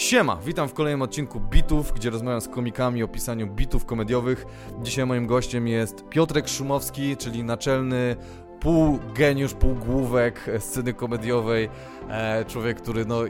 Siema, 0.00 0.36
witam 0.36 0.68
w 0.68 0.74
kolejnym 0.74 1.02
odcinku 1.02 1.40
Bitów, 1.40 1.92
gdzie 1.92 2.10
rozmawiam 2.10 2.40
z 2.40 2.48
komikami 2.48 3.02
o 3.02 3.08
pisaniu 3.08 3.46
bitów 3.46 3.84
komediowych. 3.84 4.46
Dzisiaj 4.82 5.06
moim 5.06 5.26
gościem 5.26 5.68
jest 5.68 6.04
Piotrek 6.08 6.48
Szumowski, 6.48 7.16
czyli 7.16 7.44
naczelny 7.44 8.16
pół 8.60 8.98
geniusz, 9.14 9.54
pół 9.54 9.74
główek 9.74 10.50
sceny 10.58 10.94
komediowej. 10.94 11.68
E, 12.08 12.44
człowiek, 12.44 12.80
który 12.82 13.04
no, 13.04 13.24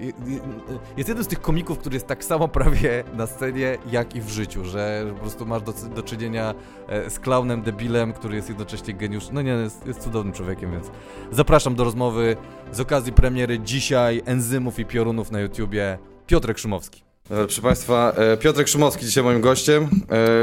jest 0.97 1.09
jednym 1.09 1.25
z 1.25 1.29
tych 1.29 1.41
komików, 1.41 1.79
który 1.79 1.97
jest 1.97 2.07
tak 2.07 2.25
samo 2.25 2.49
prawie 2.49 3.05
na 3.15 3.27
scenie, 3.27 3.79
jak 3.93 4.17
i 4.17 4.21
w 4.21 4.29
życiu, 4.29 4.65
że 4.65 5.07
po 5.15 5.21
prostu 5.21 5.47
masz 5.47 5.63
do, 5.63 5.73
do 5.73 6.03
czynienia 6.03 6.55
e, 6.89 7.11
z 7.11 7.19
klaunem, 7.19 7.63
debilem, 7.63 8.13
który 8.13 8.37
jest 8.37 8.49
jednocześnie 8.49 8.95
geniusz. 8.95 9.31
No 9.33 9.43
nie, 9.43 9.51
jest, 9.51 9.87
jest 9.87 10.01
cudownym 10.01 10.35
człowiekiem, 10.35 10.71
więc 10.73 10.91
zapraszam 11.31 11.75
do 11.75 11.85
rozmowy 11.85 12.37
z 12.73 12.81
okazji 12.81 13.13
premiery 13.13 13.59
dzisiaj 13.59 14.23
Enzymów 14.25 14.79
i 14.79 14.85
Piorunów 14.85 15.31
na 15.31 15.41
YouTubie. 15.41 15.99
Piotrek 16.31 16.59
Szumowski. 16.59 17.03
E, 17.25 17.29
Proszę 17.29 17.63
Państwa, 17.63 18.13
e, 18.17 18.37
Piotrek 18.37 18.69
Szumowski 18.69 19.07
dzisiaj 19.07 19.25
moim 19.25 19.41
gościem, 19.41 19.89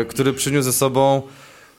e, 0.02 0.06
który 0.06 0.34
przyniósł 0.34 0.66
ze 0.66 0.74
sobą 0.74 1.22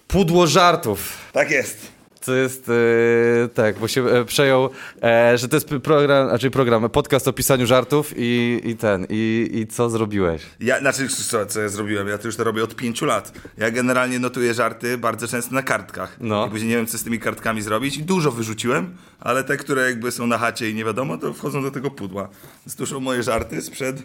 pudło 0.06 0.46
żartów. 0.46 1.16
Tak 1.32 1.50
jest. 1.50 1.97
To 2.24 2.34
jest, 2.34 2.68
e, 2.68 3.48
tak, 3.48 3.78
bo 3.78 3.88
się 3.88 4.06
e, 4.06 4.24
przejął, 4.24 4.70
e, 5.02 5.38
że 5.38 5.48
to 5.48 5.56
jest 5.56 5.68
program, 5.68 6.28
znaczy 6.28 6.50
program, 6.50 6.90
podcast 6.90 7.28
o 7.28 7.32
pisaniu 7.32 7.66
żartów 7.66 8.14
i, 8.16 8.60
i 8.64 8.76
ten, 8.76 9.06
i, 9.10 9.50
i 9.52 9.66
co 9.66 9.90
zrobiłeś? 9.90 10.42
Ja, 10.60 10.80
znaczy, 10.80 11.08
co, 11.08 11.46
co 11.46 11.60
ja 11.60 11.68
zrobiłem? 11.68 12.08
Ja 12.08 12.18
to 12.18 12.28
już 12.28 12.36
to 12.36 12.44
robię 12.44 12.64
od 12.64 12.76
pięciu 12.76 13.06
lat. 13.06 13.32
Ja 13.56 13.70
generalnie 13.70 14.18
notuję 14.18 14.54
żarty 14.54 14.98
bardzo 14.98 15.28
często 15.28 15.54
na 15.54 15.62
kartkach. 15.62 16.16
No. 16.20 16.46
I 16.46 16.50
później 16.50 16.70
nie 16.70 16.76
wiem, 16.76 16.86
co 16.86 16.98
z 16.98 17.04
tymi 17.04 17.18
kartkami 17.18 17.62
zrobić. 17.62 17.96
I 17.96 18.02
dużo 18.02 18.32
wyrzuciłem, 18.32 18.96
ale 19.20 19.44
te, 19.44 19.56
które 19.56 19.82
jakby 19.82 20.12
są 20.12 20.26
na 20.26 20.38
chacie 20.38 20.70
i 20.70 20.74
nie 20.74 20.84
wiadomo, 20.84 21.18
to 21.18 21.34
wchodzą 21.34 21.62
do 21.62 21.70
tego 21.70 21.90
pudła. 21.90 22.28
Więc 22.66 22.76
tu 22.76 22.86
są 22.86 23.00
moje 23.00 23.22
żarty 23.22 23.62
sprzed 23.62 24.02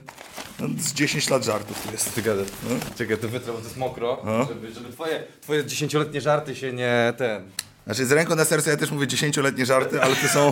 no, 0.60 0.68
z 0.80 0.94
10 0.94 1.30
lat 1.30 1.46
żartów 1.46 1.84
tu 1.84 1.92
jest. 1.92 2.22
Gadasz. 2.22 2.48
No. 2.70 2.76
Czekaj, 2.98 3.18
to 3.18 3.30
wytrę, 3.30 3.54
bo 3.54 3.58
to 3.58 3.64
jest 3.64 3.78
mokro, 3.78 4.26
żeby, 4.50 4.72
żeby 4.72 4.90
twoje, 4.90 5.24
twoje 5.42 5.66
dziesięcioletnie 5.66 6.22
żarty 6.22 6.56
się 6.56 6.74
nie, 6.74 7.14
ten... 7.18 7.44
Znaczy, 7.86 8.06
z 8.06 8.12
ręką 8.12 8.36
na 8.36 8.46
serce 8.46 8.70
ja 8.70 8.78
też 8.78 8.92
mówię 8.92 9.08
dziesięcioletnie 9.08 9.66
żarty, 9.66 10.02
ale 10.02 10.16
to 10.16 10.28
są... 10.28 10.52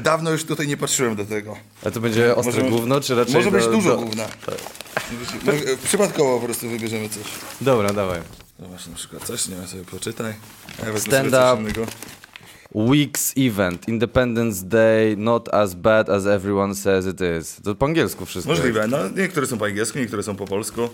Dawno 0.00 0.30
już 0.30 0.44
tutaj 0.44 0.68
nie 0.68 0.76
patrzyłem 0.76 1.16
do 1.16 1.24
tego. 1.24 1.56
A 1.86 1.90
to 1.90 2.00
będzie 2.00 2.36
ostre 2.36 2.62
Może- 2.62 2.76
gówno, 2.76 3.00
czy 3.00 3.14
raczej... 3.14 3.34
Może 3.34 3.50
być 3.50 3.64
do- 3.64 3.70
dużo 3.70 3.90
do- 3.90 3.96
gówna. 4.02 4.24
Może- 5.44 5.76
Przypadkowo 5.84 6.38
po 6.38 6.44
prostu 6.44 6.70
wybierzemy 6.70 7.08
coś. 7.08 7.22
Dobra, 7.60 7.92
dawaj. 7.92 8.20
Zobacz 8.60 8.86
na 8.86 8.94
przykład 8.96 9.24
coś, 9.24 9.48
nie 9.48 9.56
wiem, 9.56 9.66
sobie 9.66 9.84
poczytaj. 9.84 10.34
Ja 10.94 10.98
Stand 11.00 11.28
up. 11.28 11.82
Week's 12.74 13.32
event, 13.48 13.88
Independence 13.88 14.64
Day, 14.66 15.16
not 15.16 15.54
as 15.54 15.74
bad 15.74 16.08
as 16.08 16.26
everyone 16.26 16.74
says 16.74 17.06
it 17.06 17.18
is. 17.40 17.56
To 17.64 17.74
po 17.74 17.86
angielsku 17.86 18.26
wszystko. 18.26 18.52
Możliwe, 18.52 18.86
no 18.88 18.98
niektóre 19.16 19.46
są 19.46 19.58
po 19.58 19.64
angielsku, 19.64 19.98
niektóre 19.98 20.22
są 20.22 20.36
po 20.36 20.46
polsku. 20.46 20.88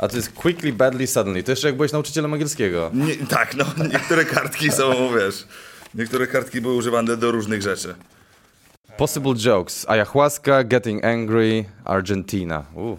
A 0.00 0.08
to 0.08 0.16
jest 0.16 0.32
quickly, 0.32 0.72
badly, 0.72 1.06
suddenly. 1.06 1.42
To 1.42 1.52
jeszcze 1.52 1.68
jak 1.68 1.76
byłeś 1.76 1.92
nauczycielem 1.92 2.32
angielskiego. 2.32 2.90
Nie, 2.94 3.16
tak, 3.16 3.54
no 3.56 3.64
niektóre 3.92 4.24
kartki 4.24 4.72
są, 4.72 5.14
wiesz, 5.18 5.46
niektóre 5.94 6.26
kartki 6.26 6.60
były 6.60 6.74
używane 6.74 7.16
do 7.16 7.30
różnych 7.30 7.62
rzeczy. 7.62 7.94
Possible 8.96 9.34
jokes. 9.34 9.86
Ayahuasca, 9.88 10.64
getting 10.64 11.04
angry, 11.04 11.64
Argentina. 11.84 12.64
Uh. 12.74 12.98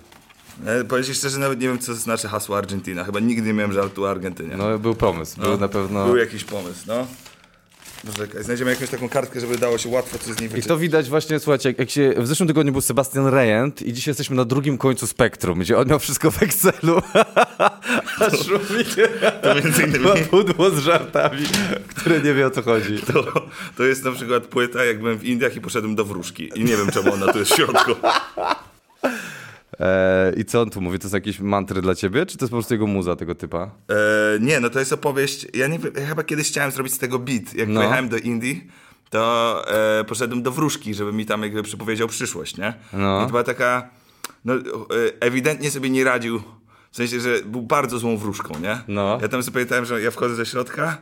E, 0.66 0.84
powiem 0.84 1.06
ci 1.06 1.16
szczerze, 1.16 1.40
nawet 1.40 1.60
nie 1.60 1.68
wiem, 1.68 1.80
co 1.80 1.96
znaczy 1.96 2.28
hasło 2.28 2.58
Argentina. 2.58 3.04
Chyba 3.04 3.20
nigdy 3.20 3.48
nie 3.48 3.54
miałem 3.54 3.74
żartu 3.74 4.04
o 4.04 4.10
Argentynie. 4.10 4.58
No 4.58 4.80
był 4.80 4.96
pomysł, 4.96 5.42
był 5.42 5.58
na 5.58 5.68
pewno... 5.68 6.06
Był 6.06 6.18
jakiś 6.18 6.44
pomysł, 6.44 6.84
no. 6.88 7.08
Poczekaj, 8.08 8.44
znajdziemy 8.44 8.72
jakąś 8.72 8.90
taką 8.90 9.10
kartkę, 9.10 9.40
żeby 9.40 9.58
dało 9.58 9.78
się 9.78 9.90
łatwo 9.90 10.18
coś 10.20 10.36
z 10.36 10.40
niej 10.40 10.46
I 10.46 10.50
wyczytać. 10.50 10.68
to 10.68 10.78
widać 10.78 11.10
właśnie, 11.10 11.40
słuchajcie, 11.40 11.70
jak, 11.70 11.80
jak 11.80 11.90
się... 11.90 12.14
W 12.18 12.28
zeszłym 12.28 12.48
tygodniu 12.48 12.72
był 12.72 12.82
Sebastian 12.82 13.28
Rejent 13.28 13.82
i 13.82 13.94
dzisiaj 13.94 14.12
jesteśmy 14.12 14.36
na 14.36 14.46
drugim 14.46 14.78
końcu 14.78 15.08
spektrum, 15.08 15.60
gdzie 15.60 15.78
on 15.78 15.88
miał 15.88 16.00
wszystko 16.00 16.32
w 16.32 16.44
Excelu. 16.44 17.02
A 18.22 18.30
Szumik 18.30 18.88
To 19.42 19.56
między 19.56 19.84
innymi 19.84 20.06
ma 20.10 20.16
pudło 20.16 20.70
z 20.70 20.80
żartami, 20.80 21.44
które 21.88 22.20
nie 22.20 22.34
wie 22.34 22.48
o 22.48 22.50
co 22.50 22.62
chodzi. 22.62 22.98
to, 23.14 23.48
to 23.78 23.84
jest 23.84 24.04
na 24.04 24.12
przykład 24.12 24.44
płyta, 24.48 24.84
jak 24.86 25.00
byłem 25.00 25.18
w 25.18 25.24
Indiach 25.24 25.56
i 25.56 25.62
poszedłem 25.62 25.96
do 25.96 26.06
wróżki. 26.06 26.52
I 26.56 26.64
nie 26.64 26.78
wiem, 26.78 26.92
czemu 26.92 27.14
ona 27.14 27.34
tu 27.34 27.40
jest 27.40 27.52
w 27.52 27.56
środku. 27.56 27.92
E, 29.82 30.34
I 30.38 30.46
co 30.46 30.62
on 30.62 30.70
tu 30.70 30.82
mówi? 30.82 31.00
To 31.00 31.10
są 31.10 31.18
jakieś 31.18 31.40
mantry 31.40 31.82
dla 31.82 31.96
ciebie, 31.96 32.26
czy 32.26 32.38
to 32.38 32.46
jest 32.46 32.52
po 32.52 32.56
prostu 32.56 32.74
jego 32.74 32.88
muza 32.88 33.16
tego 33.16 33.36
typa? 33.36 33.72
E, 33.90 34.40
nie, 34.40 34.60
no 34.60 34.70
to 34.70 34.80
jest 34.80 34.94
opowieść. 34.94 35.48
Ja, 35.54 35.68
nie, 35.68 35.80
wiem, 35.80 35.92
ja 36.00 36.06
chyba 36.08 36.24
kiedyś 36.24 36.48
chciałem 36.48 36.72
zrobić 36.72 36.94
z 36.94 36.98
tego 36.98 37.20
beat. 37.20 37.54
Jak 37.54 37.70
No. 37.70 37.80
pojechałem 37.80 38.10
do 38.10 38.18
Indii, 38.18 38.68
to 39.10 39.64
e, 40.00 40.04
poszedłem 40.04 40.44
do 40.44 40.52
wróżki, 40.52 40.94
żeby 40.94 41.14
mi 41.14 41.26
tam 41.26 41.44
jakby 41.44 41.64
przepowiedział 41.64 42.08
przyszłość, 42.08 42.58
nie? 42.58 42.74
No. 42.94 43.20
I 43.22 43.24
to 43.26 43.30
była 43.30 43.44
taka. 43.44 43.90
No, 44.46 44.54
e, 44.54 44.60
ewidentnie 45.20 45.72
sobie 45.72 45.90
nie 45.90 46.04
radził. 46.04 46.42
W 46.92 46.96
sensie, 46.96 47.20
że 47.20 47.40
był 47.46 47.62
bardzo 47.62 48.00
złą 48.00 48.18
wróżką, 48.18 48.54
nie? 48.60 48.78
No. 48.88 49.20
Ja 49.22 49.28
tam 49.28 49.44
sobie 49.44 49.54
pamiętałem, 49.54 49.86
że 49.86 50.02
ja 50.02 50.12
wchodzę 50.12 50.38
do 50.38 50.46
środka 50.46 50.98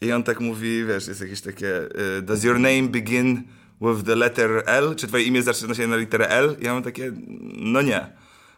i 0.00 0.12
on 0.12 0.22
tak 0.22 0.40
mówi, 0.40 0.84
wiesz, 0.84 1.08
jest 1.08 1.20
jakieś 1.20 1.40
takie. 1.40 1.76
e, 2.18 2.22
Does 2.22 2.44
your 2.44 2.54
name 2.60 2.82
begin 2.82 3.42
with 3.82 4.06
the 4.06 4.16
letter 4.16 4.62
L? 4.66 4.94
Czy 4.96 5.06
twoje 5.06 5.24
imię 5.24 5.42
zaczyna 5.42 5.74
się 5.74 5.86
na 5.86 5.96
literę 5.96 6.28
L? 6.28 6.56
Ja 6.60 6.74
mam 6.74 6.82
takie, 6.82 7.12
no 7.56 7.82
nie. 7.82 8.06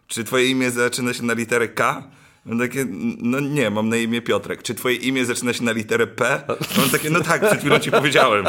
Czy 0.06 0.24
twoje 0.24 0.50
imię 0.50 0.70
zaczyna 0.70 1.14
się 1.14 1.22
na 1.22 1.32
literę 1.32 1.68
K? 1.68 2.02
Mam 2.46 2.58
takie, 2.58 2.86
no 3.18 3.40
nie, 3.40 3.70
mam 3.70 3.88
na 3.88 3.96
imię 3.96 4.22
Piotrek. 4.22 4.62
Czy 4.62 4.74
twoje 4.74 4.96
imię 4.96 5.24
zaczyna 5.24 5.52
się 5.52 5.64
na 5.64 5.72
literę 5.72 6.06
P? 6.06 6.42
Mam 6.78 6.90
takie, 6.90 7.10
no 7.10 7.20
tak, 7.20 7.46
przed 7.46 7.60
chwilą 7.60 7.78
ci 7.78 7.90
powiedziałem. 7.90 8.44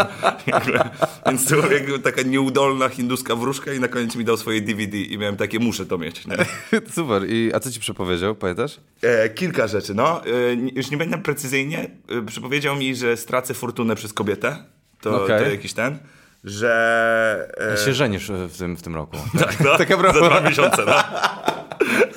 Więc 1.28 1.46
to 1.46 1.56
była 1.56 1.74
jakby 1.74 2.00
taka 2.00 2.22
nieudolna 2.22 2.90
hinduska 2.90 3.36
wróżka 3.36 3.74
i 3.74 3.80
na 3.80 3.88
koniec 3.88 4.16
mi 4.16 4.26
dał 4.26 4.38
swoje 4.38 4.62
DVD 4.62 4.98
i 4.98 5.18
miałem 5.18 5.38
takie, 5.38 5.60
muszę 5.60 5.86
to 5.86 5.98
mieć. 5.98 6.28
Nie? 6.28 6.38
Super. 6.96 7.30
I, 7.30 7.52
a 7.54 7.60
co 7.60 7.72
ci 7.72 7.80
przepowiedział, 7.80 8.36
pamiętasz? 8.36 8.80
E, 9.02 9.30
kilka 9.30 9.68
rzeczy, 9.68 9.94
no. 9.94 10.26
E, 10.26 10.30
już 10.76 10.92
nie 10.92 10.98
będę 10.98 11.18
precyzyjnie. 11.18 11.90
E, 12.10 12.26
przypowiedział 12.26 12.76
mi, 12.76 12.96
że 12.96 13.18
stracę 13.18 13.54
fortunę 13.54 13.96
przez 13.96 14.14
kobietę. 14.14 14.58
To, 15.02 15.24
Okej. 15.24 15.44
to 15.44 15.50
jakiś 15.50 15.74
ten. 15.74 15.98
Że... 16.46 17.56
E, 17.74 17.86
się 17.86 17.94
żenisz 17.94 18.30
e, 18.30 18.48
w 18.48 18.58
tym, 18.58 18.78
w 18.78 18.82
tym 18.82 18.96
roku. 18.96 19.18
tak, 19.40 19.60
no, 19.60 19.78
Taka 19.78 20.14
za 20.14 20.30
dwa 20.30 20.42
miesiące, 20.42 20.86
no. 20.86 20.94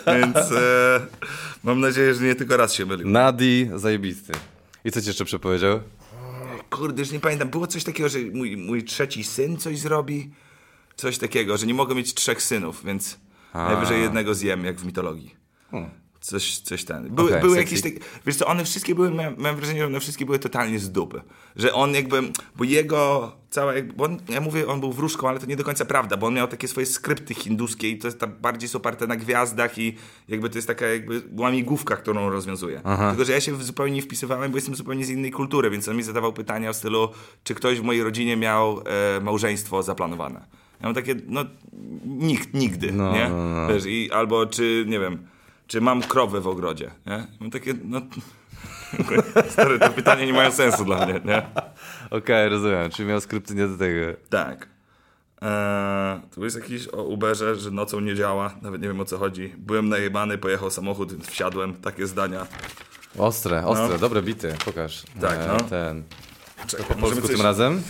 Więc 0.15 0.37
e, 0.37 1.01
mam 1.65 1.81
nadzieję, 1.81 2.15
że 2.15 2.25
nie 2.25 2.35
tylko 2.35 2.57
raz 2.57 2.75
się 2.75 2.87
mylił. 2.87 3.09
Nadi, 3.09 3.71
zajebisty. 3.75 4.33
I 4.85 4.91
co 4.91 5.01
ci 5.01 5.07
jeszcze 5.07 5.25
przepowiedział? 5.25 5.81
Kurde, 6.71 7.03
już 7.03 7.11
nie 7.11 7.21
pamiętam. 7.21 7.49
Było 7.49 7.67
coś 7.67 7.85
takiego, 7.85 8.09
że 8.09 8.19
mój, 8.35 8.57
mój 8.57 8.85
trzeci 8.85 9.25
syn 9.25 9.57
coś 9.57 9.79
zrobi. 9.79 10.31
Coś 10.97 11.19
takiego, 11.19 11.57
że 11.57 11.67
nie 11.67 11.75
mogę 11.75 11.95
mieć 11.95 12.15
trzech 12.15 12.43
synów, 12.43 12.85
więc 12.85 13.19
najwyżej 13.55 14.03
jednego 14.03 14.35
zjem, 14.35 14.65
jak 14.65 14.77
w 14.77 14.87
mitologii. 14.87 15.37
Coś, 16.21 16.59
coś 16.59 16.85
ten. 16.85 17.09
Były, 17.15 17.29
Okej, 17.29 17.41
były 17.43 17.57
sexy. 17.57 17.75
jakieś 17.75 17.93
takie. 17.93 18.07
Wiesz 18.27 18.37
co, 18.37 18.47
one 18.47 18.65
wszystkie 18.65 18.95
były, 18.95 19.11
miałem, 19.11 19.35
miałem 19.39 19.57
wrażenie, 19.57 19.81
że 19.81 19.87
one 19.87 20.01
wszystkie 20.01 20.27
były 20.27 20.39
totalnie 20.39 20.79
z 20.79 20.91
dupy. 20.93 21.23
Że 21.57 21.73
on 21.75 21.95
jakby, 21.95 22.23
bo 22.57 22.65
jego 22.65 23.33
cała, 23.51 23.75
jakby- 23.75 23.93
bo 23.95 24.05
on, 24.05 24.19
ja 24.29 24.41
mówię, 24.41 24.67
on 24.67 24.81
był 24.81 24.93
wróżką, 24.93 25.29
ale 25.29 25.41
to 25.41 25.47
nie 25.47 25.57
do 25.57 25.65
końca 25.65 25.85
prawda, 25.85 26.17
bo 26.17 26.27
on 26.27 26.35
miał 26.35 26.49
takie 26.49 26.69
swoje 26.69 26.87
skrypty 26.87 27.35
hinduskie 27.35 27.89
i 27.91 27.99
to 27.99 28.07
jest 28.09 28.19
tam 28.21 28.33
bardziej 28.41 28.71
oparte 28.75 29.07
na 29.07 29.17
gwiazdach 29.17 29.79
i 29.79 29.97
jakby 30.29 30.51
to 30.51 30.59
jest 30.59 30.69
taka 30.69 30.87
jakby 30.87 31.23
łamigłówka, 31.37 31.97
którą 31.97 32.31
rozwiązuje. 32.31 32.81
Tylko, 33.09 33.25
że 33.25 33.33
ja 33.33 33.41
się 33.41 33.57
zupełnie 33.57 33.95
nie 33.95 34.03
wpisywałem, 34.03 34.51
bo 34.51 34.57
jestem 34.57 34.75
zupełnie 34.75 35.05
z 35.05 35.11
innej 35.11 35.31
kultury, 35.31 35.71
więc 35.71 35.89
on 35.89 35.97
mi 35.97 36.03
zadawał 36.03 36.33
pytania 36.33 36.73
w 36.73 36.77
stylu, 36.77 37.09
czy 37.45 37.55
ktoś 37.55 37.81
w 37.81 37.83
mojej 37.83 38.03
rodzinie 38.03 38.37
miał 38.37 38.83
e, 39.17 39.21
małżeństwo 39.21 39.83
zaplanowane. 39.83 40.41
Ja 40.81 40.87
mam 40.87 40.95
takie, 40.95 41.15
no 41.27 41.45
nikt, 42.07 42.55
nigdy, 42.55 42.93
No, 42.93 43.13
nie? 43.13 43.29
no, 43.29 43.49
no. 43.49 43.69
Wiesz, 43.69 43.85
i, 43.87 44.11
albo 44.13 44.47
czy, 44.47 44.85
nie 44.89 45.01
wiem, 45.01 45.27
czy 45.69 45.81
mam 45.81 46.03
krowę 46.03 46.41
w 46.41 46.47
ogrodzie, 46.47 46.91
nie? 47.07 47.27
Mam 47.41 47.51
takie, 47.51 47.75
no... 47.85 48.01
Stary, 49.53 49.79
te 49.79 49.91
pytania 49.91 50.25
nie 50.25 50.33
mają 50.33 50.53
sensu 50.53 50.85
dla 50.85 51.07
mnie, 51.07 51.21
nie? 51.25 51.43
Okej, 52.11 52.49
rozumiem. 52.49 52.91
Czyli 52.91 53.09
miał 53.09 53.21
skrypty 53.21 53.55
nie 53.55 53.67
do 53.69 53.79
tego. 53.79 54.21
Tak. 54.31 54.69
Eee, 55.43 56.21
tu 56.35 56.45
jest 56.45 56.57
jakiś 56.57 56.89
o 56.89 57.03
Uberze, 57.03 57.57
że 57.57 57.71
nocą 57.71 58.01
nie 58.01 58.15
działa, 58.15 58.55
nawet 58.63 58.83
nie 58.83 58.89
wiem 58.89 59.01
o 59.01 59.05
co 59.05 59.19
chodzi. 59.19 59.55
Byłem 59.59 59.89
najebany, 59.89 60.39
pojechał 60.39 60.71
samochód, 60.71 61.13
więc 61.13 61.27
wsiadłem, 61.27 61.75
takie 61.75 62.07
zdania. 62.07 62.47
Ostre, 63.19 63.67
ostre, 63.67 63.99
dobre 63.99 64.23
bity. 64.23 64.55
Pokaż. 64.65 65.03
No. 65.15 65.21
Tak, 65.29 65.39
E, 65.39 65.47
no. 65.47 65.61
Ten. 65.61 66.03
Czekaj, 66.67 66.87
Po 66.87 66.95
polsku 66.95 67.29
tym 67.29 67.41
razem? 67.41 67.83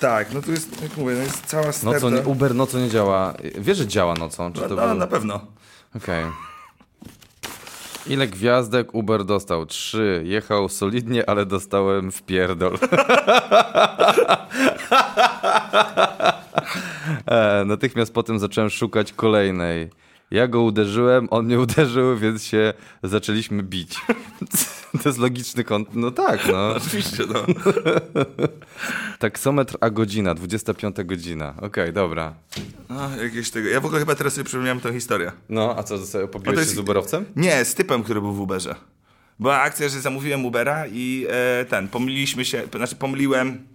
Tak, 0.00 0.32
no 0.34 0.42
tu 0.42 0.50
jest, 0.50 0.82
jak 0.82 0.96
mówię, 0.96 1.14
no 1.14 1.22
jest 1.22 1.46
cała 1.46 1.72
sterta. 1.72 2.10
Nocą, 2.10 2.30
Uber 2.30 2.54
nocą 2.54 2.78
nie 2.78 2.90
działa. 2.90 3.34
Wiesz, 3.58 3.78
że 3.78 3.86
działa 3.86 4.14
nocą? 4.14 4.52
Czy 4.52 4.60
to 4.60 4.68
no, 4.68 4.76
no, 4.76 4.88
był... 4.88 4.94
na 4.94 5.06
pewno. 5.06 5.46
Okej. 5.96 6.24
Ile 8.06 8.26
gwiazdek 8.26 8.94
Uber 8.94 9.24
dostał? 9.24 9.66
Trzy. 9.66 10.22
Jechał 10.26 10.68
solidnie, 10.68 11.28
ale 11.28 11.46
dostałem 11.46 12.12
w 12.12 12.22
pierdol. 12.22 12.78
e, 17.26 17.64
natychmiast 17.64 18.14
potem 18.14 18.38
zacząłem 18.38 18.70
szukać 18.70 19.12
kolejnej. 19.12 19.90
Ja 20.30 20.48
go 20.48 20.62
uderzyłem, 20.62 21.28
on 21.30 21.44
mnie 21.46 21.58
uderzył, 21.66 22.16
więc 22.18 22.44
się 22.44 22.74
zaczęliśmy 23.02 23.62
bić. 23.62 23.96
To 25.02 25.08
jest 25.08 25.18
logiczny 25.18 25.64
kąt. 25.64 25.88
No 25.94 26.10
tak, 26.10 26.40
no. 26.52 26.68
Oczywiście, 26.76 27.22
no. 27.32 27.46
Taksometr 29.18 29.76
a 29.80 29.90
godzina, 29.90 30.34
25 30.34 30.96
godzina. 31.04 31.54
Okej, 31.60 31.92
dobra. 31.92 32.34
A, 32.88 33.08
jakieś 33.22 33.50
tego. 33.50 33.68
Ja 33.68 33.80
w 33.80 33.84
ogóle 33.86 34.00
chyba 34.00 34.14
teraz 34.14 34.34
sobie 34.34 34.44
przypomniałem 34.44 34.80
tę 34.80 34.92
historię. 34.92 35.32
No, 35.48 35.74
a 35.78 35.82
co, 35.82 36.06
sobie 36.06 36.28
pobiłeś 36.28 36.46
No 36.46 36.52
to 36.52 36.60
się 36.60 36.64
jest- 36.64 36.74
z 36.74 36.78
Uberowcem? 36.78 37.24
Nie, 37.36 37.64
z 37.64 37.74
typem, 37.74 38.02
który 38.02 38.20
był 38.20 38.32
w 38.32 38.40
Uberze. 38.40 38.74
Była 39.40 39.60
akcja, 39.60 39.88
że 39.88 40.00
zamówiłem 40.00 40.44
Ubera 40.46 40.86
i 40.86 41.26
e, 41.30 41.64
ten, 41.64 41.88
pomyliliśmy 41.88 42.44
się, 42.44 42.62
znaczy 42.76 42.96
pomyliłem 42.96 43.66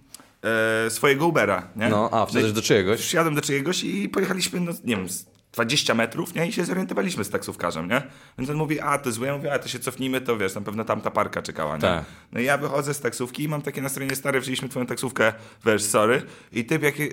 e, 0.86 0.90
swojego 0.90 1.28
Ubera, 1.28 1.68
nie? 1.76 1.90
No, 1.90 2.10
a, 2.12 2.26
wsiadasz 2.26 2.54
do 2.54 2.62
czyjegoś? 2.62 3.00
Wsiadłem 3.00 3.36
do 3.36 3.42
czyjegoś 3.42 3.84
i 3.84 4.10
pojechaliśmy, 4.10 4.60
no, 4.60 4.72
nie 4.84 4.96
wiem, 4.96 5.08
20 5.54 5.94
metrów, 5.94 6.36
nie? 6.36 6.48
I 6.48 6.52
się 6.52 6.66
zorientowaliśmy 6.66 7.24
z 7.24 7.30
taksówkarzem, 7.30 7.90
nie? 7.90 8.02
Więc 8.38 8.50
on 8.50 8.56
mówi, 8.56 8.80
a, 8.80 8.98
to 8.98 9.12
złe, 9.12 9.28
ja 9.28 9.38
mówię, 9.38 9.54
a, 9.54 9.60
to 9.60 9.68
się 9.68 9.80
cofnijmy, 9.80 10.22
to 10.22 10.38
wiesz, 10.38 10.56
na 10.56 10.62
pewno 10.62 10.86
tamta 10.86 11.12
parka 11.12 11.42
czekała, 11.42 11.76
nie? 11.76 11.82
Tak. 11.82 12.06
No 12.32 12.40
i 12.40 12.44
ja 12.44 12.58
wychodzę 12.58 12.94
z 12.94 13.00
taksówki 13.00 13.44
i 13.44 13.48
mam 13.48 13.62
takie 13.62 13.82
nastroje, 13.82 14.16
stary, 14.16 14.42
wzięliśmy 14.42 14.70
twoją 14.70 14.86
taksówkę, 14.86 15.34
wiesz, 15.66 15.84
sorry. 15.84 16.22
I 16.52 16.66
typ 16.66 16.84
jak, 16.84 17.00
yy, 17.00 17.10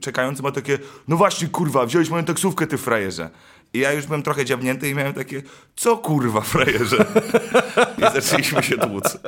czekający 0.00 0.42
ma 0.42 0.52
takie, 0.52 0.78
no 1.08 1.16
właśnie, 1.16 1.48
kurwa, 1.48 1.86
wziąłeś 1.86 2.10
moją 2.10 2.24
taksówkę, 2.24 2.66
ty 2.66 2.78
frajerze. 2.78 3.30
I 3.74 3.78
ja 3.78 3.92
już 3.92 4.06
byłem 4.06 4.22
trochę 4.22 4.44
dziabnięty 4.44 4.88
i 4.88 4.94
miałem 4.94 5.14
takie, 5.14 5.42
co 5.76 5.96
kurwa, 5.96 6.40
frajerze? 6.40 7.04
I 7.98 8.20
zaczęliśmy 8.20 8.62
się 8.62 8.78
tłuc. 8.78 9.18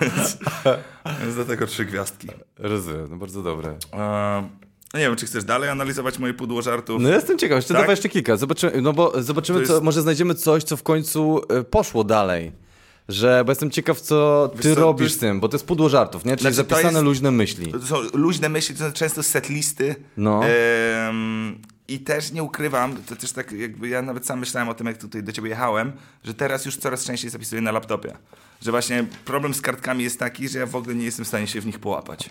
Więc, 0.00 0.38
więc 1.22 1.34
dlatego 1.34 1.66
trzy 1.66 1.84
gwiazdki. 1.84 2.28
Rozumiem, 2.58 3.06
no 3.10 3.16
bardzo 3.16 3.42
dobre. 3.42 3.78
No 4.92 4.98
nie 5.00 5.06
wiem, 5.06 5.16
czy 5.16 5.26
chcesz 5.26 5.44
dalej 5.44 5.70
analizować 5.70 6.18
moje 6.18 6.34
pudło 6.34 6.62
żartów? 6.62 7.02
No 7.02 7.08
jestem 7.08 7.38
ciekaw, 7.38 7.56
jeszcze 7.56 7.74
Tak? 7.74 7.82
dawaj 7.82 7.92
jeszcze 7.92 8.08
kilka. 8.08 8.36
Zobaczymy, 8.36 8.82
no 8.82 8.92
bo 8.92 9.22
zobaczymy, 9.22 9.58
jest- 9.60 9.72
co, 9.72 9.80
może 9.80 10.02
znajdziemy 10.02 10.34
coś, 10.34 10.62
co 10.64 10.76
w 10.76 10.82
końcu 10.82 11.40
y, 11.60 11.64
poszło 11.64 12.04
dalej. 12.04 12.52
Że, 13.08 13.42
bo 13.46 13.50
jestem 13.52 13.70
ciekaw, 13.70 14.00
co 14.00 14.50
ty 14.60 14.74
co, 14.74 14.80
robisz 14.80 15.04
jest- 15.04 15.16
z 15.16 15.18
tym, 15.18 15.40
bo 15.40 15.48
to 15.48 15.54
jest 15.56 15.66
pudło 15.66 15.88
żartów, 15.88 16.24
nie? 16.24 16.30
Czyli 16.36 16.40
Znaczy, 16.40 16.54
zapisane 16.54 16.92
jest- 16.92 17.04
luźne 17.04 17.30
myśli. 17.30 17.72
To 17.72 17.82
są 17.82 17.96
luźne 18.14 18.48
myśli, 18.48 18.74
to 18.74 18.84
są 18.86 18.92
często 18.92 19.22
setlisty. 19.22 19.94
No. 20.16 20.40
I 21.88 22.00
też 22.00 22.32
nie 22.32 22.42
ukrywam, 22.42 22.96
to 22.96 23.16
też 23.16 23.32
tak 23.32 23.52
jakby 23.52 23.88
ja 23.88 24.02
nawet 24.02 24.26
sam 24.26 24.38
myślałem 24.38 24.68
o 24.68 24.74
tym, 24.74 24.86
jak 24.86 24.98
tutaj 24.98 25.22
do 25.22 25.32
ciebie 25.32 25.48
jechałem, 25.50 25.92
że 26.24 26.34
teraz 26.34 26.66
już 26.66 26.76
coraz 26.76 27.04
częściej 27.04 27.30
zapisuję 27.30 27.62
na 27.62 27.72
laptopie. 27.72 28.16
Że 28.62 28.70
właśnie 28.70 29.04
problem 29.24 29.54
z 29.54 29.60
kartkami 29.60 30.04
jest 30.04 30.18
taki, 30.18 30.48
że 30.48 30.58
ja 30.58 30.66
w 30.66 30.76
ogóle 30.76 30.94
nie 30.94 31.04
jestem 31.04 31.24
w 31.24 31.28
stanie 31.28 31.46
się 31.46 31.60
w 31.60 31.66
nich 31.66 31.78
połapać. 31.78 32.30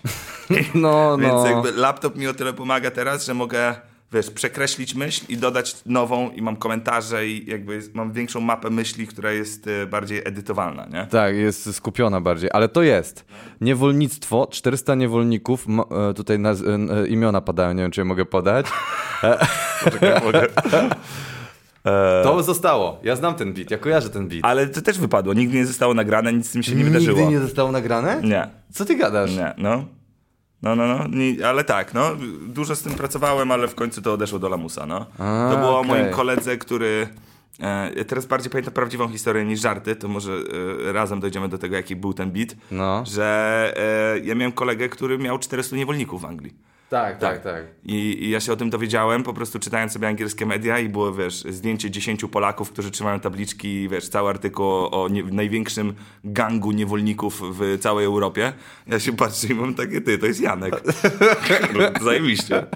No, 0.74 1.18
Więc 1.18 1.32
no. 1.32 1.46
jakby 1.46 1.72
laptop 1.72 2.16
mi 2.16 2.26
o 2.26 2.34
tyle 2.34 2.52
pomaga 2.52 2.90
teraz, 2.90 3.26
że 3.26 3.34
mogę, 3.34 3.74
wiesz, 4.12 4.30
przekreślić 4.30 4.94
myśl 4.94 5.24
i 5.28 5.36
dodać 5.36 5.76
nową 5.86 6.30
i 6.30 6.42
mam 6.42 6.56
komentarze 6.56 7.26
i 7.26 7.50
jakby 7.50 7.80
mam 7.94 8.12
większą 8.12 8.40
mapę 8.40 8.70
myśli, 8.70 9.06
która 9.06 9.32
jest 9.32 9.66
e, 9.66 9.86
bardziej 9.86 10.22
edytowalna, 10.24 10.86
nie? 10.86 11.06
Tak, 11.06 11.34
jest 11.36 11.74
skupiona 11.74 12.20
bardziej, 12.20 12.50
ale 12.52 12.68
to 12.68 12.82
jest. 12.82 13.24
Niewolnictwo, 13.60 14.48
400 14.50 14.94
niewolników, 14.94 15.66
e, 16.10 16.14
tutaj 16.14 16.38
naz- 16.38 16.62
e, 17.02 17.06
imiona 17.08 17.40
padają, 17.40 17.72
nie 17.74 17.82
wiem 17.82 17.90
czy 17.90 18.00
je 18.00 18.04
mogę 18.04 18.24
podać. 18.24 18.66
Czekaj, 19.84 20.22
mogę. 20.24 20.46
To 22.22 22.42
zostało, 22.42 23.00
ja 23.02 23.16
znam 23.16 23.34
ten 23.34 23.52
beat, 23.52 23.70
ja 23.70 23.78
kojarzę 23.78 24.10
ten 24.10 24.28
beat. 24.28 24.40
Ale 24.44 24.66
to 24.66 24.80
też 24.82 24.98
wypadło, 24.98 25.34
nigdy 25.34 25.56
nie 25.56 25.66
zostało 25.66 25.94
nagrane, 25.94 26.32
nic 26.32 26.48
z 26.48 26.52
tym 26.52 26.62
się 26.62 26.74
nie 26.74 26.84
wydarzyło. 26.84 27.18
Nigdy 27.20 27.32
nie 27.34 27.40
zostało 27.40 27.72
nagrane? 27.72 28.20
Nie. 28.24 28.48
Co 28.72 28.84
ty 28.84 28.96
gadasz? 28.96 29.36
Nie, 29.36 29.54
no. 29.58 29.84
No, 30.62 30.76
no, 30.76 30.86
no, 30.86 31.04
nie, 31.08 31.48
ale 31.48 31.64
tak, 31.64 31.94
no, 31.94 32.10
dużo 32.48 32.76
z 32.76 32.82
tym 32.82 32.92
pracowałem, 32.94 33.50
ale 33.50 33.68
w 33.68 33.74
końcu 33.74 34.02
to 34.02 34.12
odeszło 34.12 34.38
do 34.38 34.48
lamusa, 34.48 34.86
no. 34.86 35.06
A, 35.18 35.48
to 35.52 35.56
było 35.58 35.70
o 35.76 35.80
okej. 35.80 35.88
moim 35.90 36.10
koledze, 36.14 36.56
który, 36.56 37.08
e, 37.60 38.04
teraz 38.04 38.26
bardziej 38.26 38.50
pamiętam 38.50 38.74
prawdziwą 38.74 39.08
historię 39.08 39.44
niż 39.44 39.60
żarty, 39.60 39.96
to 39.96 40.08
może 40.08 40.32
e, 40.88 40.92
razem 40.92 41.20
dojdziemy 41.20 41.48
do 41.48 41.58
tego, 41.58 41.76
jaki 41.76 41.96
był 41.96 42.14
ten 42.14 42.30
beat, 42.30 42.48
No. 42.70 43.04
że 43.06 43.74
e, 43.76 44.18
ja 44.18 44.34
miałem 44.34 44.52
kolegę, 44.52 44.88
który 44.88 45.18
miał 45.18 45.38
400 45.38 45.76
niewolników 45.76 46.22
w 46.22 46.24
Anglii. 46.24 46.54
Tak, 46.88 47.18
tak, 47.18 47.42
tak. 47.42 47.64
I, 47.84 48.24
I 48.24 48.30
ja 48.30 48.40
się 48.40 48.52
o 48.52 48.56
tym 48.56 48.70
dowiedziałem, 48.70 49.22
po 49.22 49.34
prostu 49.34 49.58
czytając 49.58 49.92
sobie 49.92 50.08
angielskie 50.08 50.46
media 50.46 50.78
i 50.78 50.88
było, 50.88 51.12
wiesz, 51.12 51.34
zdjęcie 51.34 51.90
10 51.90 52.24
Polaków, 52.32 52.72
którzy 52.72 52.90
trzymają 52.90 53.20
tabliczki, 53.20 53.88
wiesz, 53.88 54.08
cały 54.08 54.30
artykuł 54.30 54.66
o, 54.66 55.08
nie, 55.08 55.22
największym 55.22 55.94
gangu 56.24 56.72
niewolników 56.72 57.42
w 57.58 57.78
całej 57.80 58.06
Europie. 58.06 58.52
Ja 58.86 59.00
się 59.00 59.16
patrzę 59.16 59.46
i 59.46 59.54
mam 59.54 59.74
takie, 59.74 60.00
ty, 60.00 60.18
to 60.18 60.26
jest 60.26 60.40
Janek. 60.40 60.82
no, 61.78 62.04
zajebiście. 62.04 62.66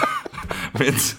Więc... 0.80 1.16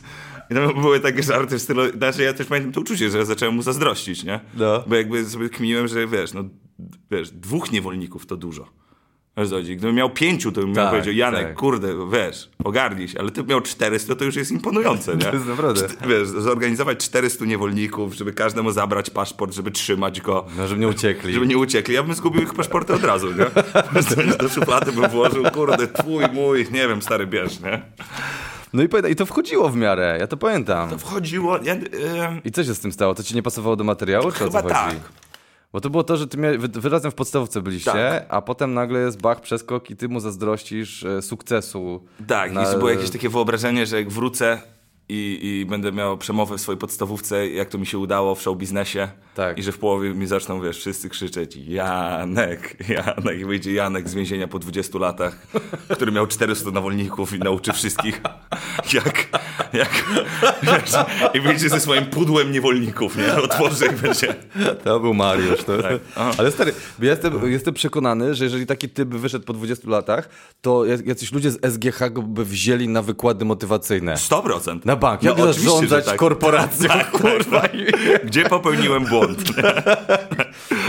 I 0.50 0.53
tam 0.53 0.81
były 0.81 1.00
takie 1.00 1.24
żarty 1.24 1.57
w 1.57 1.62
stylu, 1.62 1.92
znaczy 1.92 2.24
ja 2.24 2.33
też 2.33 2.48
pamiętam 2.48 2.74
to 2.74 2.81
uczucie, 2.81 3.09
że 3.09 3.18
ja 3.18 3.25
zacząłem 3.25 3.56
mu 3.56 3.62
zazdrościć, 3.62 4.24
nie? 4.24 4.39
No. 4.53 4.83
Bo 4.88 4.95
jakby 4.95 5.25
sobie 5.25 5.50
kminiłem, 5.50 5.88
że 5.88 6.07
wiesz, 6.07 6.33
no, 6.33 6.44
wiesz, 7.12 7.31
dwóch 7.31 7.71
niewolników 7.71 8.25
to 8.25 8.38
dużo. 8.38 8.68
Chodzi? 9.49 9.75
Gdybym 9.77 9.95
miał 9.95 10.09
pięciu, 10.09 10.51
to 10.51 10.61
bym 10.61 10.69
miał 10.69 10.75
Tak, 10.75 10.89
powiedział, 10.89 11.13
Janek, 11.13 11.47
tak. 11.47 11.55
kurde, 11.57 11.88
wiesz, 12.11 12.49
ogarnij 12.63 13.07
się, 13.07 13.19
ale 13.19 13.31
ty 13.31 13.43
miał 13.43 13.61
400, 13.61 14.15
to 14.15 14.25
już 14.25 14.35
jest 14.35 14.51
imponujące, 14.51 15.15
nie? 15.15 15.25
To 15.25 15.33
jest 15.33 15.45
naprawdę. 15.47 15.81
Czt- 15.88 16.07
Wiesz, 16.07 16.27
zorganizować 16.27 16.97
400 17.05 17.45
niewolników, 17.45 18.13
żeby 18.13 18.33
każdemu 18.33 18.71
zabrać 18.71 19.09
paszport, 19.09 19.53
żeby 19.53 19.71
trzymać 19.71 20.21
go, 20.21 20.45
No, 20.57 20.67
żeby 20.67 20.79
nie 20.79 20.88
uciekli. 20.88 21.33
żeby 21.33 21.47
nie 21.47 21.57
uciekli. 21.57 21.95
Ja 21.95 22.03
bym 22.03 22.13
zgubił 22.15 22.41
ich 22.41 22.53
paszporty 22.53 22.93
od 22.93 23.03
razu, 23.03 23.27
nie? 23.31 23.45
Do 24.39 24.49
szuflady 24.49 24.91
bym 24.91 25.09
włożył, 25.09 25.43
kurde, 25.53 25.88
twój, 25.88 26.23
mój, 26.33 26.67
nie 26.71 26.88
wiem, 26.88 27.01
stary, 27.01 27.27
bierz, 27.27 27.59
nie? 27.59 27.81
No 28.73 28.83
i, 28.83 28.89
pamiętaj, 28.89 29.11
i 29.11 29.15
to 29.15 29.25
wchodziło 29.25 29.69
w 29.69 29.75
miarę, 29.75 30.17
ja 30.19 30.27
to 30.27 30.38
pamiętam. 30.38 30.89
To 30.89 30.97
wchodziło, 30.97 31.57
ja, 31.63 31.73
em, 31.73 31.81
I 32.45 32.51
co 32.51 32.63
się 32.63 32.73
z 32.75 32.79
tym 32.79 32.91
stało? 32.91 33.15
To 33.15 33.23
ci 33.23 33.35
nie 33.35 33.43
pasowało 33.43 33.75
do 33.75 33.83
materiału, 33.83 34.31
czy 34.31 34.45
o 34.45 34.49
co 34.49 34.57
chyba 34.57 34.61
tak. 34.69 34.95
Bo 35.73 35.81
to 35.81 35.89
było 35.89 36.03
to, 36.03 36.18
że 36.18 36.27
ty 36.27 36.38
mia... 36.38 36.50
wy, 36.57 36.89
razem 36.89 37.12
w 37.12 37.15
podstawówce 37.15 37.62
byliście, 37.62 37.91
Tak. 37.91 38.25
a 38.29 38.41
potem 38.41 38.73
nagle 38.73 39.00
jest 39.00 39.21
bach, 39.21 39.41
przeskok 39.41 39.89
i 39.89 39.95
ty 39.95 40.09
mu 40.09 40.19
zazdrościsz 40.19 41.03
e, 41.03 41.21
sukcesu. 41.21 42.03
Tak, 42.27 42.51
na- 42.51 42.73
i 42.73 42.77
było 42.77 42.89
jakieś 42.89 43.09
takie 43.09 43.29
wyobrażenie, 43.29 43.85
że 43.85 43.95
jak 43.97 44.09
wrócę 44.09 44.62
i, 45.13 45.40
i 45.44 45.66
będę 45.66 45.92
miał 45.92 46.18
przemowę 46.18 46.58
w 46.58 46.62
swojej 46.62 46.80
podstawówce, 46.80 47.50
jak 47.50 47.69
to 47.69 47.78
mi 47.78 47.86
się 47.86 47.98
udało 47.98 48.36
w 48.36 48.42
show 48.42 48.58
biznesie 48.58 49.08
Tak. 49.36 49.58
i 49.58 49.63
że 49.63 49.72
w 49.72 49.78
połowie 49.78 50.10
mi 50.13 50.28
zaczną, 50.28 50.62
wiesz, 50.62 50.78
wszyscy 50.78 51.10
krzyczeć 51.10 51.56
Janek, 51.56 52.90
Janek 52.90 53.40
i 53.40 53.46
wyjdzie 53.46 53.74
Janek 53.74 54.10
z 54.10 54.13
więzienia 54.13 54.48
po 54.48 54.60
20 54.60 55.00
latach, 55.00 55.48
który 55.90 56.12
miał 56.12 56.28
400 56.28 56.72
nawolników 56.72 57.34
i 57.34 57.40
nauczy 57.40 57.74
wszystkich 57.74 58.22
jak, 58.94 59.28
jak 59.74 60.06
wiesz, 60.63 60.92
i 61.34 61.40
wyjdzie 61.42 61.69
ze 61.69 61.80
swoim 61.80 62.06
pudłem 62.06 62.52
niewolników, 62.52 63.18
nie? 63.18 63.36
Otworzy 63.36 63.86
i 63.86 64.02
będzie 64.02 64.36
To 64.84 65.00
był 65.00 65.13
Mariusz. 65.13 65.63
To... 65.63 65.81
Tak. 65.81 65.94
Ale 66.38 66.52
stary, 66.52 66.74
ja 67.00 67.10
jestem, 67.10 67.52
jestem 67.52 67.74
przekonany, 67.74 68.36
że 68.36 68.44
jeżeli 68.44 68.66
taki 68.66 68.90
typ 68.90 69.10
wyszedł 69.10 69.46
po 69.46 69.54
20 69.54 69.90
latach, 69.90 70.30
to 70.62 70.72
jac- 70.72 71.08
jacyś 71.08 71.31
ludzie 71.31 71.52
z 71.52 71.74
SGH 71.74 72.10
go 72.12 72.22
by 72.22 72.46
wzięli 72.46 72.88
na 72.88 73.02
wykłady 73.02 73.46
motywacyjne. 73.46 74.13
100%. 74.13 74.80
Na 74.86 74.96
bank. 75.01 75.22
No, 75.24 75.29
Jak 75.29 75.38
że 75.39 75.53
zarządzać 75.53 76.05
tak. 76.05 76.15
korporacją, 76.15 76.88
Tak, 76.88 77.12
tak, 77.12 77.22
kurwa. 77.22 77.62
tak. 77.62 77.72
Gdzie 78.25 78.43
popełniłem 78.43 79.05
błąd? 79.05 79.43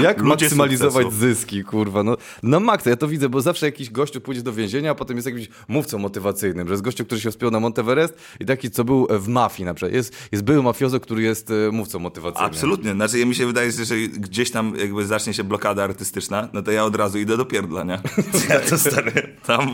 Jak 0.03 0.19
Ludzie 0.19 0.29
maksymalizować 0.29 1.05
sukcesu. 1.05 1.21
zyski, 1.21 1.65
kurwa. 1.65 2.03
No, 2.03 2.17
na 2.43 2.61
maksa, 2.61 2.91
ja 2.91 2.97
to 2.97 3.09
widzę, 3.09 3.29
bo 3.29 3.41
zawsze 3.41 3.67
jakiś 3.67 3.91
gościu 3.91 4.21
pójdzie 4.21 4.43
do 4.43 4.53
więzienia, 4.53 4.91
a 4.91 4.95
potem 4.95 5.17
jest 5.17 5.27
jakimś 5.27 5.49
mówcą 5.69 5.99
motywacyjnym, 5.99 6.69
że 6.69 6.73
jest 6.73 6.83
gościu, 6.85 7.05
który 7.05 7.21
się 7.21 7.31
wspiął 7.31 7.51
na 7.51 7.61
Monteverest 7.61 8.15
i 8.41 8.45
taki, 8.45 8.71
co 8.71 8.85
był 8.85 9.07
w 9.11 9.29
mafii 9.29 9.65
na 9.65 9.75
przykład. 9.75 9.95
Jest, 9.95 10.29
jest 10.33 10.45
były 10.45 10.63
mafiozo, 10.63 11.01
który 11.01 11.23
jest 11.23 11.51
e, 11.51 11.71
mówcą 11.73 11.99
motywacyjnym. 11.99 12.47
Absolutnie. 12.51 12.93
Znaczy, 12.93 13.19
ja 13.19 13.27
mi 13.27 13.35
się 13.35 13.47
wydaje, 13.47 13.73
że 13.73 13.97
gdzieś 13.97 14.51
tam 14.51 14.73
jakby 14.79 15.07
zacznie 15.07 15.35
się 15.35 15.45
blokada 15.45 15.85
artystyczna, 15.85 16.49
no 16.53 16.63
to 16.63 16.71
ja 16.73 16.85
od 16.85 16.97
razu 16.97 17.19
idę 17.19 17.37
do 17.37 17.45
pierdla, 17.45 17.85
nie? 17.85 17.99
Ja 18.51 18.61
to 18.61 18.79
stary. 18.79 19.37
Tam, 19.47 19.71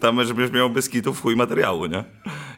tam 0.00 0.24
żebyś 0.24 0.50
miał 0.52 0.70
bez 0.70 0.88
kitów 0.88 1.22
chuj 1.22 1.36
materiału, 1.36 1.86
nie? 1.86 2.04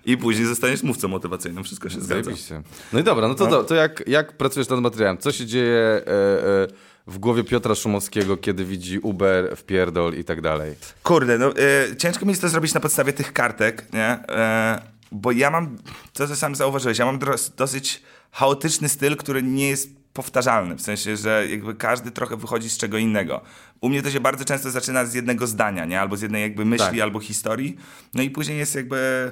I 0.04 0.16
później 0.16 0.46
zostaniesz 0.46 0.82
mówcą 0.82 1.08
motywacyjnym. 1.08 1.64
Wszystko 1.64 1.88
się 1.88 2.00
zgadza. 2.00 2.22
Zajebiście. 2.24 2.62
No 2.92 3.00
i 3.00 3.04
dobra, 3.04 3.28
no 3.28 3.34
to, 3.34 3.46
to, 3.46 3.64
to 3.64 3.74
jak, 3.74 4.02
jak 4.06 4.36
pracujesz 4.36 4.68
nad 4.68 4.80
materiałem? 4.80 5.18
Co 5.18 5.32
się 5.32 5.46
dzieje 5.46 5.78
e, 5.78 6.06
e, 6.06 6.68
w 7.06 7.18
głowie 7.18 7.44
Piotra 7.44 7.74
Szumowskiego, 7.74 8.36
kiedy 8.36 8.64
widzi 8.64 8.98
Uber, 8.98 9.56
wpierdol 9.56 10.14
i 10.14 10.24
tak 10.24 10.40
dalej? 10.40 10.74
Kurde, 11.02 11.38
no 11.38 11.56
e, 11.56 11.96
ciężko 11.96 12.24
mi 12.24 12.30
jest 12.30 12.42
to 12.42 12.48
zrobić 12.48 12.74
na 12.74 12.80
podstawie 12.80 13.12
tych 13.12 13.32
kartek, 13.32 13.92
nie? 13.92 14.06
E, 14.28 14.82
bo 15.12 15.32
ja 15.32 15.50
mam, 15.50 15.76
co 16.12 16.26
ty 16.26 16.36
sam 16.36 16.54
zauważyłeś, 16.54 16.98
ja 16.98 17.04
mam 17.04 17.18
dosyć 17.56 18.02
chaotyczny 18.30 18.88
styl, 18.88 19.16
który 19.16 19.42
nie 19.42 19.68
jest 19.68 19.90
powtarzalny, 20.12 20.74
w 20.74 20.82
sensie, 20.82 21.16
że 21.16 21.46
jakby 21.50 21.74
każdy 21.74 22.10
trochę 22.10 22.36
wychodzi 22.36 22.70
z 22.70 22.78
czego 22.78 22.98
innego. 22.98 23.40
U 23.80 23.88
mnie 23.88 24.02
to 24.02 24.10
się 24.10 24.20
bardzo 24.20 24.44
często 24.44 24.70
zaczyna 24.70 25.04
z 25.04 25.14
jednego 25.14 25.46
zdania, 25.46 25.84
nie? 25.84 26.00
Albo 26.00 26.16
z 26.16 26.22
jednej 26.22 26.42
jakby 26.42 26.64
myśli, 26.64 26.86
Tak. 26.86 27.00
albo 27.00 27.20
historii, 27.20 27.76
no 28.14 28.22
i 28.22 28.30
później 28.30 28.58
jest 28.58 28.74
jakby 28.74 29.30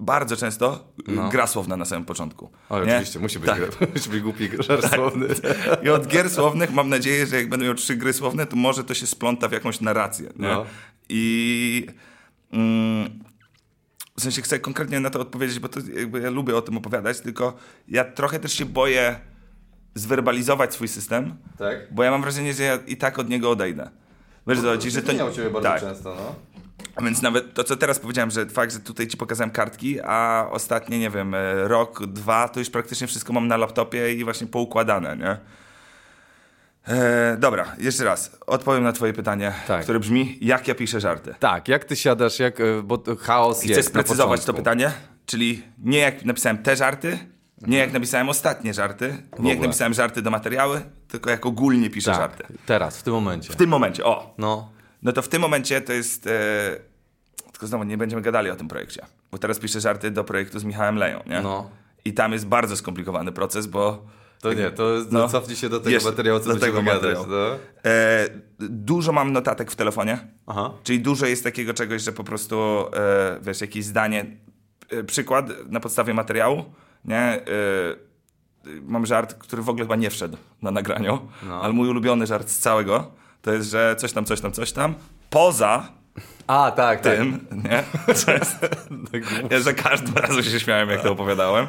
bardzo 0.00 0.36
często 0.36 0.92
gra 1.30 1.46
słowna 1.46 1.76
na 1.76 1.84
samym 1.84 2.04
początku. 2.04 2.50
O, 2.68 2.84
nie? 2.84 2.92
oczywiście, 2.92 3.18
musi 3.18 3.38
być, 3.38 3.50
Tak. 3.50 3.58
gra- 3.58 3.86
musi 3.94 4.10
być 4.10 4.20
głupi 4.20 4.48
żart 4.58 4.94
słowny. 4.94 5.26
I 5.82 5.88
od 5.88 6.06
gier 6.06 6.30
słownych 6.30 6.72
mam 6.72 6.88
nadzieję, 6.88 7.26
że 7.26 7.36
jak 7.36 7.48
będę 7.48 7.66
miał 7.66 7.74
trzy 7.74 7.96
gry 7.96 8.12
słowne, 8.12 8.46
to 8.46 8.56
może 8.56 8.84
to 8.84 8.94
się 8.94 9.06
spląta 9.06 9.48
w 9.48 9.52
jakąś 9.52 9.80
narrację. 9.80 10.32
No. 10.36 10.66
I 11.08 11.86
mm, 12.52 13.20
w 14.16 14.22
sensie 14.22 14.42
chcę 14.42 14.58
konkretnie 14.58 15.00
na 15.00 15.10
to 15.10 15.20
odpowiedzieć, 15.20 15.58
bo 15.58 15.68
to 15.68 15.80
jakby 15.94 16.20
ja 16.20 16.30
lubię 16.30 16.56
o 16.56 16.62
tym 16.62 16.76
opowiadać, 16.76 17.20
tylko 17.20 17.56
ja 17.88 18.04
trochę 18.04 18.40
też 18.40 18.52
się 18.52 18.64
boję 18.64 19.20
zwerbalizować 19.94 20.74
swój 20.74 20.88
system, 20.88 21.36
Tak? 21.58 21.94
bo 21.94 22.02
ja 22.02 22.10
mam 22.10 22.22
wrażenie, 22.22 22.54
że 22.54 22.62
ja 22.62 22.78
i 22.86 22.96
tak 22.96 23.18
od 23.18 23.28
niego 23.28 23.50
odejdę. 23.50 23.90
Wiesz, 24.46 24.60
co 24.60 24.64
chodzi, 24.64 24.90
że 24.90 25.02
to... 25.02 25.32
Ciebie 25.32 25.50
bardzo 25.50 25.68
tak. 25.68 25.80
często, 25.80 26.14
no. 26.14 26.34
A 26.96 27.02
Więc 27.04 27.22
nawet 27.22 27.54
to, 27.54 27.64
co 27.64 27.76
teraz 27.76 27.98
powiedziałem, 27.98 28.30
że 28.30 28.46
fakt, 28.46 28.72
że 28.72 28.78
tutaj 28.80 29.06
ci 29.06 29.16
pokazałem 29.16 29.50
kartki, 29.50 30.00
a 30.04 30.46
ostatnie, 30.50 30.98
nie 30.98 31.10
wiem, 31.10 31.34
e, 31.34 31.54
rok, 31.68 32.06
dwa, 32.06 32.48
to 32.48 32.58
już 32.60 32.70
praktycznie 32.70 33.06
wszystko 33.06 33.32
mam 33.32 33.48
na 33.48 33.56
laptopie 33.56 34.12
i 34.14 34.24
właśnie 34.24 34.46
poukładane, 34.46 35.16
nie? 35.16 35.36
E, 36.88 37.36
dobra, 37.38 37.66
jeszcze 37.78 38.04
raz. 38.04 38.36
Odpowiem 38.46 38.82
na 38.84 38.92
twoje 38.92 39.12
pytanie, 39.12 39.52
Tak. 39.66 39.82
które 39.82 40.00
brzmi, 40.00 40.38
jak 40.40 40.68
ja 40.68 40.74
piszę 40.74 41.00
żarty. 41.00 41.34
Tak, 41.38 41.68
jak 41.68 41.84
ty 41.84 41.96
siadasz, 41.96 42.38
jak, 42.38 42.60
e, 42.60 42.82
bo 42.84 43.02
chaos 43.20 43.64
I 43.64 43.68
jest 43.68 43.80
chcę 43.80 43.90
sprecyzować 43.90 44.44
to 44.44 44.54
pytanie, 44.54 44.92
czyli 45.26 45.62
nie 45.78 45.98
jak 45.98 46.24
napisałem 46.24 46.58
te 46.58 46.76
żarty, 46.76 47.18
nie 47.66 47.78
jak 47.78 47.92
napisałem 47.92 48.28
ostatnie 48.28 48.74
żarty, 48.74 49.22
nie 49.38 49.50
jak 49.50 49.60
napisałem 49.60 49.94
żarty 49.94 50.22
do 50.22 50.30
materiały, 50.30 50.80
tylko 51.08 51.30
jak 51.30 51.46
ogólnie 51.46 51.90
piszę 51.90 52.10
Tak, 52.10 52.20
żarty. 52.20 52.44
teraz, 52.66 52.98
w 52.98 53.02
tym 53.02 53.12
momencie. 53.14 53.52
W 53.52 53.56
tym 53.56 53.70
momencie, 53.70 54.04
o, 54.04 54.34
No, 54.38 54.70
No 55.02 55.12
to 55.12 55.22
w 55.22 55.28
tym 55.28 55.42
momencie 55.42 55.80
to 55.80 55.92
jest. 55.92 56.26
E, 56.26 56.30
tylko 57.52 57.66
znowu 57.66 57.84
nie 57.84 57.96
będziemy 57.98 58.22
gadali 58.22 58.50
o 58.50 58.56
tym 58.56 58.68
projekcie. 58.68 59.06
Bo 59.32 59.38
teraz 59.38 59.58
piszę 59.58 59.80
żarty 59.80 60.10
do 60.10 60.24
projektu 60.24 60.58
z 60.58 60.64
Michałem 60.64 60.96
Leją, 60.96 61.20
nie? 61.26 61.40
No. 61.42 61.70
I 62.04 62.12
tam 62.12 62.32
jest 62.32 62.46
bardzo 62.46 62.76
skomplikowany 62.76 63.32
proces, 63.32 63.66
bo. 63.66 64.06
to 64.40 64.52
nie, 64.52 64.70
to 64.70 64.84
No. 65.10 65.28
cofnij 65.28 65.56
się 65.56 65.68
do 65.68 65.78
tego 65.80 65.90
Jeszcze 65.90 66.10
materiału, 66.10 66.40
co 66.40 66.54
do 66.54 66.60
tego 66.60 66.82
gadać. 66.82 67.18
No. 67.28 67.36
E, 67.90 68.28
dużo 68.58 69.12
mam 69.12 69.32
notatek 69.32 69.70
w 69.70 69.76
telefonie. 69.76 70.18
Aha. 70.46 70.70
Czyli 70.82 71.00
dużo 71.00 71.26
jest 71.26 71.44
takiego 71.44 71.74
czegoś, 71.74 72.02
że 72.02 72.12
po 72.12 72.24
prostu 72.24 72.56
e, 72.94 73.38
wiesz, 73.42 73.60
jakieś 73.60 73.84
zdanie, 73.84 74.26
e, 74.90 75.04
przykład 75.04 75.46
na 75.70 75.80
podstawie 75.80 76.14
materiału, 76.14 76.64
nie? 77.04 77.16
E, 77.18 77.42
mam 78.82 79.06
żart, 79.06 79.34
który 79.34 79.62
w 79.62 79.68
ogóle 79.68 79.84
chyba 79.84 79.96
nie 79.96 80.10
wszedł 80.10 80.36
na 80.62 80.70
nagraniu, 80.70 81.28
No. 81.42 81.62
ale 81.62 81.72
mój 81.72 81.88
ulubiony 81.88 82.26
żart 82.26 82.48
z 82.48 82.58
całego 82.58 83.12
to 83.42 83.52
jest, 83.52 83.70
że 83.70 83.96
coś 83.98 84.12
tam, 84.12 84.24
coś 84.24 84.40
tam, 84.40 84.52
coś 84.52 84.72
tam, 84.72 84.94
poza 85.30 85.88
A, 86.46 86.70
tak, 86.70 87.00
tak. 87.00 87.16
tym, 87.16 87.46
nie? 87.64 87.82
To 88.24 88.32
jest, 88.32 88.58
ja 89.50 89.60
za 89.60 89.72
każdym 89.72 90.14
razem 90.14 90.42
się 90.42 90.60
śmiałem, 90.60 90.90
jak 90.90 91.02
to 91.02 91.12
opowiadałem. 91.12 91.66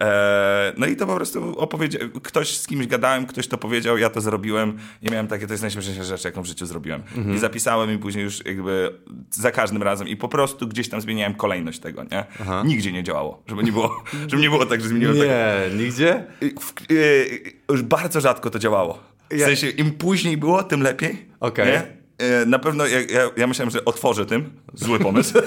E, 0.00 0.72
no 0.76 0.86
i 0.86 0.96
to 0.96 1.06
po 1.06 1.16
prostu 1.16 1.58
opowiedział, 1.58 2.00
ktoś 2.22 2.56
z 2.56 2.66
kimś 2.66 2.86
gadałem, 2.86 3.26
ktoś 3.26 3.48
to 3.48 3.58
powiedział, 3.58 3.98
ja 3.98 4.10
to 4.10 4.20
zrobiłem 4.20 4.78
i 5.02 5.10
miałem 5.10 5.26
takie, 5.26 5.46
to 5.46 5.52
jest 5.52 5.62
najśmieszniejsza 5.62 6.04
rzecz, 6.04 6.24
jaką 6.24 6.42
w 6.42 6.46
życiu 6.46 6.66
zrobiłem. 6.66 7.02
I 7.34 7.38
zapisałem 7.38 7.92
i 7.94 7.98
później 7.98 8.24
już 8.24 8.46
jakby 8.46 8.92
za 9.30 9.50
każdym 9.50 9.82
razem 9.82 10.08
i 10.08 10.16
po 10.16 10.28
prostu 10.28 10.68
gdzieś 10.68 10.88
tam 10.88 11.00
zmieniałem 11.00 11.34
kolejność 11.34 11.78
tego, 11.78 12.04
nie? 12.04 12.24
Nigdzie 12.64 12.92
nie 12.92 13.02
działało, 13.02 13.42
żeby 13.46 13.62
nie 13.62 13.72
było, 13.72 14.04
żeby 14.28 14.42
nie 14.42 14.50
było 14.50 14.66
tak, 14.66 14.80
że 14.80 14.88
zmieniłem 14.88 15.16
tak. 15.16 15.26
Nie, 15.26 15.84
nigdzie? 15.84 16.24
W, 16.40 16.72
e, 16.90 17.72
już 17.72 17.82
bardzo 17.82 18.20
rzadko 18.20 18.50
to 18.50 18.58
działało. 18.58 19.11
W 19.32 19.40
sensie, 19.40 19.68
im 19.70 19.90
później 19.92 20.36
było, 20.36 20.62
tym 20.62 20.82
lepiej. 20.82 21.26
Okej. 21.40 21.66
nie? 21.66 21.82
E, 22.26 22.46
Na 22.46 22.58
pewno 22.58 22.86
ja, 22.86 23.00
ja, 23.00 23.30
ja 23.36 23.46
myślałem, 23.46 23.70
że 23.70 23.84
otworzę 23.84 24.26
tym. 24.26 24.50
Zły 24.74 24.98
pomysł. 24.98 25.38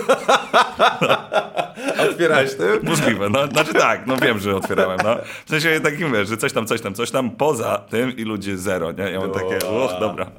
Otwierałeś 2.12 2.54
tym? 2.56 2.80
Możliwe, 2.84 3.30
no. 3.30 3.48
Znaczy 3.48 3.74
tak, 3.74 4.08
no 4.08 4.18
wiem, 4.18 4.40
że 4.40 4.56
otwierałem, 4.56 5.00
no. 5.04 5.16
W 5.46 5.50
sensie 5.50 5.80
takim, 5.80 6.14
wiesz, 6.14 6.30
że 6.30 6.38
coś 6.38 6.54
tam, 6.54 6.66
coś 6.68 6.82
tam, 6.82 6.94
coś 6.94 7.12
tam, 7.12 7.32
poza 7.32 7.78
tym 7.78 8.18
i 8.18 8.24
ludzie 8.24 8.58
zero, 8.58 8.92
nie? 8.92 9.04
Ja 9.12 9.20
mam 9.20 9.32
takie, 9.32 9.56
uch, 9.56 9.92
dobra. 10.00 10.32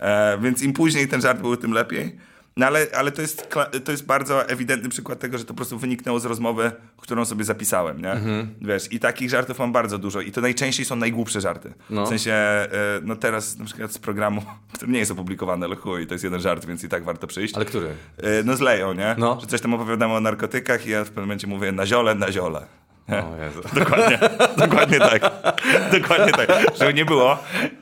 E, 0.00 0.38
więc 0.42 0.62
im 0.62 0.72
później 0.72 1.08
ten 1.08 1.20
żart 1.20 1.40
był, 1.40 1.56
tym 1.56 1.72
lepiej. 1.72 2.16
No 2.56 2.66
ale, 2.66 2.86
ale 2.96 3.12
to, 3.12 3.22
jest, 3.22 3.48
to 3.84 3.92
jest 3.92 4.06
bardzo 4.06 4.48
ewidentny 4.48 4.88
przykład 4.88 5.18
tego, 5.18 5.38
że 5.38 5.44
to 5.44 5.48
po 5.48 5.54
prostu 5.56 5.78
wyniknęło 5.78 6.20
z 6.20 6.24
rozmowy, 6.24 6.72
którą 6.96 7.24
sobie 7.24 7.44
zapisałem, 7.44 8.02
nie? 8.02 8.16
Wiesz, 8.60 8.92
i 8.92 9.00
takich 9.00 9.30
żartów 9.30 9.58
mam 9.58 9.72
bardzo 9.72 9.98
dużo 9.98 10.20
i 10.20 10.32
to 10.32 10.40
najczęściej 10.40 10.86
są 10.86 10.96
najgłupsze 10.96 11.40
żarty. 11.40 11.74
No. 11.90 12.06
W 12.06 12.08
sensie, 12.08 12.32
e, 12.32 12.68
no 13.02 13.16
teraz 13.16 13.58
na 13.58 13.64
przykład 13.64 13.92
z 13.92 13.98
programu, 13.98 14.42
który 14.74 14.92
nie 14.92 14.98
jest 14.98 15.10
opublikowany, 15.10 15.66
ale 15.66 15.76
chuj, 15.76 16.06
to 16.06 16.14
jest 16.14 16.24
jeden 16.24 16.40
żart, 16.40 16.64
więc 16.66 16.84
i 16.84 16.88
tak 16.88 17.04
warto 17.04 17.26
przyjść. 17.26 17.54
Ale 17.54 17.64
który? 17.64 17.86
E, 17.86 18.42
No 18.44 18.56
zleją, 18.56 18.92
nie? 18.92 19.14
No. 19.18 19.38
Że 19.40 19.46
coś 19.46 19.60
tam 19.60 19.74
opowiadam 19.74 20.12
o 20.12 20.20
narkotykach 20.20 20.86
i 20.86 20.90
ja 20.90 21.04
w 21.04 21.08
pewnym 21.08 21.24
momencie 21.24 21.46
mówię 21.46 21.72
na 21.72 21.86
ziole, 21.86 22.14
na 22.14 22.32
ziole. 22.32 22.66
O 23.08 23.44
Jezu. 23.44 23.60
Dokładnie, 23.80 24.18
dokładnie 24.66 24.98
tak. 24.98 25.22
Dokładnie 25.92 26.32
tak. 26.32 26.48
Żeby 26.78 26.94
nie 26.94 27.04
było, 27.04 27.38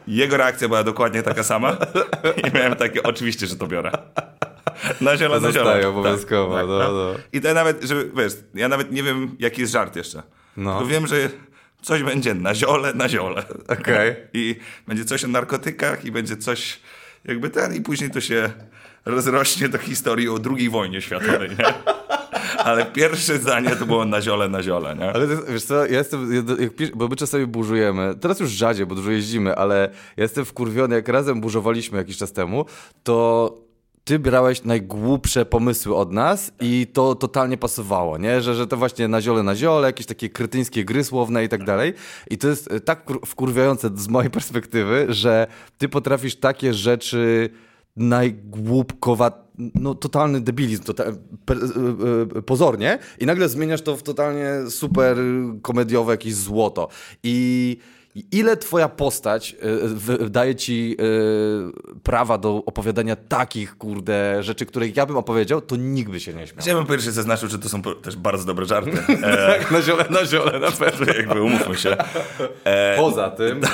jego 0.07 0.37
reakcja 0.37 0.69
była 0.69 0.85
dokładnie 0.85 1.23
taka 1.23 1.43
sama 1.43 1.77
i 2.37 2.55
miałem 2.55 2.75
takie, 2.77 3.03
oczywiście, 3.03 3.47
że 3.47 3.57
to 3.57 3.67
biorę. 3.67 3.91
Na 5.01 5.17
ziole, 5.17 5.35
To 5.35 5.41
na 5.41 5.53
ziole. 5.53 5.65
zostaje 5.65 5.89
obowiązkowo, 5.89 6.55
Tak, 6.57 6.67
no, 6.67 6.79
tak, 6.79 6.89
no. 6.93 7.15
I 7.33 7.41
to 7.41 7.55
nawet, 7.55 7.83
żeby, 7.83 8.11
wiesz, 8.17 8.33
ja 8.55 8.69
nawet 8.69 8.93
nie 8.93 9.03
wiem, 9.03 9.37
jaki 9.39 9.61
jest 9.61 9.73
żart 9.73 9.97
jeszcze. 9.97 10.23
No. 10.57 10.79
Tylko 10.79 10.91
wiem, 10.91 11.07
że 11.07 11.17
coś 11.83 12.03
będzie 12.03 12.35
na 12.35 12.55
ziole, 12.55 12.95
na 12.95 13.09
ziole. 13.09 13.45
Okej. 13.69 14.15
I 14.33 14.57
będzie 14.89 15.05
coś 15.05 15.25
o 15.25 15.29
narkotykach 15.29 16.05
i 16.05 16.13
będzie 16.13 16.37
coś 16.37 16.81
jakby 17.25 17.51
ten 17.51 17.75
i 17.75 17.81
później 17.81 18.11
to 18.11 18.21
się 18.21 18.51
rozrośnie 19.05 19.69
do 19.69 19.79
historii 19.79 20.29
o 20.29 20.39
II 20.57 20.71
wojnie 20.71 21.01
światowej, 21.01 21.51
nie? 21.51 21.65
Ale 22.65 22.87
pierwsze 22.87 23.39
zdanie 23.39 23.71
to 23.77 23.87
było 23.87 24.05
na 24.05 24.21
ziole, 24.23 24.49
na 24.49 24.63
ziole, 24.63 24.97
nie? 24.97 25.13
Ale 25.13 25.27
jest, 25.27 25.51
wiesz 25.51 25.65
co, 25.65 25.87
ja 25.87 25.99
jestem, 25.99 26.47
jak 26.61 26.75
pisz, 26.77 26.91
bo 26.91 27.09
my 27.09 27.17
czasami 27.17 27.47
burzujemy, 27.47 28.15
teraz 28.21 28.41
już 28.41 28.51
rzadziej, 28.51 28.87
bo 28.87 28.95
dużo 28.95 29.11
jeździmy, 29.11 29.57
ale 29.57 29.91
ja 30.17 30.23
jestem 30.23 30.45
wkurwiony, 30.45 30.95
jak 30.95 31.09
razem 31.09 31.41
burzowaliśmy 31.41 31.99
jakiś 31.99 32.17
czas 32.17 32.33
temu, 32.33 32.65
to 33.03 33.55
ty 34.05 34.19
brałeś 34.19 34.65
najgłupsze 34.65 35.45
pomysły 35.45 35.97
od 35.97 36.13
nas 36.13 36.53
i 36.61 36.87
to 36.93 37.15
totalnie 37.15 37.57
pasowało, 37.57 38.19
nie? 38.19 38.41
Że, 38.41 38.55
że 38.55 38.67
to 38.67 38.77
właśnie 38.77 39.09
na 39.09 39.21
ziole, 39.21 39.43
na 39.43 39.57
ziole, 39.57 39.89
jakieś 39.89 40.07
takie 40.07 40.29
kretyńskie 40.29 40.85
gry 40.85 41.05
słowne 41.05 41.45
i 41.45 41.49
tak 41.49 41.65
dalej. 41.65 41.95
I 42.31 42.39
to 42.39 42.49
jest 42.49 42.73
e, 42.73 42.81
tak 42.81 43.05
kur- 43.05 43.21
wkurwiające 43.27 43.91
z 43.95 44.09
mojej 44.09 44.31
perspektywy, 44.39 45.07
że 45.09 45.47
ty 45.79 45.89
potrafisz 45.89 46.37
takie 46.37 46.75
rzeczy 46.75 47.51
najgłupkowa, 47.97 49.49
no 49.75 49.95
totalny 49.95 50.41
debilizm, 50.41 50.83
tota, 50.83 51.05
per, 51.45 51.59
e, 51.59 52.39
e, 52.39 52.43
pozornie 52.43 52.99
i 53.21 53.27
nagle 53.27 53.49
zmieniasz 53.49 53.83
to 53.83 53.97
w 53.97 54.03
totalnie 54.03 54.51
super 54.69 55.17
komediowe 55.63 56.13
jakieś 56.13 56.35
złoto. 56.35 56.89
I 57.23 57.77
ile 58.15 58.57
twoja 58.57 58.89
postać 58.89 59.57
e, 60.21 60.29
daje 60.31 60.55
ci 60.55 60.97
e, 60.99 61.03
prawa 62.03 62.39
do 62.39 62.63
opowiadania 62.67 63.17
takich, 63.17 63.77
kurde, 63.79 64.43
rzeczy, 64.43 64.67
które 64.67 64.89
ja 64.89 65.07
bym 65.07 65.17
opowiedział, 65.17 65.61
to 65.61 65.77
nikt 65.77 66.11
by 66.11 66.21
się 66.21 66.35
nie 66.35 66.47
śmiał. 66.47 66.63
Ja 66.67 66.75
bym 66.75 66.87
pierwszy 66.87 67.13
zaznaczył, 67.13 67.49
że 67.49 67.59
to 67.59 67.69
są 67.69 67.83
po- 67.83 67.95
też 67.95 68.17
bardzo 68.17 68.45
dobre 68.45 68.65
żarty. 68.67 68.91
E, 69.23 69.59
Na 69.71 69.83
ziole, 69.83 70.05
na 70.11 70.25
ziole, 70.27 70.59
na 70.61 70.71
pewno. 70.71 71.07
jakby 71.19 71.43
umówmy 71.43 71.77
się. 71.77 71.97
Poza 72.97 73.31
tym... 73.31 73.61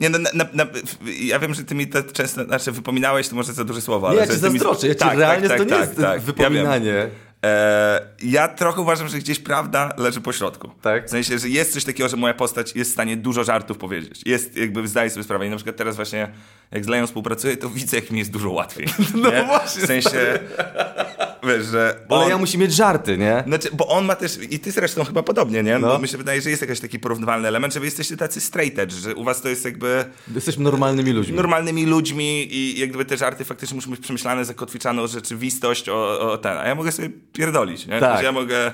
nie, 0.00 0.10
no, 0.10 0.18
na, 0.18 0.30
na, 0.34 0.44
na, 0.54 0.66
ja 1.20 1.38
wiem, 1.38 1.54
że 1.54 1.64
ty 1.64 1.74
mi 1.74 1.86
to 1.86 2.02
często, 2.02 2.44
znaczy 2.44 2.72
wypominałeś, 2.72 3.28
to 3.28 3.36
może 3.36 3.52
za 3.52 3.64
duże 3.64 3.80
słowa. 3.80 4.08
Nie, 4.08 4.12
ale 4.12 4.20
ja 4.20 4.26
ty 4.26 4.32
mi- 4.32 4.38
zazdroczę, 4.58 4.88
ja 4.88 4.94
ci 4.94 5.00
Tak, 5.00 5.18
realnie 5.18 5.48
tak, 5.48 5.58
to 5.58 5.64
nie 5.64 5.70
tak, 5.70 5.80
jest 5.80 5.92
tak, 5.96 6.04
tak. 6.04 6.14
Ja 6.14 6.20
wypominanie. 6.26 7.08
E, 7.44 8.00
ja 8.22 8.48
trochę 8.48 8.80
uważam, 8.80 9.08
że 9.08 9.18
gdzieś 9.18 9.38
prawda 9.38 9.92
leży 9.98 10.20
po 10.20 10.32
środku. 10.32 10.70
Tak. 10.82 11.06
W 11.06 11.10
sensie, 11.10 11.38
że 11.38 11.48
jest 11.48 11.72
coś 11.72 11.84
takiego, 11.84 12.08
że 12.08 12.16
moja 12.16 12.34
postać 12.34 12.76
jest 12.76 12.90
w 12.90 12.92
stanie 12.94 13.16
dużo 13.16 13.44
żartów 13.44 13.78
powiedzieć. 13.78 14.22
Jest, 14.26 14.56
jakby 14.56 14.88
zdaję 14.88 15.10
sobie 15.10 15.22
sprawę. 15.24 15.46
I 15.46 15.50
na 15.50 15.56
przykład 15.56 15.76
teraz 15.76 15.96
właśnie, 15.96 16.28
jak 16.70 16.84
z 16.84 16.88
Leją 16.88 17.06
współpracuję, 17.06 17.56
to 17.56 17.70
widzę, 17.70 17.96
jak 17.96 18.10
mi 18.10 18.18
jest 18.18 18.30
dużo 18.30 18.50
łatwiej. 18.50 18.86
No 19.14 19.30
nie? 19.30 19.44
właśnie, 19.44 19.82
W 19.82 19.86
sensie, 19.86 20.38
wiesz, 21.46 21.66
że 21.66 21.96
Ale 22.08 22.20
on- 22.20 22.28
ja 22.30 22.38
musi 22.38 22.58
mieć 22.58 22.74
żarty, 22.74 23.18
nie? 23.18 23.42
Znaczy, 23.46 23.68
bo 23.72 23.86
on 23.88 24.04
ma 24.04 24.16
też, 24.16 24.38
i 24.50 24.58
ty 24.58 24.70
zresztą 24.72 25.04
chyba 25.04 25.22
podobnie, 25.22 25.62
nie? 25.62 25.78
No. 25.78 25.88
Bo 25.88 25.98
mi 25.98 26.08
się 26.08 26.18
wydaje, 26.18 26.40
że 26.42 26.50
jest 26.50 26.62
jakiś 26.62 26.80
taki 26.80 26.98
porównywalny 26.98 27.48
element, 27.48 27.74
że 27.74 27.80
wy 27.80 27.86
jesteście 27.86 28.16
tacy 28.16 28.40
straight 28.40 28.78
edge, 28.78 28.92
że 28.92 29.14
u 29.14 29.24
was 29.24 29.42
to 29.42 29.48
jest 29.48 29.64
jakby 29.64 30.04
Jesteśmy 30.34 30.64
normalnymi 30.64 31.12
ludźmi. 31.12 31.34
normalnymi 31.36 31.86
ludźmi 31.86 32.54
i 32.56 32.80
jakby 32.80 33.04
te 33.04 33.16
żarty 33.16 33.44
faktycznie 33.44 33.74
muszą 33.74 33.90
być 33.90 34.00
przemyślane, 34.00 34.44
zakotwiczane 34.44 35.02
o 35.02 35.08
rzeczywistość, 35.08 35.88
o, 35.88 36.20
o 36.32 36.38
ten. 36.38 36.56
A 36.58 36.68
ja 36.68 36.74
mogę 36.74 36.92
sobie 36.92 37.10
pierdolić, 37.32 37.86
nie? 37.86 38.00
Tak. 38.00 38.22
Ja 38.24 38.32
mogę 38.32 38.72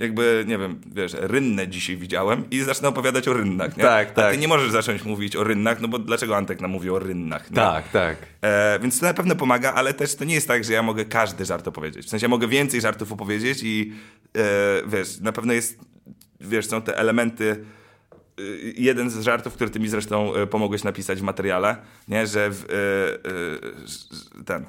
jakby, 0.00 0.44
nie 0.48 0.58
wiem, 0.58 0.80
wiesz, 0.94 1.12
rynnę 1.20 1.68
dzisiaj 1.68 1.96
widziałem 1.96 2.50
i 2.50 2.60
zacznę 2.60 2.88
opowiadać 2.88 3.28
o 3.28 3.32
rynnach, 3.32 3.76
nie? 3.76 3.82
Tak, 3.82 4.08
A 4.08 4.12
tak. 4.12 4.32
ty 4.32 4.38
nie 4.38 4.48
możesz 4.48 4.70
zacząć 4.70 5.04
mówić 5.04 5.36
o 5.36 5.44
rynnach, 5.44 5.80
no 5.80 5.88
bo 5.88 5.98
dlaczego 5.98 6.36
Antek 6.36 6.60
nam 6.60 6.70
mówi 6.70 6.90
o 6.90 6.98
rynnach, 6.98 7.50
nie? 7.50 7.54
Tak, 7.56 7.88
tak. 7.88 8.16
E, 8.42 8.78
więc 8.82 9.00
to 9.00 9.06
na 9.06 9.14
pewno 9.14 9.36
pomaga, 9.36 9.72
ale 9.74 9.94
też 9.94 10.14
to 10.14 10.24
nie 10.24 10.34
jest 10.34 10.48
tak, 10.48 10.64
że 10.64 10.72
ja 10.72 10.82
mogę 10.82 11.04
każdy 11.04 11.44
żart 11.44 11.68
opowiedzieć. 11.68 12.06
W 12.06 12.08
sensie 12.08 12.24
ja 12.24 12.28
mogę 12.28 12.48
więcej 12.48 12.80
żartów 12.80 13.12
opowiedzieć 13.12 13.58
i 13.62 13.92
e, 14.36 14.42
wiesz, 14.86 15.20
na 15.20 15.32
pewno 15.32 15.52
jest, 15.52 15.78
wiesz, 16.40 16.66
są 16.66 16.82
te 16.82 16.96
elementy. 16.98 17.50
e, 18.38 18.42
Jeden 18.76 19.10
z 19.10 19.20
żartów, 19.20 19.54
który 19.54 19.70
ty 19.70 19.80
mi 19.80 19.88
zresztą 19.88 20.34
e, 20.34 20.46
pomogłeś 20.46 20.84
napisać 20.84 21.18
w 21.18 21.22
materiale, 21.22 21.76
nie, 22.08 22.26
że 22.26 22.50
w, 22.50 22.64
e, 22.64 22.66
że- 23.86 24.44
ten, 24.44 24.66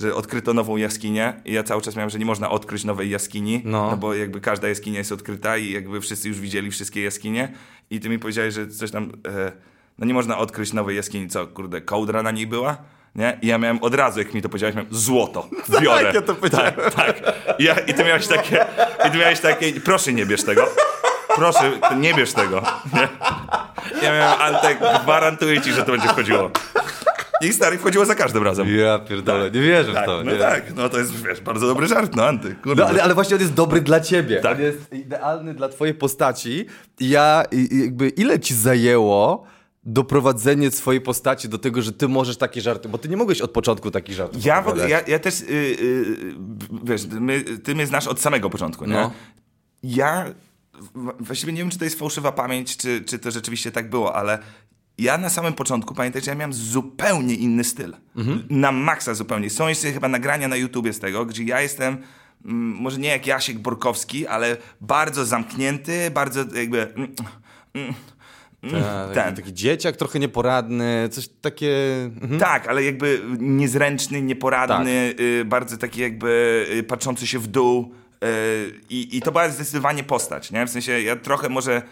że 0.00 0.14
odkryto 0.14 0.54
nową 0.54 0.76
jaskinię 0.76 1.32
i 1.44 1.52
ja 1.52 1.62
cały 1.62 1.82
czas 1.82 1.96
miałem, 1.96 2.10
że 2.10 2.18
nie 2.18 2.24
można 2.24 2.50
odkryć 2.50 2.84
nowej 2.84 3.10
jaskini, 3.10 3.62
No. 3.64 3.90
no 3.90 3.96
bo 3.96 4.14
jakby 4.14 4.40
każda 4.40 4.68
jaskinia 4.68 4.98
jest 4.98 5.12
odkryta 5.12 5.56
i 5.56 5.72
jakby 5.72 6.00
wszyscy 6.00 6.28
już 6.28 6.40
widzieli 6.40 6.70
wszystkie 6.70 7.02
jaskinie 7.02 7.52
i 7.90 8.00
ty 8.00 8.08
mi 8.08 8.18
powiedziałeś, 8.18 8.54
że 8.54 8.68
coś 8.68 8.90
tam, 8.90 9.12
e, 9.28 9.52
no 9.98 10.06
nie 10.06 10.14
można 10.14 10.38
odkryć 10.38 10.72
nowej 10.72 10.96
jaskini, 10.96 11.28
co, 11.28 11.46
kurde, 11.46 11.80
kołdra 11.80 12.22
na 12.22 12.30
niej 12.30 12.46
była? 12.46 12.76
Nie? 13.14 13.38
I 13.42 13.46
ja 13.46 13.58
miałem 13.58 13.78
od 13.82 13.94
razu, 13.94 14.18
jak 14.18 14.34
mi 14.34 14.42
to 14.42 14.48
powiedziałeś, 14.48 14.74
miałem 14.76 14.94
złoto, 14.94 15.48
biorę. 15.82 16.04
Tak, 16.04 16.14
ja 16.14 16.22
to 16.22 16.34
powiedziałem. 16.34 16.72
Tak, 16.74 16.94
tak. 16.94 17.34
I, 17.58 17.64
ja, 17.64 17.74
I 17.78 17.94
ty 17.94 18.04
miałeś 18.04 18.26
takie, 18.26 18.66
i 19.08 19.10
ty 19.10 19.18
miałeś 19.18 19.40
takie, 19.40 19.72
proszę 19.72 20.12
nie 20.12 20.26
bierz 20.26 20.42
tego. 20.44 20.66
Proszę, 21.36 21.72
nie 21.96 22.14
bierz 22.14 22.32
tego. 22.32 22.62
Nie? 22.94 23.08
Ja 24.02 24.12
miałem, 24.12 24.40
Antek, 24.40 24.78
gwarantuję 25.02 25.60
ci, 25.60 25.72
że 25.72 25.82
to 25.84 25.92
będzie 25.92 26.08
wchodziło. 26.08 26.50
I 27.40 27.52
stary 27.52 27.78
wchodziło 27.78 28.04
za 28.04 28.14
każdym 28.14 28.42
razem. 28.42 28.76
Ja 28.76 28.98
pierdolę, 28.98 29.50
nie 29.50 29.60
wierzę 29.60 29.92
Tak, 29.92 30.02
w 30.04 30.06
to. 30.06 30.22
no 30.24 30.32
nie? 30.32 30.38
tak, 30.38 30.74
no 30.76 30.88
to 30.88 30.98
jest, 30.98 31.26
wiesz, 31.26 31.40
bardzo 31.40 31.66
dobry 31.66 31.86
żart, 31.86 32.16
no 32.16 32.26
Anty, 32.26 32.54
kurde. 32.62 32.82
No, 32.82 32.88
ale, 32.88 33.02
ale 33.02 33.14
właśnie 33.14 33.36
on 33.36 33.40
jest 33.42 33.54
dobry 33.54 33.80
dla 33.80 34.00
ciebie. 34.00 34.40
Tak. 34.40 34.56
On 34.58 34.62
jest 34.62 34.92
idealny 34.92 35.54
dla 35.54 35.68
twojej 35.68 35.94
postaci. 35.94 36.66
I 37.00 37.08
ja, 37.08 37.44
jakby, 37.70 38.08
ile 38.08 38.40
ci 38.40 38.54
zajęło 38.54 39.44
doprowadzenie 39.84 40.70
swojej 40.70 41.00
postaci 41.00 41.48
do 41.48 41.58
tego, 41.58 41.82
że 41.82 41.92
ty 41.92 42.08
możesz 42.08 42.36
takie 42.36 42.60
żarty, 42.60 42.88
bo 42.88 42.98
ty 42.98 43.08
nie 43.08 43.16
mogłeś 43.16 43.40
od 43.40 43.50
początku 43.50 43.90
takich 43.90 44.14
żartów 44.14 44.44
Ja, 44.44 44.62
w 44.62 44.68
ogóle, 44.68 44.84
opowiadać. 44.84 45.08
ja, 45.08 45.12
ja 45.12 45.18
też, 45.18 45.40
y, 45.40 45.44
y, 45.50 46.34
wiesz, 46.84 47.02
my, 47.20 47.42
ty 47.42 47.74
mnie 47.74 47.86
znasz 47.86 48.06
od 48.06 48.20
samego 48.20 48.50
początku, 48.50 48.84
nie? 48.86 48.92
No. 48.94 49.12
Ja 49.82 50.24
właściwie 51.20 51.52
nie 51.52 51.58
wiem, 51.58 51.70
czy 51.70 51.78
to 51.78 51.84
jest 51.84 51.98
fałszywa 51.98 52.32
pamięć, 52.32 52.76
czy, 52.76 53.00
czy 53.04 53.18
to 53.18 53.30
rzeczywiście 53.30 53.72
tak 53.72 53.90
było, 53.90 54.16
ale 54.16 54.38
ja 54.98 55.18
na 55.18 55.30
samym 55.30 55.52
początku, 55.52 55.94
pamiętaj, 55.94 56.22
że 56.22 56.30
ja 56.30 56.34
miałem 56.34 56.52
zupełnie 56.52 57.34
inny 57.34 57.64
styl. 57.64 57.96
Na 58.50 58.72
maksa 58.72 59.14
zupełnie. 59.14 59.50
Są 59.50 59.68
jeszcze 59.68 59.92
chyba 59.92 60.08
nagrania 60.08 60.48
na 60.48 60.56
YouTubie 60.56 60.92
z 60.92 60.98
tego, 60.98 61.26
gdzie 61.26 61.44
ja 61.44 61.60
jestem, 61.60 61.96
mm, 62.44 62.56
może 62.80 62.98
nie 62.98 63.08
jak 63.08 63.26
Jasiek 63.26 63.58
Borkowski, 63.58 64.26
ale 64.26 64.56
bardzo 64.80 65.24
zamknięty, 65.24 66.10
bardzo 66.10 66.40
jakby... 66.54 66.82
mm, 66.94 67.14
mm, 67.74 67.94
mm, 68.62 68.82
Tak, 68.82 69.14
ten. 69.14 69.36
taki, 69.36 69.54
dzieciak, 69.54 69.96
trochę 69.96 70.18
nieporadny, 70.18 71.08
coś 71.12 71.28
takie... 71.40 72.04
Mhm. 72.22 72.40
Tak, 72.40 72.68
ale 72.68 72.84
jakby 72.84 73.22
niezręczny, 73.38 74.22
nieporadny, 74.22 75.08
Tak. 75.16 75.20
y, 75.20 75.44
bardzo 75.44 75.76
taki 75.76 76.00
jakby 76.00 76.66
y, 76.72 76.82
patrzący 76.82 77.26
się 77.26 77.38
w 77.38 77.46
dół. 77.46 77.94
y, 78.24 78.28
I, 78.90 79.16
I 79.16 79.22
to 79.22 79.32
była 79.32 79.48
zdecydowanie 79.48 80.04
postać, 80.04 80.50
nie? 80.50 80.66
W 80.66 80.70
sensie 80.70 81.00
ja 81.00 81.16
trochę 81.16 81.48
może 81.48 81.82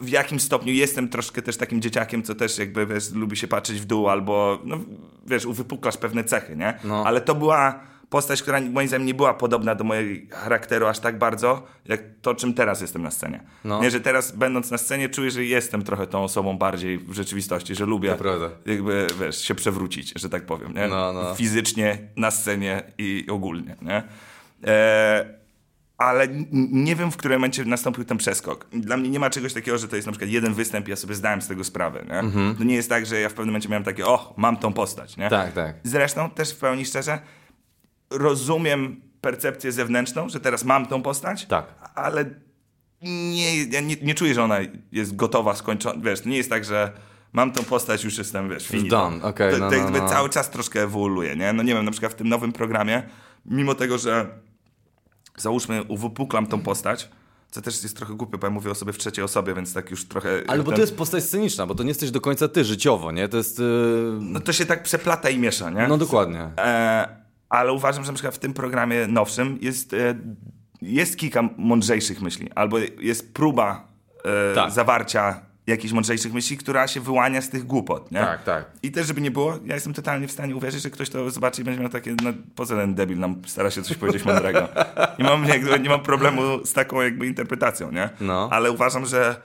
w 0.00 0.08
jakim 0.08 0.40
stopniu 0.40 0.72
jestem 0.72 1.08
troszkę 1.08 1.42
też 1.42 1.56
takim 1.56 1.82
dzieciakiem, 1.82 2.22
co 2.22 2.34
też 2.34 2.58
jakby, 2.58 2.86
wiesz, 2.86 3.10
lubi 3.12 3.36
się 3.36 3.48
patrzeć 3.48 3.80
w 3.80 3.84
dół 3.84 4.08
albo, 4.08 4.58
no 4.64 4.78
wiesz, 5.26 5.46
uwypuklasz 5.46 5.96
pewne 5.96 6.24
cechy, 6.24 6.56
nie? 6.56 6.78
No. 6.84 7.06
Ale 7.06 7.20
to 7.20 7.34
była 7.34 7.80
postać, 8.08 8.42
która 8.42 8.60
moim 8.60 8.88
zdaniem 8.88 9.06
nie 9.06 9.14
była 9.14 9.34
podobna 9.34 9.74
do 9.74 9.84
mojego 9.84 10.36
charakteru 10.36 10.86
aż 10.86 10.98
tak 10.98 11.18
bardzo, 11.18 11.66
jak 11.84 12.00
to, 12.22 12.34
czym 12.34 12.54
teraz 12.54 12.80
jestem 12.80 13.02
na 13.02 13.10
scenie. 13.10 13.40
No. 13.64 13.82
Nie, 13.82 13.90
że 13.90 14.00
teraz 14.00 14.36
będąc 14.36 14.70
na 14.70 14.78
scenie 14.78 15.08
czuję, 15.08 15.30
że 15.30 15.44
jestem 15.44 15.82
trochę 15.82 16.06
tą 16.06 16.22
osobą 16.24 16.58
bardziej 16.58 16.98
w 16.98 17.12
rzeczywistości, 17.12 17.74
że 17.74 17.86
lubię 17.86 18.10
To 18.10 18.16
prawda. 18.16 18.50
jakby, 18.66 19.06
wiesz, 19.20 19.38
się 19.44 19.54
przewrócić, 19.54 20.12
że 20.16 20.28
tak 20.28 20.46
powiem, 20.46 20.74
nie? 20.74 20.88
No, 20.88 21.12
no. 21.12 21.34
Fizycznie, 21.34 21.98
na 22.16 22.30
scenie 22.30 22.82
i 22.98 23.26
ogólnie, 23.30 23.76
nie? 23.82 24.02
E, 24.66 25.45
ale 25.98 26.28
nie 26.52 26.96
wiem, 26.96 27.10
w 27.12 27.16
którym 27.16 27.38
momencie 27.38 27.64
nastąpił 27.64 28.04
ten 28.04 28.18
przeskok. 28.18 28.66
Dla 28.72 28.96
mnie 28.96 29.08
nie 29.08 29.18
ma 29.18 29.30
czegoś 29.30 29.52
takiego, 29.52 29.78
że 29.78 29.88
to 29.88 29.96
jest 29.96 30.06
na 30.06 30.12
przykład 30.12 30.30
jeden 30.30 30.54
występ 30.54 30.86
i 30.88 30.90
ja 30.90 30.96
sobie 30.96 31.14
zdałem 31.14 31.42
z 31.42 31.48
tego 31.48 31.64
sprawę, 31.64 32.04
nie? 32.08 32.54
To 32.58 32.64
nie 32.64 32.74
jest 32.74 32.88
tak, 32.88 33.06
że 33.06 33.20
ja 33.20 33.28
w 33.28 33.32
pewnym 33.32 33.48
momencie 33.52 33.68
miałem 33.68 33.84
takie, 33.84 34.06
o, 34.06 34.34
mam 34.36 34.56
tą 34.56 34.72
postać, 34.72 35.16
nie? 35.16 35.30
Tak, 35.30 35.52
tak. 35.52 35.76
Zresztą, 35.82 36.30
też 36.30 36.52
w 36.52 36.58
pełni 36.58 36.84
szczerze, 36.84 37.18
rozumiem 38.10 39.00
percepcję 39.20 39.72
zewnętrzną, 39.72 40.28
że 40.28 40.40
teraz 40.40 40.64
mam 40.64 40.86
tą 40.86 41.02
postać, 41.02 41.46
Tak. 41.46 41.66
ale 41.94 42.24
nie, 43.02 43.64
ja 43.64 43.80
nie, 43.80 43.96
nie 44.02 44.14
czuję, 44.14 44.34
że 44.34 44.44
ona 44.44 44.58
jest 44.92 45.16
gotowa, 45.16 45.54
skończona. 45.54 46.00
Wiesz, 46.02 46.20
to 46.20 46.28
nie 46.28 46.36
jest 46.36 46.50
tak, 46.50 46.64
że 46.64 46.92
mam 47.32 47.52
tą 47.52 47.64
postać, 47.64 48.04
już 48.04 48.18
jestem, 48.18 48.50
wiesz, 48.50 48.68
finito. 48.68 48.96
done, 48.96 49.24
okej, 49.24 49.52
to, 49.52 49.58
no, 49.58 49.70
to 49.70 49.76
no, 49.76 49.82
jakby 49.82 49.98
no. 49.98 50.08
cały 50.08 50.28
czas 50.28 50.50
troszkę 50.50 50.82
ewoluuje, 50.82 51.36
nie? 51.36 51.52
No 51.52 51.62
nie 51.62 51.74
wiem, 51.74 51.84
na 51.84 51.90
przykład 51.90 52.12
w 52.12 52.14
tym 52.14 52.28
nowym 52.28 52.52
programie, 52.52 53.02
mimo 53.46 53.74
tego, 53.74 53.98
że 53.98 54.26
załóżmy 55.36 55.82
uwypuklam 55.82 56.46
tą 56.46 56.60
postać, 56.62 57.08
co 57.50 57.62
też 57.62 57.82
jest 57.82 57.96
trochę 57.96 58.14
głupie, 58.14 58.38
bo 58.38 58.46
ja 58.46 58.50
mówię 58.50 58.70
o 58.70 58.74
sobie 58.74 58.92
w 58.92 58.98
trzeciej 58.98 59.24
osobie, 59.24 59.54
więc 59.54 59.72
tak 59.74 59.90
już 59.90 60.04
trochę... 60.08 60.42
Ale 60.46 60.62
bo 60.62 60.70
ten- 60.70 60.74
to 60.76 60.80
jest 60.80 60.96
postać 60.96 61.24
sceniczna, 61.24 61.66
bo 61.66 61.74
to 61.74 61.82
nie 61.82 61.88
jesteś 61.88 62.10
do 62.10 62.20
końca 62.20 62.48
ty 62.48 62.64
życiowo, 62.64 63.12
nie? 63.12 63.28
To 63.28 63.36
jest... 63.36 63.58
Yy... 63.58 64.18
No 64.20 64.40
to 64.40 64.52
się 64.52 64.66
tak 64.66 64.82
przeplata 64.82 65.30
i 65.30 65.38
miesza, 65.38 65.70
nie? 65.70 65.86
No 65.88 65.98
dokładnie. 65.98 66.40
E, 66.58 67.08
ale 67.48 67.72
uważam, 67.72 68.04
że 68.04 68.10
na 68.12 68.14
przykład 68.14 68.34
w 68.34 68.38
tym 68.38 68.54
programie 68.54 69.06
nowszym 69.06 69.58
jest, 69.62 69.92
e, 69.94 70.14
jest 70.82 71.16
kilka 71.16 71.42
mądrzejszych 71.56 72.22
myśli, 72.22 72.50
albo 72.54 72.78
jest 73.00 73.34
próba 73.34 73.88
e, 74.24 74.54
Tak. 74.54 74.70
zawarcia 74.70 75.40
jakichś 75.66 75.92
mądrzejszych 75.92 76.32
myśli, 76.32 76.56
która 76.56 76.88
się 76.88 77.00
wyłania 77.00 77.42
z 77.42 77.50
tych 77.50 77.66
głupot, 77.66 78.12
nie? 78.12 78.20
Tak, 78.20 78.44
tak. 78.44 78.70
I 78.82 78.90
też, 78.90 79.06
żeby 79.06 79.20
nie 79.20 79.30
było, 79.30 79.58
ja 79.64 79.74
jestem 79.74 79.94
totalnie 79.94 80.28
w 80.28 80.32
stanie 80.32 80.56
uwierzyć, 80.56 80.82
że 80.82 80.90
ktoś 80.90 81.10
to 81.10 81.30
zobaczy 81.30 81.62
i 81.62 81.64
będzie 81.64 81.80
miał 81.80 81.90
takie, 81.90 82.16
no 82.22 82.32
po 82.54 82.66
co 82.66 82.76
ten 82.76 82.94
debil 82.94 83.18
nam 83.18 83.42
stara 83.46 83.70
się 83.70 83.82
coś 83.82 83.96
powiedzieć 83.96 84.24
mądrego. 84.24 84.68
Nie 85.18 85.24
mam, 85.24 85.44
jakby, 85.44 85.80
nie 85.80 85.88
mam 85.88 86.00
problemu 86.00 86.64
z 86.64 86.72
taką 86.72 87.00
jakby 87.00 87.26
interpretacją, 87.26 87.92
nie? 87.92 88.10
No. 88.20 88.48
Ale 88.52 88.70
uważam, 88.70 89.06
że 89.06 89.42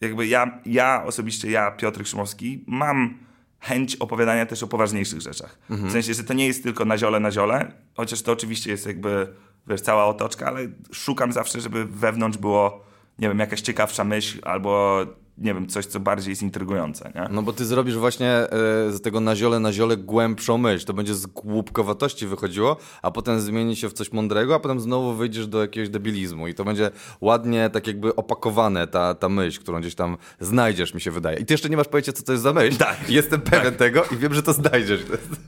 jakby 0.00 0.26
ja, 0.26 0.60
ja 0.66 1.04
osobiście, 1.06 1.50
ja, 1.50 1.70
Piotr 1.70 2.06
Szymowski, 2.06 2.64
mam 2.66 3.18
chęć 3.60 3.96
opowiadania 3.96 4.46
też 4.46 4.62
o 4.62 4.66
poważniejszych 4.66 5.20
rzeczach. 5.20 5.58
W 5.68 5.92
sensie, 5.92 6.14
że 6.14 6.24
to 6.24 6.34
nie 6.34 6.46
jest 6.46 6.62
tylko 6.62 6.84
na 6.84 6.98
ziole, 6.98 7.20
na 7.20 7.30
ziole, 7.30 7.72
chociaż 7.94 8.22
to 8.22 8.32
oczywiście 8.32 8.70
jest 8.70 8.86
jakby, 8.86 9.28
wiesz, 9.66 9.80
cała 9.80 10.06
otoczka, 10.06 10.46
ale 10.46 10.60
szukam 10.92 11.32
zawsze, 11.32 11.60
żeby 11.60 11.84
wewnątrz 11.84 12.38
było, 12.38 12.84
nie 13.18 13.28
wiem, 13.28 13.38
jakaś 13.38 13.60
ciekawsza 13.60 14.04
myśl 14.04 14.38
albo, 14.42 15.00
nie 15.40 15.54
wiem, 15.54 15.66
coś, 15.66 15.86
co 15.86 16.00
bardziej 16.00 16.30
jest 16.30 16.42
intrygujące, 16.42 17.12
nie? 17.14 17.28
No 17.30 17.42
bo 17.42 17.52
ty 17.52 17.64
zrobisz 17.64 17.96
właśnie 17.96 18.28
e, 18.28 18.48
z 18.90 19.00
tego 19.00 19.20
na 19.20 19.36
ziole 19.36 19.60
na 19.60 19.72
ziole 19.72 19.96
głębszą 19.96 20.58
myśl. 20.58 20.86
To 20.86 20.92
będzie 20.92 21.14
z 21.14 21.26
głupkowatości 21.26 22.26
wychodziło, 22.26 22.76
a 23.02 23.10
potem 23.10 23.40
zmieni 23.40 23.76
się 23.76 23.88
w 23.88 23.92
coś 23.92 24.12
mądrego, 24.12 24.54
a 24.54 24.60
potem 24.60 24.80
znowu 24.80 25.14
wyjdziesz 25.14 25.46
do 25.46 25.60
jakiegoś 25.60 25.88
debilizmu 25.88 26.48
i 26.48 26.54
to 26.54 26.64
będzie 26.64 26.90
ładnie 27.20 27.70
tak 27.70 27.86
jakby 27.86 28.16
opakowane 28.16 28.86
ta, 28.86 29.14
ta 29.14 29.28
myśl, 29.28 29.60
którą 29.60 29.80
gdzieś 29.80 29.94
tam 29.94 30.16
znajdziesz, 30.40 30.94
mi 30.94 31.00
się 31.00 31.10
wydaje. 31.10 31.38
I 31.38 31.44
ty 31.44 31.54
jeszcze 31.54 31.68
nie 31.68 31.76
masz 31.76 31.88
pojęcia, 31.88 32.12
co 32.12 32.22
to 32.22 32.32
jest 32.32 32.44
za 32.44 32.52
myśl. 32.52 32.76
Tak. 32.76 32.96
Jestem 33.08 33.40
pewien 33.40 33.74
tego 33.74 34.04
i 34.12 34.16
wiem, 34.16 34.34
że 34.34 34.42
to 34.42 34.52
znajdziesz. 34.52 35.00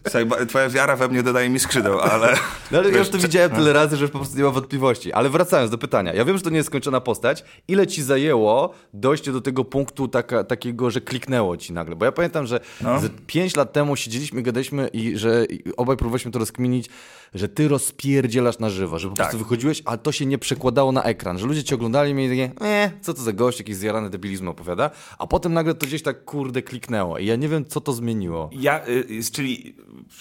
Słuchaj, 0.03 0.27
twoja 0.49 0.69
wiara 0.69 0.97
we 0.97 1.09
mnie 1.09 1.23
dodaje 1.23 1.49
mi 1.51 1.59
skrzydeł, 1.59 2.01
ale... 2.01 2.37
No 2.71 2.79
ale 2.79 2.91
ja 2.91 2.99
już 2.99 3.09
to 3.09 3.19
widziałem 3.19 3.51
tyle 3.51 3.73
razy, 3.73 3.97
że 3.97 4.09
po 4.09 4.19
prostu 4.19 4.39
nie 4.39 4.45
ma 4.45 4.51
wątpliwości. 4.51 5.13
Ale 5.13 5.29
wracając 5.29 5.71
do 5.71 5.79
pytania. 5.79 6.15
Ja 6.15 6.25
wiem, 6.25 6.37
że 6.37 6.43
to 6.43 6.51
nie 6.51 6.57
jest 6.57 6.67
skończona 6.67 7.01
postać. 7.01 7.45
Ile 7.69 7.87
ci 7.87 8.03
zajęło 8.03 8.75
dojście 8.95 9.33
do 9.33 9.41
tego 9.41 9.65
punktu 9.65 9.82
taka, 9.87 10.45
takiego, 10.45 10.91
że 10.91 11.01
kliknęło 11.01 11.57
ci 11.57 11.73
nagle? 11.73 11.97
Bo 11.97 12.05
ja 12.05 12.13
pamiętam, 12.13 12.47
że 12.47 12.61
No. 12.81 13.01
5 13.27 13.57
lat 13.57 13.73
temu 13.73 13.97
siedzieliśmy, 13.97 14.43
gadaliśmy 14.43 14.89
i 14.89 15.19
że 15.19 15.47
obaj 15.77 15.97
próbowaliśmy 15.97 16.31
to 16.31 16.39
rozkminić, 16.39 16.89
że 17.35 17.49
ty 17.49 17.69
rozpierdzielasz 17.69 18.59
na 18.59 18.71
żywo, 18.71 18.99
że 18.99 19.09
po 19.09 19.17
Tak. 19.17 19.27
prostu 19.27 19.39
wychodziłeś, 19.45 19.83
a 19.85 19.97
to 19.97 20.13
się 20.13 20.27
nie 20.27 20.39
przekładało 20.39 20.93
na 20.93 21.03
ekran, 21.03 21.39
że 21.39 21.47
ludzie 21.47 21.65
cię 21.65 21.75
oglądali 21.75 22.11
i 22.11 22.15
mieli 22.15 22.51
takie, 22.51 22.67
e, 22.67 22.91
co 23.01 23.15
to 23.15 23.23
za 23.23 23.33
gość, 23.33 23.59
jakiś 23.59 23.77
zjarany 23.77 24.11
debilizm 24.11 24.49
opowiada, 24.49 24.91
a 25.19 25.27
potem 25.27 25.53
nagle 25.53 25.75
to 25.75 25.87
gdzieś 25.87 26.03
tak 26.03 26.25
kurde 26.25 26.63
kliknęło 26.63 27.19
i 27.19 27.27
ja 27.27 27.37
nie 27.37 27.49
wiem, 27.49 27.65
co 27.65 27.81
to 27.81 27.93
zmieniło. 27.93 28.51
Ja, 28.53 28.87
y, 28.87 28.91
y, 28.91 29.33
czyli 29.33 29.75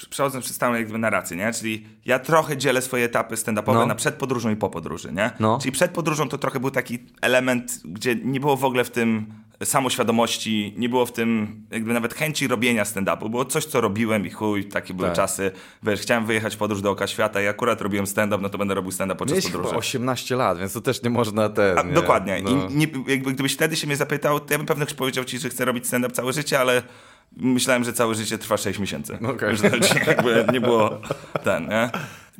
przechodząc 0.09 0.45
przez 0.45 0.57
całą 0.57 0.73
jakby 0.75 0.97
narrację, 0.97 1.37
nie? 1.37 1.53
Czyli 1.53 1.85
ja 2.05 2.19
trochę 2.19 2.57
dzielę 2.57 2.81
swoje 2.81 3.05
etapy 3.05 3.35
stand-upowe 3.35 3.73
No. 3.73 3.85
na 3.85 3.95
przed 3.95 4.15
podróżą 4.15 4.49
i 4.49 4.55
po 4.55 4.69
podróży, 4.69 5.11
nie? 5.13 5.31
No. 5.39 5.59
Czyli 5.61 5.71
przed 5.71 5.91
podróżą 5.91 6.29
to 6.29 6.37
trochę 6.37 6.59
był 6.59 6.71
taki 6.71 6.99
element, 7.21 7.81
gdzie 7.85 8.15
nie 8.15 8.39
było 8.39 8.57
w 8.57 8.65
ogóle 8.65 8.83
w 8.83 8.91
tym 8.91 9.25
samoświadomości, 9.63 10.73
nie 10.77 10.89
było 10.89 11.05
w 11.05 11.11
tym 11.11 11.61
jakby 11.71 11.93
nawet 11.93 12.13
chęci 12.13 12.47
robienia 12.47 12.83
stand-upu. 12.83 13.29
Było 13.29 13.45
coś, 13.45 13.65
co 13.65 13.81
robiłem 13.81 14.25
i 14.25 14.29
chuj, 14.29 14.65
takie 14.65 14.93
były 14.93 15.07
Tak. 15.07 15.15
czasy. 15.15 15.51
Wiesz, 15.83 15.99
chciałem 16.01 16.25
wyjechać 16.25 16.55
w 16.55 16.57
podróż 16.57 16.81
dookoła 16.81 17.07
świata 17.07 17.41
i 17.41 17.47
akurat 17.47 17.81
robiłem 17.81 18.07
stand-up, 18.07 18.41
no 18.43 18.49
to 18.49 18.57
będę 18.57 18.73
robił 18.75 18.91
stand-up 18.91 19.17
podczas 19.19 19.35
Miałeś 19.35 19.45
podróży. 19.45 19.69
chyba 19.69 19.79
18 19.79 20.35
lat, 20.35 20.59
więc 20.59 20.73
to 20.73 20.81
też 20.81 21.03
nie 21.03 21.09
można 21.09 21.49
te. 21.49 21.75
A, 21.79 21.83
nie, 21.83 21.93
dokładnie. 21.93 22.41
no. 22.43 22.49
I 22.69 22.75
nie, 22.75 22.87
jakby 23.07 23.33
gdybyś 23.33 23.53
wtedy 23.53 23.75
się 23.75 23.87
mnie 23.87 23.95
zapytał, 23.95 24.39
to 24.39 24.53
ja 24.53 24.57
bym 24.57 24.67
pewnie 24.67 24.85
powiedział 24.85 25.23
ci, 25.23 25.39
że 25.39 25.49
chcę 25.49 25.65
robić 25.65 25.87
stand-up 25.87 26.13
całe 26.15 26.33
życie, 26.33 26.59
ale 26.59 26.83
myślałem, 27.37 27.83
że 27.83 27.93
całe 27.93 28.15
życie 28.15 28.37
trwa 28.37 28.57
6 28.57 28.79
miesięcy. 28.79 29.17
Okej. 29.33 29.57
Że 29.57 29.69
to 29.69 29.77
jakby 30.07 30.45
nie 30.53 30.61
było 30.61 31.01
ten, 31.43 31.67
nie? 31.69 31.89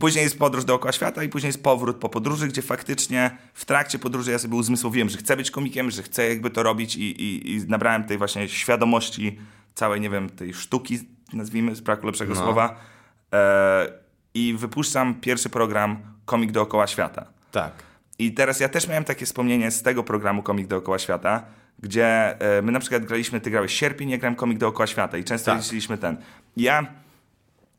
Później 0.02 0.24
jest 0.24 0.40
podróż 0.40 0.66
dookoła 0.66 0.92
świata 0.92 1.24
i 1.24 1.30
później 1.30 1.48
jest 1.50 1.64
powrót 1.64 1.98
po 1.98 2.10
podróży, 2.10 2.48
gdzie 2.48 2.62
faktycznie 2.62 3.38
w 3.54 3.66
trakcie 3.66 4.00
podróży 4.00 4.32
ja 4.32 4.40
sobie 4.40 4.56
uzmysłowiłem, 4.56 5.10
że 5.10 5.18
chcę 5.18 5.38
być 5.38 5.52
komikiem, 5.52 5.92
że 5.92 6.04
chcę 6.04 6.30
jakby 6.30 6.50
to 6.50 6.64
robić 6.64 6.96
i, 6.96 7.02
i, 7.24 7.52
i 7.52 7.62
nabrałem 7.68 8.04
tej 8.04 8.18
właśnie 8.18 8.50
świadomości 8.50 9.40
całej, 9.76 10.02
nie 10.02 10.10
wiem, 10.10 10.30
tej 10.30 10.54
sztuki, 10.54 11.00
nazwijmy, 11.34 11.76
z 11.76 11.82
braku 11.82 12.06
lepszego 12.08 12.34
No. 12.34 12.42
słowa. 12.42 12.76
E, 13.34 13.88
I 14.34 14.54
wypuszczam 14.58 15.16
pierwszy 15.16 15.50
program 15.50 15.98
Komik 16.26 16.52
dookoła 16.52 16.88
świata. 16.88 17.26
Tak. 17.52 17.72
I 18.20 18.32
teraz 18.34 18.60
ja 18.60 18.70
też 18.70 18.88
miałem 18.88 19.04
takie 19.04 19.26
wspomnienie 19.26 19.72
z 19.72 19.82
tego 19.84 20.04
programu 20.04 20.44
Komik 20.44 20.68
dookoła 20.68 21.00
świata, 21.00 21.44
gdzie 21.80 22.40
e, 22.58 22.62
my 22.62 22.72
na 22.72 22.80
przykład 22.80 23.06
graliśmy, 23.06 23.42
ty 23.42 23.52
grałeś 23.52 23.74
sierpień, 23.74 24.10
ja 24.10 24.18
grałem 24.18 24.36
Komik 24.36 24.58
dookoła 24.58 24.88
świata 24.88 25.18
i 25.18 25.24
często 25.24 25.52
Tak. 25.52 25.62
liczyliśmy 25.64 25.98
ten. 25.98 26.18
Ja, 26.58 26.86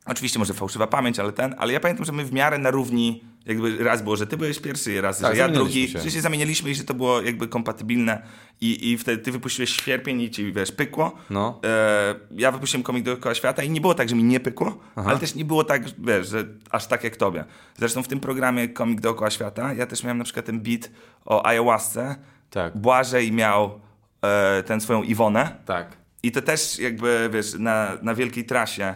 oczywiście 0.05 0.39
może 0.39 0.53
fałszywa 0.53 0.87
pamięć, 0.87 1.19
ale 1.19 1.31
ten, 1.31 1.55
ale 1.57 1.73
ja 1.73 1.79
pamiętam, 1.79 2.05
że 2.05 2.11
my 2.11 2.25
w 2.25 2.33
miarę 2.33 2.57
na 2.57 2.71
równi 2.71 3.23
Jakby 3.45 3.83
raz 3.83 4.01
było, 4.01 4.15
że 4.15 4.27
ty 4.27 4.37
byłeś 4.37 4.59
pierwszy, 4.59 5.01
raz, 5.01 5.19
Tak, 5.19 5.35
że 5.35 5.41
ja 5.41 5.49
drugi, 5.49 5.89
się. 5.89 5.99
że 5.99 6.11
się 6.11 6.21
zamienialiśmy 6.21 6.69
i 6.69 6.75
że 6.75 6.83
to 6.83 6.93
było 6.93 7.21
jakby 7.21 7.47
kompatybilne 7.47 8.21
i, 8.61 8.91
i 8.91 8.97
wtedy 8.97 9.23
ty 9.23 9.31
wypuściłeś 9.31 9.69
Świerpień 9.69 10.21
i 10.21 10.31
ci, 10.31 10.53
wiesz, 10.53 10.71
pykło. 10.71 11.15
No. 11.29 11.59
E, 11.63 12.15
ja 12.31 12.51
wypuściłem 12.51 12.83
komik 12.83 13.03
dookoła 13.03 13.35
świata 13.35 13.63
i 13.63 13.69
nie 13.69 13.81
było 13.81 13.93
tak, 13.93 14.09
że 14.09 14.15
mi 14.15 14.23
nie 14.23 14.39
pykło, 14.39 14.77
ale 14.95 15.19
też 15.19 15.35
nie 15.35 15.45
było 15.45 15.63
tak, 15.63 15.83
wiesz, 15.99 16.27
że 16.27 16.45
aż 16.69 16.87
tak 16.87 17.03
jak 17.03 17.15
tobie. 17.15 17.45
Zresztą 17.77 18.03
w 18.03 18.07
tym 18.07 18.19
programie 18.19 18.67
komik 18.69 19.01
dookoła 19.01 19.29
świata 19.29 19.73
ja 19.73 19.85
też 19.85 20.03
miałem 20.03 20.17
na 20.17 20.23
przykład 20.23 20.45
ten 20.45 20.59
beat 20.59 20.89
o 21.25 21.45
ayahuasce. 21.45 22.15
Tak. 22.49 22.77
Błażej 22.77 23.31
miał 23.31 23.79
e, 24.21 24.63
ten 24.63 24.81
swoją 24.81 25.03
Iwonę. 25.03 25.55
Tak. 25.65 25.97
I 26.23 26.31
to 26.31 26.41
też 26.41 26.79
jakby, 26.79 27.29
wiesz, 27.33 27.53
na, 27.53 27.97
na 28.01 28.15
wielkiej 28.15 28.45
trasie 28.45 28.95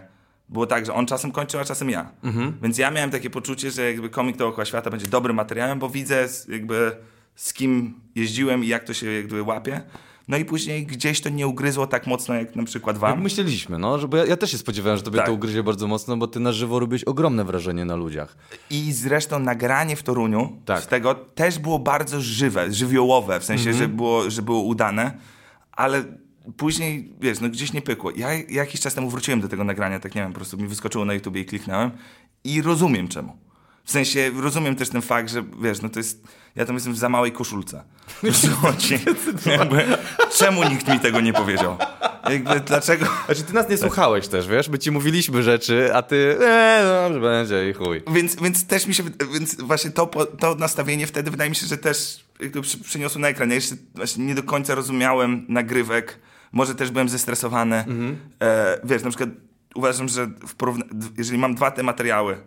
było 0.50 0.68
tak, 0.68 0.86
że 0.86 0.94
on 0.94 1.06
czasem 1.06 1.32
kończył, 1.32 1.60
a 1.60 1.66
czasem 1.66 1.90
ja. 1.90 2.12
Więc 2.62 2.78
ja 2.78 2.92
miałem 2.92 3.12
takie 3.12 3.30
poczucie, 3.30 3.72
że 3.72 3.92
jakby 3.92 4.10
komik 4.10 4.38
dookoła 4.38 4.66
świata 4.66 4.90
będzie 4.90 5.08
dobrym 5.08 5.36
materiałem, 5.36 5.80
bo 5.80 5.90
widzę 5.90 6.28
z- 6.28 6.48
jakby 6.48 6.92
z 7.36 7.54
kim 7.54 7.94
jeździłem 8.16 8.64
i 8.64 8.68
jak 8.68 8.84
to 8.84 8.94
się 8.94 9.12
jakby 9.12 9.42
łapie. 9.44 9.82
No 10.28 10.38
i 10.38 10.46
później 10.46 10.86
gdzieś 10.86 11.22
to 11.22 11.30
nie 11.30 11.48
ugryzło 11.48 11.88
tak 11.88 12.08
mocno 12.08 12.36
jak 12.36 12.56
na 12.56 12.64
przykład 12.64 12.96
Jak 12.96 13.02
wam. 13.02 13.22
myśleliśmy, 13.22 13.78
no, 13.78 14.00
że 14.00 14.08
bo 14.08 14.18
ja, 14.18 14.26
ja 14.26 14.38
też 14.38 14.52
się 14.52 14.58
spodziewałem, 14.58 14.98
że 14.98 15.04
tobie 15.04 15.18
Tak. 15.18 15.26
to 15.26 15.34
ugryzie 15.34 15.64
bardzo 15.64 15.88
mocno, 15.88 16.18
bo 16.18 16.28
ty 16.28 16.40
na 16.40 16.52
żywo 16.52 16.80
robiłeś 16.80 17.04
ogromne 17.04 17.44
wrażenie 17.44 17.86
na 17.86 17.96
ludziach. 17.96 18.38
I 18.70 18.92
zresztą 18.94 19.40
nagranie 19.40 19.96
w 19.96 20.04
Toruniu 20.04 20.58
Tak. 20.66 20.84
z 20.84 20.88
tego 20.88 21.16
też 21.16 21.60
było 21.60 21.80
bardzo 21.80 22.22
żywe, 22.22 22.72
żywiołowe, 22.74 23.40
w 23.40 23.44
sensie, 23.44 23.74
że, 23.74 23.88
było, 23.88 24.30
że 24.30 24.42
było 24.42 24.62
udane, 24.62 25.18
ale 25.72 26.04
później, 26.58 27.14
wiesz, 27.22 27.40
no 27.40 27.50
gdzieś 27.50 27.74
nie 27.74 27.82
pykło. 27.82 28.12
Ja 28.16 28.34
jakiś 28.34 28.82
czas 28.82 28.94
temu 28.94 29.10
wróciłem 29.10 29.42
do 29.42 29.48
tego 29.48 29.64
nagrania, 29.64 30.00
tak 30.00 30.16
nie 30.16 30.22
wiem, 30.22 30.32
po 30.32 30.36
prostu 30.36 30.58
mi 30.58 30.68
wyskoczyło 30.68 31.06
na 31.06 31.14
YouTubie 31.14 31.42
i 31.42 31.46
kliknąłem 31.46 31.92
i 32.44 32.62
rozumiem 32.62 33.08
czemu. 33.08 33.38
W 33.84 33.92
sensie 33.92 34.32
rozumiem 34.36 34.76
też 34.76 34.90
ten 34.90 35.02
fakt, 35.02 35.30
że 35.30 35.44
wiesz, 35.62 35.82
no 35.82 35.90
to 35.90 36.00
jest. 36.00 36.24
Ja 36.56 36.66
tam 36.66 36.76
jestem 36.76 36.94
w 36.94 36.98
za 36.98 37.10
małej 37.10 37.32
koszulce. 37.32 37.84
Chodzi? 38.62 39.00
Jakby, 39.46 39.86
czemu 40.38 40.64
nikt 40.64 40.88
mi 40.88 41.00
tego 41.00 41.22
nie 41.22 41.34
powiedział? 41.34 41.78
Jakby 42.30 42.60
dlaczego. 42.60 43.06
Znaczy, 43.26 43.44
ty 43.44 43.54
nas 43.54 43.70
nie 43.70 43.78
słuchałeś 43.78 44.28
też, 44.28 44.48
wiesz? 44.48 44.70
My 44.70 44.80
ci 44.80 44.92
mówiliśmy 44.92 45.44
rzeczy, 45.44 45.90
a 45.94 46.02
ty, 46.02 46.38
eee, 46.42 46.84
dobrze 46.84 47.20
będzie 47.20 47.70
i 47.70 47.74
chuj. 47.74 48.04
Więc, 48.14 48.36
więc 48.36 48.68
też 48.68 48.88
mi 48.88 48.94
się, 48.94 49.04
więc 49.34 49.62
właśnie 49.62 49.92
to, 49.92 50.06
to 50.40 50.56
nastawienie 50.56 51.08
wtedy 51.08 51.32
wydaje 51.32 51.50
mi 51.50 51.56
się, 51.56 51.68
że 51.68 51.78
też 51.78 52.26
jakby 52.40 52.62
przy, 52.62 52.78
przyniosło 52.78 53.22
na 53.22 53.28
ekran. 53.28 53.50
Ja 53.50 53.56
jeszcze 53.56 53.76
właśnie 53.96 54.26
nie 54.26 54.36
do 54.36 54.44
końca 54.44 54.76
rozumiałem 54.76 55.46
nagrywek, 55.50 56.20
może 56.52 56.76
też 56.76 56.92
byłem 56.92 57.10
zestresowany. 57.10 57.86
E, 58.42 58.80
wiesz, 58.84 59.04
na 59.04 59.10
przykład 59.10 59.30
uważam, 59.76 60.08
że 60.08 60.28
jeżeli 61.18 61.38
mam 61.40 61.56
dwa 61.56 61.72
te 61.72 61.84
materiały, 61.84 62.38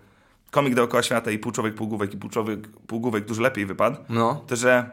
komik 0.50 0.74
dookoła 0.74 1.02
świata 1.02 1.30
i 1.30 1.38
pół 1.38 1.52
człowiek, 1.52 1.74
półgłówek 1.74 2.14
i 2.14 2.16
pół 2.16 2.30
człowiek, 2.30 2.68
półgłówek 2.86 3.24
dużo 3.24 3.42
lepiej 3.42 3.66
wypadł, 3.66 3.96
No. 4.08 4.44
to 4.46 4.56
że 4.56 4.90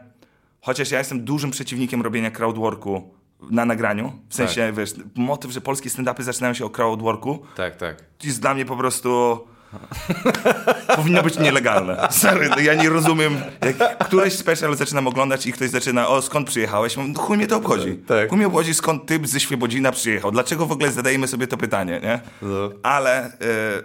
chociaż 0.60 0.90
ja 0.90 0.98
jestem 0.98 1.24
dużym 1.24 1.50
przeciwnikiem 1.50 2.02
robienia 2.02 2.30
crowdworku 2.30 3.14
na 3.50 3.64
nagraniu, 3.64 4.12
w 4.28 4.34
sensie, 4.34 4.72
wiesz, 4.76 4.94
motyw, 5.14 5.50
że 5.50 5.60
polskie 5.60 5.88
stand-upy 5.90 6.22
zaczynają 6.22 6.54
się 6.54 6.64
o 6.64 6.70
crowdworku, 6.70 7.38
Tak, 7.56 7.76
tak. 7.76 8.04
jest 8.24 8.40
dla 8.40 8.54
mnie 8.54 8.64
po 8.64 8.76
prostu. 8.76 9.38
Powinno 10.96 11.22
być 11.22 11.38
nielegalne. 11.38 12.08
Sorry, 12.10 12.48
no 12.48 12.58
ja 12.58 12.74
nie 12.74 12.88
rozumiem. 12.88 13.36
Jak 13.64 13.98
któryś 13.98 14.32
special 14.32 14.76
zaczynam 14.76 15.06
oglądać 15.06 15.46
i 15.46 15.52
ktoś 15.52 15.70
zaczyna, 15.70 16.08
o 16.08 16.22
skąd 16.22 16.48
przyjechałeś? 16.48 16.96
Mówię, 16.96 17.12
No 17.16 17.20
chuj 17.20 17.36
mnie 17.36 17.46
to 17.46 17.56
obchodzi. 17.56 17.94
Tak. 18.06 18.28
Chuj 18.28 18.38
mnie 18.38 18.46
obchodzi 18.46 18.74
skąd 18.74 19.06
typ 19.06 19.26
ze 19.26 19.40
Świebodzina 19.40 19.92
przyjechał. 19.92 20.30
Dlaczego 20.32 20.66
w 20.66 20.72
ogóle 20.72 20.90
zadajemy 20.92 21.28
sobie 21.28 21.46
to 21.46 21.56
pytanie, 21.56 22.00
nie? 22.02 22.20
No. 22.42 22.70
Ale 22.82 23.26
y, 23.26 23.32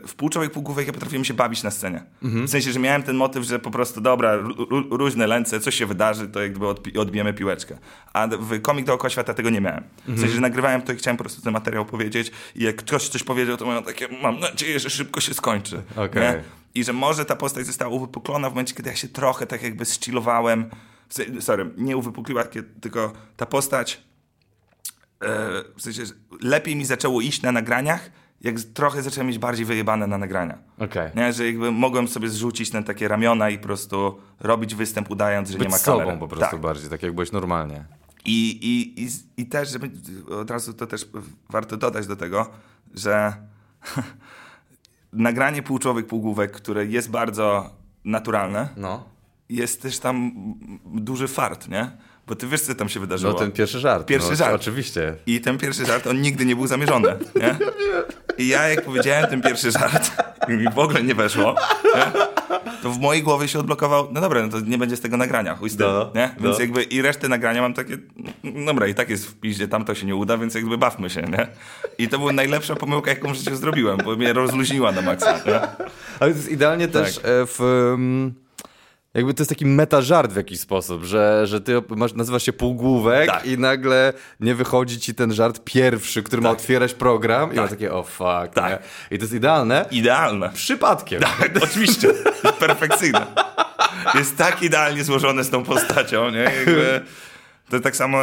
w 0.08 0.14
pół 0.18 0.30
człowiek, 0.30 0.52
pół 0.52 0.64
główek 0.64 0.88
ja 0.88 0.94
potrafiłem 0.94 1.26
się 1.26 1.34
bawić 1.34 1.64
na 1.64 1.72
scenie. 1.72 2.04
W 2.22 2.50
sensie, 2.50 2.72
że 2.72 2.80
miałem 2.80 3.04
ten 3.04 3.16
motyw, 3.16 3.44
że 3.46 3.60
po 3.60 3.72
prostu 3.72 4.02
dobra, 4.02 4.34
różne 4.92 5.28
lęce, 5.28 5.60
coś 5.60 5.76
się 5.76 5.86
wydarzy, 5.86 6.28
to 6.28 6.42
jakby 6.42 6.66
odpi- 6.66 7.00
odbijemy 7.00 7.34
piłeczkę. 7.34 7.78
A 8.14 8.28
w 8.28 8.62
komik 8.62 8.86
dookoła 8.86 9.10
świata 9.10 9.34
tego 9.34 9.50
nie 9.50 9.62
miałem. 9.62 9.84
W 10.08 10.20
sensie, 10.20 10.36
że 10.36 10.42
nagrywałem 10.42 10.82
to 10.82 10.94
i 10.94 10.96
chciałem 10.96 11.18
po 11.18 11.24
prostu 11.24 11.42
ten 11.42 11.54
materiał 11.54 11.86
powiedzieć 11.86 12.32
i 12.56 12.64
jak 12.64 12.76
ktoś 12.76 13.08
coś 13.10 13.24
powiedział, 13.24 13.58
to 13.58 13.66
miałem 13.66 13.84
takie, 13.84 14.08
mam 14.22 14.40
nadzieję, 14.40 14.80
że 14.80 14.90
szybko 14.90 15.22
się 15.22 15.34
skończy. 15.34 15.73
Nie? 16.16 16.44
I 16.76 16.84
że 16.84 16.94
może 16.94 17.26
ta 17.26 17.36
postać 17.36 17.66
została 17.66 17.92
uwypuklona 17.96 18.50
w 18.50 18.52
momencie, 18.54 18.76
kiedy 18.76 18.90
ja 18.90 18.96
się 18.96 19.08
trochę 19.08 19.46
tak 19.48 19.64
jakby 19.64 19.86
zchillowałem. 19.86 20.70
Sorry, 21.40 21.72
nie 21.78 21.98
uwypukliła, 21.98 22.44
tylko 22.82 23.14
ta 23.38 23.46
postać 23.46 24.02
e, 25.22 25.28
w 25.78 25.82
sensie, 25.82 26.06
że 26.06 26.14
lepiej 26.42 26.76
mi 26.76 26.86
zaczęło 26.86 27.22
iść 27.22 27.42
na 27.42 27.52
nagraniach, 27.52 28.12
jak 28.42 28.60
trochę 28.60 29.02
zacząłem 29.02 29.28
mieć 29.28 29.40
bardziej 29.40 29.66
wyjebane 29.66 30.08
na 30.08 30.18
nagrania. 30.18 30.58
Okej. 30.80 31.12
Nie, 31.16 31.34
że 31.34 31.46
jakby 31.46 31.72
mogłem 31.72 32.08
sobie 32.08 32.30
zrzucić 32.30 32.74
na 32.74 32.84
takie 32.84 33.08
ramiona 33.08 33.50
i 33.50 33.58
po 33.58 33.64
prostu 33.64 34.20
robić 34.40 34.76
występ 34.76 35.12
udając, 35.12 35.50
że 35.50 35.58
Być 35.58 35.66
nie 35.68 35.72
ma 35.72 35.78
z 35.78 35.82
sobą 35.82 36.00
kamery. 36.00 36.18
po 36.18 36.28
prostu 36.28 36.52
Tak. 36.52 36.60
bardziej, 36.62 36.90
tak 36.90 37.04
jak 37.04 37.14
byłeś 37.14 37.32
normalnie. 37.32 37.86
I, 38.26 38.50
i, 38.62 39.04
i, 39.04 39.10
I 39.38 39.46
też, 39.46 39.70
żeby 39.70 39.92
od 40.36 40.52
razu 40.52 40.74
to 40.74 40.88
też 40.88 41.08
warto 41.50 41.78
dodać 41.78 42.08
do 42.08 42.16
tego, 42.16 42.50
że 42.94 43.34
nagranie 45.14 45.64
pół 45.64 45.80
człowiek, 45.80 46.08
pół 46.08 46.22
główek, 46.22 46.52
które 46.52 46.86
jest 46.86 47.12
bardzo 47.12 47.70
naturalne, 48.06 48.70
No. 48.78 49.04
jest 49.50 49.82
też 49.82 50.00
tam 50.00 50.32
duży 50.86 51.28
fart, 51.28 51.68
nie? 51.70 51.92
Bo 52.28 52.36
ty 52.36 52.48
wiesz, 52.48 52.62
co 52.62 52.76
tam 52.76 52.90
się 52.90 53.00
wydarzyło. 53.00 53.34
No 53.34 53.40
ten 53.40 53.52
pierwszy 53.52 53.80
żart. 53.80 54.08
Pierwszy 54.08 54.30
no, 54.30 54.36
żart. 54.36 54.56
Oczywiście. 54.56 55.16
I 55.26 55.42
ten 55.42 55.58
pierwszy 55.58 55.86
żart, 55.86 56.08
on 56.08 56.22
nigdy 56.22 56.46
nie 56.46 56.56
był 56.56 56.68
zamierzony, 56.68 57.16
nie? 57.36 57.56
I 58.46 58.48
ja 58.48 58.68
jak 58.68 58.86
powiedziałem 58.86 59.30
ten 59.30 59.42
pierwszy 59.42 59.72
żart 59.72 60.12
i 60.50 60.52
mi 60.58 60.70
w 60.70 60.80
ogóle 60.80 61.04
nie 61.04 61.16
weszło, 61.16 61.56
nie? 61.96 62.12
to 62.84 62.90
w 62.90 63.00
mojej 63.00 63.24
głowie 63.24 63.48
się 63.48 63.60
odblokował, 63.60 64.08
no 64.12 64.22
dobra, 64.22 64.42
no 64.42 64.50
to 64.50 64.60
nie 64.60 64.78
będzie 64.78 64.98
z 64.98 65.02
tego 65.02 65.18
nagrania, 65.18 65.56
chuj 65.56 65.70
z 65.70 65.78
tym, 65.78 65.88
No, 65.88 66.12
nie? 66.16 66.36
Więc 66.40 66.58
no. 66.58 66.62
jakby 66.62 66.84
i 66.84 67.02
resztę 67.02 67.30
nagrania 67.30 67.62
mam 67.62 67.74
takie, 67.74 67.98
no 68.44 68.66
dobra, 68.66 68.88
i 68.88 68.94
tak 68.94 69.10
jest 69.10 69.28
w 69.28 69.40
piździe, 69.40 69.68
tam 69.68 69.86
to 69.86 69.96
się 69.96 70.06
nie 70.06 70.16
uda, 70.16 70.38
więc 70.38 70.56
jakby 70.56 70.78
bawmy 70.78 71.10
się, 71.10 71.22
nie? 71.22 71.48
I 71.98 72.10
to 72.10 72.20
była 72.20 72.34
najlepsza 72.34 72.76
pomyłka, 72.76 73.12
jaką 73.12 73.34
w 73.34 73.36
życiu 73.36 73.56
zrobiłem, 73.56 73.98
bo 74.06 74.16
mnie 74.16 74.34
rozluźniła 74.34 74.92
na 74.92 75.02
maksa, 75.02 75.34
nie? 75.46 75.62
Ale 76.20 76.32
to 76.32 76.38
jest 76.38 76.52
idealnie 76.52 76.88
też 76.88 77.18
e, 77.18 77.22
w... 77.24 77.62
mm, 77.94 78.43
Jakby 79.14 79.34
to 79.34 79.42
jest 79.42 79.50
taki 79.50 79.66
meta 79.66 80.02
żart 80.02 80.32
w 80.32 80.36
jakiś 80.36 80.60
sposób, 80.60 81.04
że, 81.04 81.48
że 81.48 81.62
ty 81.62 81.82
masz, 81.90 82.14
nazywasz 82.14 82.44
się 82.44 82.54
półgłówek 82.54 83.28
Tak. 83.30 83.46
i 83.46 83.58
nagle 83.58 84.14
nie 84.40 84.56
wychodzi 84.56 85.00
ci 85.00 85.16
ten 85.16 85.34
żart 85.34 85.62
pierwszy, 85.64 86.24
który 86.24 86.42
ma 86.42 86.50
otwierać 86.50 86.94
program 86.94 87.54
i 87.54 87.56
ma 87.56 87.68
takie 87.68 87.94
o 87.94 88.04
fuck, 88.04 88.54
Tak. 88.54 88.70
nie? 88.72 88.78
I 89.16 89.20
to 89.20 89.24
jest 89.24 89.34
idealne. 89.34 89.86
Idealne. 89.92 90.50
Przypadkiem. 90.54 91.22
Tak, 91.22 91.52
oczywiście. 91.64 92.08
Perfekcyjne. 92.60 93.26
Jest 94.16 94.38
tak 94.38 94.62
idealnie 94.62 95.04
złożone 95.04 95.44
z 95.44 95.50
tą 95.50 95.64
postacią, 95.64 96.30
nie? 96.30 96.38
Jakby, 96.40 97.02
to 97.70 97.80
tak 97.80 97.96
samo, 97.96 98.18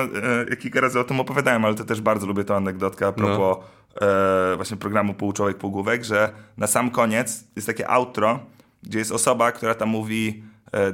e, 0.51 0.57
kilka 0.57 0.81
razy 0.81 1.01
o 1.01 1.05
tym 1.05 1.21
opowiadałem, 1.21 1.65
ale 1.65 1.75
to 1.75 1.85
też 1.85 2.01
bardzo 2.01 2.27
lubię 2.27 2.45
tą 2.45 2.57
anegdotkę 2.57 3.07
a 3.07 3.13
propos 3.13 3.57
e, 4.01 4.57
właśnie 4.57 4.77
programu 4.77 5.15
Pół 5.15 5.33
Człowiek, 5.33 5.57
Pół 5.59 5.71
Główek, 5.71 6.05
że 6.05 6.33
na 6.57 6.67
sam 6.67 6.91
koniec 6.91 7.45
jest 7.57 7.67
takie 7.67 7.89
outro, 7.89 8.41
gdzie 8.83 8.99
jest 8.99 9.13
osoba, 9.13 9.53
która 9.53 9.75
tam 9.75 9.89
mówi 9.89 10.43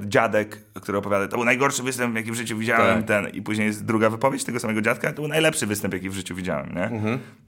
dziadek, 0.07 0.61
który 0.75 0.99
opowiada, 0.99 1.29
to 1.29 1.37
był 1.37 1.45
najgorszy 1.45 1.83
występ, 1.83 2.17
jaki 2.17 2.33
w 2.33 2.35
życiu 2.35 2.59
widziałem, 2.59 2.99
Tak. 2.99 3.07
ten 3.09 3.29
i 3.29 3.43
później 3.43 3.67
jest 3.67 3.85
druga 3.85 4.11
wypowiedź 4.11 4.45
tego 4.45 4.61
samego 4.61 4.81
dziadka, 4.83 5.09
to 5.09 5.15
był 5.15 5.29
najlepszy 5.29 5.67
występ, 5.67 5.95
jaki 5.95 6.11
w 6.11 6.15
życiu 6.15 6.35
widziałem, 6.35 6.75
nie? 6.75 6.91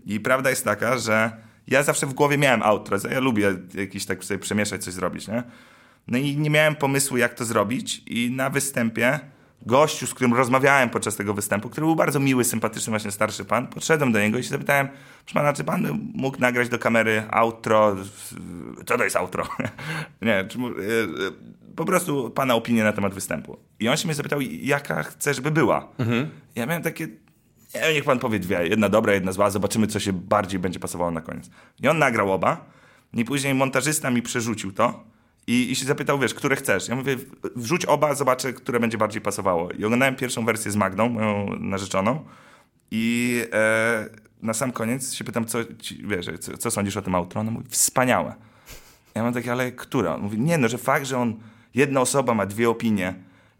I 0.07 0.21
prawda 0.21 0.51
jest 0.51 0.65
taka, 0.65 0.99
że 0.99 1.31
ja 1.69 1.83
zawsze 1.83 2.07
w 2.07 2.15
głowie 2.15 2.39
miałem 2.39 2.63
outro, 2.63 2.97
ja 3.11 3.21
lubię 3.21 3.55
jakiś 3.75 4.07
tak 4.07 4.25
sobie 4.25 4.39
przemieszać, 4.41 4.85
coś 4.85 4.95
zrobić, 4.95 5.29
nie? 5.29 5.43
No 6.09 6.19
i 6.19 6.37
nie 6.37 6.51
miałem 6.51 6.75
pomysłu, 6.77 7.17
jak 7.17 7.35
to 7.35 7.45
zrobić 7.45 8.03
i 8.07 8.31
na 8.31 8.51
występie 8.51 9.21
gościu, 9.67 10.07
z 10.07 10.15
którym 10.15 10.35
rozmawiałem 10.35 10.91
podczas 10.91 11.17
tego 11.17 11.35
występu, 11.35 11.71
który 11.71 11.87
był 11.87 11.97
bardzo 11.97 12.21
miły, 12.21 12.45
sympatyczny, 12.45 12.91
właśnie 12.91 13.11
starszy 13.11 13.45
pan, 13.45 13.67
podszedłem 13.67 14.13
do 14.13 14.21
niego 14.21 14.39
i 14.39 14.43
się 14.43 14.49
zapytałem, 14.49 14.89
proszę 15.25 15.35
pana, 15.35 15.53
czy 15.53 15.65
pan 15.65 16.11
mógł 16.15 16.41
nagrać 16.41 16.69
do 16.69 16.79
kamery 16.79 17.23
outro, 17.31 17.97
co 18.87 18.99
to 18.99 19.05
jest 19.05 19.17
outro? 19.17 19.49
nie, 20.23 20.45
czy, 20.49 20.59
e, 20.59 20.63
e, 20.63 20.67
po 21.77 21.85
prostu 21.85 22.31
pana 22.31 22.55
opinię 22.55 22.85
na 22.85 22.93
temat 22.93 23.15
występu. 23.15 23.59
I 23.81 23.89
on 23.89 23.97
się 23.97 24.09
mnie 24.09 24.15
zapytał, 24.15 24.41
jaka 24.41 25.03
chcesz, 25.03 25.37
żeby 25.37 25.51
była? 25.51 25.89
Ja 26.55 26.67
miałem 26.67 26.83
takie, 26.83 27.09
nie 27.75 27.95
niech 27.95 28.05
pan 28.05 28.19
powie 28.19 28.39
dwie, 28.39 28.67
jedna 28.67 28.89
dobra, 28.89 29.13
jedna 29.13 29.33
zła, 29.33 29.51
zobaczymy, 29.51 29.87
co 29.87 30.01
się 30.01 30.13
bardziej 30.13 30.61
będzie 30.61 30.81
pasowało 30.81 31.11
na 31.11 31.21
koniec. 31.21 31.51
I 31.83 31.89
on 31.89 31.99
nagrał 31.99 32.33
oba, 32.33 32.65
i 33.15 33.25
później 33.25 33.55
montażysta 33.55 34.11
mi 34.11 34.23
przerzucił 34.23 34.73
to 34.73 35.05
i, 35.49 35.71
i 35.71 35.77
się 35.77 35.87
zapytał, 35.87 36.19
wiesz, 36.19 36.35
które 36.35 36.57
chcesz? 36.57 36.89
Ja 36.89 36.97
mówię, 36.97 37.17
wrzuć 37.57 37.85
oba, 37.85 38.15
zobaczę, 38.15 38.53
które 38.53 38.81
będzie 38.81 38.99
bardziej 38.99 39.23
pasowało. 39.23 39.71
I 39.71 39.85
oglądałem 39.85 40.17
pierwszą 40.17 40.45
wersję 40.45 40.71
z 40.71 40.77
Magdą, 40.77 41.09
moją 41.09 41.57
narzeczoną 41.61 42.25
i 42.91 43.37
e, 43.53 44.07
na 44.43 44.55
sam 44.55 44.73
koniec 44.73 45.15
się 45.15 45.25
pytam, 45.25 45.45
co, 45.45 45.59
ci, 45.79 46.03
wiesz, 46.07 46.27
co, 46.41 46.57
co 46.57 46.71
sądzisz 46.71 46.97
o 46.97 47.03
tym 47.03 47.15
outro? 47.15 47.41
Ona 47.41 47.51
mówi, 47.51 47.67
wspaniałe. 47.69 48.35
Ja 49.15 49.23
mam 49.23 49.35
takie, 49.35 49.53
ale 49.53 49.73
która? 49.73 50.15
On 50.15 50.21
mówi, 50.21 50.41
nie 50.41 50.59
no, 50.59 50.69
że 50.69 50.79
fakt, 50.79 51.07
że 51.07 51.19
on, 51.19 51.35
jedna 51.75 52.01
osoba 52.01 52.35
ma 52.35 52.47
dwie 52.47 52.71
opinie 52.71 53.15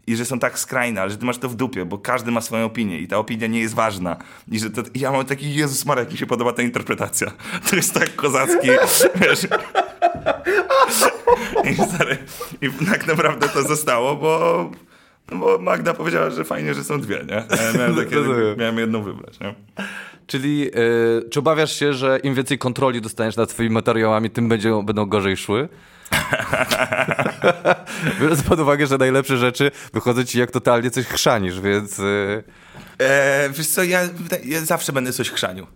i 0.07 0.15
że 0.15 0.25
są 0.25 0.39
tak 0.39 0.59
skrajne, 0.59 1.01
ale 1.01 1.11
że 1.11 1.17
ty 1.17 1.25
masz 1.25 1.37
to 1.37 1.49
w 1.49 1.55
dupie, 1.55 1.85
bo 1.85 1.97
każdy 1.97 2.31
ma 2.31 2.41
swoją 2.41 2.65
opinię 2.65 2.99
i 2.99 3.07
ta 3.07 3.17
opinia 3.17 3.47
nie 3.47 3.59
jest 3.59 3.73
ważna. 3.73 4.17
I 4.51 4.59
że 4.59 4.69
to, 4.69 4.81
i 4.93 4.99
ja 4.99 5.11
mam 5.11 5.25
taki, 5.25 5.55
Jezus 5.55 5.85
Marek, 5.85 6.11
mi 6.11 6.17
się 6.17 6.25
podoba 6.25 6.53
ta 6.53 6.61
interpretacja. 6.61 7.31
To 7.69 7.75
jest 7.75 7.93
tak 7.93 8.15
kozacki, 8.15 8.67
wiesz. 9.21 9.47
I, 11.71 11.75
stary, 11.75 12.17
I 12.61 12.85
tak 12.85 13.07
naprawdę 13.07 13.49
to 13.49 13.63
zostało, 13.63 14.15
bo, 14.15 14.71
no 15.31 15.37
bo 15.37 15.57
Magda 15.57 15.93
powiedziała, 15.93 16.29
że 16.29 16.43
fajnie, 16.43 16.73
że 16.73 16.83
są 16.83 17.01
dwie, 17.01 17.25
nie? 17.27 17.35
Ja 17.35 17.73
miałem, 17.77 17.95
takie, 18.03 18.15
miałem 18.57 18.77
jedną 18.77 19.03
wybrać, 19.03 19.39
nie? 19.39 19.55
Czyli 20.27 20.67
y, 20.67 21.29
czy 21.29 21.39
obawiasz 21.39 21.79
się, 21.79 21.93
że 21.93 22.19
im 22.23 22.35
więcej 22.35 22.57
kontroli 22.57 23.01
dostaniesz 23.01 23.35
nad 23.35 23.51
swoimi 23.51 23.73
materiałami, 23.73 24.29
tym 24.29 24.49
będzie, 24.49 24.83
będą 24.83 25.05
gorzej 25.05 25.37
szły? 25.37 25.69
Biorąc 28.21 28.43
pod 28.43 28.59
uwagę, 28.59 28.87
że 28.87 28.97
najlepsze 28.97 29.37
rzeczy 29.37 29.71
wychodzą 29.93 30.23
ci 30.23 30.39
jak 30.39 30.51
totalnie 30.51 30.91
coś 30.91 31.05
chrzanisz, 31.05 31.61
więc... 31.61 31.99
Y, 31.99 32.43
E, 33.01 33.49
wiesz 33.49 33.67
co, 33.67 33.83
ja, 33.83 34.09
ja 34.45 34.65
zawsze 34.65 34.93
będę 34.93 35.13
coś 35.13 35.29
chrzanił. 35.29 35.67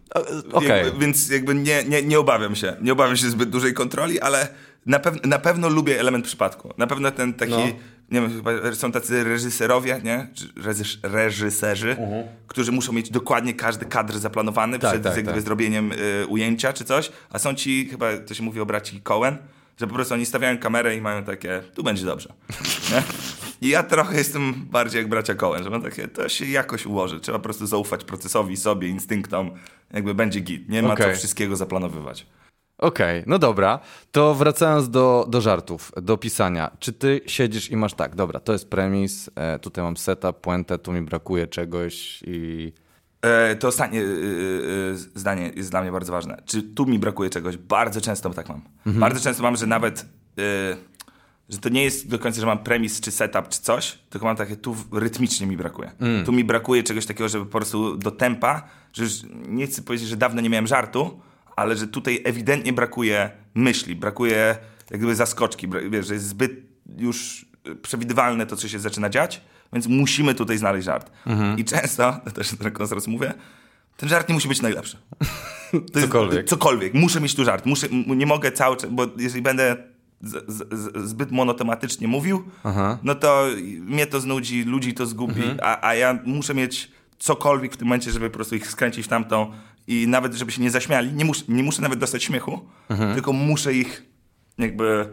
okej. 0.51 0.69
Jakby, 0.85 0.99
Więc 0.99 1.29
jakby 1.29 1.55
nie, 1.55 1.83
nie, 1.83 2.01
nie 2.03 2.19
obawiam 2.19 2.55
się. 2.55 2.75
Nie 2.81 2.93
obawiam 2.93 3.17
się 3.17 3.29
zbyt 3.29 3.49
dużej 3.49 3.73
kontroli, 3.73 4.19
ale 4.19 4.47
na, 4.85 4.99
pew 4.99 5.25
na 5.25 5.39
pewno 5.39 5.69
lubię 5.69 5.99
element 5.99 6.25
przypadku. 6.25 6.73
Na 6.77 6.87
pewno 6.87 7.11
ten 7.11 7.33
taki, 7.33 7.51
No. 7.51 7.59
nie 8.11 8.21
wiem, 8.21 8.41
są 8.75 8.91
tacy 8.91 9.23
reżyserowie, 9.23 10.01
nie? 10.03 10.27
Czy 10.35 10.61
Reżys 10.63 10.97
reżyserzy, 11.03 11.97
którzy 12.47 12.71
muszą 12.71 12.93
mieć 12.93 13.09
dokładnie 13.09 13.53
każdy 13.53 13.85
kadr 13.85 14.17
zaplanowany 14.19 14.79
Tak, 14.79 14.91
przed 14.91 15.03
tak, 15.03 15.15
jakby 15.15 15.33
tak. 15.33 15.41
zrobieniem 15.41 15.91
y, 15.91 16.27
ujęcia 16.27 16.73
czy 16.73 16.83
coś, 16.85 17.11
a 17.29 17.39
są 17.39 17.53
ci, 17.55 17.87
chyba 17.91 18.17
to 18.17 18.33
się 18.33 18.43
mówi 18.43 18.59
o 18.59 18.65
braci 18.65 19.01
Cohen, 19.01 19.37
że 19.79 19.87
po 19.87 19.93
prostu 19.93 20.13
oni 20.13 20.25
stawiają 20.25 20.57
kamerę 20.57 20.95
i 20.95 21.01
mają 21.01 21.23
takie, 21.23 21.61
tu 21.75 21.83
będzie 21.83 22.05
dobrze. 22.05 22.33
I 23.61 23.69
ja 23.69 23.83
trochę 23.83 24.17
jestem 24.17 24.53
bardziej 24.53 24.99
jak 24.99 25.09
bracia 25.09 25.35
Cohen, 25.35 25.63
że 25.63 25.69
mam 25.69 25.81
takie, 25.81 26.07
to 26.07 26.29
się 26.29 26.45
jakoś 26.45 26.85
ułoży. 26.85 27.19
Trzeba 27.19 27.37
po 27.37 27.43
prostu 27.43 27.67
zaufać 27.67 28.03
procesowi, 28.03 28.57
sobie, 28.57 28.87
instynktom, 28.87 29.51
jakby 29.93 30.13
będzie 30.13 30.39
git. 30.39 30.69
Nie 30.69 30.81
ma 30.81 30.93
Okej. 30.93 31.13
co 31.13 31.17
wszystkiego 31.17 31.55
zaplanowywać. 31.55 32.25
Okej, 32.77 33.23
no 33.27 33.39
dobra. 33.39 33.79
To 34.11 34.35
wracając 34.35 34.89
do, 34.89 35.25
do 35.29 35.41
żartów, 35.41 35.91
do 36.01 36.17
pisania. 36.17 36.71
Czy 36.79 36.93
ty 36.93 37.21
siedzisz 37.27 37.71
i 37.71 37.77
masz 37.77 37.93
tak, 37.93 38.15
dobra, 38.15 38.39
to 38.39 38.53
jest 38.53 38.69
premis, 38.69 39.29
e, 39.35 39.59
tutaj 39.59 39.83
mam 39.83 39.97
setup, 39.97 40.41
puentę, 40.41 40.77
tu 40.77 40.91
mi 40.91 41.01
brakuje 41.01 41.47
czegoś 41.47 42.23
i... 42.27 42.73
E, 43.21 43.55
to 43.55 43.67
ostatnie 43.67 44.01
y, 44.01 44.03
y, 44.03 44.93
y, 44.93 45.19
zdanie 45.19 45.51
jest 45.55 45.71
dla 45.71 45.81
mnie 45.81 45.91
bardzo 45.91 46.11
ważne. 46.11 46.41
Czy 46.45 46.63
tu 46.63 46.85
mi 46.85 46.99
brakuje 46.99 47.29
czegoś? 47.29 47.57
Bardzo 47.57 48.01
często 48.01 48.29
tak 48.29 48.49
mam. 48.49 48.61
Bardzo 48.85 49.19
często 49.19 49.43
mam, 49.43 49.55
że 49.55 49.67
nawet, 49.67 50.05
że 51.53 51.59
to 51.59 51.69
nie 51.69 51.83
jest 51.83 52.07
do 52.09 52.19
końca, 52.19 52.39
że 52.41 52.45
mam 52.47 52.57
premis 52.59 53.01
czy 53.01 53.11
setup 53.11 53.49
czy 53.49 53.61
coś, 53.61 53.99
tylko 54.09 54.25
mam 54.27 54.35
takie, 54.35 54.55
tu 54.55 54.75
rytmicznie 54.91 55.47
mi 55.47 55.57
brakuje. 55.57 55.91
Tu 56.25 56.31
mi 56.31 56.43
brakuje 56.43 56.83
czegoś 56.83 57.05
takiego, 57.05 57.29
żeby 57.29 57.45
po 57.45 57.51
prostu 57.51 57.97
do 57.97 58.11
tempa, 58.11 58.67
że 58.93 59.03
już 59.03 59.13
nie 59.47 59.67
chcę 59.67 59.81
powiedzieć, 59.81 60.07
że 60.07 60.17
dawno 60.17 60.41
nie 60.41 60.49
miałem 60.49 60.67
żartu, 60.67 61.19
ale 61.55 61.75
że 61.75 61.87
tutaj 61.87 62.21
ewidentnie 62.23 62.73
brakuje 62.73 63.31
myśli, 63.55 63.95
brakuje 63.95 64.55
jak 64.91 64.99
gdyby 64.99 65.15
zaskoczki, 65.15 65.67
wiesz, 65.89 66.07
że 66.07 66.13
jest 66.13 66.27
zbyt 66.27 66.51
już 66.97 67.45
y, 67.67 67.75
przewidywalne 67.75 68.45
to, 68.45 68.55
co 68.55 68.67
się 68.67 68.79
zaczyna 68.79 69.09
dziać, 69.09 69.41
więc 69.73 69.87
musimy 69.87 70.35
tutaj 70.35 70.57
znaleźć 70.57 70.85
żart. 70.85 71.11
I 71.57 71.65
często, 71.65 72.13
to 72.25 72.31
też 72.31 72.49
tylko 72.49 72.87
zaraz 72.87 73.07
mówię, 73.07 73.33
ten 73.97 74.09
żart 74.09 74.29
nie 74.29 74.35
musi 74.35 74.47
być 74.47 74.61
najlepszy. 74.61 74.97
To 75.71 75.77
jest- 75.79 75.93
Cokolwiek. 76.11 76.47
cokolwiek. 76.47 76.93
Muszę 76.93 77.21
mieć 77.21 77.35
tu 77.35 77.45
żart. 77.45 77.65
Muszę, 77.65 77.87
nie 78.07 78.25
mogę 78.25 78.51
cały 78.51 78.77
czas, 78.77 78.89
bo 78.89 79.05
jeżeli 79.17 79.41
będę 79.41 79.77
z, 80.23 80.45
z, 80.47 81.09
zbyt 81.09 81.31
monotematycznie 81.31 82.07
mówił, 82.07 82.43
no 83.03 83.15
to 83.15 83.45
mnie 83.79 84.07
to 84.07 84.19
znudzi, 84.19 84.63
ludzi 84.63 84.93
to 84.93 85.05
zgubi, 85.05 85.43
a, 85.61 85.87
a 85.87 85.95
ja 85.95 86.19
muszę 86.25 86.53
mieć 86.53 86.91
cokolwiek 87.19 87.73
w 87.73 87.77
tym 87.77 87.87
momencie, 87.87 88.11
żeby 88.11 88.29
po 88.29 88.35
prostu 88.35 88.55
ich 88.55 88.67
skręcić 88.67 89.05
w 89.05 89.09
tamtą 89.09 89.51
i 89.87 90.07
nawet, 90.07 90.33
żeby 90.33 90.51
się 90.51 90.61
nie 90.61 90.71
zaśmiali. 90.71 91.13
Nie, 91.13 91.25
mus, 91.25 91.47
nie 91.47 91.63
muszę 91.63 91.81
nawet 91.81 91.99
dostać 91.99 92.23
śmiechu, 92.23 92.65
tylko 93.13 93.33
muszę 93.33 93.73
ich 93.73 94.03
jakby, 94.57 95.09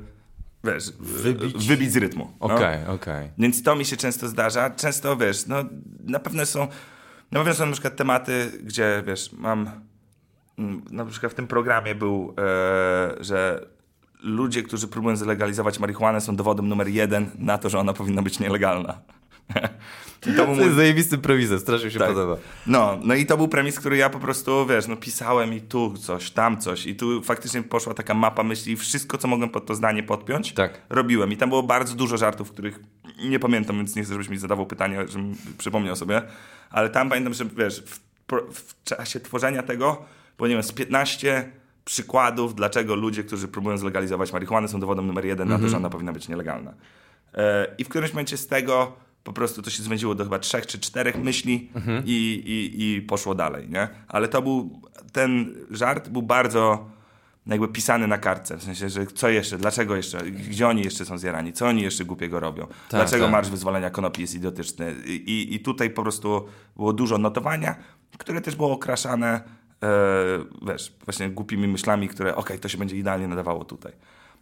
wiesz, 0.64 0.92
Wybić. 1.00 1.66
wybić 1.68 1.92
z 1.92 1.96
rytmu. 1.96 2.30
no. 2.40 2.46
Okej, 2.46 2.86
okej. 2.86 3.30
Więc 3.38 3.62
to 3.62 3.76
mi 3.76 3.84
się 3.84 3.96
często 3.96 4.28
zdarza. 4.28 4.70
Często, 4.70 5.16
wiesz, 5.16 5.46
no 5.46 5.56
na 6.04 6.18
pewno 6.18 6.46
są, 6.46 6.68
na 7.30 7.38
pewno 7.38 7.54
są 7.54 7.66
na 7.66 7.72
przykład 7.72 7.96
tematy, 7.96 8.52
gdzie, 8.62 9.02
wiesz, 9.06 9.32
mam, 9.32 9.70
mm, 10.58 10.82
na 10.90 11.04
przykład 11.04 11.32
w 11.32 11.34
tym 11.34 11.46
programie 11.46 11.94
był, 11.94 12.34
e, 12.38 13.24
że 13.24 13.66
ludzie, 14.22 14.62
którzy 14.62 14.88
próbują 14.88 15.16
zalegalizować 15.16 15.78
marihuanę 15.78 16.20
są 16.20 16.36
dowodem 16.36 16.68
numer 16.68 16.88
jeden 16.88 17.30
na 17.38 17.58
to, 17.58 17.68
że 17.70 17.78
ona 17.78 17.92
powinna 17.92 18.22
być 18.22 18.38
nielegalna. 18.40 18.98
To 20.20 20.46
był 20.46 20.56
To 20.56 20.62
jest 20.62 20.76
zajebistym 20.76 21.20
premisem, 21.20 21.58
strasznie 21.58 21.90
się 21.90 21.98
Tak. 21.98 22.08
podoba. 22.08 22.36
no, 22.66 22.98
no 23.04 23.14
i 23.14 23.26
to 23.26 23.36
był 23.36 23.48
premis, 23.48 23.78
który 23.80 23.96
ja 23.96 24.10
po 24.10 24.18
prostu, 24.18 24.66
wiesz, 24.66 24.86
no 24.86 24.96
pisałem 24.96 25.54
i 25.54 25.60
tu 25.60 25.94
coś, 25.98 26.30
tam 26.30 26.58
coś 26.60 26.86
i 26.86 26.94
tu 26.94 27.22
faktycznie 27.22 27.62
poszła 27.62 27.94
taka 27.94 28.14
mapa 28.14 28.42
myśli 28.42 28.72
i 28.72 28.76
wszystko, 28.76 29.18
co 29.18 29.28
mogłem 29.28 29.50
pod 29.50 29.66
to 29.66 29.74
zdanie 29.74 30.02
podpiąć, 30.02 30.52
Tak. 30.52 30.80
robiłem. 30.90 31.32
I 31.32 31.36
tam 31.36 31.48
było 31.48 31.62
bardzo 31.62 31.94
dużo 31.94 32.16
żartów, 32.16 32.50
których 32.52 32.80
nie 33.24 33.38
pamiętam, 33.38 33.76
więc 33.76 33.96
nie 33.96 34.02
chcę, 34.02 34.12
żebyś 34.12 34.28
mi 34.28 34.38
zadawał 34.38 34.66
pytania, 34.66 35.06
żebym 35.06 35.36
przypomniał 35.58 35.96
sobie, 35.96 36.22
ale 36.70 36.90
tam 36.90 37.08
pamiętam, 37.08 37.34
że 37.34 37.44
wiesz, 37.44 37.82
w, 37.86 38.00
w 38.54 38.84
czasie 38.84 39.20
tworzenia 39.20 39.62
tego 39.62 40.04
było, 40.36 40.48
nie 40.48 40.54
wiem, 40.54 40.62
z 40.62 40.72
15 40.72 41.52
przykładów, 41.90 42.54
dlaczego 42.54 42.94
ludzie, 42.94 43.24
którzy 43.24 43.48
próbują 43.48 43.78
zlegalizować 43.78 44.32
marihuanę 44.32 44.68
są 44.68 44.80
dowodem 44.80 45.06
numer 45.06 45.24
jeden 45.26 45.48
na 45.48 45.58
to, 45.58 45.68
że 45.68 45.76
ona 45.76 45.90
powinna 45.90 46.12
być 46.12 46.28
nielegalna. 46.28 46.74
E, 47.34 47.66
I 47.78 47.84
w 47.84 47.88
którymś 47.88 48.12
momencie 48.12 48.36
z 48.36 48.46
tego 48.46 48.92
po 49.24 49.32
prostu 49.32 49.62
to 49.62 49.70
się 49.70 49.82
zwędziło 49.82 50.14
do 50.14 50.24
chyba 50.24 50.38
trzech 50.38 50.66
czy 50.66 50.78
czterech 50.78 51.18
myśli 51.18 51.70
i, 52.04 52.42
i, 52.46 52.84
i 52.84 53.02
poszło 53.02 53.34
dalej, 53.34 53.68
nie? 53.68 53.88
Ale 54.08 54.28
to 54.28 54.42
był, 54.42 54.80
ten 55.12 55.54
żart 55.70 56.08
był 56.08 56.22
bardzo 56.22 56.90
jakby 57.46 57.68
pisany 57.68 58.06
na 58.06 58.18
kartce, 58.18 58.56
w 58.56 58.62
sensie, 58.62 58.88
że 58.88 59.06
co 59.06 59.28
jeszcze, 59.28 59.58
dlaczego 59.58 59.96
jeszcze, 59.96 60.22
gdzie 60.22 60.68
oni 60.68 60.82
jeszcze 60.82 61.04
są 61.04 61.18
zjarani, 61.18 61.52
co 61.52 61.66
oni 61.66 61.82
jeszcze 61.82 62.04
głupiego 62.04 62.40
robią, 62.40 62.66
dlaczego 62.90 63.24
tak. 63.24 63.32
Marsz 63.32 63.50
Wyzwolenia 63.50 63.90
Konopi 63.90 64.20
jest 64.20 64.34
idiotyczny 64.34 64.94
I, 65.06 65.48
i 65.54 65.60
tutaj 65.60 65.90
po 65.90 66.02
prostu 66.02 66.46
było 66.76 66.92
dużo 66.92 67.18
notowania, 67.18 67.74
które 68.18 68.40
też 68.40 68.56
było 68.56 68.72
okraszane 68.72 69.59
wiesz, 70.66 70.92
właśnie 71.04 71.30
głupimi 71.30 71.68
myślami, 71.68 72.08
które 72.08 72.36
okej, 72.36 72.58
to 72.58 72.68
się 72.68 72.78
będzie 72.78 72.96
idealnie 72.96 73.28
nadawało 73.28 73.64
tutaj. 73.64 73.92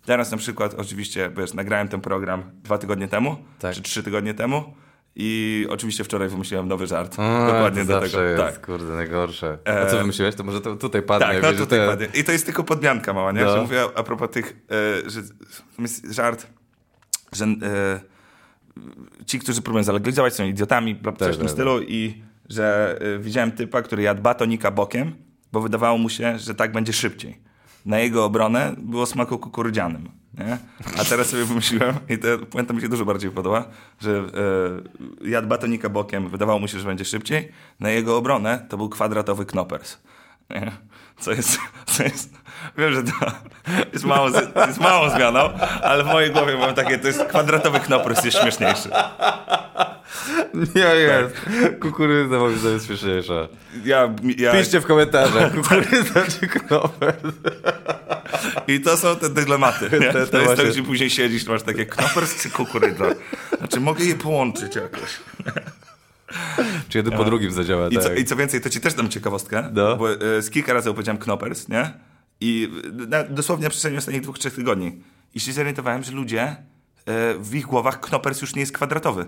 Teraz 0.06 0.30
na 0.30 0.36
przykład, 0.36 0.74
oczywiście, 0.74 1.30
wiesz, 1.36 1.54
nagrałem 1.54 1.88
ten 1.88 2.00
program 2.00 2.42
dwa 2.64 2.78
tygodnie 2.78 3.08
temu, 3.08 3.36
Tak. 3.58 3.74
czy 3.74 3.82
trzy 3.82 4.02
tygodnie 4.02 4.34
temu 4.34 4.74
i 5.16 5.66
oczywiście 5.70 6.04
wczoraj 6.04 6.28
wymyśliłem 6.28 6.68
nowy 6.68 6.86
żart. 6.86 7.16
A, 7.18 7.46
dokładnie 7.46 7.84
do 7.84 8.00
tego. 8.00 8.20
jest, 8.22 8.42
tak. 8.42 8.66
kurde, 8.66 8.94
najgorsze. 8.94 9.58
A 9.64 9.70
E, 9.70 9.90
co 9.90 9.98
wymyśliłeś? 9.98 10.34
To 10.34 10.44
może 10.44 10.60
to 10.60 10.76
tutaj 10.76 11.02
padnie. 11.02 11.26
Tak, 11.26 11.42
no 11.42 11.52
tutaj 11.52 11.78
te- 11.78 11.86
padnie. 11.86 12.08
I 12.14 12.24
to 12.24 12.32
jest 12.32 12.44
tylko 12.46 12.64
podmianka 12.64 13.12
mała, 13.12 13.32
nie? 13.32 13.44
No. 13.44 13.52
Że 13.52 13.60
mówię 13.62 13.84
a 13.94 14.02
propos 14.02 14.30
tych, 14.30 14.56
e, 15.06 15.10
że 15.10 15.20
jest 15.78 16.12
żart, 16.12 16.46
że 17.32 17.44
e, 17.44 18.00
ci, 19.26 19.38
którzy 19.38 19.62
próbują 19.62 19.84
zalegalizować 19.84 20.34
są 20.34 20.44
idiotami, 20.44 20.94
bla, 20.94 21.12
coś 21.12 21.18
Tak, 21.18 21.34
w 21.34 21.36
tym 21.36 21.46
tak, 21.46 21.52
stylu 21.52 21.82
i 21.82 22.22
że 22.48 22.98
e, 23.00 23.18
widziałem 23.18 23.52
typa, 23.52 23.82
który 23.82 24.02
jadł 24.02 24.22
batonika 24.22 24.70
bokiem, 24.70 25.12
bo 25.52 25.60
wydawało 25.60 25.98
mu 25.98 26.08
się, 26.08 26.38
że 26.38 26.54
tak 26.54 26.72
będzie 26.72 26.92
szybciej. 26.92 27.40
Na 27.86 27.98
jego 27.98 28.24
obronę 28.24 28.74
było 28.78 29.06
smaku 29.06 29.38
kukurydzianym. 29.38 30.08
Nie? 30.38 30.58
A 31.00 31.04
teraz 31.04 31.26
sobie 31.26 31.44
wymyśliłem, 31.44 31.94
i 32.08 32.18
to 32.18 32.38
puenta 32.50 32.74
mi 32.74 32.80
się 32.80 32.88
dużo 32.88 33.04
bardziej 33.04 33.30
podoba, 33.30 33.64
że 34.00 34.10
e, 35.22 35.28
jadł 35.28 35.48
batonika 35.48 35.88
bokiem, 35.88 36.28
wydawało 36.28 36.58
mu 36.58 36.68
się, 36.68 36.78
że 36.78 36.86
będzie 36.86 37.04
szybciej. 37.04 37.52
Na 37.80 37.90
jego 37.90 38.16
obronę 38.16 38.66
to 38.68 38.76
był 38.76 38.88
kwadratowy 38.88 39.46
knopers. 39.46 39.98
Nie? 40.50 40.72
Co 41.18 41.32
jest, 41.32 41.58
co 41.86 42.02
jest, 42.02 42.34
wiem, 42.78 42.92
że 42.92 43.02
to 43.02 43.12
jest 43.92 44.04
mało, 44.04 44.28
jest 45.04 45.16
zmianą, 45.16 45.40
ale 45.82 46.04
w 46.04 46.06
mojej 46.06 46.30
głowie 46.30 46.56
mam 46.58 46.74
takie, 46.74 46.98
to 46.98 47.06
jest 47.06 47.24
kwadratowy 47.24 47.80
knopers 47.80 48.24
jest 48.24 48.38
śmieszniejszy. 48.38 48.90
Nie 50.74 50.80
jest. 50.82 51.34
Kukurydza 51.80 52.38
moim 52.38 52.58
zdaniem 52.58 52.74
jest 52.74 52.86
śmieszniejsza. 52.86 53.48
Ja, 53.84 54.14
ja, 54.38 54.52
Piszcie 54.52 54.80
w 54.80 54.86
komentarzach. 54.86 55.54
Kukurydza 55.56 56.20
czy 56.40 56.46
knoper. 56.48 57.14
I 58.68 58.80
to 58.80 58.96
są 58.96 59.16
te 59.16 59.28
dylematy. 59.28 59.90
Te- 59.90 60.00
te 60.12 60.26
to 60.26 60.38
jest 60.40 60.56
to, 60.56 60.64
gdzie 60.66 60.82
później 60.82 61.10
siedzisz, 61.10 61.46
masz 61.46 61.62
takie 61.62 61.86
knopers 61.86 62.42
czy 62.42 62.50
kukurydza. 62.50 63.04
Znaczy, 63.58 63.80
mogę 63.80 64.04
je 64.04 64.14
połączyć 64.14 64.76
jakoś. 64.76 65.10
Czy 66.88 66.98
jeden 66.98 67.12
po 67.16 67.24
drugim 67.24 67.52
zadziała, 67.52 67.88
I, 67.88 67.94
tak. 67.94 68.02
co, 68.04 68.14
I 68.14 68.24
co 68.24 68.36
więcej, 68.36 68.60
to 68.60 68.70
ci 68.70 68.80
też 68.80 68.94
dam 68.94 69.08
ciekawostkę, 69.08 69.70
No. 69.72 69.96
bo 69.96 70.12
e, 70.12 70.42
z 70.42 70.50
kilka 70.50 70.72
razy 70.72 70.90
opowiedziałem 70.90 71.18
knoppers, 71.18 71.68
nie? 71.68 71.90
I 72.40 72.72
e, 73.02 73.06
na, 73.06 73.24
dosłownie 73.24 73.64
na 73.64 73.70
przestrzeni 73.70 73.96
ostatnich 73.96 74.22
dwóch, 74.22 74.38
trzech 74.38 74.54
tygodni. 74.54 75.02
I 75.34 75.40
się 75.40 75.52
zorientowałem, 75.52 76.02
że 76.02 76.12
ludzie, 76.12 76.42
e, 76.42 76.54
w 77.38 77.54
ich 77.54 77.66
głowach 77.66 78.00
knoppers 78.00 78.40
już 78.40 78.54
nie 78.54 78.60
jest 78.60 78.72
kwadratowy. 78.72 79.26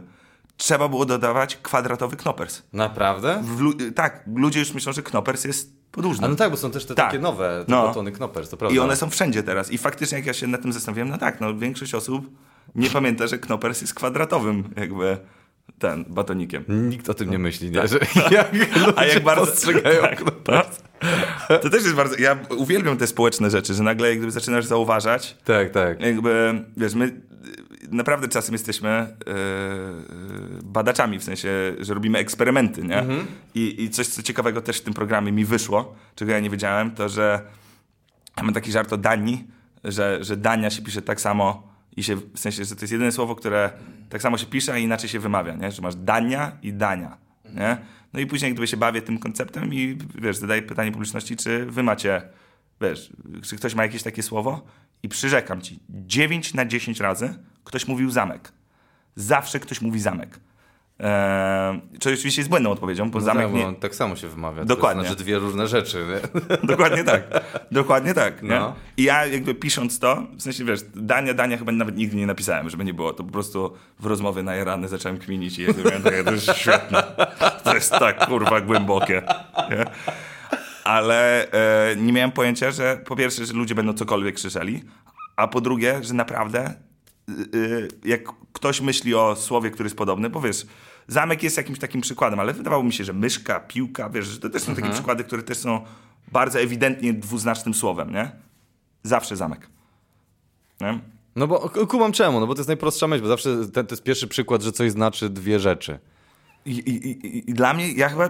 Trzeba 0.60 0.88
było 0.88 1.06
dodawać 1.06 1.56
kwadratowy 1.56 2.16
knoppers. 2.16 2.62
Naprawdę? 2.72 3.42
Lu- 3.58 3.74
tak, 3.94 4.24
ludzie 4.36 4.60
już 4.60 4.74
myślą, 4.74 4.92
że 4.92 5.02
knoppers 5.02 5.44
jest 5.44 5.72
podłużny. 5.92 6.26
A 6.26 6.28
no 6.28 6.36
tak, 6.36 6.50
bo 6.50 6.56
są 6.56 6.70
też 6.70 6.84
te 6.84 6.94
Tak. 6.94 7.06
takie 7.06 7.18
nowe, 7.18 7.64
te 7.66 7.72
No. 7.72 7.86
batony 7.86 8.12
knoppers, 8.12 8.48
to 8.50 8.56
prawda. 8.56 8.76
I 8.76 8.78
one 8.78 8.96
są 8.96 9.10
wszędzie 9.10 9.42
teraz. 9.42 9.70
I 9.72 9.78
faktycznie 9.78 10.18
jak 10.18 10.26
ja 10.26 10.32
się 10.32 10.46
nad 10.46 10.62
tym 10.62 10.72
zastanowiłem, 10.72 11.08
no 11.08 11.18
tak, 11.18 11.40
no 11.40 11.54
większość 11.58 11.94
osób 11.94 12.30
nie 12.74 12.90
pamięta, 12.90 13.26
że 13.26 13.38
knoppers 13.38 13.80
jest 13.80 13.94
kwadratowym 13.94 14.64
jakby 14.76 15.18
ten, 15.78 16.04
batonikiem. 16.08 16.64
Nikt 16.68 17.08
o 17.08 17.14
tym 17.14 17.30
nie 17.30 17.38
myśli, 17.38 17.70
nie? 17.70 17.88
Że 17.88 17.98
jak 18.30 18.50
A 18.96 19.04
jak 19.04 19.22
bardzo 19.22 19.46
postrzegają 19.46 20.02
tak, 20.02 20.18
knopers. 20.22 20.82
To 21.48 21.70
też 21.70 21.82
jest 21.82 21.94
bardzo. 21.94 22.16
Ja 22.18 22.38
uwielbiam 22.58 22.96
te 22.96 23.06
społeczne 23.06 23.50
rzeczy, 23.50 23.74
że 23.74 23.82
nagle 23.82 24.08
jak 24.08 24.18
gdyby 24.18 24.32
zaczynasz 24.32 24.64
zauważać, 24.64 25.36
Tak, 25.44 25.70
tak. 25.70 26.00
jakby, 26.00 26.64
wiesz, 26.76 26.94
my 26.94 27.20
naprawdę 27.90 28.29
czasem 28.29 28.53
jesteśmy 28.53 28.88
e, 28.88 29.14
badaczami, 30.64 31.18
w 31.18 31.24
sensie, 31.24 31.48
że 31.81 31.94
robimy 31.94 32.18
eksperymenty, 32.18 32.83
nie? 32.83 33.05
I, 33.55 33.83
I 33.83 33.90
coś, 33.90 34.07
co 34.07 34.22
ciekawego 34.22 34.62
też 34.62 34.79
w 34.79 34.83
tym 34.83 34.94
programie 34.94 35.33
mi 35.33 35.44
wyszło, 35.44 35.94
czego 36.14 36.33
ja 36.33 36.40
nie 36.40 36.50
wiedziałem, 36.50 36.90
to, 36.90 37.09
że 37.09 37.40
mamy 38.37 38.53
taki 38.53 38.72
żart 38.72 38.92
o 38.92 38.96
Danii, 38.96 39.44
że, 39.85 40.24
że 40.24 40.37
Dania 40.37 40.70
się 40.70 40.83
pisze 40.83 41.03
tak 41.03 41.20
samo 41.20 41.70
i 41.96 42.03
się, 42.03 42.16
w 42.16 42.38
sensie, 42.38 42.64
że 42.64 42.76
to 42.76 42.81
jest 42.81 42.92
jedyne 42.92 43.12
słowo, 43.12 43.35
które 43.35 43.70
tak 44.09 44.22
samo 44.22 44.38
się 44.38 44.46
pisze, 44.46 44.72
a 44.72 44.79
inaczej 44.79 45.09
się 45.09 45.20
wymawia, 45.20 45.55
nie? 45.55 45.72
Że 45.72 45.83
masz 45.83 45.94
Dania 45.94 46.53
i 46.62 46.72
Dania, 46.72 47.16
nie? 47.44 47.76
No 48.12 48.20
i 48.20 48.26
później 48.26 48.53
gdyby 48.53 48.66
się 48.66 48.76
bawię 48.76 49.03
tym 49.03 49.18
konceptem 49.18 49.74
i, 49.74 49.98
wiesz, 50.14 50.37
zadaję 50.37 50.62
pytanie 50.62 50.92
publiczności, 50.92 51.37
czy 51.37 51.66
wy 51.66 51.83
macie, 51.83 52.22
wiesz, 52.81 53.12
czy 53.42 53.57
ktoś 53.57 53.74
ma 53.74 53.83
jakieś 53.83 54.03
takie 54.03 54.22
słowo 54.22 54.66
i 55.03 55.09
przyrzekam 55.09 55.61
ci, 55.61 55.81
9 55.88 56.55
na 56.55 56.64
10 56.64 57.00
razy 57.00 57.35
ktoś 57.70 57.88
mówił 57.88 58.11
zamek. 58.11 58.52
Zawsze 59.16 59.61
ktoś 59.61 59.80
mówi 59.80 60.00
zamek. 60.00 60.40
Eee, 60.98 61.80
co 62.00 62.11
oczywiście 62.11 62.40
jest 62.40 62.50
błędną 62.50 62.70
odpowiedzią, 62.70 63.11
bo 63.11 63.20
zamek 63.20 63.46
tak, 63.46 63.54
nie... 63.54 63.74
tak 63.74 63.94
samo 63.94 64.16
się 64.16 64.28
wymawia. 64.28 64.64
Dokładnie. 64.64 65.02
To 65.02 65.09
znaczy 65.09 65.24
dwie 65.24 65.38
różne 65.38 65.66
rzeczy, 65.66 66.06
nie? 66.09 66.46
Dokładnie 66.72 67.04
tak. 67.04 67.22
Dokładnie 67.70 68.14
tak. 68.14 68.42
No. 68.42 68.74
I 68.96 69.02
ja 69.02 69.26
jakby 69.26 69.54
pisząc 69.54 69.98
to, 69.98 70.26
w 70.37 70.42
sensie 70.42 70.64
wiesz, 70.64 70.80
Dania, 70.94 71.35
Dania 71.35 71.56
chyba 71.59 71.72
nawet 71.72 71.96
nigdy 71.96 72.16
nie 72.16 72.26
napisałem, 72.26 72.70
żeby 72.70 72.85
nie 72.85 72.94
było. 72.94 73.12
To 73.12 73.24
po 73.24 73.33
prostu 73.33 73.72
w 73.98 74.06
rozmowie 74.06 74.42
na 74.42 74.64
rany 74.64 74.88
zacząłem 74.88 75.18
kminić 75.18 75.59
i 75.59 75.62
jakby 75.62 75.85
miałem 75.85 76.02
takie, 76.02 76.24
to 76.24 76.33
jest 76.33 76.52
świetne. 76.56 77.02
To 77.64 77.74
jest 77.74 77.90
tak 77.90 78.26
kurwa 78.26 78.61
głębokie. 78.61 79.22
Nie? 79.70 79.85
Ale 80.85 81.50
e, 81.52 81.96
nie 81.96 82.12
miałem 82.12 82.33
pojęcia, 82.33 82.70
że 82.70 83.00
po 83.06 83.16
pierwsze, 83.16 83.46
że 83.46 83.52
ludzie 83.52 83.74
będą 83.74 83.92
cokolwiek 83.92 84.35
krzyczeli, 84.35 84.85
a 85.37 85.48
po 85.48 85.61
drugie, 85.61 85.98
że 86.02 86.14
naprawdę 86.14 86.74
jak 88.04 88.20
ktoś 88.52 88.80
myśli 88.80 89.14
o 89.14 89.36
słowie, 89.36 89.70
który 89.70 89.86
jest 89.86 89.96
podobny, 89.96 90.30
bo 90.30 90.40
wiesz, 90.40 90.66
zamek 91.08 91.42
jest 91.42 91.56
jakimś 91.56 91.78
takim 91.78 92.00
przykładem, 92.00 92.40
ale 92.40 92.52
wydawało 92.52 92.82
mi 92.82 92.92
się, 92.92 93.04
że 93.04 93.12
myszka, 93.12 93.60
piłka, 93.60 94.10
wiesz, 94.10 94.26
że 94.26 94.40
to 94.40 94.50
też 94.50 94.62
są 94.62 94.74
takie 94.74 94.90
przykłady, 94.90 95.24
które 95.24 95.42
też 95.42 95.58
są 95.58 95.84
bardzo 96.32 96.60
ewidentnie 96.60 97.12
dwuznacznym 97.12 97.74
słowem, 97.74 98.12
nie? 98.12 98.30
Zawsze 99.02 99.36
zamek. 99.36 99.68
Nie? 100.80 100.98
No 101.36 101.46
bo 101.46 101.70
kumam 101.88 102.12
czemu, 102.12 102.40
no 102.40 102.46
bo 102.46 102.54
to 102.54 102.60
jest 102.60 102.68
najprostsza 102.68 103.06
myśl, 103.08 103.22
bo 103.22 103.28
zawsze 103.28 103.68
ten, 103.68 103.86
to 103.86 103.92
jest 103.92 104.02
pierwszy 104.02 104.28
przykład, 104.28 104.62
że 104.62 104.72
coś 104.72 104.90
znaczy 104.90 105.28
dwie 105.30 105.60
rzeczy. 105.60 105.98
I, 106.66 106.70
i, 106.70 107.50
i, 107.50 107.54
dla 107.54 107.74
mnie, 107.74 107.92
ja 107.92 108.08
chyba, 108.08 108.28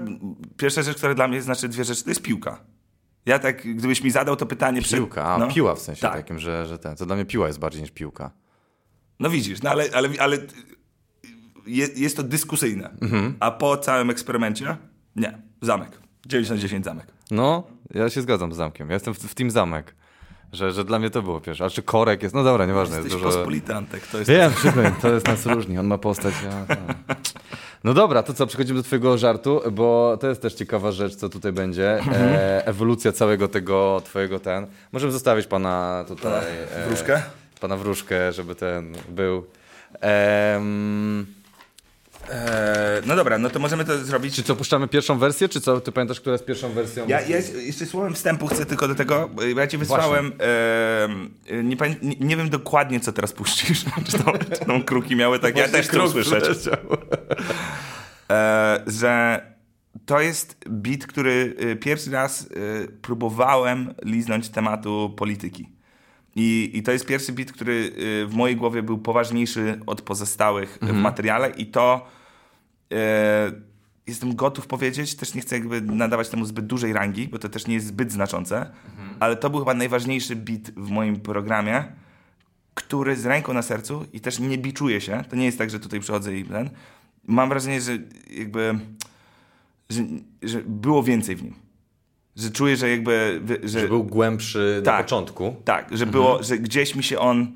pierwsza 0.57 0.83
rzecz, 0.83 0.97
która 0.97 1.15
dla 1.15 1.29
mnie 1.29 1.43
znaczy 1.43 1.69
dwie 1.69 1.85
rzeczy, 1.85 2.05
to 2.05 2.11
jest 2.11 2.23
piłka. 2.23 2.61
Ja 3.27 3.39
tak, 3.39 3.75
gdybyś 3.77 4.03
mi 4.03 4.11
zadał 4.11 4.37
to 4.37 4.47
pytanie... 4.47 4.83
przy- 4.83 4.97
Piłka, 4.97 5.25
a 5.25 5.39
no. 5.39 5.49
piła 5.49 5.75
w 5.75 5.79
sensie 5.81 6.01
Tak. 6.03 6.13
takim, 6.13 6.39
że, 6.39 6.67
że 6.67 6.79
ten. 6.79 6.97
To 6.97 7.07
dla 7.07 7.17
mnie 7.17 7.25
piła 7.25 7.47
jest 7.47 7.59
bardziej 7.59 7.83
niż 7.83 7.91
piłka. 7.91 8.31
No 9.21 9.31
widzisz, 9.31 9.63
no 9.63 9.71
ale, 9.71 9.85
ale, 9.95 10.09
ale 10.19 10.39
jest, 11.67 11.99
jest 11.99 12.17
to 12.17 12.23
dyskusyjne. 12.23 12.91
A 13.41 13.51
po 13.51 13.77
całym 13.77 14.11
eksperymencie? 14.11 14.77
Nie. 15.17 15.39
Zamek. 15.63 15.91
9 16.27 16.51
na 16.51 16.57
10 16.57 16.85
zamek. 16.85 17.07
No, 17.31 17.63
ja 17.95 18.11
się 18.11 18.23
zgadzam 18.23 18.53
z 18.53 18.57
zamkiem. 18.57 18.89
Ja 18.89 18.95
jestem 18.95 19.15
w, 19.15 19.19
w 19.19 19.35
Team 19.35 19.51
Zamek. 19.51 19.95
Że, 20.53 20.73
że 20.73 20.85
dla 20.85 20.99
mnie 20.99 21.11
to 21.11 21.23
było 21.23 21.41
pierwsze. 21.41 21.65
A 21.65 21.71
czy 21.71 21.83
korek 21.83 22.23
jest? 22.23 22.35
No 22.35 22.45
dobra, 22.45 22.67
nieważne. 22.67 22.97
Jesteś 22.97 23.13
jest 23.13 23.25
dużo... 23.25 23.37
pospolity, 23.37 23.75
Antek. 23.75 24.07
To 24.07 24.19
jest 24.19 24.31
Wiem, 24.31 24.53
przykro, 24.53 24.83
to 25.03 25.13
jest 25.13 25.27
nas 25.27 25.47
różni. 25.47 25.79
On 25.79 25.87
ma 25.87 25.99
postać. 25.99 26.35
Ja, 26.45 26.77
no. 26.77 27.15
no 27.85 27.95
dobra, 27.95 28.23
to 28.23 28.35
co, 28.35 28.47
przechodzimy 28.47 28.79
do 28.79 28.83
twojego 28.83 29.19
żartu, 29.19 29.61
bo 29.73 30.19
to 30.21 30.29
jest 30.29 30.43
też 30.43 30.55
ciekawa 30.55 30.93
rzecz, 30.93 31.15
co 31.15 31.29
tutaj 31.29 31.53
będzie. 31.53 32.01
E, 32.13 32.67
ewolucja 32.67 33.13
całego 33.13 33.49
tego 33.49 34.03
twojego 34.05 34.41
ten. 34.41 34.67
Możemy 34.93 35.13
zostawić 35.13 35.47
pana 35.47 36.05
tutaj. 36.09 36.47
E, 36.75 36.87
Wróżkę? 36.87 37.23
Pana 37.61 37.77
wróżkę, 37.77 38.33
żeby 38.33 38.55
ten 38.55 38.97
był. 39.09 39.47
Eee, 40.03 41.13
no 43.07 43.17
dobra, 43.17 43.39
no 43.39 43.51
to 43.51 43.59
możemy 43.59 43.85
to 43.85 43.99
zrobić. 44.05 44.35
czy 44.35 44.43
co, 44.43 44.57
puszczamy 44.57 44.89
pierwszą 44.89 45.19
wersję, 45.19 45.49
czy 45.49 45.61
co? 45.61 45.81
Ty 45.81 45.93
pamiętasz, 45.93 46.21
która 46.21 46.33
jest 46.33 46.45
pierwszą 46.45 46.73
wersją? 46.73 47.07
Ja, 47.09 47.21
ja 47.21 47.37
jeszcze 47.67 47.87
słowem 47.87 48.15
wstępu 48.15 48.47
chcę 48.47 48.67
tylko 48.67 48.89
do 48.89 48.95
tego, 48.95 49.29
bo 49.35 49.43
ja 49.43 49.67
ci 49.67 49.79
wysłałem, 49.79 50.33
e, 51.51 51.63
nie, 51.63 51.77
pamię- 51.77 51.97
nie, 52.03 52.17
nie 52.21 52.37
wiem 52.37 52.51
dokładnie 52.51 53.01
co 53.01 53.13
teraz 53.13 53.33
puścisz, 53.33 53.85
czy 54.11 54.19
tą, 54.19 54.33
czy 54.59 54.65
tą 54.67 54.83
kruki 54.85 55.17
miały 55.17 55.39
tak, 55.39 55.57
ja 55.57 55.69
też 55.69 55.89
chcę 55.89 56.03
usłyszeć, 56.03 56.45
e, 58.31 58.83
że 58.87 59.41
to 60.07 60.21
jest 60.21 60.57
beat, 60.69 61.07
który 61.07 61.57
e, 61.59 61.77
pierwszy 61.77 62.11
raz 62.11 62.43
e, 62.43 62.47
próbowałem 63.03 63.95
liznąć 64.05 64.49
tematu 64.49 65.15
polityki. 65.17 65.69
I, 66.41 66.71
I 66.75 66.83
to 66.83 66.93
jest 66.93 67.07
pierwszy 67.07 67.33
beat, 67.33 67.53
który 67.53 67.93
e, 68.23 68.27
w 68.27 68.35
mojej 68.35 68.57
głowie 68.57 68.83
był 68.83 68.99
poważniejszy 68.99 69.81
od 69.87 70.03
pozostałych 70.03 70.79
w 70.83 70.93
materiale. 70.93 71.51
I 71.51 71.67
to 71.67 72.07
e, 72.93 73.53
jestem 74.07 74.35
gotów 74.35 74.67
powiedzieć, 74.67 75.15
też 75.15 75.35
nie 75.35 75.41
chcę 75.41 75.59
jakby 75.59 75.81
nadawać 75.81 76.29
temu 76.29 76.45
zbyt 76.45 76.67
dużej 76.67 76.93
rangi, 76.93 77.29
bo 77.29 77.39
to 77.39 77.49
też 77.49 77.67
nie 77.67 77.75
jest 77.75 77.87
zbyt 77.87 78.13
znaczące, 78.13 78.71
ale 79.21 79.37
to 79.37 79.51
był 79.51 79.61
chyba 79.61 79.75
najważniejszy 79.75 80.37
beat 80.37 80.71
w 80.77 80.91
moim 80.91 81.21
programie, 81.21 81.85
który 82.75 83.17
z 83.17 83.27
ręką 83.27 83.53
na 83.53 83.63
sercu 83.63 84.07
i 84.13 84.21
też 84.21 84.39
nie 84.39 84.59
biczuję 84.59 85.01
się, 85.01 85.25
to 85.31 85.37
nie 85.37 85.45
jest 85.45 85.59
tak, 85.59 85.71
że 85.71 85.81
tutaj 85.81 86.01
przychodzę 86.01 86.37
i 86.37 86.45
ten, 86.45 86.71
mam 87.27 87.49
wrażenie, 87.49 87.81
że 87.81 87.99
jakby, 88.31 88.79
że, 89.91 90.03
że 90.43 90.63
było 90.67 91.03
więcej 91.03 91.37
w 91.37 91.43
nim. 91.43 91.55
Że 92.37 92.51
czuję, 92.51 92.77
że 92.77 92.91
jakby, 92.91 93.41
że, 93.63 93.81
Że 93.81 93.89
był 93.89 94.05
głębszy 94.05 94.83
na 94.85 94.93
Tak. 94.93 95.05
początku. 95.07 95.57
tak, 95.65 95.97
że 95.97 96.07
było, 96.07 96.43
że 96.43 96.59
gdzieś 96.59 96.95
mi 96.95 97.03
się 97.03 97.19
on. 97.19 97.53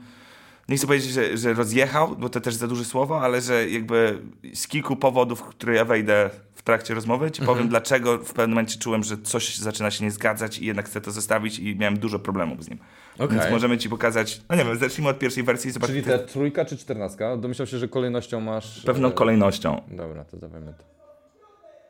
Nie 0.68 0.76
chcę 0.76 0.86
powiedzieć, 0.86 1.10
że, 1.10 1.36
że 1.38 1.52
rozjechał, 1.54 2.16
bo 2.16 2.28
to 2.28 2.40
też 2.40 2.54
za 2.54 2.68
duże 2.68 2.84
słowo, 2.84 3.20
ale 3.20 3.40
że 3.40 3.68
jakby 3.68 4.18
z 4.54 4.68
kilku 4.68 4.96
powodów, 4.96 5.42
które 5.42 5.74
ja 5.74 5.84
wejdę 5.84 6.30
w 6.54 6.62
trakcie 6.62 6.94
rozmowy, 6.94 7.30
ci 7.30 7.42
powiem, 7.42 7.68
dlaczego 7.68 8.18
w 8.18 8.32
pewnym 8.32 8.50
momencie 8.50 8.78
czułem, 8.78 9.02
że 9.04 9.18
coś 9.18 9.56
zaczyna 9.56 9.90
się 9.90 10.04
nie 10.04 10.10
zgadzać 10.10 10.58
i 10.58 10.66
jednak 10.66 10.86
chcę 10.86 11.00
to 11.00 11.10
zostawić 11.10 11.58
i 11.58 11.76
miałem 11.76 11.98
dużo 11.98 12.18
problemów 12.18 12.64
z 12.64 12.68
nim. 12.70 12.78
Okej. 13.18 13.38
Więc 13.38 13.50
możemy 13.50 13.78
ci 13.78 13.88
pokazać. 13.88 14.40
No 14.50 14.56
nie 14.56 14.64
wiem, 14.64 14.78
zacznijmy 14.78 15.10
od 15.10 15.18
pierwszej 15.18 15.42
wersji 15.42 15.70
i 15.70 15.80
Czyli 15.86 16.02
ta 16.02 16.18
trójka 16.18 16.64
czy 16.64 16.76
czternastka? 16.76 17.36
Domyślam 17.36 17.66
się, 17.66 17.78
że 17.78 17.88
kolejnością 17.88 18.40
masz... 18.40 18.82
Pewną 18.84 19.08
e, 19.08 19.12
kolejnością. 19.12 19.82
Dobra, 19.88 20.24
to 20.24 20.36
dawajmy 20.36 20.74
to. 20.78 20.84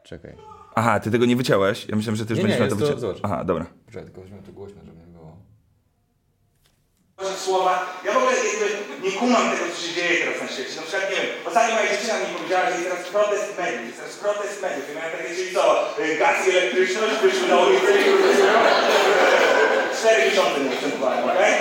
Czekaj. 0.04 0.53
Aha, 0.74 1.00
ty 1.00 1.10
tego 1.10 1.24
nie 1.26 1.37
wyciąłeś? 1.37 1.87
Ja 1.88 1.96
myślałem, 1.96 2.16
że 2.16 2.26
ty 2.26 2.32
już 2.32 2.38
Nie, 2.38 2.44
nie, 2.44 2.48
będziesz 2.48 2.60
miał 2.70 2.78
to 2.78 2.84
jest 2.87 3.00
to- 3.02 3.06
wyciąć. 3.08 3.24
Aha, 3.26 3.44
dobra. 3.44 3.66
Czekaj, 3.92 4.04
tylko 4.04 4.20
weźmiemy 4.20 4.42
to 4.42 4.52
głośno, 4.52 4.80
żeby 4.84 4.96
nie 4.98 5.06
było. 5.16 5.37
słowa. 7.46 7.74
Ja 8.04 8.12
w 8.12 8.16
ogóle 8.16 8.32
jakby 8.52 8.66
nie 9.06 9.12
kumam 9.20 9.44
tego, 9.50 9.64
co 9.74 9.78
się 9.87 9.92
dzieje 9.98 10.14
teraz 10.20 10.37
na 10.42 10.48
świecie. 10.54 10.76
Na 10.76 10.82
przykład, 10.87 11.10
nie 11.10 11.16
wiem, 11.16 11.26
ostatnio 11.48 11.74
moja 11.74 11.88
dziewczyna 11.92 12.14
mi 12.20 12.26
powiedziała, 12.37 12.64
że 12.66 12.72
jest 12.76 12.84
teraz 12.90 13.04
protest 13.16 13.48
mediów, 13.58 13.84
jest 13.88 13.98
teraz 14.00 14.14
protest 14.24 14.56
mediów. 14.64 14.84
Ja 14.88 14.94
miałem 14.98 15.12
takie, 15.16 15.30
czyli 15.38 15.50
co, 15.56 15.64
y, 16.04 16.16
gaz 16.22 16.37
i 16.46 16.50
elektryczność 16.56 17.14
wyszły 17.22 17.46
na 17.52 17.56
ulicę 17.64 17.90
i? 18.00 18.04
Cztery 19.98 20.20
miesiące 20.28 20.56
nie 20.60 20.70
występowałem, 20.74 21.24
okej? 21.30 21.52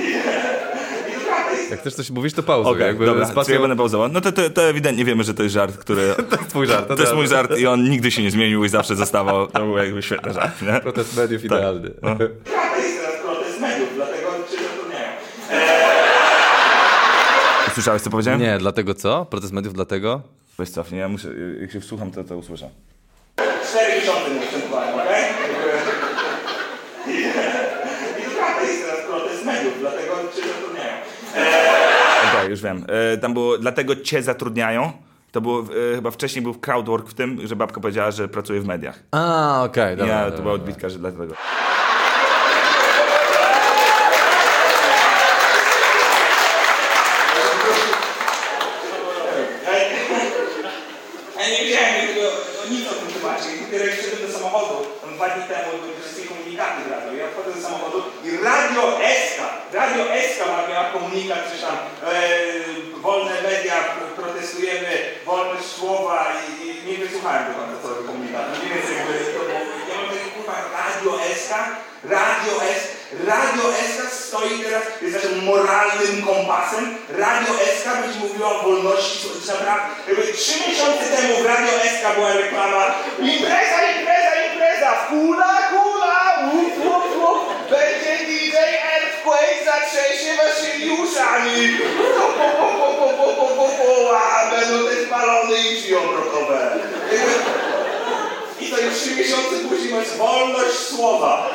I 0.00 0.02
i 0.10 0.12
to 0.12 0.18
prawda 0.22 1.02
jest. 1.12 1.23
Jak 1.70 1.80
chcesz 1.80 1.94
coś 1.94 2.10
mówić, 2.10 2.34
to 2.34 2.42
pauzuj. 2.42 2.72
Okej, 2.72 2.86
jakby 2.86 3.06
dobra, 3.06 3.26
spacją- 3.26 3.52
ja 3.54 3.60
będę 3.60 3.76
pauzował. 3.76 4.08
No 4.08 4.20
to, 4.20 4.32
to, 4.32 4.50
to 4.50 4.62
ewidentnie 4.62 5.04
wiemy, 5.04 5.24
że 5.24 5.34
to 5.34 5.42
jest 5.42 5.52
żart, 5.52 5.76
który... 5.76 6.14
To 6.30 6.36
jest 6.36 6.48
twój 6.50 6.66
żart. 6.66 6.88
To 6.88 6.94
jest 7.00 7.14
mój 7.14 7.28
żart 7.28 7.58
i 7.58 7.66
on 7.66 7.84
nigdy 7.90 8.10
się 8.10 8.22
nie 8.22 8.30
zmienił 8.30 8.64
i 8.64 8.68
zawsze 8.68 8.96
zostawał. 8.96 9.46
To 9.46 9.60
był 9.60 9.76
jakby 9.78 10.02
świetny 10.02 10.32
żart, 10.32 10.62
nie? 10.62 10.80
Protest 10.80 11.16
mediów 11.16 11.44
idealny. 11.44 11.90
No. 12.02 12.16
Zatrudniają. 14.50 15.12
Słyszałeś, 17.74 18.02
co 18.02 18.10
powiedziałem? 18.10 18.40
Nie, 18.40 18.58
dlatego 18.58 18.94
co? 18.94 19.24
Protest 19.24 19.52
mediów 19.52 19.74
dlatego? 19.74 20.20
Weź 20.58 20.70
cofnij, 20.70 21.00
ja 21.00 21.08
muszę, 21.08 21.28
jak 21.60 21.72
się 21.72 21.80
wsłucham, 21.80 22.10
to 22.10 22.24
to 22.24 22.36
usłyszę. 22.36 22.70
Cztery 23.70 24.00
miesiące 24.00 24.30
nie 24.34 24.40
występowałem, 24.40 24.94
okej? 24.94 25.24
I, 27.08 27.20
I 27.20 27.24
to 28.24 28.30
prawda 28.38 28.62
jest 28.62 28.84
teraz 28.86 29.00
protest 29.06 29.44
mediów, 29.44 29.72
dlatego 29.80 30.12
cię 30.36 30.42
zatrudniają. 30.48 30.94
Już 32.50 32.62
wiem. 32.62 32.86
E, 33.12 33.18
tam 33.18 33.34
było, 33.34 33.58
dlatego 33.58 33.96
cię 33.96 34.22
zatrudniają. 34.22 34.92
To 35.32 35.40
było, 35.40 35.60
e, 35.92 35.94
chyba 35.94 36.10
wcześniej 36.10 36.42
był 36.42 36.54
crowdwork 36.54 37.08
w 37.08 37.14
tym, 37.14 37.46
że 37.46 37.56
babka 37.56 37.80
powiedziała, 37.80 38.10
że 38.10 38.28
pracuje 38.28 38.60
w 38.60 38.66
mediach. 38.66 38.98
A, 39.12 39.62
okej, 39.64 39.96
dobra. 39.96 40.14
ja, 40.24 40.30
to 40.30 40.42
była 40.42 40.54
odbitka, 40.54 40.88
że 40.88 40.98
dlatego. 40.98 41.34
Ja 51.38 51.44
nie 51.50 51.58
wiedziałem 51.64 51.94
tego, 52.08 52.26
o 52.62 52.64
nic 52.70 52.82
o 52.92 52.94
tym 53.00 53.08
temacie. 53.16 53.48
I 53.56 53.58
dopiero 53.64 53.84
jak 53.84 53.94
wszedłem 53.98 54.20
do 54.26 54.30
samochodu, 54.38 54.74
tam 55.02 55.10
dwa 55.16 55.28
dni 55.28 55.44
temu 55.52 55.68
były 55.82 55.94
wszystkie 56.00 56.24
komunikaty 56.32 56.78
w 56.84 56.90
radio. 56.94 57.10
Ja 57.20 57.26
wchodzę 57.32 57.50
do 57.56 57.60
samochodu 57.66 57.98
i 58.26 58.28
Radio 58.48 58.82
SK, 59.26 59.38
Radio 59.80 60.02
SK 60.28 60.38
ma- 60.50 60.68
miała 60.70 60.86
komunikat, 60.96 61.40
czy 61.50 61.56
tam 61.64 61.76
e, 61.76 62.14
wolne 63.06 63.34
media 63.48 63.74
protestujemy 64.20 64.92
wolność 65.30 65.66
słowa 65.78 66.18
i, 66.42 66.46
i 66.66 66.68
nie 66.90 66.96
wysłuchałem 67.04 67.42
do 67.48 67.52
końca 67.58 67.76
całego 67.82 68.02
komunikatu. 68.10 68.48
Nie 68.62 68.68
wiem, 68.74 68.84
jakby 68.98 69.14
to 69.36 69.40
było. 69.48 69.60
Ja 69.90 69.94
mam 70.00 70.08
taki 70.14 70.28
kurwa 70.34 70.54
Radio 70.78 71.12
SK, 71.42 71.52
Radio 72.10 72.52
S, 72.76 72.80
Radio 73.26 73.64
SK 73.88 74.12
stoi 74.12 74.58
teraz, 74.64 74.82
jest 75.02 75.14
naszym 75.14 75.44
moralnym 75.44 76.22
kompasem. 76.26 76.96
Radio 77.18 77.54
SK 77.78 77.86
będzie 78.02 78.18
mówiła 78.18 78.48
o 78.50 78.62
wolności, 78.62 79.18
naprawdę, 79.48 79.84
trzy 80.32 80.54
miesiące 80.68 81.04
temu 81.16 81.34
w 81.42 81.46
Radio 81.46 81.72
SK 81.94 82.14
była 82.14 82.32
reklama 82.32 82.94
impreza, 83.18 83.78
impreza, 83.98 84.32
impreza, 84.52 84.90
kula, 85.08 85.54
kula, 85.70 86.48
łup, 86.52 86.84
łup, 86.84 87.04
łup, 87.22 87.70
będzie 87.70 88.24
DJ 88.26 88.56
Earthquake, 88.94 89.64
zatrzęsie 89.64 90.30
waszymi 90.36 90.90
po, 92.18 92.22
po, 92.22 92.48
po, 92.58 92.66
po, 92.78 92.98
po, 92.98 93.28
po, 93.28 93.36
po, 93.36 93.54
po, 93.56 93.68
po, 93.78 93.94
i 95.58 95.76
drzwi 95.76 95.94
obrotowe. 95.96 96.78
Jakby- 97.12 97.14
I 97.16 97.72
to 97.72 97.73
już 98.82 98.94
trzy 98.94 99.16
miesiące 99.16 99.68
później 99.68 99.94
masz 99.94 100.18
wolność 100.18 100.78
słowa. 100.78 101.50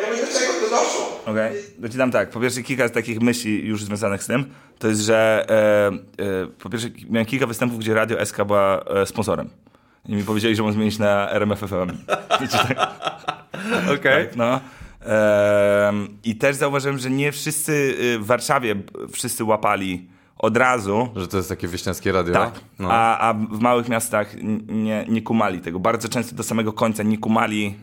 Jakby 0.00 0.16
do 0.16 0.38
czego 0.38 0.52
to 0.52 0.70
doszło? 0.70 1.20
Okej, 1.26 1.52
to 1.82 1.88
ci 1.88 1.98
dam 1.98 2.10
tak. 2.10 2.30
Po 2.30 2.40
pierwsze, 2.40 2.62
kilka 2.62 2.88
takich 2.88 3.20
myśli 3.20 3.66
już 3.66 3.84
związanych 3.84 4.22
z 4.22 4.26
tym, 4.26 4.54
to 4.78 4.88
jest, 4.88 5.00
że 5.00 5.46
e, 5.48 6.24
e, 6.24 6.46
po 6.62 6.70
pierwsze 6.70 6.88
miałem 7.10 7.26
kilka 7.26 7.46
występów, 7.46 7.78
gdzie 7.78 7.94
Radio 7.94 8.26
SK 8.26 8.44
była 8.44 8.84
e, 8.84 9.06
sponsorem. 9.06 9.50
I 10.08 10.14
mi 10.14 10.24
powiedzieli, 10.24 10.56
że 10.56 10.62
mam 10.62 10.72
zmienić 10.72 10.98
na 10.98 11.30
RMFFM. 11.30 11.90
Wiecie, 12.40 12.58
tak? 12.58 12.78
Okej. 13.94 14.26
Tak, 14.26 14.36
no. 14.36 14.60
Em, 15.06 16.18
I 16.24 16.36
też 16.36 16.56
zauważyłem, 16.56 16.98
że 16.98 17.10
nie 17.10 17.32
wszyscy 17.32 17.72
y, 17.72 18.18
w 18.18 18.26
Warszawie 18.26 18.74
wszyscy 19.12 19.44
łapali 19.44 20.08
od 20.38 20.56
razu. 20.56 21.08
Że 21.16 21.28
to 21.28 21.36
jest 21.36 21.48
takie 21.48 21.68
wieśniackie 21.68 22.12
radio? 22.12 22.34
Tak. 22.34 22.54
No. 22.78 22.88
A, 22.92 23.18
a 23.18 23.34
w 23.34 23.60
małych 23.60 23.88
miastach 23.88 24.34
nie, 24.68 25.04
nie 25.08 25.22
kumali 25.22 25.60
tego. 25.60 25.80
Bardzo 25.80 26.08
często 26.08 26.36
do 26.36 26.42
samego 26.42 26.72
końca 26.72 27.02
nie 27.02 27.18
kumali. 27.18 27.74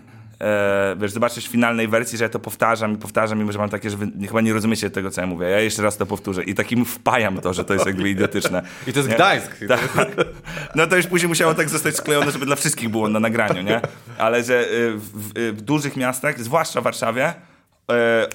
E, 0.42 0.96
wiesz, 1.00 1.12
zobaczysz 1.12 1.48
w 1.48 1.52
finalnej 1.52 1.88
wersji, 1.88 2.18
że 2.18 2.24
ja 2.24 2.30
to 2.30 2.40
powtarzam 2.40 2.94
i 2.94 2.98
powtarzam 2.98 3.50
i 3.50 3.54
że 3.54 3.60
mam 3.60 3.70
takie, 3.70 3.90
że 3.90 3.98
wy 3.98 4.28
chyba 4.28 4.42
nie 4.42 4.54
rozumiecie 4.54 4.90
tego, 4.90 5.12
co 5.12 5.22
ja 5.22 5.28
mówię. 5.28 5.48
Ja 5.48 5.60
jeszcze 5.60 5.82
raz 5.84 5.98
to 5.98 6.06
powtórzę 6.06 6.44
i 6.44 6.56
takim 6.56 6.86
wpajam 6.86 7.38
to, 7.38 7.54
że 7.54 7.66
to 7.66 7.74
jest 7.74 7.86
jakby 7.86 8.10
idiotyczne. 8.10 8.62
I 8.88 8.94
to 8.94 9.00
jest 9.00 9.10
Nie? 9.10 9.16
Gdańsk. 9.16 9.52
Tak. 9.68 10.16
No 10.76 10.88
to 10.88 10.96
już 10.98 11.08
później 11.08 11.30
musiało 11.30 11.54
tak 11.54 11.70
zostać 11.70 11.96
sklejone, 11.96 12.32
żeby 12.32 12.46
dla 12.46 12.56
wszystkich 12.56 12.90
było 12.90 13.10
na 13.10 13.20
nagraniu, 13.20 13.62
nie? 13.62 13.82
Ale 14.18 14.44
że 14.44 14.72
y, 14.72 14.94
w, 14.98 15.02
w, 15.14 15.58
w 15.58 15.62
dużych 15.62 15.98
miastach, 15.98 16.40
zwłaszcza 16.40 16.82
w 16.82 16.84
Warszawie, 16.84 17.34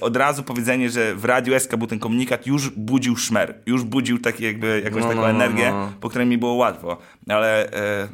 od 0.01 0.16
razu 0.16 0.42
powiedzenie, 0.42 0.90
że 0.90 1.14
w 1.14 1.24
Radiu 1.24 1.61
SK 1.61 1.76
był 1.76 1.86
ten 1.86 1.99
komunikat, 1.99 2.46
już 2.46 2.70
budził 2.70 3.16
szmer. 3.16 3.55
Już 3.66 3.84
budził 3.84 4.18
taki 4.18 4.44
jakby, 4.44 4.82
jakąś 4.84 5.03
No, 5.03 5.09
taką 5.09 5.20
no, 5.20 5.26
no, 5.26 5.30
energię, 5.30 5.70
no. 5.70 5.92
po 6.01 6.09
której 6.09 6.26
mi 6.26 6.38
było 6.38 6.53
łatwo. 6.53 6.99
Ale... 7.28 7.72
E, 7.72 8.09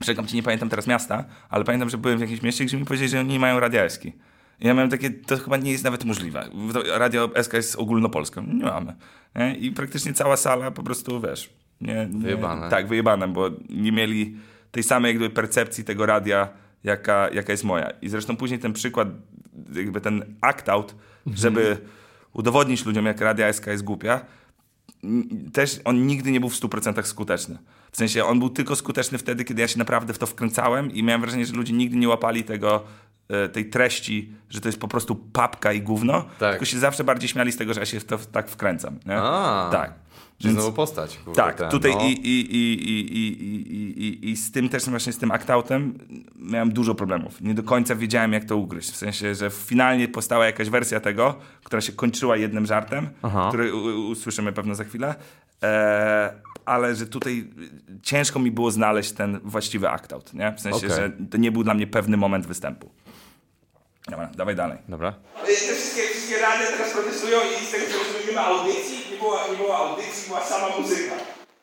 Przekam 0.00 0.26
ci, 0.26 0.36
nie 0.36 0.42
pamiętam 0.42 0.68
teraz 0.68 0.86
miasta, 0.86 1.24
ale 1.48 1.64
pamiętam, 1.64 1.90
że 1.90 1.98
byłem 1.98 2.18
w 2.18 2.20
jakimś 2.20 2.42
mieście, 2.42 2.64
gdzie 2.64 2.76
mi 2.76 2.84
powiedzieli, 2.84 3.10
że 3.10 3.20
oni 3.20 3.28
nie 3.28 3.38
mają 3.38 3.60
radia 3.60 3.88
SK. 3.88 4.02
Ja 4.60 4.74
miałem 4.74 4.90
takie, 4.90 5.10
to 5.10 5.38
chyba 5.38 5.56
nie 5.56 5.72
jest 5.72 5.84
nawet 5.84 6.04
możliwe. 6.04 6.48
Radio 6.94 7.30
SK 7.42 7.52
jest 7.52 7.76
ogólnopolską. 7.76 8.42
Nie 8.42 8.64
mamy. 8.64 8.94
Nie? 9.34 9.54
I 9.54 9.72
praktycznie 9.72 10.12
cała 10.12 10.36
sala 10.36 10.70
po 10.70 10.82
prostu, 10.82 11.20
wiesz... 11.20 11.50
Nie, 11.80 12.08
nie, 12.10 12.22
Wyjebane. 12.22 12.70
Tak, 12.70 12.88
wyjebane, 12.88 13.28
bo 13.28 13.50
nie 13.68 13.92
mieli 13.92 14.36
tej 14.70 14.82
samej 14.82 15.08
jakby 15.10 15.30
percepcji 15.30 15.84
tego 15.84 16.06
radia, 16.06 16.48
jaka, 16.84 17.28
jaka 17.32 17.52
jest 17.52 17.64
moja. 17.64 17.90
I 18.02 18.08
zresztą 18.08 18.36
później 18.36 18.60
ten 18.60 18.72
przykład, 18.72 19.08
jakby 19.74 20.00
ten 20.00 20.24
act-out, 20.40 20.94
żeby 21.26 21.78
udowodnić 22.32 22.84
ludziom, 22.86 23.06
jak 23.06 23.20
radia 23.20 23.52
SK 23.52 23.66
jest 23.66 23.84
głupia, 23.84 24.20
też 25.52 25.80
on 25.84 26.06
nigdy 26.06 26.30
nie 26.30 26.40
był 26.40 26.48
w 26.48 26.54
100% 26.60 27.02
skuteczny. 27.02 27.58
W 27.92 27.96
sensie 27.96 28.24
on 28.24 28.38
był 28.38 28.50
tylko 28.50 28.76
skuteczny 28.76 29.18
wtedy, 29.18 29.44
kiedy 29.44 29.60
ja 29.60 29.68
się 29.68 29.78
naprawdę 29.78 30.12
w 30.14 30.18
to 30.18 30.26
wkręcałem 30.26 30.90
i 30.92 31.02
miałem 31.02 31.20
wrażenie, 31.20 31.46
że 31.46 31.52
ludzie 31.52 31.72
nigdy 31.72 31.96
nie 31.96 32.08
łapali 32.08 32.44
tego, 32.44 32.82
e, 33.28 33.48
tej 33.48 33.70
treści, 33.70 34.32
że 34.50 34.60
to 34.60 34.68
jest 34.68 34.80
po 34.80 34.88
prostu 34.88 35.14
papka 35.16 35.72
i 35.72 35.82
gówno, 35.82 36.24
Tak. 36.38 36.50
tylko 36.50 36.64
się 36.64 36.78
zawsze 36.78 37.04
bardziej 37.04 37.28
śmiali 37.28 37.52
z 37.52 37.56
tego, 37.56 37.74
że 37.74 37.80
ja 37.80 37.86
się 37.86 38.00
w 38.00 38.04
to 38.04 38.18
tak 38.18 38.48
wkręcam. 38.48 38.98
Tak. 39.72 39.94
Czyli 40.40 40.54
Więc- 40.54 40.62
znowu 40.62 40.76
postać. 40.76 41.18
Kurde, 41.24 41.42
tak, 41.42 41.56
ten, 41.56 41.70
tutaj 41.70 41.92
no. 41.94 42.02
i, 42.02 42.12
i, 42.12 42.56
i, 42.56 42.90
i, 42.90 43.16
i, 43.16 44.02
i, 44.02 44.30
i, 44.30 44.36
z 44.36 44.52
tym 44.52 44.68
też 44.68 44.84
właśnie 44.84 45.12
z 45.12 45.18
tym 45.18 45.30
aktautem 45.30 45.98
miałem 46.36 46.72
dużo 46.72 46.94
problemów. 46.94 47.40
Nie 47.40 47.54
do 47.54 47.62
końca 47.62 47.94
wiedziałem, 47.94 48.32
jak 48.32 48.44
to 48.44 48.56
ugryźć. 48.56 48.90
W 48.90 48.96
sensie, 48.96 49.34
że 49.34 49.50
finalnie 49.50 50.08
powstała 50.08 50.46
jakaś 50.46 50.70
wersja 50.70 51.00
tego, 51.00 51.38
która 51.64 51.80
się 51.80 51.92
kończyła 51.92 52.36
jednym 52.36 52.66
żartem, 52.66 53.08
Aha. 53.22 53.48
który 53.48 53.74
usłyszymy 54.08 54.52
pewno 54.52 54.74
za 54.74 54.84
chwilę. 54.84 55.14
E, 55.62 56.34
ale 56.64 56.94
że 56.94 57.06
tutaj 57.06 57.50
ciężko 58.02 58.38
mi 58.38 58.50
było 58.50 58.70
znaleźć 58.70 59.12
ten 59.12 59.40
właściwy 59.44 59.88
aktaut, 59.88 60.34
nie? 60.34 60.52
W 60.56 60.60
sensie, 60.60 60.86
Okej. 60.86 60.90
że 60.90 61.10
to 61.30 61.38
nie 61.38 61.52
był 61.52 61.64
dla 61.64 61.74
mnie 61.74 61.86
pewny 61.86 62.16
moment 62.16 62.46
występu. 62.46 62.90
Dobra, 64.10 64.30
dawaj 64.36 64.56
dalej. 64.56 64.78
Dobra. 64.88 65.12
Te 65.46 65.52
wszystkie, 65.52 66.02
wszystkie 66.30 66.46
rady 66.46 66.64
teraz 66.76 66.92
protestują 66.92 67.40
i 67.40 67.66
z 67.66 67.70
tego 67.70 67.84
co 67.86 67.98
rozumiem 67.98 68.38
audycji, 68.38 69.06
nie 69.10 69.16
było, 69.18 69.38
nie 69.50 69.56
było 69.56 69.76
audycji, 69.76 70.28
była 70.28 70.44
sama 70.44 70.68
muzyka. 70.78 71.14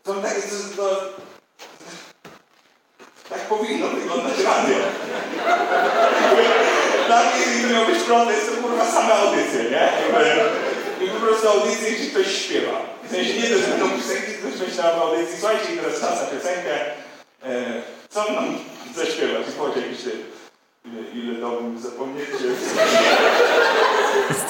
To 0.04 0.14
takie, 0.14 0.42
to, 0.42 0.56
to, 0.78 1.04
tak 3.30 3.40
powinno 3.40 3.88
wyglądać 3.88 4.38
radio. 4.38 4.78
Dla 7.08 7.24
mnie, 7.24 7.46
gdyby 7.46 7.74
miał 7.74 7.86
być 7.86 8.00
protest, 8.00 8.56
to 8.56 8.62
kurwa 8.62 8.92
same 8.92 9.14
audycje, 9.14 9.64
nie? 9.64 9.90
I 11.06 11.10
po 11.10 11.20
prostu 11.20 11.50
audycje, 11.50 11.92
gdzie 11.92 12.10
ktoś 12.10 12.46
śpiewa. 12.46 12.82
W 13.04 13.12
sensie 13.12 13.34
nie 13.34 13.48
że 13.48 13.68
będą 13.68 13.90
piosenki, 13.90 14.32
ktoś 14.34 14.68
myślał 14.68 15.00
w 15.00 15.02
audycji, 15.02 15.38
słuchajcie, 15.40 15.68
teraz 15.82 16.02
czas 16.02 16.22
na 16.22 16.28
piosenkę, 16.28 16.76
e, 17.44 17.82
co 18.10 18.32
nam 18.32 18.58
zaśpiewać? 18.96 19.46
Powiedz 19.58 19.76
jakiś 19.76 20.04
ty, 20.04 20.12
ile, 20.86 21.02
ile 21.24 21.42
dałbym 21.42 21.80
zapomnieć. 21.80 22.30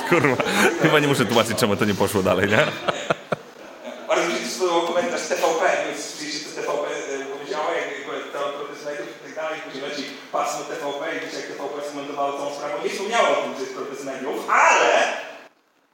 Kurwa, 0.09 0.35
chyba 0.81 0.99
nie 0.99 1.07
muszę 1.07 1.25
tłumaczyć, 1.25 1.57
czemu 1.57 1.75
to 1.75 1.85
nie 1.85 1.95
poszło 1.95 2.23
dalej, 2.23 2.49
nie? 2.49 2.63
Bardzo 4.07 4.29
mi 4.33 4.39
się 4.39 4.49
spodobał 4.55 4.81
komentarz 4.81 5.21
TVP, 5.21 5.61
więc 5.85 5.99
oczywiście 6.15 6.45
to 6.45 6.61
TVP 6.61 6.85
e, 6.87 7.25
powiedziała, 7.35 7.69
jak 7.79 7.87
to 8.33 8.39
protest 8.57 8.85
mediów 8.85 9.09
i 9.09 9.23
tak 9.25 9.35
dalej, 9.35 9.59
później 9.65 9.83
leci 9.89 10.03
pasmo 10.31 10.59
TVP 10.69 11.01
i 11.15 11.19
wiecie, 11.19 11.37
jak 11.37 11.47
TVP 11.47 11.75
skomentowało 11.87 12.31
tą 12.33 12.55
sprawę, 12.55 12.73
nie 12.83 12.89
wspomniało 12.89 13.27
o 13.29 13.41
tym, 13.41 13.53
że 13.55 13.61
jest 13.61 13.75
protest 13.75 14.03
mediów, 14.05 14.37
ale 14.49 14.91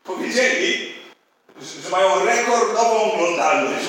powiedzieli, 0.03 0.93
że, 1.83 1.89
mają 1.89 2.25
rekordową 2.25 3.13
oglądalność. 3.13 3.85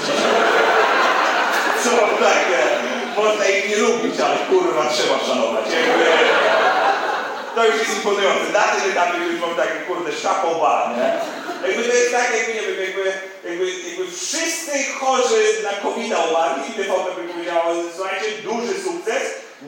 Co 1.85 1.91
takie, 2.31 2.61
można 3.16 3.45
ich 3.49 3.68
nie 3.68 3.77
lubić, 3.77 4.20
ale 4.20 4.37
kurwa 4.37 4.85
trzeba 4.93 5.18
szanować. 5.18 5.64
Jakby, 5.64 6.05
to 7.55 7.67
już 7.67 7.79
jest 7.79 7.97
imponujące. 7.97 8.53
Na 8.53 8.63
tym 8.63 8.91
etapie 8.91 9.19
już 9.19 9.41
mam 9.41 9.55
takie, 9.55 9.79
kurde, 9.89 10.13
szapoba, 10.13 10.95
nie? 10.97 11.09
Jakby 11.69 11.85
to 11.85 11.95
jest 11.95 12.13
tak, 12.13 12.33
jakby, 12.39 12.55
nie 12.55 12.61
wiem, 12.61 12.81
jakby, 12.87 13.13
jakby, 13.45 13.89
jakby 13.89 14.13
wszyscy 14.17 14.85
chorzy 15.01 15.45
na 15.63 15.73
covid 15.83 16.13
umarli 16.31 16.71
i 16.71 16.73
TVP 16.73 17.11
by 17.17 17.33
powiedziało, 17.33 17.75
słuchajcie, 17.97 18.27
duży 18.43 18.83
sukces, 18.85 19.23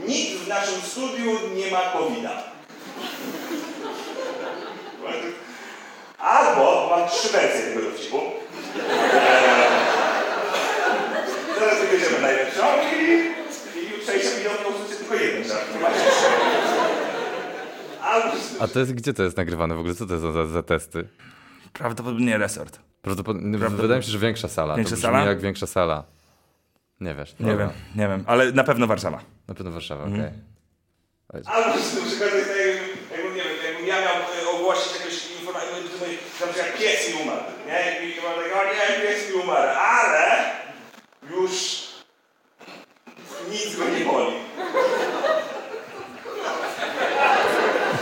nikt 0.07 0.33
w 0.33 0.49
naszym 0.49 0.81
studiu 0.81 1.39
nie 1.55 1.71
ma 1.71 1.81
covid 1.81 2.25
Albo, 6.19 6.89
mam 6.91 7.09
trzy 7.09 7.29
wersje 7.29 7.61
tego 7.61 7.91
dowcipu. 7.91 8.17
Eee, 8.17 9.97
Zaraz 11.59 11.79
wybierzemy 11.79 12.21
najlepszą 12.21 12.63
i, 12.93 13.05
i 13.79 13.91
jutrzejsza 13.91 14.31
widownia 14.31 14.69
usłyszy 14.69 14.97
tylko 14.99 15.15
jeden 15.15 15.45
żart. 15.45 15.67
A 18.61 18.69
to 18.69 18.81
jest, 18.81 18.93
gdzie 18.95 19.15
to 19.15 19.23
jest 19.23 19.37
nagrywane 19.37 19.75
w 19.75 19.79
ogóle? 19.79 19.95
Co 19.95 20.07
to 20.07 20.13
jest 20.15 20.25
za, 20.25 20.47
za 20.47 20.63
testy? 20.63 21.09
Prawdopodobnie 21.73 22.39
resort. 22.39 22.79
Prawdopodobnie, 23.03 23.59
wydaje 23.59 23.99
mi 23.99 24.05
się, 24.05 24.11
że 24.11 24.19
większa 24.19 24.49
sala. 24.49 24.77
Większa 24.77 24.97
sala? 24.97 25.25
jak 25.25 25.41
większa 25.41 25.67
sala. 25.67 26.05
Nie 27.01 27.15
wiesz. 27.15 27.35
Nie 27.41 27.47
dobra. 27.47 27.67
wiem, 27.67 27.75
nie 27.97 28.09
wiem, 28.09 28.25
ale 28.27 28.53
na 28.53 28.65
pewno 28.65 28.87
Warszawa. 28.87 29.21
Na 29.49 29.55
pewno 29.55 29.73
Warszawa, 29.73 30.05
okej. 30.05 30.31
Albo 31.47 31.69
na 31.69 31.77
przykład 32.07 32.31
to 32.31 32.37
jest 32.37 32.49
tak, 32.49 32.59
jakbym, 33.19 33.35
nie 33.37 33.43
wiem, 33.43 33.53
jakbym 33.67 33.87
ja 33.87 34.01
miał 34.01 34.57
ogłosić 34.57 34.93
jakąś 34.99 35.31
informację, 35.39 35.69
na 36.41 36.47
przykład 36.47 36.79
pies 36.79 37.15
mi 37.15 37.23
umarł, 37.23 37.43
nie? 37.67 38.09
I 38.09 38.17
mam 38.23 38.35
tak, 38.35 38.53
o 38.57 38.65
nie, 38.65 39.09
pies 39.09 39.29
mi 39.29 39.43
umarł, 39.43 39.69
ale 39.79 40.51
już 41.31 41.87
nic 43.51 43.77
go 43.77 43.85
nie 43.89 44.05
boli. 44.05 44.37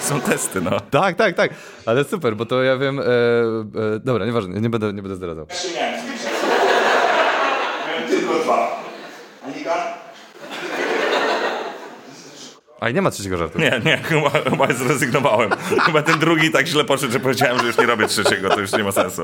Są 0.04 0.20
testy, 0.20 0.60
no. 0.60 0.80
Tak, 0.90 1.16
tak, 1.16 1.34
tak. 1.36 1.50
Ale 1.86 2.04
super, 2.04 2.36
bo 2.36 2.46
to 2.46 2.62
ja 2.62 2.76
wiem. 2.76 2.98
E, 3.00 3.02
e, 3.02 3.06
dobra, 4.04 4.26
nieważne, 4.26 4.60
nie 4.60 4.70
będę, 4.70 4.92
nie 4.92 5.02
będę 5.02 5.16
zdradzał. 5.16 5.46
Jeszcze 5.50 5.68
miałem 5.80 6.00
zbliżenie. 6.00 6.34
Miałem 7.88 8.08
tylko 8.08 8.34
dwa. 8.34 8.80
Anika? 9.46 9.94
A 12.84 12.90
nie 12.90 13.02
ma 13.02 13.10
trzeciego 13.10 13.36
żartu. 13.36 13.58
Nie, 13.58 13.80
nie, 13.84 13.96
chyba, 13.96 14.30
chyba 14.30 14.72
zrezygnowałem. 14.72 15.50
Chyba 15.86 16.02
ten 16.02 16.18
drugi 16.18 16.50
tak 16.50 16.66
źle 16.66 16.84
poszedł, 16.84 17.12
że 17.12 17.20
powiedziałem, 17.20 17.58
że 17.58 17.66
już 17.66 17.78
nie 17.78 17.86
robię 17.86 18.06
trzeciego, 18.06 18.48
to 18.48 18.60
już 18.60 18.72
nie 18.72 18.84
ma 18.84 18.92
sensu. 18.92 19.22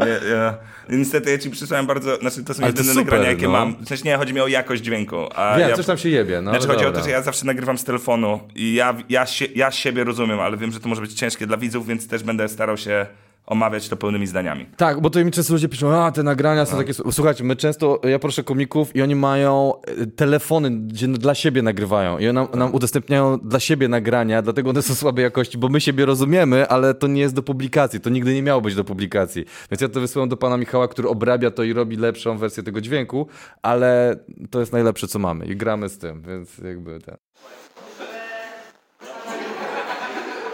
Nie, 0.00 0.06
nie. 0.06 0.98
Niestety 0.98 1.30
ja 1.30 1.38
ci 1.38 1.50
przysłałem 1.50 1.86
bardzo, 1.86 2.16
znaczy 2.16 2.44
to 2.44 2.54
są 2.54 2.62
Ale 2.62 2.72
to 2.72 2.78
jedyne 2.78 2.94
super, 2.94 3.04
nagrania, 3.12 3.30
jakie 3.30 3.42
no. 3.46 3.52
mam. 3.52 3.76
W 3.84 3.88
sensie 3.88 4.04
nie, 4.04 4.16
chodzi 4.16 4.34
mi 4.34 4.40
o 4.40 4.46
jakość 4.46 4.82
dźwięku. 4.82 5.16
A 5.34 5.58
Wiem, 5.58 5.68
ja, 5.68 5.76
coś 5.76 5.86
tam 5.86 5.98
się 5.98 6.08
jebie, 6.08 6.40
no 6.40 6.50
Znaczy 6.50 6.66
chodzi 6.66 6.80
o 6.80 6.84
dobra. 6.84 7.00
to, 7.00 7.04
że 7.04 7.10
ja 7.10 7.22
zawsze 7.22 7.46
nagrywam 7.46 7.78
z 7.78 7.84
telefonu 7.84 8.40
i 8.54 8.74
ja, 8.74 8.94
ja, 9.08 9.26
się, 9.26 9.44
ja 9.54 9.70
siebie 9.70 10.04
rozumiem, 10.04 10.40
ale 10.40 10.56
wiem, 10.56 10.72
że 10.72 10.80
to 10.80 10.88
może 10.88 11.00
być 11.00 11.14
ciężkie 11.14 11.46
dla 11.46 11.56
widzów, 11.56 11.86
więc 11.86 12.08
też 12.08 12.22
będę 12.22 12.48
starał 12.48 12.76
się 12.76 13.06
omawiać 13.46 13.88
to 13.88 13.96
pełnymi 13.96 14.26
zdaniami. 14.26 14.66
Tak, 14.76 15.00
bo 15.00 15.10
to 15.10 15.24
mi 15.24 15.30
często 15.30 15.52
ludzie 15.52 15.68
piszą, 15.68 15.94
a 16.04 16.12
te 16.12 16.22
nagrania 16.22 16.60
No. 16.60 16.66
są 16.66 16.76
takie... 16.76 16.94
Słuchajcie, 16.94 17.44
my 17.44 17.56
często, 17.56 18.00
ja 18.04 18.18
proszę 18.18 18.44
komików 18.44 18.96
i 18.96 19.02
oni 19.02 19.14
mają 19.14 19.72
e, 20.02 20.06
telefony, 20.06 20.70
gdzie 20.70 21.08
dla 21.08 21.34
siebie 21.34 21.62
nagrywają 21.62 22.18
i 22.18 22.32
nam, 22.32 22.48
nam 22.54 22.74
udostępniają 22.74 23.38
dla 23.38 23.60
siebie 23.60 23.88
nagrania, 23.88 24.42
dlatego 24.42 24.70
one 24.70 24.82
są 24.82 24.94
słabej 24.94 25.22
jakości, 25.22 25.58
bo 25.58 25.68
my 25.68 25.80
siebie 25.80 26.06
rozumiemy, 26.06 26.68
ale 26.68 26.94
to 26.94 27.06
nie 27.06 27.20
jest 27.20 27.34
do 27.34 27.42
publikacji, 27.42 28.00
to 28.00 28.10
nigdy 28.10 28.34
nie 28.34 28.42
miało 28.42 28.60
być 28.60 28.74
do 28.74 28.84
publikacji. 28.84 29.44
Więc 29.70 29.80
ja 29.80 29.88
to 29.88 30.00
wysyłam 30.00 30.28
do 30.28 30.36
pana 30.36 30.56
Michała, 30.56 30.88
który 30.88 31.08
obrabia 31.08 31.50
to 31.50 31.62
i 31.62 31.72
robi 31.72 31.96
lepszą 31.96 32.38
wersję 32.38 32.62
tego 32.62 32.80
dźwięku, 32.80 33.26
ale 33.62 34.16
to 34.50 34.60
jest 34.60 34.72
najlepsze, 34.72 35.08
co 35.08 35.18
mamy 35.18 35.46
i 35.46 35.56
gramy 35.56 35.88
z 35.88 35.98
tym, 35.98 36.22
więc 36.22 36.58
jakby 36.58 37.00
ten... 37.00 37.16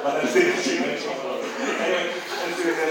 Ale 0.05 0.20
ty, 0.20 0.40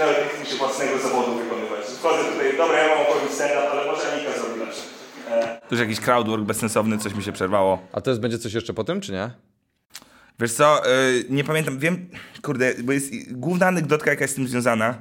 nawet 0.00 0.18
nie 0.24 0.28
chce 0.28 0.40
mi 0.40 0.46
się 0.46 0.51
własnego 0.66 0.98
zawodu 0.98 1.34
wykonywać. 1.38 1.86
Wchodzę 1.98 2.24
tutaj, 2.24 2.56
dobra, 2.56 2.78
ja 2.78 2.88
mam 2.88 3.06
opowiedzieć 3.06 3.32
stand-up, 3.32 3.70
ale 3.70 3.86
może 3.92 4.12
Anika 4.12 4.32
zrobi 4.40 4.60
lepsze. 4.60 4.82
E, 5.30 5.60
Tu 5.68 5.74
już 5.74 5.80
jakiś 5.80 6.00
crowdwork 6.00 6.42
bezsensowny, 6.42 6.98
coś 6.98 7.14
mi 7.14 7.22
się 7.22 7.32
przerwało. 7.32 7.78
A 7.92 8.00
to 8.00 8.10
jest, 8.10 8.20
będzie 8.20 8.38
coś 8.38 8.52
jeszcze 8.52 8.74
po 8.74 8.84
tym, 8.84 9.00
czy 9.00 9.12
nie? 9.12 9.30
Wiesz 10.40 10.52
co, 10.52 10.86
y, 10.86 11.24
nie 11.30 11.44
pamiętam, 11.44 11.78
wiem, 11.78 12.08
kurde, 12.42 12.74
bo 12.82 12.92
jest 12.92 13.32
główna 13.32 13.66
anegdotka, 13.66 14.10
jaka 14.10 14.24
jest 14.24 14.34
z 14.34 14.36
tym 14.36 14.48
związana. 14.48 14.94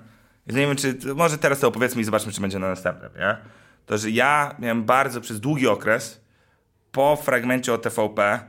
Ja 0.47 0.53
nie 0.53 0.67
wiem, 0.67 0.75
czy, 0.75 0.97
może 1.15 1.37
teraz 1.37 1.59
to 1.59 1.67
opowiedzmy 1.67 2.01
i 2.01 2.05
zobaczmy, 2.05 2.31
czy 2.31 2.41
będzie 2.41 2.59
na 2.59 2.67
następnym, 2.69 3.09
nie? 3.19 3.37
To, 3.85 3.97
że 3.97 4.09
ja 4.09 4.55
miałem 4.59 4.83
bardzo 4.83 5.21
przez 5.21 5.39
długi 5.39 5.67
okres, 5.67 6.21
po 6.91 7.15
fragmencie 7.15 7.73
o 7.73 7.77
TVP, 7.77 8.39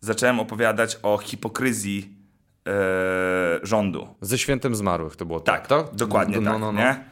zacząłem 0.00 0.40
opowiadać 0.40 0.98
o 1.02 1.18
hipokryzji 1.18 2.13
rządu. 3.62 4.08
Ze 4.20 4.38
Świętem 4.38 4.74
Zmarłych 4.74 5.16
to 5.16 5.26
było 5.26 5.40
Tak, 5.40 5.66
to? 5.66 5.90
dokładnie 5.92 6.40
no, 6.40 6.50
tak, 6.52 6.60
no, 6.60 6.72
no. 6.72 6.80
nie? 6.80 7.04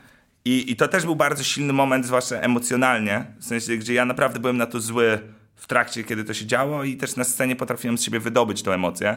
I, 0.44 0.72
I 0.72 0.76
to 0.76 0.88
też 0.88 1.04
był 1.04 1.16
bardzo 1.16 1.44
silny 1.44 1.72
moment, 1.72 2.06
zwłaszcza 2.06 2.36
emocjonalnie, 2.36 3.24
w 3.38 3.44
sensie, 3.44 3.76
gdzie 3.76 3.94
ja 3.94 4.04
naprawdę 4.04 4.40
byłem 4.40 4.56
na 4.56 4.66
to 4.66 4.80
zły 4.80 5.18
w 5.56 5.66
trakcie, 5.66 6.04
kiedy 6.04 6.24
to 6.24 6.34
się 6.34 6.46
działo 6.46 6.84
i 6.84 6.96
też 6.96 7.16
na 7.16 7.24
scenie 7.24 7.56
potrafiłem 7.56 7.98
z 7.98 8.02
siebie 8.02 8.20
wydobyć 8.20 8.62
tę 8.62 8.74
emocję. 8.74 9.16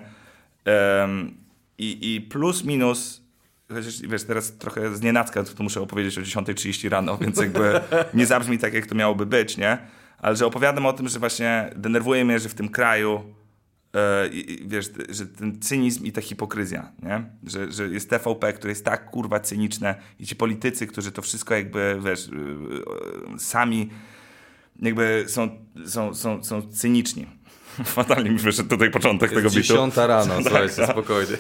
Em, 0.66 1.34
i, 1.78 2.16
I 2.16 2.22
plus, 2.22 2.64
minus, 2.64 3.22
chociaż 3.74 4.02
wiesz, 4.02 4.24
teraz 4.24 4.58
trochę 4.58 4.96
z 4.96 5.02
nienacka 5.02 5.44
to 5.44 5.64
muszę 5.64 5.82
opowiedzieć 5.82 6.18
o 6.18 6.22
10.30 6.22 6.90
rano, 6.90 7.18
więc 7.22 7.38
jakby 7.38 7.82
nie 8.14 8.26
zabrzmi 8.26 8.58
tak, 8.58 8.74
jak 8.74 8.86
to 8.86 8.96
miałoby 8.96 9.26
być, 9.26 9.58
nie? 9.58 9.78
Ale 10.18 10.36
że 10.36 10.46
opowiadam 10.46 10.86
o 10.86 10.94
tym, 10.94 11.08
że 11.10 11.20
właśnie 11.20 11.70
denerwuje 11.76 12.26
mnie, 12.26 12.40
że 12.40 12.50
w 12.50 12.54
tym 12.54 12.70
kraju 12.70 13.24
e, 13.24 13.45
wiesz, 14.66 14.88
t- 14.90 15.04
że 15.14 15.26
ten 15.28 15.62
cynizm 15.62 16.06
i 16.06 16.12
ta 16.12 16.22
hipokryzja, 16.22 16.92
nie? 17.04 17.24
Że, 17.48 17.72
że 17.72 17.88
jest 17.88 18.10
TVP, 18.10 18.54
które 18.54 18.72
jest 18.72 18.86
tak 18.86 19.10
kurwa 19.12 19.40
cyniczne 19.40 19.96
i 20.20 20.26
ci 20.26 20.36
politycy, 20.36 20.88
którzy 20.88 21.12
to 21.12 21.22
wszystko 21.22 21.56
jakby, 21.56 22.00
wiesz, 22.06 22.28
y, 22.28 22.32
y, 23.36 23.40
sami 23.40 23.90
jakby 24.82 25.26
są, 25.28 25.50
są, 25.86 26.14
są, 26.14 26.44
są 26.44 26.62
cyniczni. 26.62 27.28
Fatalnie 27.86 28.30
mi 28.30 28.38
wyszedł 28.38 28.70
tutaj 28.70 28.92
początek 28.92 29.30
tego 29.30 29.50
bitu. 29.50 29.62
dziesiąta 29.62 30.08
rano, 30.08 30.34
Tak, 30.36 30.44
słuchajcie, 30.44 30.76
tak. 30.76 30.90
spokojnie. 30.92 31.38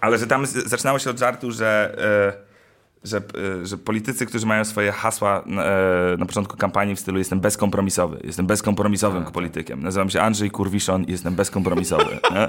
Ale 0.00 0.18
że 0.18 0.26
tam 0.26 0.46
zaczynało 0.46 0.98
się 0.98 1.10
od 1.10 1.18
żartu, 1.18 1.50
że, 1.50 1.96
e, 2.38 2.53
że, 3.04 3.16
e, 3.62 3.66
że 3.66 3.78
politycy, 3.78 4.26
którzy 4.26 4.46
mają 4.46 4.64
swoje 4.64 4.92
hasła 4.92 5.42
na, 5.46 5.64
e, 5.64 6.16
na 6.18 6.26
początku 6.26 6.56
kampanii 6.56 6.96
w 6.96 7.00
stylu 7.00 7.18
jestem 7.18 7.40
bezkompromisowy, 7.40 8.20
jestem 8.24 8.46
bezkompromisowym 8.46 9.24
politykiem. 9.24 9.82
Nazywam 9.82 10.10
się 10.10 10.20
Andrzej 10.22 10.50
Kurwiszon 10.50 11.04
i 11.04 11.10
jestem 11.12 11.34
bezkompromisowy. 11.34 12.18
nie? 12.34 12.46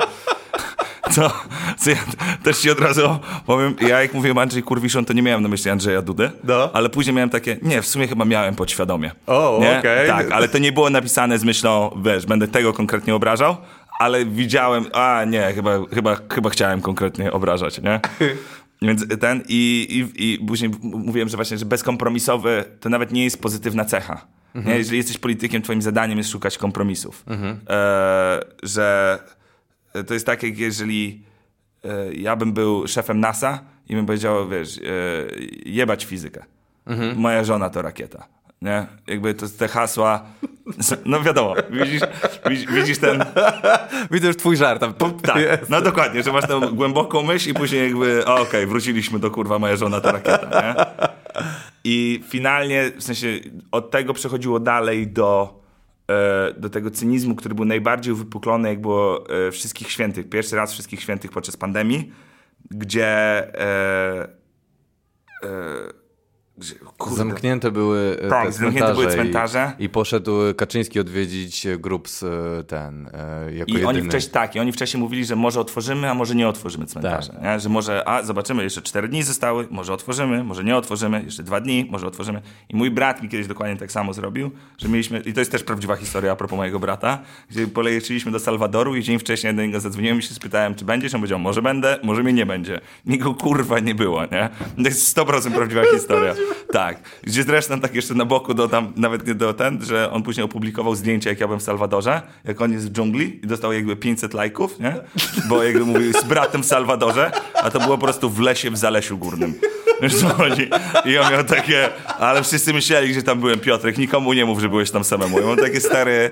Co, 1.12 1.32
co 1.78 1.90
ja 1.90 1.96
też 2.44 2.60
ci 2.60 2.70
od 2.72 2.80
razu 2.80 3.20
powiem, 3.46 3.76
ja 3.82 4.02
jak 4.02 4.14
mówiłem 4.14 4.38
Andrzej 4.38 4.64
Kurwiszon, 4.64 5.06
to 5.06 5.14
nie 5.14 5.22
miałem 5.22 5.44
na 5.44 5.50
myśli 5.50 5.72
Andrzeja 5.72 6.02
Dudy, 6.02 6.32
No. 6.44 6.70
ale 6.74 6.90
później 6.90 7.16
miałem 7.16 7.30
takie, 7.30 7.58
nie, 7.62 7.82
w 7.82 7.88
sumie 7.88 8.08
chyba 8.08 8.26
miałem 8.26 8.56
podświadomie. 8.56 9.12
O, 9.28 9.58
okej. 9.58 10.08
Tak, 10.08 10.32
ale 10.32 10.48
to 10.48 10.58
nie 10.58 10.72
było 10.72 10.90
napisane 10.90 11.40
z 11.40 11.44
myślą, 11.44 12.02
wiesz, 12.04 12.26
będę 12.26 12.48
tego 12.48 12.74
konkretnie 12.74 13.16
obrażał, 13.16 13.58
ale 14.00 14.26
widziałem, 14.26 14.86
a 14.94 15.24
nie, 15.28 15.54
chyba, 15.56 15.72
chyba, 15.94 16.18
chyba 16.34 16.50
chciałem 16.50 16.82
konkretnie 16.82 17.32
obrażać, 17.32 17.82
nie? 17.82 18.00
Więc 18.82 19.06
ten 19.20 19.44
i, 19.48 19.88
i, 20.16 20.34
i 20.34 20.40
później 20.46 20.72
mówiłem, 20.82 21.30
że 21.30 21.38
właśnie, 21.38 21.58
że 21.58 21.66
bezkompromisowy 21.66 22.64
to 22.80 22.90
nawet 22.90 23.12
nie 23.12 23.24
jest 23.24 23.42
pozytywna 23.42 23.86
cecha. 23.86 24.28
Nie? 24.56 24.78
Jeżeli 24.78 24.98
jesteś 24.98 25.18
politykiem, 25.18 25.62
twoim 25.62 25.82
zadaniem 25.82 26.18
jest 26.18 26.30
szukać 26.30 26.58
kompromisów. 26.58 27.26
E, 27.70 28.40
że 28.64 29.20
to 30.08 30.14
jest 30.14 30.26
tak, 30.26 30.44
jak 30.44 30.58
jeżeli 30.58 31.24
e, 31.84 32.14
ja 32.14 32.36
bym 32.36 32.54
był 32.54 32.88
szefem 32.88 33.20
NASA 33.20 33.64
i 33.90 33.96
bym 33.96 34.06
powiedział, 34.06 34.50
wiesz, 34.50 34.78
e, 34.78 34.82
jebać 35.66 36.06
fizykę. 36.06 36.46
Moja 37.16 37.44
żona 37.44 37.70
to 37.70 37.82
rakieta. 37.82 38.28
Nie? 38.62 38.88
Jakby 39.08 39.34
to 39.34 39.46
te 39.58 39.68
hasła. 39.68 40.26
No 41.06 41.22
wiadomo, 41.22 41.56
widzisz, 41.70 42.02
widzisz, 42.72 42.98
ten. 42.98 43.26
Widzę 44.12 44.28
już 44.28 44.38
twój 44.38 44.58
żart. 44.58 44.80
Tam, 44.80 44.94
Tak, 45.20 45.70
no 45.70 45.82
dokładnie, 45.82 46.24
że 46.24 46.32
masz 46.32 46.48
tę 46.48 46.62
głęboką 46.74 47.24
myśl 47.24 47.50
i 47.50 47.54
później 47.54 47.84
jakby, 47.84 48.26
okej, 48.26 48.68
wróciliśmy 48.68 49.20
do 49.20 49.32
kurwa, 49.32 49.60
moja 49.60 49.76
żona 49.76 50.02
to 50.02 50.12
rakieta, 50.12 50.62
nie? 50.62 50.86
I 51.84 52.22
finalnie, 52.30 52.92
w 52.98 53.04
sensie, 53.04 53.28
od 53.72 53.92
tego 53.92 54.14
przechodziło 54.14 54.60
dalej 54.60 55.08
do, 55.08 55.62
e, 56.08 56.54
do 56.58 56.70
tego 56.70 56.92
cynizmu, 56.92 57.36
który 57.36 57.56
był 57.56 57.66
najbardziej 57.66 58.14
uwypuklony, 58.14 58.70
jak 58.70 58.82
było 58.82 59.30
e, 59.48 59.52
Wszystkich 59.52 59.92
Świętych, 59.92 60.30
pierwszy 60.30 60.56
raz 60.56 60.74
Wszystkich 60.74 61.02
Świętych 61.02 61.32
podczas 61.32 61.58
pandemii, 61.58 62.12
gdzie... 62.72 63.08
E, 63.08 64.28
e, 65.44 66.05
gdzie 66.05 66.05
kurde, 66.98 67.18
Zamknięte 67.18 67.72
były 67.72 68.18
e, 68.22 68.30
Tak, 68.30 68.46
te 68.46 68.52
zamknięte 68.52 68.94
były 68.94 69.08
cmentarze. 69.08 69.74
I, 69.80 69.84
I 69.84 69.90
poszedł 69.90 70.32
Kaczyński 70.58 71.00
odwiedzić 71.00 71.66
e, 71.66 71.78
grup 71.78 72.10
z 72.10 72.24
e, 72.24 72.64
ten, 72.64 73.10
jako 73.52 73.72
I 73.72 73.74
jedyny. 73.74 73.88
oni 73.88 74.02
wcześniej 74.02 74.32
tak, 74.32 74.56
i 74.56 74.60
oni 74.60 74.72
wcześniej 74.72 75.04
mówili, 75.04 75.26
że 75.26 75.36
może 75.36 75.60
otworzymy, 75.60 76.10
a 76.10 76.14
może 76.14 76.36
nie 76.36 76.48
otworzymy 76.48 76.86
cmentarza. 76.86 77.34
Tak. 77.34 77.42
Nie? 77.44 77.60
Że 77.60 77.70
może, 77.70 78.08
a 78.08 78.24
zobaczymy, 78.24 78.64
jeszcze 78.64 78.82
cztery 78.82 79.08
dni 79.08 79.24
zostały, 79.24 79.68
może 79.72 79.94
otworzymy, 79.94 80.44
może 80.44 80.64
nie 80.64 80.76
otworzymy, 80.76 81.24
jeszcze 81.24 81.44
dwa 81.44 81.62
dni, 81.62 81.88
może 81.92 82.08
otworzymy. 82.08 82.42
I 82.70 82.76
mój 82.76 82.92
brat 82.92 83.24
mi 83.24 83.30
kiedyś 83.30 83.48
dokładnie 83.48 83.78
tak 83.78 83.92
samo 83.92 84.14
zrobił, 84.14 84.52
że 84.78 84.90
mieliśmy, 84.90 85.20
i 85.20 85.34
to 85.34 85.40
jest 85.40 85.52
też 85.52 85.64
prawdziwa 85.64 85.96
historia 85.96 86.32
a 86.32 86.36
propos 86.36 86.58
mojego 86.58 86.80
brata, 86.80 87.20
gdzie 87.50 87.68
polecieliśmy 87.68 88.32
do 88.32 88.40
Salwadoru 88.40 88.96
i 88.96 89.04
dzień 89.04 89.20
wcześniej 89.20 89.56
do 89.56 89.62
niego 89.62 89.80
zadzwoniłem 89.80 90.20
i 90.20 90.22
się 90.22 90.34
spytałem, 90.34 90.76
czy 90.76 90.86
będziesz? 90.86 91.14
On 91.14 91.22
powiedział, 91.22 91.40
może 91.40 91.62
będę, 91.62 92.00
może 92.04 92.24
mnie 92.24 92.34
nie 92.34 92.46
będzie. 92.46 92.82
Niego 93.06 93.34
kurwa 93.34 93.80
nie 93.80 93.96
było, 93.96 94.22
nie? 94.22 94.50
To 94.76 94.90
jest 94.90 95.18
100% 95.18 95.52
prawdziwa 95.52 95.84
historia. 95.94 96.34
Tak. 96.72 97.00
Gdzie 97.24 97.44
zresztą 97.44 97.80
tak 97.80 97.96
jeszcze 97.96 98.14
na 98.14 98.26
boku 98.26 98.54
dodam, 98.54 98.94
nawet 98.96 99.28
nie 99.28 99.36
do 99.36 99.54
ten, 99.54 99.86
że 99.86 100.12
on 100.12 100.24
później 100.24 100.46
opublikował 100.46 100.96
zdjęcie, 100.96 101.30
jak 101.30 101.40
ja 101.40 101.48
byłem 101.48 101.60
w 101.60 101.64
Salwadorze, 101.64 102.22
jak 102.44 102.62
on 102.62 102.72
jest 102.72 102.90
w 102.90 102.92
dżungli 102.92 103.40
i 103.44 103.48
dostał 103.48 103.74
jakby 103.74 103.96
500 103.96 104.34
lajków, 104.34 104.80
nie? 104.80 104.96
Bo 105.50 105.64
jakby 105.64 105.86
mówił 105.86 106.14
z 106.14 106.24
bratem 106.24 106.64
w 106.64 106.66
Salwadorze, 106.66 107.32
a 107.54 107.72
to 107.72 107.80
było 107.80 107.98
po 107.98 108.04
prostu 108.04 108.30
w 108.30 108.40
lesie 108.40 108.72
w 108.72 108.78
Zalesiu 108.78 109.18
Górnym. 109.18 109.54
Wiesz 110.02 110.16
co 110.16 110.28
chodzi? 110.28 110.70
I 111.06 111.18
on 111.18 111.32
miał 111.32 111.44
takie, 111.44 111.90
ale 112.20 112.44
wszyscy 112.44 112.74
myśleli, 112.74 113.14
że 113.14 113.24
tam 113.24 113.40
byłem 113.40 113.60
Piotrek, 113.60 113.98
nikomu 113.98 114.34
nie 114.34 114.46
mów, 114.46 114.60
że 114.60 114.70
byłeś 114.70 114.92
tam 114.92 115.04
samemu. 115.04 115.40
I 115.40 115.44
on 115.44 115.58
takie 115.58 115.82
stary, 115.82 116.32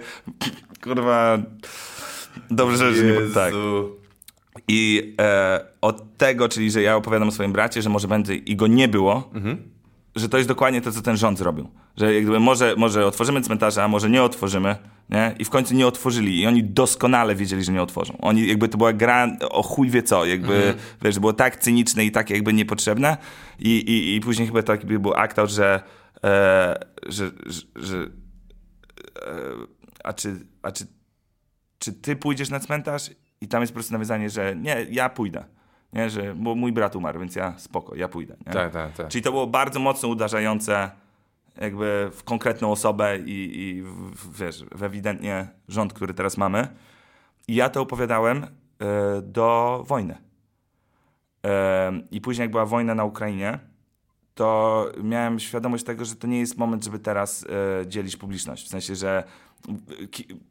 kurwa, 0.83 1.37
dobrze, 2.51 2.93
że 2.93 3.03
nie... 3.03 3.13
Tak. 3.33 3.53
I 4.67 5.13
e, 5.21 5.65
od 5.81 6.17
tego, 6.17 6.49
czyli 6.49 6.71
że 6.71 6.81
ja 6.81 6.95
opowiadam 6.95 7.27
o 7.27 7.31
swoim 7.31 7.53
bracie, 7.53 7.81
że 7.81 7.89
może 7.89 8.07
będzie 8.07 8.35
i 8.35 8.55
go 8.55 8.67
nie 8.67 8.87
było, 8.87 9.31
że 10.15 10.29
to 10.29 10.37
jest 10.37 10.49
dokładnie 10.49 10.81
to, 10.81 10.91
co 10.91 11.01
ten 11.01 11.17
rząd 11.17 11.37
zrobił. 11.37 11.69
Że 11.97 12.13
jakby 12.13 12.39
może, 12.39 12.75
może 12.77 13.05
otworzymy 13.05 13.41
cmentarze, 13.41 13.83
a 13.83 13.87
może 13.87 14.09
nie 14.09 14.23
otworzymy, 14.23 14.75
nie? 15.09 15.35
I 15.39 15.45
w 15.45 15.49
końcu 15.49 15.73
nie 15.73 15.87
otworzyli. 15.87 16.41
I 16.41 16.47
oni 16.47 16.63
doskonale 16.63 17.35
wiedzieli, 17.35 17.63
że 17.63 17.71
nie 17.71 17.81
otworzą. 17.81 18.17
Oni 18.21 18.47
jakby 18.47 18.69
to 18.69 18.77
była 18.77 18.93
gra 18.93 19.37
o 19.49 19.63
chuj 19.63 19.89
wie 19.89 20.03
co. 20.03 20.25
Jakby, 20.25 20.75
wiesz, 21.01 21.19
było 21.19 21.33
tak 21.33 21.57
cyniczne 21.57 22.05
i 22.05 22.11
tak 22.11 22.29
jakby 22.29 22.53
niepotrzebne. 22.53 23.17
I, 23.59 23.69
i, 23.69 24.15
i 24.15 24.21
później 24.21 24.47
chyba 24.47 24.63
taki 24.63 24.87
był 24.87 25.13
akt 25.13 25.37
że, 25.45 25.81
e, 26.23 26.75
że, 27.05 27.31
że, 27.45 27.61
że 27.75 27.97
e, 27.97 28.09
a 30.03 30.13
czy, 30.13 30.47
a 30.61 30.71
czy 30.71 30.85
czy 31.83 31.93
ty 31.93 32.15
pójdziesz 32.15 32.49
na 32.49 32.59
cmentarz 32.59 33.11
i 33.41 33.47
tam 33.47 33.61
jest 33.61 33.73
po 33.73 33.75
prostu 33.75 33.93
nawiązanie, 33.93 34.29
że 34.29 34.55
nie, 34.55 34.85
ja 34.89 35.09
pójdę. 35.09 35.45
Nie, 35.93 36.09
że, 36.09 36.35
bo 36.35 36.55
mój 36.55 36.71
brat 36.71 36.95
umarł, 36.95 37.19
więc 37.19 37.35
ja 37.35 37.53
spoko, 37.57 37.95
ja 37.95 38.07
pójdę. 38.07 38.35
Nie? 38.47 38.53
Tak, 38.53 38.73
tak, 38.73 38.93
tak. 38.93 39.07
Czyli 39.07 39.21
to 39.21 39.31
było 39.31 39.47
bardzo 39.47 39.79
mocno 39.79 40.09
uderzające 40.09 40.91
jakby 41.61 42.09
w 42.13 42.23
konkretną 42.23 42.71
osobę 42.71 43.17
i, 43.19 43.59
i 43.61 43.81
w, 43.81 44.37
wiesz, 44.39 44.65
w 44.75 44.83
ewidentnie 44.83 45.47
rząd, 45.67 45.93
który 45.93 46.13
teraz 46.13 46.37
mamy. 46.37 46.67
I 47.47 47.55
ja 47.55 47.69
to 47.69 47.81
opowiadałem 47.81 48.43
e, 48.43 48.47
do 49.21 49.83
wojny. 49.87 50.17
E, 51.45 51.91
I 52.11 52.21
później, 52.21 52.43
jak 52.43 52.51
była 52.51 52.65
wojna 52.65 52.95
na 52.95 53.03
Ukrainie, 53.03 53.59
to 54.35 54.85
miałem 55.03 55.39
świadomość 55.39 55.83
tego, 55.83 56.05
że 56.05 56.15
to 56.15 56.27
nie 56.27 56.39
jest 56.39 56.57
moment, 56.57 56.83
żeby 56.83 56.99
teraz 56.99 57.45
e, 57.81 57.87
dzielić 57.87 58.17
publiczność. 58.17 58.65
W 58.65 58.69
sensie, 58.69 58.95
że 58.95 59.23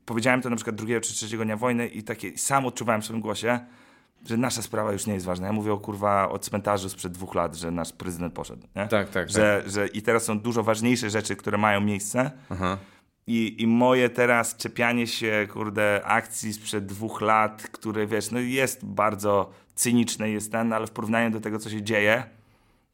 powiedziałem 0.07 0.43
to 0.43 0.51
na 0.51 0.57
przykład 0.57 0.77
drugiego 0.77 1.01
czy 1.01 1.13
trzeciego 1.13 1.45
dnia 1.45 1.57
wojny 1.57 1.87
i 1.89 2.03
takie 2.03 2.39
sam 2.39 2.67
odczuwałem 2.67 3.03
w 3.03 3.05
swoim 3.05 3.21
głosie, 3.21 3.61
że 4.27 4.37
nasza 4.37 4.63
sprawa 4.63 4.93
już 4.93 5.07
nie 5.07 5.15
jest 5.15 5.27
ważna. 5.27 5.47
Ja 5.47 5.53
mówię 5.53 5.73
o 5.73 5.79
kurwa 5.79 6.29
o 6.29 6.39
cmentarzu 6.39 6.89
sprzed 6.89 7.13
dwóch 7.13 7.35
lat, 7.35 7.57
że 7.57 7.71
nasz 7.71 7.93
prezydent 7.93 8.35
poszedł. 8.35 8.67
Nie? 8.77 8.89
Tak, 8.89 9.11
tak, 9.11 9.31
Że, 9.31 9.63
że 9.67 9.87
I 9.87 10.03
teraz 10.03 10.25
są 10.25 10.41
dużo 10.41 10.63
ważniejsze 10.63 11.11
rzeczy, 11.11 11.37
które 11.37 11.59
mają 11.59 11.81
miejsce. 11.81 12.31
Aha. 12.51 12.79
I, 13.27 13.63
I 13.63 13.67
moje 13.67 14.09
teraz 14.11 14.57
czepianie 14.57 15.07
się, 15.07 15.49
kurde, 15.53 16.01
akcji 16.05 16.53
sprzed 16.53 16.87
dwóch 16.87 17.21
lat, 17.21 17.63
które 17.63 18.07
wiesz, 18.07 18.31
no 18.31 18.39
jest 18.39 18.85
bardzo 18.85 19.51
cyniczne, 19.75 20.31
jest 20.31 20.53
ten, 20.53 20.73
ale 20.73 20.87
w 20.87 20.91
porównaniu 20.91 21.31
do 21.31 21.41
tego, 21.41 21.59
co 21.59 21.71
się 21.71 21.83
dzieje, 21.83 22.25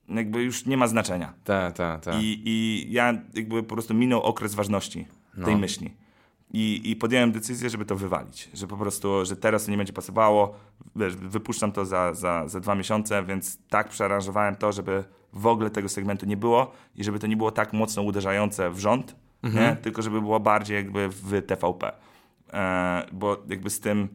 jakby 0.09 0.43
już 0.43 0.66
nie 0.66 0.76
ma 0.76 0.87
znaczenia. 0.89 1.33
Tak, 1.45 1.76
tak, 1.76 2.05
tak. 2.05 2.14
I, 2.22 2.43
I 2.45 2.87
ja 2.93 3.14
jakby 3.35 3.62
po 3.62 3.74
prostu 3.74 3.95
minął 3.95 4.22
okres 4.22 4.55
ważności 4.55 5.07
tej 5.45 5.55
No. 5.55 5.59
myśli. 5.61 5.95
I, 6.53 6.90
I 6.90 6.96
podjąłem 6.96 7.32
decyzję, 7.32 7.70
żeby 7.70 7.84
to 7.84 7.96
wywalić. 7.96 8.49
Że 8.55 8.66
po 8.66 8.76
prostu, 8.76 9.24
że 9.24 9.36
teraz 9.36 9.64
to 9.64 9.70
nie 9.70 9.76
będzie 9.76 9.92
pasowało. 9.92 10.55
Wiesz, 10.96 11.16
wypuszczam 11.16 11.72
to 11.72 11.84
za, 11.84 12.14
za, 12.14 12.49
za 12.49 12.61
dwa 12.61 12.74
miesiące, 12.74 13.24
więc 13.24 13.59
tak 13.68 13.88
przearanżowałem 13.88 14.57
to, 14.57 14.72
żeby 14.72 15.05
w 15.32 15.46
ogóle 15.46 15.70
tego 15.70 15.88
segmentu 15.88 16.26
nie 16.26 16.36
było 16.36 16.72
i 16.94 17.05
żeby 17.05 17.18
to 17.18 17.26
nie 17.26 17.36
było 17.36 17.51
tak 17.51 17.72
mocno 17.72 18.03
uderzające 18.03 18.70
w 18.70 18.78
rząd, 18.78 19.16
nie? 19.42 19.76
tylko 19.82 20.03
żeby 20.03 20.20
było 20.20 20.40
bardziej 20.40 20.76
jakby 20.76 21.09
w 21.09 21.42
TVP. 21.46 21.92
E, 22.53 23.07
bo 23.12 23.36
jakby 23.49 23.70
z 23.70 23.80
tym 23.80 24.09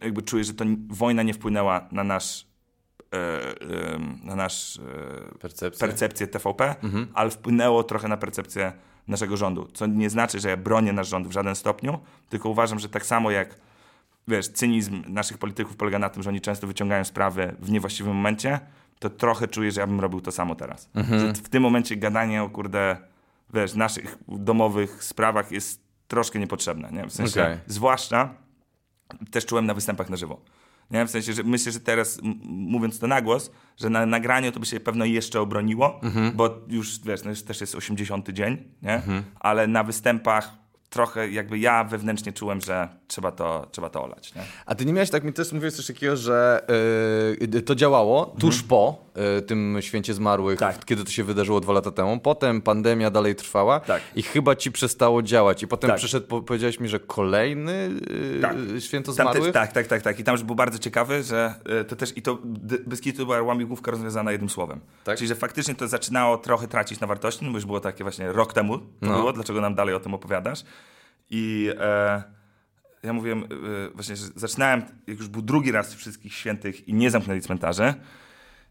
jakby 0.00 0.22
czuję, 0.22 0.44
że 0.44 0.54
to 0.54 0.64
wojna 0.88 1.22
nie 1.22 1.34
wpłynęła 1.34 1.88
na 1.92 2.04
nasz 2.04 2.46
e, 3.14 3.94
em, 3.94 4.18
na 4.24 4.36
nasz 4.36 4.78
e, 4.78 5.38
Percepcja. 5.38 5.88
percepcję 5.88 6.26
TVP, 6.26 6.74
ale 7.14 7.30
wpłynęło 7.30 7.84
trochę 7.84 8.08
na 8.08 8.16
percepcję 8.16 8.72
naszego 9.10 9.36
rządu. 9.36 9.68
Co 9.74 9.86
nie 9.86 10.10
znaczy, 10.10 10.40
że 10.40 10.48
ja 10.48 10.56
bronię 10.56 10.92
nasz 10.92 11.08
rząd 11.08 11.28
w 11.28 11.32
żaden 11.32 11.54
stopniu, 11.54 11.98
tylko 12.28 12.48
uważam, 12.48 12.78
że 12.78 12.88
tak 12.88 13.06
samo 13.06 13.30
jak 13.30 13.54
wiesz, 14.28 14.48
cynizm 14.48 15.02
naszych 15.08 15.38
polityków 15.38 15.76
polega 15.76 15.98
na 15.98 16.08
tym, 16.08 16.22
że 16.22 16.30
oni 16.30 16.40
często 16.40 16.66
wyciągają 16.66 17.04
sprawy 17.04 17.56
w 17.58 17.70
niewłaściwym 17.70 18.16
momencie, 18.16 18.60
to 18.98 19.10
trochę 19.10 19.48
czuję, 19.48 19.72
że 19.72 19.80
ja 19.80 19.86
bym 19.86 20.00
robił 20.00 20.20
to 20.20 20.32
samo 20.32 20.54
teraz. 20.54 20.90
Że 21.20 21.32
w 21.32 21.48
tym 21.48 21.62
momencie 21.62 21.96
gadanie 21.96 22.42
o 22.42 22.50
kurde, 22.50 22.96
wiesz, 23.54 23.74
naszych 23.74 24.18
domowych 24.28 25.04
sprawach 25.04 25.52
jest 25.52 25.80
troszkę 26.08 26.38
niepotrzebne, 26.38 26.90
nie? 26.92 27.06
W 27.06 27.12
sensie, 27.12 27.42
Okej. 27.42 27.58
zwłaszcza 27.66 28.34
też 29.30 29.46
czułem 29.46 29.66
na 29.66 29.74
występach 29.74 30.10
na 30.10 30.16
żywo. 30.16 30.40
Nie? 30.90 31.06
W 31.06 31.10
sensie, 31.10 31.32
że 31.32 31.42
myślę, 31.42 31.72
że 31.72 31.80
teraz 31.80 32.18
mówiąc 32.44 32.98
to 32.98 33.06
na 33.06 33.20
głos, 33.22 33.50
że 33.76 33.90
na 33.90 34.06
nagraniu 34.06 34.52
to 34.52 34.60
by 34.60 34.66
się 34.66 34.80
pewno 34.80 35.04
jeszcze 35.04 35.40
obroniło, 35.40 36.00
bo 36.34 36.58
już 36.68 37.00
wiesz, 37.00 37.24
no 37.24 37.30
już 37.30 37.42
też 37.42 37.60
jest 37.60 37.74
80 37.74 38.28
dzień, 38.30 38.58
nie? 38.82 39.02
ale 39.40 39.66
na 39.66 39.84
występach 39.84 40.60
trochę 40.90 41.30
jakby 41.30 41.58
ja 41.58 41.84
wewnętrznie 41.84 42.32
czułem, 42.32 42.60
że 42.60 42.88
trzeba 43.06 43.32
to, 43.32 43.66
trzeba 43.70 43.90
to 43.90 44.04
olać. 44.04 44.34
Nie? 44.34 44.42
A 44.66 44.74
ty 44.74 44.86
nie 44.86 44.92
miałeś, 44.92 45.10
tak 45.10 45.24
mi 45.24 45.32
też 45.32 45.52
mówiłeś 45.52 45.74
coś 45.74 45.86
takiego, 45.86 46.16
że 46.16 46.66
yy, 47.52 47.62
to 47.62 47.74
działało 47.74 48.36
tuż 48.38 48.62
po 48.62 49.04
yy, 49.06 49.09
tym 49.46 49.76
święcie 49.80 50.14
zmarłych, 50.14 50.58
Tak. 50.58 50.84
kiedy 50.84 51.04
to 51.04 51.10
się 51.10 51.24
wydarzyło 51.24 51.60
dwa 51.60 51.72
lata 51.72 51.90
temu. 51.90 52.20
Potem 52.20 52.62
pandemia 52.62 53.10
dalej 53.10 53.34
trwała 53.34 53.80
Tak. 53.80 54.02
i 54.16 54.22
chyba 54.22 54.56
ci 54.56 54.72
przestało 54.72 55.22
działać. 55.22 55.62
I 55.62 55.66
potem 55.68 55.90
Tak. 55.90 55.98
przyszedł, 55.98 56.26
po, 56.26 56.42
powiedziałeś 56.42 56.80
mi, 56.80 56.88
że 56.88 57.00
kolejny 57.00 57.90
yy, 58.34 58.40
Tak. 58.40 58.56
święto 58.78 59.12
zmarłych? 59.12 59.42
też, 59.44 59.52
tak, 59.52 59.72
tak, 59.72 59.86
tak, 59.86 60.02
tak. 60.02 60.20
I 60.20 60.24
tam 60.24 60.32
już 60.34 60.42
było 60.42 60.56
bardzo 60.56 60.78
ciekawe, 60.78 61.22
że 61.22 61.54
e, 61.80 61.84
to 61.84 61.96
też 61.96 62.16
i 62.16 62.22
to 62.22 62.38
D- 62.44 62.78
Beskidu 62.86 63.26
była 63.26 63.42
łamigłówka 63.42 63.90
rozwiązana 63.90 64.32
jednym 64.32 64.50
słowem. 64.50 64.80
Tak? 65.04 65.16
Czyli, 65.18 65.28
że 65.28 65.34
faktycznie 65.34 65.74
to 65.74 65.88
zaczynało 65.88 66.38
trochę 66.38 66.68
tracić 66.68 67.00
na 67.00 67.06
wartości, 67.06 67.44
no 67.44 67.50
bo 67.50 67.56
już 67.56 67.66
było 67.66 67.80
takie 67.80 68.04
właśnie 68.04 68.32
rok 68.32 68.52
temu 68.52 68.78
to 68.78 68.84
No. 69.02 69.16
było, 69.18 69.32
dlaczego 69.32 69.60
nam 69.60 69.74
dalej 69.74 69.94
o 69.94 70.00
tym 70.00 70.14
opowiadasz. 70.14 70.64
I 71.30 71.70
e, 71.80 72.22
ja 73.02 73.12
mówiłem 73.12 73.44
e, 73.44 73.46
właśnie, 73.94 74.16
że 74.16 74.26
zaczynałem, 74.36 74.82
jak 75.06 75.18
już 75.18 75.28
był 75.28 75.42
drugi 75.42 75.72
raz 75.72 75.94
wszystkich 75.94 76.34
świętych 76.34 76.88
i 76.88 76.94
nie 76.94 77.10
zamknęli 77.10 77.40
cmentarze, 77.40 77.94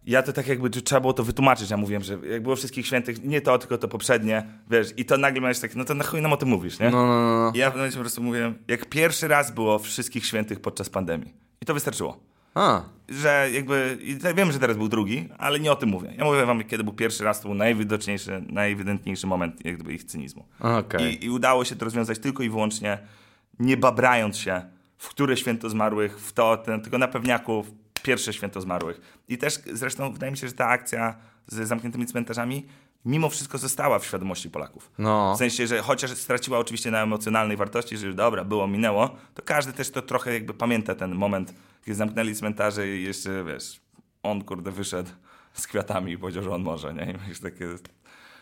ja 0.06 0.24
to 0.24 0.34
tak 0.34 0.48
jakby 0.48 0.70
trzeba 0.70 1.02
było 1.02 1.14
to 1.14 1.24
wytłumaczyć. 1.24 1.70
Ja 1.70 1.78
mówiłem, 1.78 2.04
że 2.04 2.18
jak 2.32 2.44
było 2.44 2.56
wszystkich 2.56 2.86
świętych, 2.88 3.24
nie 3.24 3.42
to, 3.42 3.58
tylko 3.58 3.78
to 3.78 3.88
poprzednie, 3.88 4.44
wiesz, 4.70 4.94
i 4.98 5.06
to 5.06 5.18
nagle 5.18 5.42
miałeś 5.42 5.60
tak, 5.60 5.76
no 5.76 5.86
to 5.86 5.94
na 5.94 6.04
chuj 6.04 6.22
nam 6.22 6.34
o 6.34 6.38
tym 6.38 6.50
mówisz, 6.50 6.80
nie? 6.80 6.90
No, 6.90 7.06
no, 7.06 7.22
no. 7.22 7.40
no. 7.46 7.52
I 7.56 7.58
ja 7.58 7.66
w 7.70 7.72
pewnym 7.72 7.80
momencie 7.82 7.98
po 7.98 8.04
prostu 8.04 8.24
mówiłem, 8.24 8.54
jak 8.68 8.86
pierwszy 8.86 9.28
raz 9.28 9.52
było 9.52 9.80
wszystkich 9.80 10.26
świętych 10.26 10.60
podczas 10.60 10.90
pandemii. 10.90 11.34
I 11.62 11.66
to 11.66 11.74
wystarczyło. 11.74 12.20
A, 12.56 12.82
Że 13.10 13.50
jakby, 13.54 13.98
i 14.02 14.16
te- 14.16 14.34
wiem, 14.34 14.52
że 14.52 14.60
teraz 14.60 14.78
był 14.78 14.88
drugi, 14.90 15.30
ale 15.38 15.60
nie 15.60 15.72
o 15.72 15.76
tym 15.76 15.90
mówię. 15.90 16.14
Ja 16.18 16.24
mówię 16.26 16.46
wam, 16.46 16.64
kiedy 16.64 16.84
był 16.84 16.94
pierwszy 16.94 17.24
raz, 17.24 17.42
to 17.42 17.48
był 17.48 17.58
najwidoczniejszy, 17.58 18.44
najewidentniejszy 18.50 19.28
moment 19.28 19.66
jakby 19.66 19.94
ich 19.94 20.04
cynizmu. 20.04 20.46
okej. 20.60 21.14
I, 21.16 21.26
I 21.26 21.30
udało 21.30 21.66
się 21.66 21.76
to 21.76 21.86
rozwiązać 21.86 22.20
tylko 22.20 22.44
i 22.44 22.50
wyłącznie 22.50 22.98
nie 23.60 23.78
babrając 23.78 24.38
się 24.38 24.62
w 24.98 25.10
które 25.10 25.38
święto 25.38 25.70
zmarłych, 25.70 26.20
w 26.20 26.34
to, 26.34 26.58
ten, 26.58 26.82
tylko 26.82 26.98
na 26.98 27.08
pewniaku 27.08 27.66
pierwsze 28.02 28.34
święto 28.34 28.62
zmarłych. 28.62 29.02
I 29.28 29.38
też 29.38 29.60
zresztą 29.74 30.14
wydaje 30.14 30.32
mi 30.32 30.38
się, 30.38 30.48
że 30.48 30.54
ta 30.54 30.68
akcja 30.68 31.16
z 31.48 31.68
zamkniętymi 31.68 32.06
cmentarzami 32.06 32.66
mimo 33.06 33.30
wszystko 33.30 33.58
została 33.58 34.00
w 34.00 34.06
świadomości 34.06 34.50
Polaków. 34.50 34.92
No. 34.98 35.36
W 35.36 35.38
sensie, 35.38 35.68
że 35.68 35.82
chociaż 35.82 36.12
straciła 36.12 36.60
oczywiście 36.60 36.92
na 36.92 37.02
emocjonalnej 37.02 37.58
wartości, 37.58 37.98
że 37.98 38.08
już 38.08 38.16
dobra, 38.16 38.44
było, 38.44 38.68
minęło, 38.68 39.16
to 39.34 39.42
każdy 39.42 39.74
też 39.74 39.90
to 39.90 40.02
trochę 40.02 40.34
jakby 40.34 40.54
pamięta 40.54 40.96
ten 40.96 41.16
moment, 41.16 41.54
kiedy 41.86 41.96
zamknęli 41.96 42.36
cmentarze 42.36 42.88
i 42.88 43.04
jeszcze, 43.04 43.44
wiesz, 43.44 43.82
on 44.24 44.44
kurde 44.44 44.72
wyszedł 44.72 45.10
z 45.54 45.68
kwiatami 45.68 46.12
i 46.12 46.18
powiedział, 46.18 46.44
że 46.44 46.52
on 46.52 46.62
może, 46.62 46.94
nie? 46.94 47.18
I 47.28 47.30
już 47.30 47.40
takie 47.40 47.66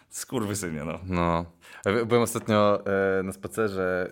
skurwysynie, 0.09 0.83
no. 0.83 0.99
No. 1.05 1.45
Ja 1.85 2.05
Byłem 2.05 2.23
ostatnio 2.23 2.85
e, 3.19 3.23
na 3.23 3.33
spacerze 3.33 4.11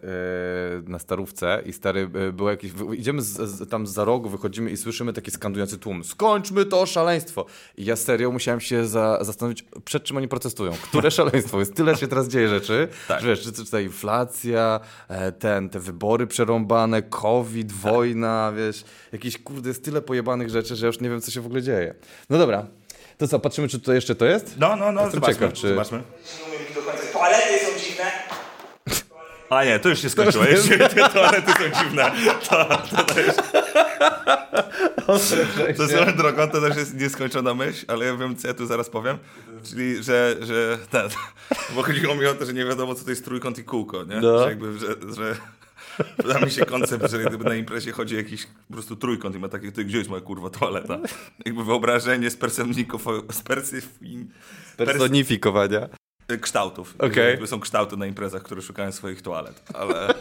e, 0.86 0.90
na 0.90 1.00
Starówce 1.00 1.62
i 1.66 1.74
stary, 1.74 2.10
e, 2.14 2.32
było 2.32 2.50
jakieś, 2.50 2.72
idziemy 2.94 3.22
z, 3.22 3.28
z, 3.28 3.70
tam 3.70 3.88
za 3.88 4.06
rogu, 4.06 4.30
wychodzimy 4.30 4.70
i 4.72 4.78
słyszymy 4.78 5.14
taki 5.14 5.32
skandujący 5.32 5.78
tłum. 5.78 6.04
Skończmy 6.04 6.66
to 6.66 6.86
szaleństwo! 6.86 7.46
I 7.78 7.86
ja 7.86 7.96
serio 7.96 8.32
musiałem 8.32 8.60
się 8.60 8.86
za, 8.86 9.24
zastanowić, 9.24 9.66
przed 9.86 10.04
czym 10.04 10.18
oni 10.18 10.28
protestują. 10.28 10.72
Które 10.72 11.12
szaleństwo? 11.22 11.60
Jest 11.60 11.76
tyle 11.76 11.96
się 11.96 12.08
teraz 12.08 12.28
dzieje 12.28 12.50
rzeczy, 12.50 12.88
Tak. 13.08 13.24
wiesz, 13.24 13.42
czy, 13.42 13.54
czy 13.54 13.72
ta 13.72 13.82
inflacja, 13.82 14.80
e, 15.08 15.32
ten, 15.32 15.70
te 15.70 15.80
wybory 15.80 16.28
przerąbane, 16.28 17.02
COVID, 17.02 17.72
wojna, 17.72 18.54
wiesz, 18.58 18.84
jakieś 19.12 19.38
kurde, 19.38 19.70
jest 19.70 19.84
tyle 19.86 20.02
pojebanych 20.02 20.50
rzeczy, 20.50 20.76
że 20.76 20.86
ja 20.86 20.88
już 20.88 21.00
nie 21.00 21.10
wiem, 21.10 21.22
co 21.22 21.32
się 21.32 21.42
w 21.42 21.46
ogóle 21.46 21.62
dzieje. 21.62 21.96
No 22.30 22.38
dobra. 22.38 22.68
To 23.18 23.28
co, 23.28 23.40
patrzymy, 23.40 23.68
czy 23.68 23.80
to 23.80 23.94
jeszcze 23.94 24.16
to 24.16 24.26
jest? 24.26 24.56
No, 24.58 24.76
no, 24.76 24.92
no, 24.92 25.02
Jestem 25.02 25.22
zobaczmy, 25.22 25.34
ciekaw, 25.36 25.54
czy- 25.54 25.70
zobaczmy. 25.70 25.98
Nie 25.98 26.46
umiem 26.46 26.62
ich 26.70 26.76
do 26.76 26.82
końca. 26.82 27.04
Toalety 27.14 27.66
są 27.66 27.80
dziwne. 27.80 28.12
A 29.50 29.64
nie, 29.66 29.80
to 29.80 29.90
już 29.90 30.02
się 30.02 30.10
skończyło. 30.10 30.46
Jeśli 30.46 30.78
te 30.78 31.10
toalety 31.10 31.52
są 31.52 31.84
dziwne, 31.84 32.12
to, 32.50 32.66
to, 32.66 33.04
to 33.14 33.20
już... 33.20 33.36
To 35.78 35.88
swoją 35.88 36.16
drogą 36.16 36.50
to 36.50 36.62
też 36.62 36.78
jest 36.78 36.96
nieskończona 36.96 37.54
myśl, 37.54 37.86
ale 37.88 38.06
ja 38.06 38.16
wiem, 38.16 38.36
co 38.36 38.48
ja 38.48 38.54
tu 38.54 38.66
zaraz 38.66 38.90
powiem. 38.90 39.18
Czyli, 39.70 40.04
że, 40.04 40.36
że 40.42 40.78
ten, 40.92 41.10
bo 41.76 41.84
chodziło 41.84 42.16
mi 42.16 42.26
o 42.26 42.34
to, 42.34 42.46
że 42.46 42.54
nie 42.54 42.66
wiadomo, 42.66 42.96
co 42.96 43.04
to 43.04 43.10
jest 43.10 43.26
trójkąt 43.26 43.60
i 43.60 43.64
kółko, 43.64 44.04
nie? 44.04 44.16
No. 44.22 44.40
Że 44.44 44.50
jakby, 44.50 44.78
że, 44.80 44.88
że 45.16 45.36
Podoba 46.18 46.40
mi 46.40 46.52
się 46.52 46.66
koncept, 46.66 47.12
że 47.12 47.20
gdyby 47.20 47.44
na 47.44 47.56
imprezie 47.56 47.92
chodzi 47.92 48.16
jakiś 48.16 48.48
po 48.68 48.74
prostu 48.74 48.96
trójkąt 48.96 49.36
i 49.36 49.40
ma 49.40 49.50
takie, 49.50 49.72
ty, 49.72 49.86
gdzie 49.86 49.98
jest 49.98 50.10
moja 50.10 50.22
kurwa 50.22 50.50
toaleta? 50.50 51.00
Jakby 51.46 51.64
wyobrażenie 51.64 52.30
z 52.30 52.38
Personifikowania. 54.78 55.90
kształtów. 56.42 56.96
Okej. 57.00 57.32
Jakby 57.32 57.48
są 57.48 57.60
kształty 57.60 57.98
na 57.98 58.06
imprezach, 58.06 58.44
które 58.44 58.62
szukają 58.62 58.92
swoich 58.92 59.22
toalet, 59.22 59.64
ale 59.74 60.14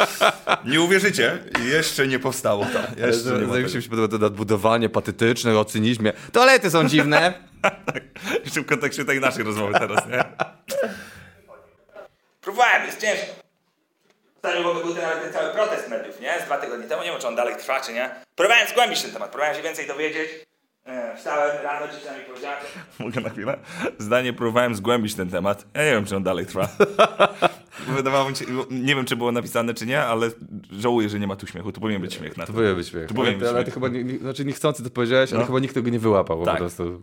nie 0.70 0.80
uwierzycie, 0.80 1.38
jeszcze 1.64 2.08
nie 2.08 2.18
powstało 2.18 2.64
to. 2.64 3.06
Jeszcze 3.06 3.40
nie 3.40 3.46
ma 3.46 3.58
mi 3.58 3.82
się 3.82 3.90
podoba 3.90 4.08
to 4.08 4.18
nadbudowanie 4.18 4.88
patetyczne 4.88 5.58
o 5.58 5.64
cynizmie. 5.64 6.12
Toalety 6.32 6.70
są 6.70 6.88
dziwne. 6.88 7.34
Jeszcze 8.44 8.60
w 8.60 8.66
kontekście 8.66 9.04
tej 9.04 9.20
naszej 9.20 9.44
rozmowy 9.44 9.72
teraz, 9.72 10.08
nie? 10.08 10.24
Próbowałem, 12.40 12.86
jest 12.86 13.00
ciężko. 13.00 13.45
Ostatnio 14.46 14.62
w 14.64 14.66
ogóle 14.76 14.84
był 14.84 14.94
ten, 14.94 15.20
ten 15.22 15.32
cały 15.32 15.50
protest 15.54 15.88
mediów, 15.88 16.20
nie? 16.20 16.40
Z 16.42 16.44
dwa 16.44 16.58
tygodnie 16.58 16.86
temu, 16.88 17.02
nie 17.02 17.10
wiem 17.10 17.20
czy 17.20 17.26
on 17.28 17.36
dalej 17.36 17.56
trwa, 17.56 17.80
czy 17.80 17.92
nie. 17.92 18.10
Próbowałem 18.34 18.68
zgłębić 18.68 19.02
ten 19.02 19.10
temat, 19.12 19.30
próbowałem 19.30 19.56
się 19.56 19.62
więcej 19.62 19.86
dowiedzieć. 19.86 20.30
E, 20.84 21.16
Wstałem 21.16 21.62
rano, 21.62 21.86
dzieci 21.88 22.04
mi 22.18 22.24
powiedziała, 22.24 22.56
Mogę 22.98 23.20
na 23.20 23.30
chwilę? 23.30 23.58
Zdanie 23.98 24.32
próbowałem 24.32 24.74
zgłębić 24.74 25.14
ten 25.14 25.30
temat. 25.30 25.64
Ja 25.74 25.84
nie 25.84 25.90
wiem, 25.90 26.04
czy 26.04 26.16
on 26.16 26.22
dalej 26.22 26.46
trwa. 26.46 26.68
Wydawało 27.96 28.30
mi 28.30 28.36
się, 28.36 28.44
nie 28.70 28.94
wiem, 28.94 29.04
czy 29.04 29.16
było 29.16 29.32
napisane, 29.32 29.74
czy 29.74 29.86
nie, 29.86 30.02
ale 30.02 30.30
żałuję, 30.72 31.08
że 31.08 31.18
nie 31.18 31.26
ma 31.26 31.36
tu 31.36 31.46
śmiechu. 31.46 31.72
Tu 31.72 31.80
powinien 31.80 32.02
być 32.02 32.14
śmiech 32.14 32.36
na 32.36 32.44
To 32.46 32.46
to. 32.46 32.52
powinien 32.56 32.76
być 32.76 32.88
śmiech. 32.88 33.08
To 33.08 33.14
powinien 33.14 33.34
Ale, 33.34 33.40
być 33.44 33.48
ale 33.54 33.64
ty 33.64 33.70
śmiech. 33.70 33.74
chyba, 33.74 33.88
nie, 33.88 34.04
nie, 34.04 34.18
znaczy 34.18 34.44
niechcący 34.44 34.82
to 34.84 34.90
powiedziałeś, 34.90 35.30
ale 35.32 35.40
No. 35.40 35.46
chyba 35.46 35.58
nikt 35.58 35.74
tego 35.74 35.90
nie 35.90 35.98
wyłapał 35.98 36.38
po 36.38 36.44
Tak. 36.44 36.56
prostu. 36.58 37.02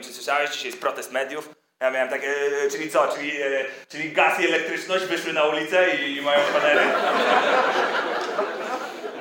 czy 0.00 0.12
słyszałeś, 0.12 0.50
dzisiaj 0.50 0.66
jest 0.66 0.80
protest 0.80 1.12
mediów? 1.12 1.54
Ja 1.80 1.90
miałem 1.90 2.08
takie, 2.08 2.28
e, 2.64 2.70
czyli 2.70 2.90
co, 2.90 3.08
czyli, 3.16 3.42
e, 3.42 3.64
czyli 3.88 4.12
gaz 4.12 4.40
i 4.40 4.46
elektryczność 4.48 5.04
wyszły 5.04 5.32
na 5.32 5.44
ulicę 5.44 5.96
i, 5.96 6.16
i 6.16 6.22
mają 6.22 6.40
panery? 6.52 6.80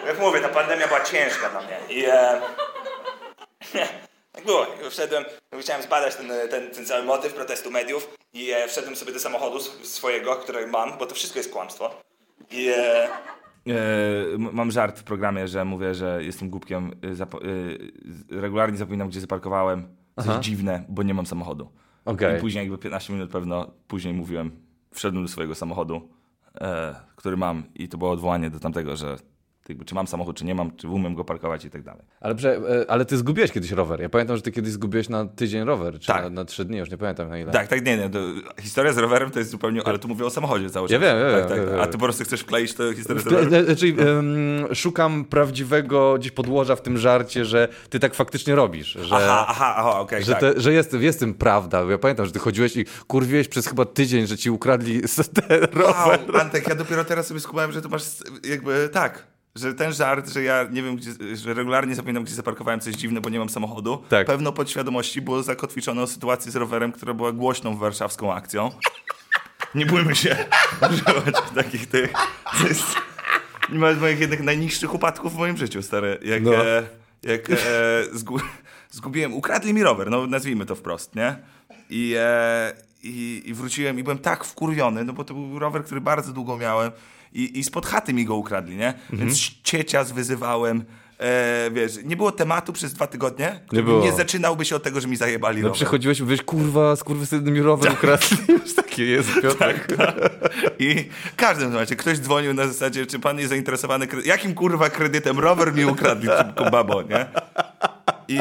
jak 0.08 0.20
mówię, 0.20 0.40
ta 0.40 0.50
pandemia 0.50 0.88
była 0.88 1.04
ciężka 1.04 1.50
dla 1.50 1.62
mnie. 1.62 1.78
I 1.90 2.06
e, 2.06 2.42
tak 4.32 4.46
było. 4.46 4.66
I 4.88 4.90
wszedłem, 4.90 5.26
chciałem 5.62 5.84
zbadać 5.84 6.16
ten, 6.16 6.32
ten, 6.50 6.72
ten 6.72 6.86
cały 6.86 7.04
motyw 7.04 7.34
protestu 7.34 7.72
mediów 7.72 8.18
i 8.34 8.52
e, 8.52 8.68
wszedłem 8.68 8.96
sobie 8.96 9.14
do 9.14 9.20
samochodu 9.20 9.60
swojego, 9.84 10.36
który 10.36 10.68
mam, 10.68 10.98
bo 10.98 11.06
to 11.06 11.16
wszystko 11.16 11.40
jest 11.40 11.52
kłamstwo. 11.52 12.02
I 12.52 12.68
e, 12.70 13.08
E, 13.68 14.38
mam 14.38 14.72
żart 14.72 15.00
w 15.00 15.04
programie, 15.04 15.48
że 15.48 15.66
mówię, 15.66 15.96
że 15.96 16.24
jestem 16.24 16.50
głupkiem. 16.50 16.92
e, 17.04 17.08
zapo- 17.08 17.40
e, 18.32 18.42
regularnie 18.42 18.78
zapominam, 18.78 19.10
gdzie 19.10 19.20
zaparkowałem. 19.20 19.96
Coś 20.20 20.28
Aha. 20.30 20.40
dziwne, 20.42 20.84
bo 20.90 21.04
nie 21.04 21.14
mam 21.14 21.26
samochodu. 21.26 21.72
Okej. 22.08 22.38
I 22.38 22.42
później, 22.42 22.62
jakby 22.62 22.78
15 22.78 23.14
minut 23.14 23.32
pewno, 23.32 23.72
później 23.88 24.14
mówiłem, 24.14 24.52
wszedłem 24.92 25.24
do 25.24 25.30
swojego 25.30 25.56
samochodu, 25.56 26.10
e, 26.62 26.96
który 27.16 27.38
mam 27.38 27.64
i 27.76 27.90
to 27.90 27.98
było 27.98 28.12
odwołanie 28.12 28.50
do 28.50 28.60
tamtego, 28.60 28.96
że 28.96 29.18
jakby, 29.70 29.86
czy 29.86 29.96
mam 29.96 30.08
samochód, 30.08 30.38
czy 30.38 30.46
nie 30.46 30.56
mam, 30.56 30.76
czy 30.76 30.88
umiem 30.88 31.16
go 31.16 31.24
parkować 31.24 31.66
i 31.66 31.70
tak 31.70 31.84
dalej. 31.84 32.02
Ale, 32.22 32.36
prze, 32.36 32.56
e, 32.58 32.92
ale 32.92 33.06
ty 33.06 33.18
zgubiłeś 33.18 33.52
kiedyś 33.52 33.72
rower. 33.72 34.02
Ja 34.02 34.10
pamiętam, 34.10 34.36
że 34.36 34.42
ty 34.42 34.52
kiedyś 34.52 34.72
zgubiłeś 34.72 35.10
na 35.10 35.26
tydzień 35.26 35.64
rower, 35.66 36.00
czy 36.00 36.08
Tak. 36.08 36.24
na, 36.24 36.30
na 36.30 36.46
trzy 36.46 36.66
dni, 36.66 36.78
już 36.78 36.92
nie 36.92 36.98
pamiętam 36.98 37.30
na 37.30 37.38
ile. 37.40 37.52
Tak, 37.52 37.68
tak, 37.68 37.86
nie, 37.86 37.98
nie. 37.98 38.10
To, 38.10 38.20
historia 38.62 38.94
z 38.94 38.98
rowerem 38.98 39.32
to 39.32 39.40
jest 39.40 39.52
zupełnie, 39.52 39.82
ale 39.86 40.00
tu 40.00 40.08
mówię 40.08 40.26
o 40.26 40.30
samochodzie 40.30 40.70
cały 40.70 40.88
czas. 40.88 40.94
Ja 40.94 41.00
wiem, 41.00 41.18
ja 41.20 41.32
tak, 41.32 41.50
wiem, 41.50 41.58
tak, 41.58 41.70
wiem. 41.70 41.82
A 41.82 41.86
ty 41.88 41.92
po 41.98 42.04
prostu 42.04 42.24
chcesz 42.24 42.42
wkleić 42.42 42.74
tę 42.74 42.94
historię 42.96 43.22
z 43.24 43.28
rowerem? 43.28 43.66
e, 43.72 43.76
Czyli 43.76 43.96
em, 44.02 44.76
szukam 44.76 45.26
prawdziwego 45.26 46.16
gdzieś 46.20 46.32
podłoża 46.32 46.76
w 46.76 46.82
tym 46.82 46.98
żarcie, 46.98 47.46
że 47.46 47.68
ty 47.90 48.00
tak 48.00 48.16
faktycznie 48.16 48.56
robisz. 48.56 48.88
Że, 49.02 49.16
Aha, 49.16 49.46
aha, 49.48 49.74
aha, 49.78 50.00
okej, 50.00 50.24
że, 50.24 50.32
tak. 50.32 50.42
te, 50.42 50.54
że 50.62 50.74
jest, 50.74 50.94
jest 50.94 51.20
tym 51.20 51.34
prawda. 51.34 51.84
Ja 51.90 51.98
pamiętam, 51.98 52.26
że 52.26 52.32
ty 52.32 52.40
chodziłeś 52.40 52.76
i 52.78 52.86
kurwiłeś 53.08 53.48
przez 53.48 53.68
chyba 53.68 53.86
tydzień, 53.86 54.28
że 54.28 54.38
ci 54.38 54.50
ukradli 54.50 55.02
ten 55.48 55.62
rower. 55.74 56.20
Wow, 56.30 56.42
Antek, 56.42 56.68
ja 56.68 56.76
dopiero 56.76 57.06
teraz 57.06 57.28
sobie 57.28 57.40
skumałem, 57.40 57.72
że 57.72 57.82
to 57.82 57.90
masz 57.90 58.04
jakby 58.50 58.90
tak. 58.94 59.28
Że 59.58 59.74
ten 59.74 59.94
żart, 59.94 60.30
że 60.30 60.44
ja 60.44 60.68
nie 60.72 60.84
wiem, 60.84 60.96
gdzie, 60.96 61.12
że 61.36 61.54
regularnie 61.54 61.96
zapominam, 61.96 62.24
gdzie 62.24 62.34
zaparkowałem 62.36 62.80
coś 62.80 62.96
dziwne, 62.96 63.22
bo 63.22 63.30
nie 63.30 63.40
mam 63.40 63.50
samochodu. 63.50 64.04
Tak. 64.10 64.28
Pewno 64.28 64.52
podświadomości 64.52 65.22
było 65.22 65.44
zakotwiczone 65.44 66.02
o 66.02 66.08
sytuacji 66.08 66.52
z 66.52 66.56
rowerem, 66.56 66.92
która 66.92 67.14
była 67.14 67.32
głośną 67.32 67.78
warszawską 67.78 68.34
akcją. 68.34 68.72
Nie 69.76 69.86
bójmy 69.86 70.16
się 70.16 70.36
używać 70.92 71.36
takich 71.56 71.88
tych. 71.88 72.14
To 72.62 72.68
jest 72.68 72.84
nie 73.70 73.96
z 73.96 74.00
moich 74.00 74.20
jednych 74.20 74.44
najniższych 74.44 74.94
upadków 74.94 75.34
w 75.34 75.38
moim 75.38 75.58
życiu, 75.58 75.82
stary. 75.82 76.18
Jak, 76.22 76.44
No. 76.44 76.66
e, 76.66 76.84
jak 77.24 77.50
e, 77.50 77.56
zgu, 78.12 78.40
zgubiłem, 78.92 79.34
ukradli 79.34 79.74
mi 79.74 79.84
rower, 79.84 80.10
no 80.10 80.28
nazwijmy 80.28 80.66
to 80.66 80.76
wprost, 80.76 81.16
nie? 81.16 81.36
I, 81.90 82.16
e, 82.18 82.74
i, 83.04 83.44
I 83.46 83.54
wróciłem 83.54 84.00
i 84.00 84.04
byłem 84.04 84.18
tak 84.20 84.44
wkurwiony, 84.44 85.04
no 85.04 85.14
bo 85.14 85.24
to 85.24 85.34
był 85.34 85.60
rower, 85.60 85.84
który 85.84 86.02
bardzo 86.02 86.34
długo 86.34 86.58
miałem 86.58 86.92
i, 87.34 87.60
i 87.60 87.64
spod 87.64 87.86
chaty 87.86 88.14
mi 88.14 88.26
go 88.26 88.36
ukradli, 88.36 88.76
nie? 88.76 88.88
Mhm. 88.88 89.20
Więc 89.20 89.38
ciecia 89.64 90.04
zwyzywałem, 90.04 90.84
e, 91.20 91.70
wiesz, 91.74 92.00
nie 92.04 92.18
było 92.18 92.32
tematu 92.32 92.74
przez 92.74 92.94
dwa 92.94 93.08
tygodnie, 93.08 93.60
który 93.68 93.84
było. 93.84 94.04
nie 94.04 94.12
zaczynałby 94.12 94.66
się 94.66 94.76
od 94.76 94.84
tego, 94.84 95.02
że 95.02 95.08
mi 95.08 95.16
zajebali 95.16 95.58
No 95.62 95.68
rower. 95.68 95.76
przychodziłeś 95.76 96.20
mówiłeś, 96.22 96.42
kurwa, 96.42 96.96
skurwysyny 96.96 97.52
mi 97.52 97.62
rower 97.62 97.92
ukradli. 97.94 98.38
Już 98.64 98.76
takie 98.76 99.06
jest, 99.06 99.30
Piotrek. 99.42 99.88
I 100.80 100.96
w 101.32 101.36
każdym 101.36 101.76
razie 101.76 101.96
ktoś 101.96 102.18
dzwonił 102.20 102.54
na 102.54 102.68
zasadzie, 102.68 103.06
czy 103.06 103.20
pan 103.20 103.38
jest 103.38 103.50
zainteresowany, 103.50 104.08
jakim 104.26 104.54
kurwa 104.54 104.90
kredytem 104.90 105.40
rower 105.40 105.74
mi 105.74 105.86
ukradli, 105.86 106.30
babo, 106.72 107.02
nie? 107.02 107.26
I, 108.28 108.38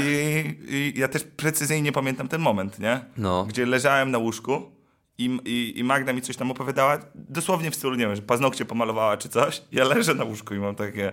I 0.69 0.93
ja 0.97 1.09
też 1.09 1.25
precyzyjnie 1.37 1.93
pamiętam 1.93 2.29
ten 2.29 2.41
moment, 2.41 2.79
nie? 2.79 3.01
No. 3.17 3.45
Gdzie 3.45 3.67
leżałem 3.67 4.11
na 4.11 4.19
łóżku 4.19 4.71
i, 5.19 5.39
i, 5.45 5.79
i 5.79 5.85
Magda 5.85 6.13
mi 6.13 6.23
coś 6.23 6.37
tam 6.37 6.51
opowiadała, 6.51 6.99
dosłownie 7.15 7.71
w 7.71 7.75
stylu, 7.75 7.95
nie 7.95 8.07
wiem, 8.07 8.17
że 8.17 8.23
paznokcie 8.23 8.65
pomalowała 8.65 9.17
czy 9.17 9.29
coś. 9.29 9.63
Ja 9.73 9.85
leżę 9.85 10.15
na 10.15 10.25
łóżku 10.25 10.55
i 10.55 10.59
mam 10.59 10.75
takie, 10.75 11.13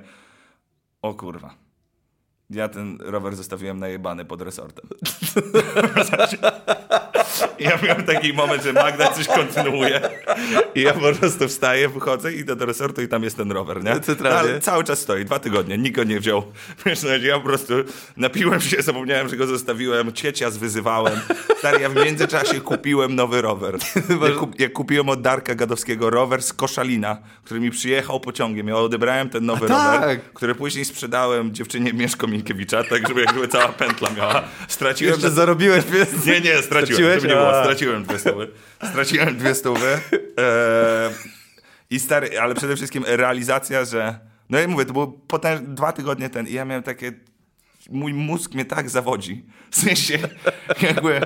o 1.02 1.14
kurwa. 1.14 1.63
Ja 2.54 2.70
ten 2.70 2.98
rower 3.02 3.36
zostawiłem 3.36 3.80
najebany 3.80 4.26
pod 4.26 4.42
resortem. 4.42 4.86
Ja 7.60 7.80
miałem 7.84 8.04
taki 8.04 8.34
moment, 8.34 8.64
że 8.64 8.74
Magda 8.74 9.08
coś 9.08 9.28
kontynuuje 9.28 10.02
i 10.76 10.82
ja 10.82 10.94
po 10.94 11.00
prostu 11.00 11.48
wstaję, 11.48 11.90
wychodzę, 11.90 12.34
idę 12.34 12.56
do 12.56 12.66
resortu 12.66 13.02
i 13.02 13.08
tam 13.08 13.24
jest 13.24 13.38
ten 13.38 13.52
rower, 13.52 13.84
nie? 13.84 13.96
No, 14.24 14.30
ale 14.30 14.60
cały 14.60 14.84
czas 14.84 15.00
stoi, 15.00 15.26
dwa 15.26 15.40
tygodnie, 15.40 15.78
nikt 15.78 15.96
go 15.96 16.04
nie 16.04 16.20
wziął. 16.20 16.44
Wiesz, 16.86 17.04
no, 17.04 17.10
ja 17.10 17.40
po 17.40 17.46
prostu 17.46 17.74
napiłem 18.18 18.62
się, 18.62 18.82
zapomniałem, 18.82 19.30
że 19.30 19.38
go 19.38 19.48
zostawiłem, 19.48 20.14
ciecia 20.14 20.52
zwyzywałem. 20.52 21.20
Stary, 21.58 21.80
ja 21.80 21.90
w 21.90 21.96
międzyczasie 21.96 22.62
kupiłem 22.62 23.16
nowy 23.16 23.42
rower. 23.42 23.78
Ja, 24.30 24.36
kup, 24.40 24.60
ja 24.60 24.70
kupiłem 24.70 25.10
od 25.10 25.22
Darka 25.22 25.56
Gadowskiego 25.56 26.10
rower 26.10 26.44
z 26.44 26.54
Koszalina, 26.54 27.18
który 27.44 27.60
mi 27.60 27.72
przyjechał 27.72 28.20
pociągiem. 28.20 28.68
Ja 28.68 28.78
odebrałem 28.78 29.30
ten 29.30 29.46
nowy 29.46 29.68
tak. 29.68 30.02
rower, 30.02 30.20
który 30.34 30.56
później 30.56 30.86
sprzedałem 30.86 31.54
dziewczynie 31.54 31.94
Mieszko 31.94 32.28
Minkiewicza, 32.44 32.84
tak 32.84 33.08
żeby 33.08 33.22
jakby 33.22 33.48
cała 33.48 33.70
pętla 33.70 34.10
miała. 34.18 34.44
Straciłem... 34.68 35.14
Jeszcze 35.14 35.30
na- 35.30 35.36
zarobiłeś, 35.36 35.86
więc... 35.86 36.26
nie, 36.26 36.42
nie, 36.42 36.62
straciłem, 36.62 36.64
Straciłeś? 36.64 37.24
nie 37.24 37.30
było. 37.30 37.64
Straciłem 37.64 38.04
dwie 38.04 38.20
stówy. 38.20 38.52
Straciłem 38.90 39.38
dwie 39.38 39.56
stówy. 39.56 40.00
Eee, 40.38 41.14
I 41.90 42.00
stary, 42.00 42.40
ale 42.40 42.56
przede 42.56 42.76
wszystkim 42.76 43.04
realizacja, 43.08 43.86
że... 43.86 44.20
No 44.50 44.60
ja 44.60 44.68
mówię, 44.68 44.86
to 44.86 44.94
było 44.94 45.08
potęż... 45.08 45.62
dwa 45.64 45.92
tygodnie 45.92 46.30
ten 46.30 46.48
i 46.48 46.54
ja 46.54 46.66
miałem 46.66 46.84
takie... 46.84 47.12
Mój 47.90 48.14
mózg 48.14 48.54
mnie 48.54 48.66
tak 48.66 48.90
zawodzi. 48.90 49.46
W 49.72 49.76
sensie, 49.76 50.20
jakby... 50.82 51.22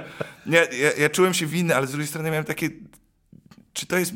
Ja, 0.46 0.62
ja, 0.64 0.92
ja 0.98 1.10
czułem 1.10 1.34
się 1.34 1.46
winny, 1.46 1.76
ale 1.76 1.88
z 1.88 1.92
drugiej 1.92 2.08
strony 2.08 2.30
miałem 2.30 2.46
takie... 2.46 2.70
Czy 3.78 3.86
to 3.86 3.98
jest... 3.98 4.14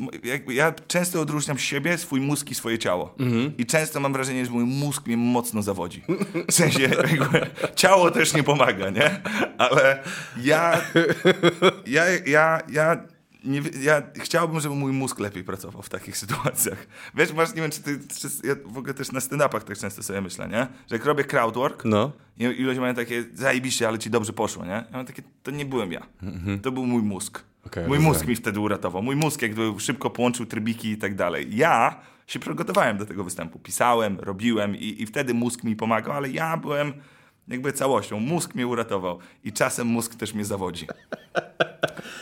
Ja 0.48 0.72
często 0.72 1.20
odróżniam 1.20 1.58
siebie, 1.58 1.98
swój 1.98 2.20
mózg 2.20 2.50
i 2.50 2.54
swoje 2.54 2.78
ciało. 2.78 3.14
I 3.58 3.66
często 3.66 4.00
mam 4.00 4.12
wrażenie, 4.12 4.44
że 4.46 4.50
mój 4.50 4.64
mózg 4.64 5.06
mnie 5.06 5.16
mocno 5.16 5.62
zawodzi. 5.62 6.02
W 6.48 6.52
sensie, 6.52 6.82
jakby, 7.10 7.46
ciało 7.76 8.10
też 8.10 8.34
nie 8.34 8.42
pomaga, 8.42 8.90
nie? 8.90 9.20
Ale 9.58 10.02
ja... 10.42 10.80
Ja, 11.86 12.04
ja, 12.26 12.60
ja, 12.68 13.02
nie, 13.44 13.62
ja 13.82 14.02
chciałbym, 14.20 14.60
żeby 14.60 14.74
mój 14.74 14.92
mózg 14.92 15.18
lepiej 15.18 15.44
pracował 15.44 15.82
w 15.82 15.88
takich 15.88 16.16
sytuacjach. 16.16 16.86
Wiesz, 17.14 17.32
masz, 17.32 17.54
nie 17.54 17.62
wiem, 17.62 17.70
czy 17.70 17.82
ty, 17.82 17.98
czy, 18.20 18.28
ja 18.48 18.54
w 18.66 18.78
ogóle 18.78 18.94
też 18.94 19.12
na 19.12 19.20
stand-upach 19.20 19.62
tak 19.62 19.78
często 19.78 20.02
sobie 20.02 20.20
myślę, 20.20 20.48
nie? 20.48 20.66
Że 20.90 20.96
jak 20.96 21.04
robię 21.04 21.24
crowdwork, 21.24 21.84
No. 21.84 22.12
i 22.38 22.44
i 22.44 22.62
ludzie 22.62 22.80
mają 22.80 22.94
takie, 22.94 23.24
zajebiście, 23.34 23.88
ale 23.88 23.98
ci 23.98 24.10
dobrze 24.10 24.32
poszło, 24.32 24.64
nie? 24.64 24.70
Ja 24.70 24.84
mam 24.92 25.06
takie, 25.06 25.22
to 25.42 25.50
nie 25.50 25.66
byłem 25.66 25.92
ja. 25.92 26.06
To 26.62 26.72
był 26.72 26.86
mój 26.86 27.02
mózg. 27.02 27.44
Okej, 27.66 27.86
mój 27.86 27.96
rozumiem. 27.96 28.12
mózg 28.14 28.26
mi 28.26 28.36
wtedy 28.36 28.60
uratował. 28.60 29.02
Mój 29.02 29.16
mózg 29.16 29.42
jakby 29.42 29.72
szybko 29.78 30.10
połączył 30.10 30.46
trybiki 30.46 30.88
i 30.90 30.96
tak 30.96 31.14
dalej. 31.14 31.56
Ja 31.56 31.96
się 32.26 32.38
przygotowałem 32.38 32.98
do 32.98 33.06
tego 33.06 33.24
występu. 33.24 33.58
Pisałem, 33.58 34.18
robiłem 34.20 34.76
i, 34.76 35.02
i 35.02 35.06
wtedy 35.06 35.34
mózg 35.34 35.64
mi 35.64 35.76
pomagał, 35.76 36.12
ale 36.12 36.30
ja 36.30 36.56
byłem 36.56 36.92
jakby 37.48 37.72
całością. 37.72 38.20
Mózg 38.20 38.54
mnie 38.54 38.66
uratował 38.66 39.18
i 39.44 39.52
czasem 39.52 39.86
mózg 39.86 40.14
też 40.14 40.34
mnie 40.34 40.44
zawodzi. 40.44 40.86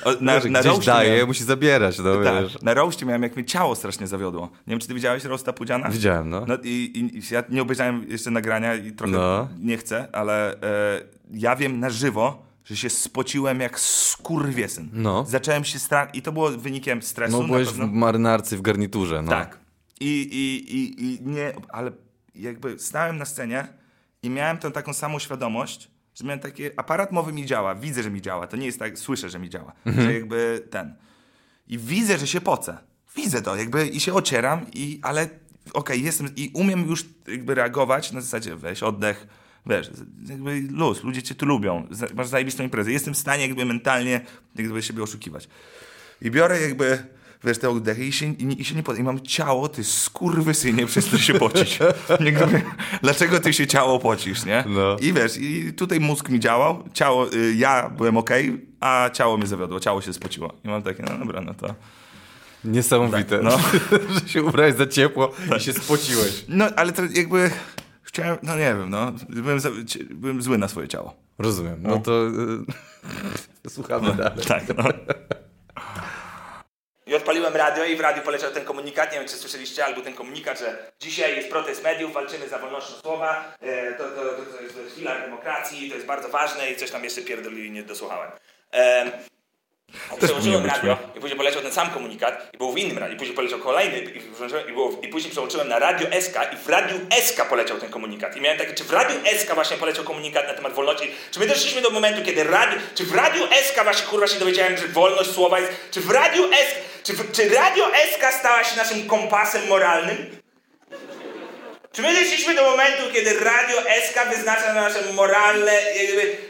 O, 0.05 0.13
na, 0.21 0.35
Wiesz, 0.41 0.51
na 0.51 0.61
gdzieś 0.61 0.87
daje, 0.87 1.11
miałem- 1.13 1.27
musi 1.27 1.45
zabierać, 1.45 1.99
no 1.99 2.05
tak, 2.25 2.43
wiesz. 2.43 2.63
na 2.63 2.75
roście 2.75 3.07
miałem, 3.07 3.23
jak 3.23 3.37
mnie 3.37 3.45
ciało 3.45 3.75
strasznie 3.77 4.07
zawiodło. 4.07 4.43
Nie 4.67 4.71
wiem, 4.71 4.79
czy 4.81 4.89
ty 4.89 4.95
widziałeś 4.95 5.25
roasta 5.25 5.53
Pudziana? 5.53 5.89
Widziałem, 5.89 6.31
no. 6.31 6.45
No 6.49 6.57
i, 6.63 6.69
i, 6.69 7.19
i 7.19 7.23
ja 7.35 7.43
nie 7.49 7.63
obejrzałem 7.63 8.05
jeszcze 8.09 8.31
nagrania 8.31 8.75
i 8.75 8.93
trochę 8.93 9.13
No. 9.13 9.49
nie 9.59 9.77
chcę, 9.77 10.09
ale 10.13 10.53
e, 10.55 11.01
ja 11.33 11.57
wiem 11.57 11.81
na 11.81 11.91
żywo, 11.91 12.43
że 12.71 12.77
się 12.77 12.91
spociłem 12.91 13.61
jak 13.61 13.81
skurwiesyn. 13.81 14.89
No. 14.93 15.25
Zacząłem 15.29 15.65
się 15.65 15.79
strach 15.79 16.15
i 16.15 16.23
to 16.23 16.33
było 16.33 16.51
wynikiem 16.51 17.03
stresu 17.03 17.41
No 17.43 17.47
byłeś 17.49 17.69
w 17.69 17.79
marynarce 17.79 18.57
w 18.57 18.63
garniturze, 18.63 19.23
no. 19.23 19.31
Tak. 19.31 19.59
I, 20.01 20.07
i, 20.21 20.75
i, 20.77 21.05
I 21.05 21.19
nie, 21.27 21.53
ale 21.69 21.93
jakby 22.35 22.79
stałem 22.79 23.17
na 23.19 23.25
scenie 23.25 23.69
i 24.23 24.31
miałem 24.31 24.59
tą 24.59 24.73
taką 24.73 24.93
samą 24.93 25.19
świadomość, 25.19 25.91
że 26.15 26.25
miałem 26.25 26.41
takie, 26.41 26.71
aparat 26.77 27.13
mowy 27.13 27.33
mi 27.33 27.47
działa, 27.47 27.75
widzę, 27.75 28.03
że 28.03 28.11
mi 28.11 28.23
działa, 28.23 28.47
to 28.47 28.57
nie 28.57 28.67
jest 28.67 28.79
tak, 28.79 28.99
słyszę, 28.99 29.31
że 29.31 29.39
mi 29.39 29.51
działa, 29.51 29.73
Mhm. 29.87 30.07
że 30.07 30.15
jakby 30.15 30.67
ten. 30.71 30.95
I 31.69 31.79
widzę, 31.79 32.19
że 32.19 32.27
się 32.27 32.41
pocę. 32.41 32.79
Widzę 33.17 33.43
to, 33.43 33.57
jakby 33.57 33.87
i 33.89 34.01
się 34.01 34.15
ocieram, 34.15 34.67
i, 34.75 35.01
ale 35.03 35.29
okej, 35.73 36.03
jestem 36.05 36.29
i 36.37 36.51
umiem 36.55 36.87
już 36.89 37.05
jakby 37.29 37.55
reagować 37.55 38.13
na 38.13 38.21
zasadzie 38.21 38.57
weź 38.57 38.83
oddech, 38.83 39.27
wiesz, 39.67 39.91
jakby 40.29 40.63
luz, 40.71 41.05
ludzie 41.05 41.23
cię 41.23 41.35
tu 41.35 41.47
lubią, 41.47 41.87
masz 42.15 42.27
zajebistą 42.27 42.63
imprezę, 42.65 42.93
jestem 42.93 43.15
w 43.15 43.19
stanie 43.19 43.47
jakby 43.47 43.65
mentalnie 43.65 44.21
jakby 44.57 44.83
siebie 44.83 45.03
oszukiwać. 45.03 45.49
I 46.23 46.31
biorę 46.31 46.61
jakby, 46.61 46.99
wiesz, 47.45 47.59
te 47.59 47.71
oddechy 47.71 48.05
i 48.05 48.13
się, 48.13 48.27
i, 48.27 48.61
i 48.61 48.65
się 48.65 48.75
nie 48.75 48.83
pod... 48.83 48.99
I 48.99 49.03
mam 49.03 49.21
ciało, 49.21 49.69
ty 49.69 49.85
skurwysynie, 49.85 50.87
przez 50.87 51.07
to 51.07 51.19
się 51.19 51.35
pocić. 51.35 51.79
Jakby, 52.21 52.63
dlaczego 53.03 53.41
ty 53.41 53.53
się 53.53 53.67
ciało 53.67 53.99
pocisz, 53.99 54.45
nie? 54.45 54.65
No. 54.69 54.97
I 55.01 55.13
wiesz, 55.13 55.37
i 55.37 55.73
tutaj 55.73 56.01
mózg 56.01 56.29
mi 56.29 56.41
działał, 56.41 56.85
ciało, 56.93 57.33
y, 57.33 57.55
ja 57.55 57.91
byłem 57.91 58.17
okej, 58.17 58.67
a 58.81 59.11
ciało 59.13 59.37
mnie 59.37 59.47
zawiodło, 59.47 59.81
ciało 59.81 60.03
się 60.03 60.13
spociło. 60.13 60.55
I 60.65 60.69
mam 60.69 60.83
takie, 60.83 61.03
no 61.03 61.19
dobra, 61.19 61.41
no 61.41 61.55
to... 61.55 61.75
Niesamowite, 62.65 63.39
Tak, 63.39 63.43
no. 63.43 63.59
że 64.15 64.29
się 64.29 64.43
ubrałeś 64.43 64.75
za 64.75 64.87
ciepło 64.87 65.33
i 65.57 65.61
się 65.61 65.73
spociłeś. 65.73 66.45
No, 66.49 66.67
ale 66.77 66.93
to 66.93 67.03
jakby... 67.15 67.51
Chciałem, 68.13 68.39
no 68.43 68.57
nie 68.57 68.75
wiem, 68.75 68.91
no. 68.91 69.13
Byłem, 69.29 69.61
za, 69.61 69.71
byłem 70.11 70.43
zły 70.43 70.59
na 70.59 70.69
swoje 70.69 70.89
ciało. 70.89 71.15
Rozumiem, 71.39 71.83
no 71.83 71.99
to 71.99 72.27
y, 73.67 73.71
słuchamy 73.75 74.15
dalej. 74.15 74.45
Tak, 74.49 74.63
no. 74.77 74.85
Ja 77.07 77.17
odpaliłem 77.17 77.57
radio 77.57 77.85
i 77.85 77.97
w 77.97 78.01
radiu 78.01 78.23
poleciał 78.23 78.51
ten 78.51 78.65
komunikat, 78.65 79.13
nie 79.13 79.19
wiem 79.19 79.29
czy 79.29 79.35
słyszeliście, 79.35 79.85
albo 79.85 80.01
ten 80.01 80.15
komunikat, 80.15 80.59
że 80.59 80.93
dzisiaj 81.01 81.37
jest 81.37 81.51
protest 81.51 81.85
mediów, 81.85 82.13
walczymy 82.13 82.49
za 82.49 82.59
wolnością 82.59 82.95
słowa, 82.95 83.55
e, 83.61 83.93
to, 83.93 84.05
to, 84.05 84.25
to, 84.25 84.43
to, 84.57 84.63
jest, 84.63 84.97
filar 84.97 85.21
demokracji, 85.21 85.89
to 85.89 85.95
jest 85.95 86.07
bardzo 86.07 86.29
ważne 86.29 86.71
i 86.71 86.77
coś 86.77 86.91
tam 86.91 87.05
jeszcze 87.05 87.23
pierdolili, 87.23 87.71
nie 87.71 87.83
dosłuchałem. 87.83 88.31
E, 88.73 89.13
Przełączyłem 90.23 90.63
być 90.63 90.73
radio 90.73 90.97
i 91.17 91.21
później 91.21 91.37
poleciał 91.37 91.63
ten 91.63 91.73
sam 91.73 91.91
komunikat 91.91 92.51
i 92.55 92.59
był 92.59 92.73
w 92.73 92.79
innym 92.79 92.99
radiu. 92.99 93.15
I 93.15 93.19
później 93.19 93.37
poleciał 93.37 93.59
kolejny 93.59 93.99
i, 93.99 94.19
i, 94.69 94.73
było, 94.73 94.93
i 95.03 95.09
później 95.09 95.31
przełączyłem 95.31 95.69
na 95.69 95.79
Radio 95.79 96.07
SK 96.21 96.37
i 96.53 96.57
w 96.57 96.69
Radiu 96.69 96.99
SK 97.23 97.49
poleciał 97.49 97.79
ten 97.79 97.91
komunikat. 97.91 98.37
I 98.37 98.41
miałem 98.41 98.59
takie, 98.59 98.75
czy 98.75 98.85
w 98.85 98.93
Radiu 98.93 99.17
SK 99.39 99.55
właśnie 99.55 99.77
poleciał 99.77 100.05
komunikat 100.05 100.49
na 100.49 100.55
temat 100.55 100.73
wolności? 100.73 101.11
Czy 101.31 101.41
my 101.41 101.47
doszliśmy 101.47 101.83
do 101.83 101.91
momentu, 101.91 102.23
kiedy 102.25 102.45
radio, 102.45 102.79
czy 102.95 103.05
w 103.05 103.15
Radiu 103.15 103.43
SK 103.63 103.85
właśnie 103.85 104.07
kurwa 104.07 104.27
się 104.27 104.39
dowiedziałem, 104.39 104.77
że 104.77 104.89
wolność 104.89 105.31
słowa 105.31 105.61
jest, 105.61 105.73
czy 105.91 106.01
w 106.01 106.11
Radiu 106.11 106.43
SK, 106.53 106.77
czy, 107.03 107.13
w, 107.13 107.33
czy 107.33 107.49
Radio 107.49 107.87
SK 108.15 108.39
stała 108.39 108.65
się 108.65 108.77
naszym 108.77 109.07
kompasem 109.07 109.69
moralnym? 109.69 110.41
Czy 111.93 112.03
my 112.03 112.15
doszliśmy 112.15 112.55
do 112.55 112.71
momentu, 112.71 113.03
kiedy 113.13 113.41
Radio 113.45 113.77
SK 114.07 114.29
wyznacza 114.29 114.73
nasze 114.75 115.13
moralne... 115.13 115.73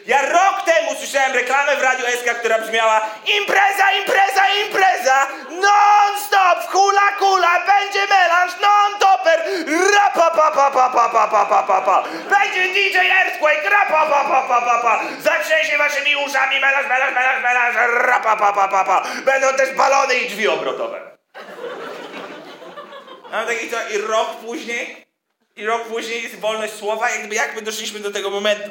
Ja 0.06 0.22
rok 0.22 0.62
temu 0.64 0.94
słyszałem 0.98 1.32
reklamę 1.32 1.76
w 1.76 1.82
Radio 1.82 2.06
SK, 2.06 2.38
która 2.38 2.58
brzmiała 2.58 3.00
Impreza, 3.40 3.92
impreza, 4.00 4.42
impreza! 4.66 5.26
Non-stop! 5.50 6.72
Hula, 6.72 7.12
kula! 7.18 7.66
Będzie 7.66 8.06
melanż! 8.06 8.52
Non-topper! 8.60 9.42
Rapa, 9.94 10.30
pa, 10.30 10.50
pa, 10.50 10.70
pa, 10.70 10.90
pa, 10.90 11.08
pa, 11.08 11.28
pa, 11.28 11.46
pa, 11.46 11.62
pa, 11.62 11.80
pa! 11.80 12.04
Będzie 12.30 12.74
DJ 12.74 12.96
Earthquake! 12.98 13.70
Rapa, 13.70 14.06
pa, 14.06 14.24
pa, 14.24 14.42
pa, 14.48 14.60
pa, 14.60 14.78
pa! 14.78 15.00
Zatrzęsie 15.20 15.78
waszymi 15.78 16.16
uszami! 16.16 16.60
Melanż, 16.60 16.88
melanż, 16.88 17.14
melanż, 17.14 17.42
melanż! 17.42 17.76
Rapa, 18.06 18.36
pa, 18.36 18.52
pa, 18.52 18.68
pa, 18.68 18.84
pa! 18.84 19.02
Będą 19.24 19.56
też 19.56 19.74
balony 19.76 20.14
i 20.14 20.28
drzwi 20.28 20.48
obrotowe. 20.48 21.00
A 23.32 23.44
taki 23.44 23.70
co, 23.70 23.76
i 23.94 23.98
rok 23.98 24.36
później 24.36 25.09
i 25.56 25.66
rok 25.66 25.82
później 25.84 26.22
jest 26.22 26.34
wolność 26.36 26.72
słowa, 26.74 27.10
jakby 27.10 27.34
jak 27.34 27.54
my 27.56 27.62
doszliśmy 27.62 28.00
do 28.00 28.10
tego 28.10 28.30
momentu. 28.30 28.70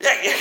Jak, 0.00 0.24
jak, 0.24 0.34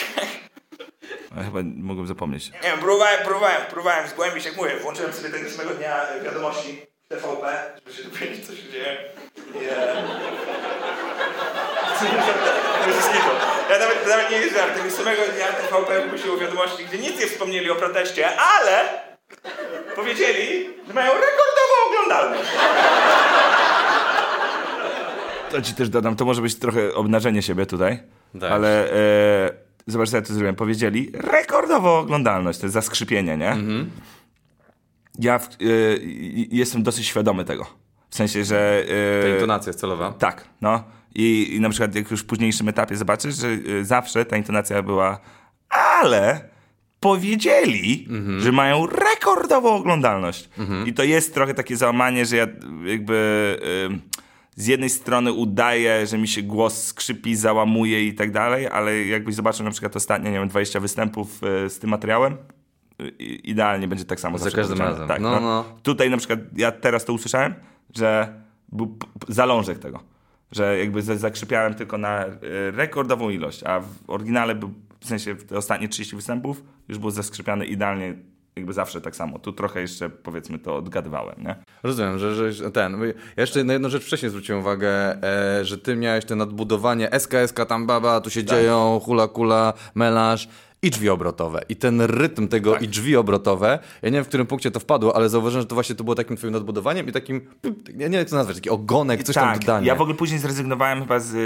Ja 1.38 1.44
chyba 1.44 1.60
mogłem 1.64 2.08
zapomnieć. 2.08 2.52
nie 2.52 2.60
wiem, 2.62 2.80
próbowałem, 2.80 3.24
próbowałem, 3.26 3.62
próbowałem 3.66 4.08
zgłębić, 4.08 4.46
jak 4.46 4.56
mówię, 4.56 4.78
włączyłem 4.78 5.14
sobie 5.14 5.30
tego 5.30 5.50
samego 5.50 5.70
dnia 5.70 6.06
wiadomości 6.24 6.86
w 7.06 7.10
TVP, 7.10 7.72
żeby 7.86 7.98
się 7.98 8.04
dowiedzieć, 8.04 8.48
co 8.48 8.56
się 8.56 8.72
dzieje. 8.72 8.98
Kitu. 12.00 13.32
Ja 13.70 13.80
nawet, 13.80 14.08
nawet 14.08 14.30
nie 14.32 14.50
żart, 14.50 14.76
tego 14.78 14.92
samego 14.92 15.22
dnia 15.28 15.48
TVP 15.48 16.02
wypuściło 16.02 16.38
wiadomości, 16.38 16.86
gdzie 16.86 16.98
nic 16.98 17.20
nie 17.20 17.28
wspomnieli 17.28 17.70
o 17.72 17.76
proteście, 17.76 18.38
ale 18.40 18.90
powiedzieli, 19.96 20.70
że 20.88 20.94
mają 20.94 21.12
rekordową 21.14 21.74
oglądalność. 21.88 22.50
To 25.52 25.62
ci 25.62 25.74
też 25.74 25.90
dodam, 25.90 26.16
to 26.16 26.26
może 26.26 26.42
być 26.42 26.56
trochę 26.56 26.94
obnażenie 26.94 27.42
siebie 27.42 27.66
tutaj, 27.66 28.00
ale 28.52 28.92
e, 28.94 29.52
zobacz 29.88 30.10
co 30.10 30.16
ja 30.18 30.22
tu 30.22 30.34
zrobiłem. 30.34 30.56
Powiedzieli 30.56 31.12
rekordową 31.14 31.90
oglądalność, 31.98 32.60
to 32.60 32.66
jest 32.66 32.74
zaskrzypienie, 32.74 33.38
nie? 33.38 33.58
Ja 35.20 35.40
w, 35.40 35.48
e, 35.48 35.56
jestem 36.52 36.84
dosyć 36.84 37.06
świadomy 37.06 37.46
tego. 37.46 37.66
W 38.10 38.16
sensie, 38.16 38.44
że... 38.44 38.84
e, 39.20 39.24
Ta 39.24 39.30
intonacja 39.30 39.70
jest 39.70 39.80
celowa. 39.80 40.14
Tak, 40.14 40.46
no. 40.62 40.84
I, 41.16 41.56
I 41.56 41.60
na 41.60 41.70
przykład 41.70 41.96
jak 41.96 42.12
już 42.12 42.22
w 42.22 42.26
późniejszym 42.26 42.70
etapie 42.70 42.96
zobaczysz, 42.96 43.36
że 43.36 43.48
y, 43.48 43.86
zawsze 43.86 44.26
ta 44.26 44.38
intonacja 44.38 44.82
była 44.84 45.20
ale 46.00 46.50
powiedzieli, 47.00 48.08
że 48.40 48.52
mają 48.52 48.86
rekordową 48.88 49.76
oglądalność. 49.76 50.50
I 50.86 50.94
to 50.94 51.04
jest 51.04 51.34
trochę 51.34 51.54
takie 51.54 51.78
załamanie, 51.78 52.26
że 52.26 52.36
ja 52.36 52.48
jakby 52.86 53.60
z 54.56 54.68
jednej 54.68 54.90
strony 54.90 55.34
udaję, 55.34 56.08
że 56.08 56.18
mi 56.18 56.28
się 56.28 56.42
głos 56.42 56.84
skrzypi, 56.84 57.36
załamuje 57.36 58.08
i 58.08 58.14
tak 58.14 58.32
dalej, 58.32 58.68
ale 58.68 59.06
jakbyś 59.06 59.36
zobaczył 59.36 59.66
na 59.66 59.72
przykład 59.72 59.96
ostatnio, 59.96 60.32
nie 60.32 60.40
wiem, 60.40 60.48
20 60.48 60.80
występów 60.80 61.42
y, 61.66 61.70
z 61.70 61.80
tym 61.80 61.90
materiałem, 61.90 62.38
idealnie 63.44 63.88
będzie 63.88 64.06
tak 64.06 64.20
samo 64.20 64.38
Za 64.38 64.52
każdym 64.52 64.78
razem. 64.80 65.08
Tak, 65.08 65.22
No, 65.22 65.40
no. 65.40 65.66
Tutaj 65.84 66.10
na 66.10 66.18
przykład 66.18 66.40
ja 66.56 66.72
teraz 66.72 67.06
to 67.06 67.14
usłyszałem, 67.14 67.54
że 67.96 68.34
był 68.72 68.98
zalążek 69.28 69.80
tego. 69.80 70.00
Że 70.52 70.78
jakby 70.78 71.02
za- 71.02 71.16
zakrzypiałem 71.18 71.74
tylko 71.74 71.98
na 71.98 72.26
e, 72.26 72.32
rekordową 72.72 73.30
ilość, 73.30 73.64
a 73.64 73.80
w 73.80 73.88
oryginale 74.08 74.56
był, 74.56 74.74
w 75.00 75.08
sensie 75.08 75.34
w 75.34 75.44
te 75.46 75.58
ostatnie 75.58 75.88
30 75.90 76.16
występów 76.16 76.64
już 76.88 76.98
był 76.98 77.10
zaskrzypiany 77.12 77.66
idealnie 77.66 78.14
jakby 78.56 78.74
zawsze 78.74 79.02
tak 79.02 79.16
samo. 79.16 79.40
Tu 79.40 79.54
trochę 79.54 79.82
jeszcze 79.82 80.10
powiedzmy 80.10 80.60
to 80.60 80.76
odgadywałem, 80.76 81.36
nie? 81.44 81.56
Rozumiem, 81.84 82.20
że, 82.20 82.54
że 82.54 82.72
ten. 82.72 83.02
Ja 83.02 83.08
jeszcze 83.38 83.64
na 83.64 83.74
jedną 83.74 83.90
rzecz 83.90 84.04
wcześniej 84.04 84.30
zwróciłem 84.30 84.62
uwagę, 84.62 85.24
e, 85.24 85.66
że 85.66 85.78
ty 85.78 85.96
miałeś 85.96 86.26
te 86.26 86.36
nadbudowanie 86.36 87.12
SKSK 87.20 87.66
tam 87.68 87.88
baba, 87.88 88.22
tu 88.22 88.30
się 88.30 88.44
Tak. 88.44 88.50
dzieją, 88.50 89.00
hula 89.04 89.28
kula, 89.28 89.74
melanż 89.96 90.48
i 90.86 90.90
drzwi 90.90 91.10
obrotowe. 91.10 91.62
I 91.70 91.76
ten 91.76 92.02
rytm 92.02 92.48
tego 92.48 92.74
Tak. 92.74 92.82
i 92.82 92.88
drzwi 92.88 93.16
obrotowe, 93.16 93.80
ja 94.02 94.10
nie 94.10 94.16
wiem 94.16 94.24
w 94.24 94.28
którym 94.28 94.48
punkcie 94.48 94.72
to 94.72 94.80
wpadło, 94.80 95.16
ale 95.16 95.30
zauważyłem, 95.30 95.62
że 95.62 95.68
to 95.68 95.76
właśnie 95.76 95.96
to 95.96 96.04
było 96.04 96.16
takim 96.16 96.38
twoim 96.38 96.54
nadbudowaniem 96.54 97.08
i 97.08 97.12
takim, 97.12 97.42
ja 97.64 97.72
nie 97.94 97.98
wiem 97.98 98.14
jak 98.14 98.30
to 98.30 98.36
nazwać, 98.36 98.56
taki 98.56 98.70
ogonek, 98.70 99.24
coś 99.24 99.36
tam 99.36 99.60
dodanie. 99.60 99.66
Tak, 99.66 99.86
ja 99.86 99.96
w 99.96 100.02
ogóle 100.02 100.18
później 100.18 100.40
zrezygnowałem 100.40 101.00
chyba 101.00 101.20
z, 101.20 101.34
y, 101.34 101.38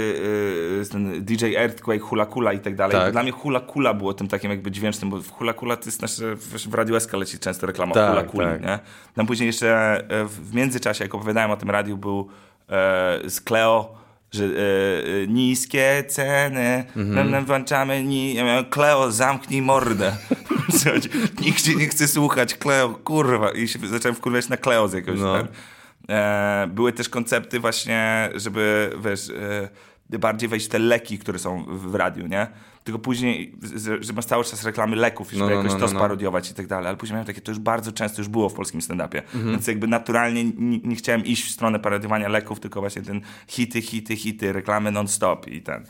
y, 0.80 0.84
z 0.84 0.88
ten 0.88 1.24
DJ 1.24 1.56
Earthquake, 1.56 2.00
Hula 2.00 2.26
Kula 2.26 2.52
i 2.52 2.60
tak 2.60 2.74
dalej. 2.76 2.96
Tak. 2.96 3.12
Dla 3.12 3.22
mnie 3.22 3.32
Hula 3.32 3.60
Kula 3.60 3.94
było 3.94 4.14
tym 4.14 4.28
takim 4.28 4.50
jakby 4.50 4.70
dźwięcznym, 4.70 5.10
bo 5.10 5.18
Hula 5.30 5.52
Kula 5.52 5.76
to 5.76 5.84
jest 5.86 6.02
nasze, 6.02 6.36
w, 6.36 6.74
Radiu 6.74 7.00
SK 7.00 7.12
leci 7.12 7.38
często 7.38 7.66
reklama 7.66 7.94
Tak, 7.94 8.10
Hula 8.10 8.22
Kuli, 8.22 8.46
tak. 8.46 8.62
nie? 8.62 8.78
Tam 9.14 9.26
później 9.26 9.46
jeszcze 9.46 10.04
e, 10.08 10.24
w 10.24 10.50
w 10.50 10.54
międzyczasie, 10.54 11.04
jak 11.04 11.14
opowiadałem 11.14 11.50
o 11.50 11.56
tym 11.56 11.70
radiu, 11.70 11.96
był 11.96 12.28
e, 12.68 13.30
z 13.30 13.40
Cleo, 13.40 13.99
że 14.32 14.44
e, 14.44 14.48
e, 14.48 15.26
niskie 15.26 16.04
ceny, 16.08 16.84
mhm. 16.96 17.44
włączamy, 17.44 18.04
ni... 18.04 18.36
Cleo, 18.70 19.12
zamknij 19.12 19.62
mordę. 19.62 20.16
Nikt 21.44 21.62
cię 21.62 21.74
nie 21.74 21.86
chce 21.88 22.08
słuchać, 22.08 22.54
Cleo, 22.54 22.88
kurwa. 22.88 23.50
I 23.50 23.68
się 23.68 23.78
zacząłem 23.88 24.14
wkurwiać 24.14 24.48
na 24.48 24.56
Cleo 24.56 24.88
z 24.88 24.92
jakiegoś 24.92 25.20
No. 25.20 25.48
E, 26.08 26.68
były 26.74 26.92
też 26.92 27.08
koncepty 27.08 27.60
właśnie, 27.60 28.30
żeby, 28.34 28.92
wiesz, 29.04 29.30
e, 30.10 30.18
bardziej 30.18 30.48
wejść 30.48 30.66
w 30.66 30.68
te 30.68 30.78
leki, 30.78 31.18
które 31.18 31.38
są 31.38 31.64
w, 31.64 31.90
w 31.90 31.94
radiu, 31.94 32.26
nie? 32.26 32.46
Tylko 32.84 32.98
później, 32.98 33.54
że 34.00 34.12
masz 34.12 34.24
cały 34.24 34.44
czas 34.44 34.64
reklamy 34.64 34.96
leków 34.96 35.32
i 35.32 35.36
żeby 35.36 35.50
No, 35.50 35.56
no, 35.56 35.62
jakoś 35.62 35.72
no, 35.72 35.78
to 35.78 35.86
no, 35.86 35.92
no. 35.92 35.98
sparodiować 35.98 36.50
i 36.50 36.54
tak 36.54 36.66
dalej, 36.66 36.88
ale 36.88 36.96
później 36.96 37.14
miałem 37.14 37.26
takie, 37.26 37.40
to 37.40 37.50
już 37.50 37.58
bardzo 37.58 37.92
często 37.92 38.20
już 38.20 38.28
było 38.28 38.48
w 38.48 38.54
polskim 38.54 38.80
stand-upie, 38.80 39.22
Mhm. 39.34 39.50
więc 39.50 39.66
jakby 39.66 39.86
naturalnie 39.86 40.44
nie, 40.44 40.78
nie 40.78 40.96
chciałem 40.96 41.24
iść 41.24 41.44
w 41.44 41.50
stronę 41.50 41.78
parodiowania 41.78 42.28
leków, 42.28 42.60
tylko 42.60 42.80
właśnie 42.80 43.02
ten 43.02 43.20
hity, 43.46 43.82
hity, 43.82 44.16
hity, 44.16 44.52
reklamy 44.52 44.90
non-stop 44.90 45.48
i 45.48 45.62
ten. 45.62 45.86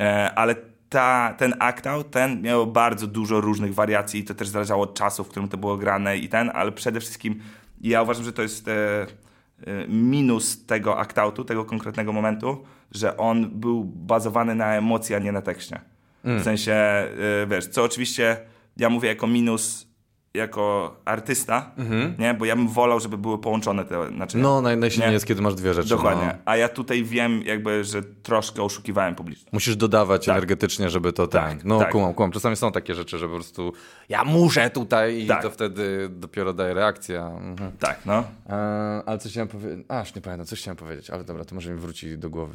E, 0.00 0.34
ale 0.34 0.54
ta, 0.88 1.34
ten 1.38 1.54
out, 1.60 2.10
ten 2.10 2.42
miał 2.42 2.66
bardzo 2.66 3.06
dużo 3.06 3.40
różnych 3.40 3.74
wariacji 3.74 4.20
i 4.20 4.24
to 4.24 4.34
też 4.34 4.48
zależało 4.48 4.82
od 4.82 4.94
czasu, 4.94 5.24
w 5.24 5.28
którym 5.28 5.48
to 5.48 5.56
było 5.56 5.76
grane 5.76 6.16
i 6.18 6.28
ten, 6.28 6.50
ale 6.54 6.72
przede 6.72 7.00
wszystkim 7.00 7.40
ja 7.80 8.02
uważam, 8.02 8.24
że 8.24 8.32
to 8.32 8.42
jest 8.42 8.68
e, 8.68 8.72
e, 9.66 9.88
minus 9.88 10.66
tego 10.66 10.98
act 10.98 11.18
outu, 11.18 11.44
tego 11.44 11.64
konkretnego 11.64 12.12
momentu, 12.12 12.64
że 12.92 13.16
on 13.16 13.50
był 13.50 13.84
bazowany 13.84 14.54
na 14.54 14.74
emocji, 14.74 15.14
a 15.14 15.18
nie 15.18 15.32
na 15.32 15.42
tekście. 15.42 15.80
W 16.24 16.42
sensie, 16.44 16.72
e, 16.72 17.08
wiesz, 17.50 17.66
co 17.66 17.82
oczywiście 17.84 18.36
ja 18.76 18.90
mówię 18.90 19.08
jako 19.08 19.26
minus 19.26 19.90
jako 20.34 20.96
artysta, 21.04 21.70
nie? 22.18 22.34
Bo 22.34 22.44
ja 22.44 22.56
bym 22.56 22.68
wolał, 22.68 23.00
żeby 23.00 23.18
były 23.18 23.38
połączone 23.40 23.84
te 23.84 24.10
naczynia. 24.10 24.42
No, 24.42 24.60
naj, 24.60 24.76
najsilniej 24.76 25.08
Nie. 25.08 25.14
jest, 25.14 25.26
kiedy 25.26 25.42
masz 25.42 25.54
dwie 25.54 25.74
rzeczy. 25.74 25.88
Dokładnie. 25.88 26.26
No. 26.26 26.32
A 26.44 26.56
ja 26.56 26.68
tutaj 26.68 27.04
wiem 27.04 27.42
jakby, 27.42 27.84
że 27.84 28.02
troszkę 28.02 28.62
oszukiwałem 28.62 29.14
publiczność. 29.14 29.52
Musisz 29.52 29.76
dodawać 29.76 30.26
Tak. 30.26 30.32
energetycznie, 30.36 30.90
żeby 30.90 31.12
to 31.12 31.26
tak. 31.26 31.48
Tak, 31.50 31.64
No, 31.64 31.78
tak. 31.78 31.90
kumam, 31.92 32.14
kumam. 32.14 32.32
Czasami 32.32 32.56
są 32.56 32.72
takie 32.72 32.94
rzeczy, 32.94 33.18
że 33.18 33.28
po 33.28 33.34
prostu 33.34 33.72
ja 34.08 34.24
muszę 34.24 34.70
tutaj 34.70 35.22
i 35.22 35.26
Tak. 35.26 35.42
to 35.42 35.50
wtedy 35.50 36.08
dopiero 36.12 36.52
daje 36.52 36.74
reakcja. 36.74 37.26
Mhm. 37.26 37.72
Tak, 37.78 37.98
no. 38.06 38.24
E, 38.48 39.02
ale 39.06 39.18
coś 39.18 39.30
chciałem 39.32 39.48
powiedzieć. 39.48 39.86
Aż 39.88 40.14
nie 40.14 40.22
pamiętam, 40.22 40.46
coś 40.46 40.60
chciałem 40.60 40.76
powiedzieć, 40.76 41.10
ale 41.10 41.24
dobra, 41.24 41.44
to 41.44 41.54
może 41.54 41.70
mi 41.72 41.78
wróci 41.78 42.18
do 42.18 42.30
głowy. 42.30 42.54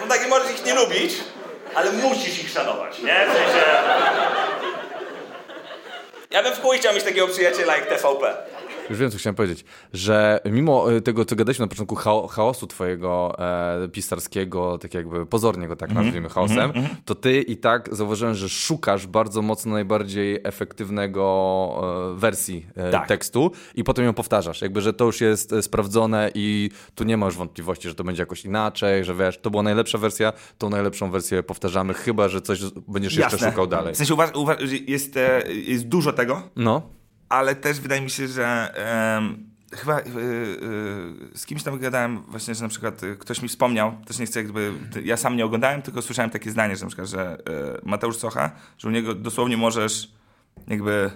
No 0.00 0.06
takie 0.08 0.28
możesz 0.28 0.50
ich 0.60 0.66
nie 0.66 0.74
lubić, 0.74 1.14
ale 1.74 1.92
musisz 1.92 2.38
ich 2.38 2.50
szanować, 2.50 2.98
nie? 2.98 3.26
W 3.26 3.32
sensie... 3.32 3.66
Ja 6.30 6.42
bym 6.42 6.54
w 6.54 6.62
chuj 6.62 6.78
chciał 6.78 6.94
mieć 6.94 7.04
takiego 7.04 7.28
przyjaciela 7.28 7.76
jak 7.76 7.86
TVP. 7.86 8.36
Już 8.90 8.98
wiem, 8.98 9.10
co 9.10 9.18
chciałem 9.18 9.34
powiedzieć, 9.34 9.64
że 9.92 10.40
mimo 10.44 10.92
e, 10.92 11.00
tego, 11.00 11.24
co 11.24 11.36
gadaliśmy 11.36 11.62
na 11.64 11.68
początku, 11.68 11.94
cha 11.96 12.10
chaosu 12.30 12.66
twojego 12.66 13.36
e, 13.84 13.88
pisarskiego, 13.88 14.78
tak 14.78 14.94
jakby 14.94 15.26
pozornie 15.26 15.68
go 15.68 15.76
tak 15.76 15.88
Mhm. 15.90 16.06
nazwijmy 16.06 16.28
chaosem, 16.28 16.72
to 17.04 17.14
ty 17.14 17.42
i 17.42 17.56
tak 17.56 17.88
zauważyłem, 17.96 18.34
że 18.34 18.48
szukasz 18.48 19.06
bardzo 19.06 19.42
mocno 19.42 19.72
najbardziej 19.72 20.40
efektywnego 20.44 22.12
e, 22.14 22.18
wersji 22.18 22.66
e, 22.76 22.90
Tak. 22.90 23.08
tekstu 23.08 23.50
i 23.74 23.84
potem 23.84 24.04
ją 24.04 24.14
powtarzasz. 24.14 24.62
Jakby, 24.62 24.80
że 24.80 24.92
to 24.92 25.04
już 25.04 25.20
jest 25.20 25.52
e, 25.52 25.62
sprawdzone 25.62 26.30
i 26.34 26.70
tu 26.94 27.04
nie 27.04 27.16
ma 27.16 27.26
już 27.26 27.36
wątpliwości, 27.36 27.88
że 27.88 27.94
to 27.94 28.04
będzie 28.04 28.22
jakoś 28.22 28.44
inaczej, 28.44 29.04
że 29.04 29.14
wiesz, 29.14 29.38
to 29.38 29.50
była 29.50 29.62
najlepsza 29.62 29.98
wersja, 29.98 30.32
tą 30.58 30.70
najlepszą 30.70 31.10
wersję 31.10 31.42
powtarzamy, 31.42 31.94
chyba, 31.94 32.28
że 32.28 32.40
coś 32.40 32.60
będziesz 32.88 33.16
jeszcze 33.16 33.36
Jasne. 33.36 33.50
szukał 33.50 33.66
dalej. 33.66 33.94
W 33.94 33.96
sensie 33.96 34.14
uważ, 34.14 34.30
uważ, 34.34 34.58
jest, 34.86 35.16
e, 35.16 35.42
jest 35.52 35.88
dużo 35.88 36.12
tego, 36.12 36.42
No. 36.56 36.82
Ale 37.32 37.54
też 37.54 37.80
wydaje 37.80 38.00
mi 38.00 38.10
się, 38.10 38.28
że 38.28 38.74
chyba 39.72 39.98
e, 39.98 40.00
e, 40.00 40.04
z 41.34 41.46
kimś 41.46 41.62
tam 41.62 41.78
gadałem 41.78 42.22
właśnie, 42.28 42.54
że 42.54 42.62
na 42.62 42.68
przykład 42.68 43.00
ktoś 43.18 43.42
mi 43.42 43.48
wspomniał, 43.48 43.92
też 44.06 44.18
nie 44.18 44.26
chcę 44.26 44.42
jakby, 44.42 44.72
ja 45.04 45.16
sam 45.16 45.36
nie 45.36 45.44
oglądałem, 45.44 45.82
tylko 45.82 46.02
słyszałem 46.02 46.30
takie 46.30 46.50
zdanie, 46.50 46.76
że 46.76 46.84
na 46.84 46.88
przykład, 46.88 47.08
że 47.08 47.30
e, 47.30 47.38
Mateusz 47.82 48.16
Socha, 48.16 48.50
że 48.78 48.88
u 48.88 48.90
niego 48.90 49.14
dosłownie 49.14 49.56
możesz 49.56 50.12
jakby 50.68 51.10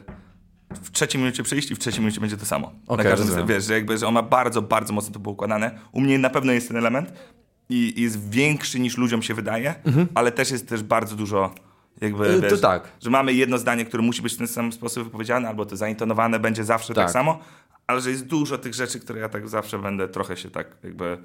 w 0.83 0.91
trzeciej 0.91 1.21
minucie 1.21 1.43
przyjść 1.43 1.71
i 1.71 1.75
w 1.75 1.79
trzeciej 1.79 2.01
minucie 2.01 2.21
będzie 2.21 2.37
to 2.37 2.47
samo. 2.47 2.73
Okej, 2.87 3.05
na 3.05 3.11
każdym, 3.11 3.29
rozumiem. 3.29 3.47
wiesz, 3.47 3.65
że 3.65 3.75
jakby, 3.75 3.99
że 3.99 4.07
on 4.07 4.15
ma 4.15 4.23
bardzo, 4.23 4.63
bardzo 4.63 4.93
mocno 4.93 5.13
to 5.13 5.19
było 5.19 5.33
układane. 5.33 5.79
U 5.93 6.01
mnie 6.01 6.19
na 6.19 6.31
pewno 6.31 6.53
jest 6.53 6.69
ten 6.69 6.77
element 6.77 7.13
i 7.69 8.03
jest 8.03 8.31
większy 8.31 8.81
niż 8.81 8.97
ludziom 8.97 9.23
się 9.23 9.35
wydaje, 9.35 9.75
ale 10.15 10.33
też 10.33 10.51
jest 10.51 10.69
też 10.69 10.83
bardzo 10.83 11.17
dużo 11.17 11.55
jakby, 12.01 12.25
Mhm. 12.25 12.39
Y, 12.39 12.43
to 12.43 12.51
wiesz, 12.51 12.61
tak. 12.61 12.89
że 13.03 13.11
mamy 13.11 13.33
jedno 13.33 13.59
zdanie, 13.59 13.85
które 13.85 14.03
musi 14.03 14.23
być 14.23 14.35
w 14.35 14.39
ten 14.39 14.47
sam 14.49 14.73
sposób 14.73 15.05
wypowiedziane, 15.05 15.49
albo 15.49 15.67
to 15.67 15.77
zaintonowane 15.77 16.39
będzie 16.39 16.65
zawsze 16.65 16.95
tak, 16.95 17.05
Tak. 17.05 17.13
samo, 17.13 17.39
ale 17.87 18.01
że 18.01 18.11
jest 18.11 18.27
dużo 18.27 18.59
tych 18.59 18.75
rzeczy, 18.75 19.01
które 19.01 19.21
ja 19.21 19.29
tak 19.29 19.49
zawsze 19.49 19.79
będę 19.79 20.09
trochę 20.09 20.37
się 20.37 20.51
tak 20.51 20.67
jakby... 20.85 21.19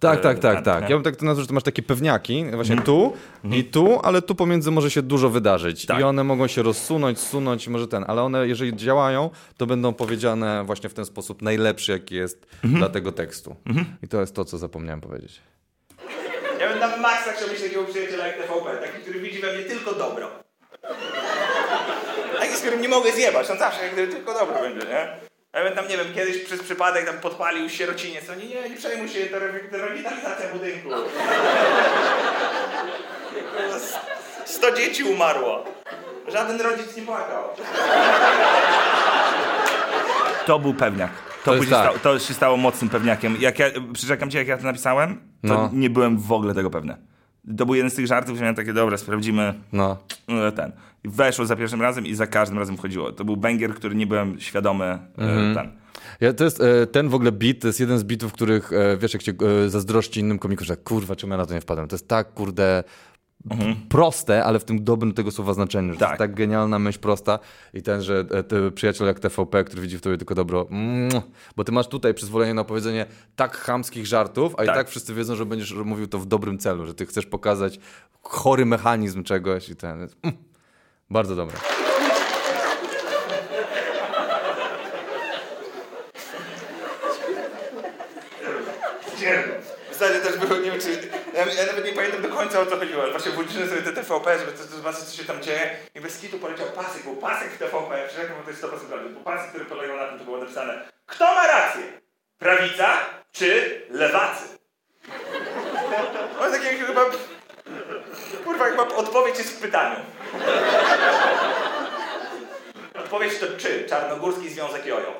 Tak, 0.00 0.18
e, 0.18 0.22
tak, 0.22 0.38
tak, 0.38 0.54
ten, 0.54 0.64
tak. 0.64 0.82
nie? 0.82 0.88
Ja 0.90 0.96
bym 0.96 1.02
tak 1.02 1.16
to 1.16 1.24
nazwał, 1.24 1.46
że 1.46 1.54
masz 1.54 1.62
takie 1.62 1.82
pewniaki, 1.82 2.44
właśnie 2.54 2.76
tu 2.82 3.12
i 3.50 3.64
tu, 3.64 4.00
ale 4.02 4.22
tu 4.22 4.34
pomiędzy 4.34 4.70
może 4.70 4.90
się 4.90 5.02
dużo 5.02 5.30
wydarzyć. 5.30 5.86
Tak. 5.86 6.00
I 6.00 6.02
one 6.02 6.24
mogą 6.24 6.46
się 6.46 6.62
rozsunąć, 6.62 7.18
zsunąć, 7.18 7.68
może 7.68 7.88
ten, 7.88 8.04
ale 8.08 8.22
one, 8.22 8.48
jeżeli 8.48 8.76
działają, 8.76 9.30
to 9.56 9.66
będą 9.66 9.92
powiedziane 9.92 10.64
właśnie 10.64 10.88
w 10.90 10.94
ten 10.94 11.04
sposób 11.04 11.42
najlepszy, 11.42 11.92
jaki 11.92 12.14
jest 12.14 12.46
dla 12.64 12.88
tego 12.88 13.12
tekstu. 13.12 13.56
I 14.02 14.08
to 14.08 14.20
jest 14.20 14.34
to, 14.34 14.44
co 14.44 14.58
zapomniałem 14.58 15.00
powiedzieć. 15.00 15.40
Na 16.90 16.96
maksa 16.96 17.32
chciał 17.32 17.48
mieć 17.48 17.62
takiego 17.62 17.84
przyjaciela 17.84 18.26
jak 18.26 18.36
TVP, 18.36 18.76
taki, 18.76 18.98
który 19.02 19.20
widzi 19.20 19.38
we 19.38 19.52
mnie 19.52 19.64
tylko 19.64 19.92
dobro. 19.92 20.30
Taki, 22.38 22.56
z 22.56 22.60
którym 22.60 22.80
nie 22.80 22.88
mogę 22.88 23.12
zjebać, 23.12 23.50
on 23.50 23.58
zawsze 23.58 23.82
jak 23.82 23.92
gdyby 23.92 24.12
tylko 24.12 24.34
dobro 24.34 24.60
będzie, 24.60 24.86
nie? 24.86 25.08
Ja 25.52 25.70
tam, 25.70 25.88
nie 25.88 25.96
wiem, 25.96 26.14
kiedyś 26.14 26.44
przez 26.44 26.62
przypadek 26.62 27.06
tam 27.06 27.18
podpalił 27.18 27.68
sierociniec, 27.70 28.26
to 28.26 28.34
nie, 28.34 28.46
nie, 28.46 28.68
nie 28.68 28.76
przejmuj 28.76 29.08
się, 29.08 29.26
to 29.26 29.36
to 29.70 29.78
rewitalizacja 29.78 30.48
budynku. 30.52 30.88
100 34.44 34.72
dzieci 34.72 35.04
umarło. 35.04 35.64
Żaden 36.28 36.60
rodzic 36.60 36.96
nie 36.96 37.02
płakał. 37.02 37.44
To 40.46 40.58
był 40.58 40.74
pewniak. 40.74 41.10
To, 41.10 41.44
To 41.44 41.54
jest 41.54 41.60
później 41.64 41.82
tak. 41.82 41.96
stało, 41.98 41.98
to 42.18 42.18
się 42.24 42.34
stało 42.34 42.56
mocnym 42.56 42.90
pewniakiem. 42.90 43.36
Jak 43.40 43.58
ja, 43.58 43.66
przyrzekam 43.94 44.30
ci, 44.30 44.36
jak 44.36 44.48
ja 44.48 44.56
to 44.58 44.64
napisałem, 44.64 45.33
to 45.48 45.54
No. 45.54 45.70
nie 45.72 45.90
byłem 45.90 46.18
w 46.18 46.32
ogóle 46.32 46.54
tego 46.54 46.70
pewny. 46.70 46.96
To 47.58 47.66
był 47.66 47.74
jeden 47.74 47.90
z 47.90 47.94
tych 47.94 48.06
żartów, 48.06 48.36
że 48.36 48.42
miałem 48.42 48.54
takie, 48.56 48.72
dobra, 48.72 48.96
sprawdzimy 48.96 49.54
No. 49.72 49.96
e, 50.28 50.52
ten. 50.52 50.72
I 51.04 51.08
weszło 51.08 51.46
za 51.46 51.56
pierwszym 51.56 51.82
razem 51.82 52.06
i 52.06 52.14
za 52.14 52.26
każdym 52.26 52.58
razem 52.58 52.76
wchodziło. 52.76 53.12
To 53.12 53.24
był 53.24 53.36
banger, 53.36 53.74
który 53.74 53.94
nie 53.94 54.06
byłem 54.06 54.40
świadomy 54.40 54.84
e, 54.84 54.98
Mhm. 55.18 55.54
ten. 55.54 55.68
Ja, 56.20 56.32
to 56.32 56.44
jest 56.44 56.60
e, 56.60 56.86
ten 56.86 57.08
w 57.08 57.14
ogóle 57.14 57.32
beat, 57.32 57.58
to 57.60 57.66
jest 57.66 57.80
jeden 57.80 57.98
z 57.98 58.04
bitów, 58.04 58.32
których 58.32 58.72
e, 58.72 58.96
wiesz, 58.96 59.12
jak 59.14 59.22
się 59.22 59.32
zazdrości 59.66 60.20
innym 60.20 60.38
komikom, 60.38 60.64
że 60.66 60.76
kurwa, 60.76 61.16
czemu 61.16 61.32
ja 61.32 61.36
na 61.36 61.46
to 61.46 61.54
nie 61.54 61.60
wpadłem. 61.60 61.88
To 61.88 61.94
jest 61.96 62.08
tak, 62.08 62.34
kurde, 62.34 62.84
proste, 63.88 64.44
ale 64.44 64.58
w 64.58 64.64
tym 64.64 64.84
dobrym 64.84 65.12
tego 65.12 65.30
słowa 65.30 65.54
znaczeniu, 65.54 65.92
że 65.92 65.98
to 65.98 66.00
Tak. 66.00 66.10
jest 66.10 66.18
tak 66.18 66.34
genialna 66.34 66.78
myśl 66.78 66.98
prosta 66.98 67.38
i 67.74 67.82
ten, 67.82 68.02
że 68.02 68.24
e, 68.30 68.42
ty, 68.42 68.70
przyjaciel 68.70 69.06
jak 69.06 69.20
TVP, 69.20 69.64
który 69.64 69.82
widzi 69.82 69.98
w 69.98 70.00
tobie 70.00 70.16
tylko 70.18 70.34
dobro, 70.34 70.66
mm, 70.70 71.08
bo 71.56 71.64
ty 71.64 71.72
masz 71.72 71.88
tutaj 71.88 72.14
przyzwolenie 72.14 72.54
na 72.54 72.64
powiedzenie 72.64 73.06
tak 73.36 73.56
chamskich 73.56 74.06
żartów, 74.06 74.54
a 74.58 74.64
i 74.64 74.66
Tak. 74.66 74.76
tak 74.76 74.88
wszyscy 74.88 75.14
wiedzą, 75.14 75.34
że 75.36 75.46
będziesz 75.46 75.72
mówił 75.72 76.06
to 76.06 76.18
w 76.18 76.26
dobrym 76.26 76.58
celu, 76.58 76.86
że 76.86 76.94
ty 76.94 77.06
chcesz 77.06 77.26
pokazać 77.26 77.78
chory 78.22 78.66
mechanizm 78.66 79.22
czegoś 79.22 79.68
i 79.68 79.76
ten. 79.76 80.08
Mm, 80.22 80.36
bardzo 81.10 81.36
dobre. 81.36 81.56
W 89.90 89.98
zasadzie 89.98 90.20
też 90.20 90.38
było, 90.38 90.60
nie 90.60 90.70
wiem 90.70 90.80
czy, 90.80 90.90
ja, 91.34 91.46
ja 91.52 91.66
nawet 91.66 91.84
nie 91.84 91.92
pamiętam 91.92 92.22
do 92.22 92.28
końca 92.54 92.60
o 92.60 92.76
co 92.76 92.84
chodziło, 92.84 93.02
ale 93.02 93.10
właśnie 93.10 93.32
włączyłem 93.32 93.68
sobie 93.68 93.82
te 93.82 93.92
TVP, 93.92 94.38
żeby 94.38 94.52
to, 94.52 94.58
to 94.58 94.76
zobaczyć 94.76 95.00
co 95.00 95.16
się 95.16 95.24
tam 95.24 95.42
dzieje 95.42 95.76
i 95.94 96.00
bez 96.00 96.18
kitu 96.18 96.38
poleciał 96.38 96.66
pasek, 96.66 97.02
był 97.02 97.16
pasek 97.16 97.50
w 97.50 97.58
TVP, 97.58 98.08
bo 98.38 98.44
to 98.44 98.50
jest 98.50 98.62
100% 98.62 98.68
prawdy, 98.68 99.08
był 99.08 99.22
pasek, 99.22 99.48
który 99.48 99.64
polegał 99.64 99.96
na 99.96 100.04
tym, 100.08 100.18
to 100.18 100.24
było 100.24 100.38
napisane 100.38 100.88
Kto 101.06 101.24
ma 101.34 101.46
rację? 101.46 101.82
Prawica 102.38 102.96
czy 103.32 103.80
lewacy? 103.90 104.44
On 106.40 106.52
takie 106.52 106.68
chyba, 106.68 107.00
kurwa 108.44 108.64
chyba 108.64 108.82
odpowiedź 108.82 109.38
jest 109.38 109.58
w 109.58 109.60
pytaniu. 109.60 109.96
Odpowiedź 112.94 113.38
to 113.38 113.46
czy, 113.58 113.86
Czarnogórski 113.88 114.48
Związek 114.48 114.86
Jojo. 114.86 115.12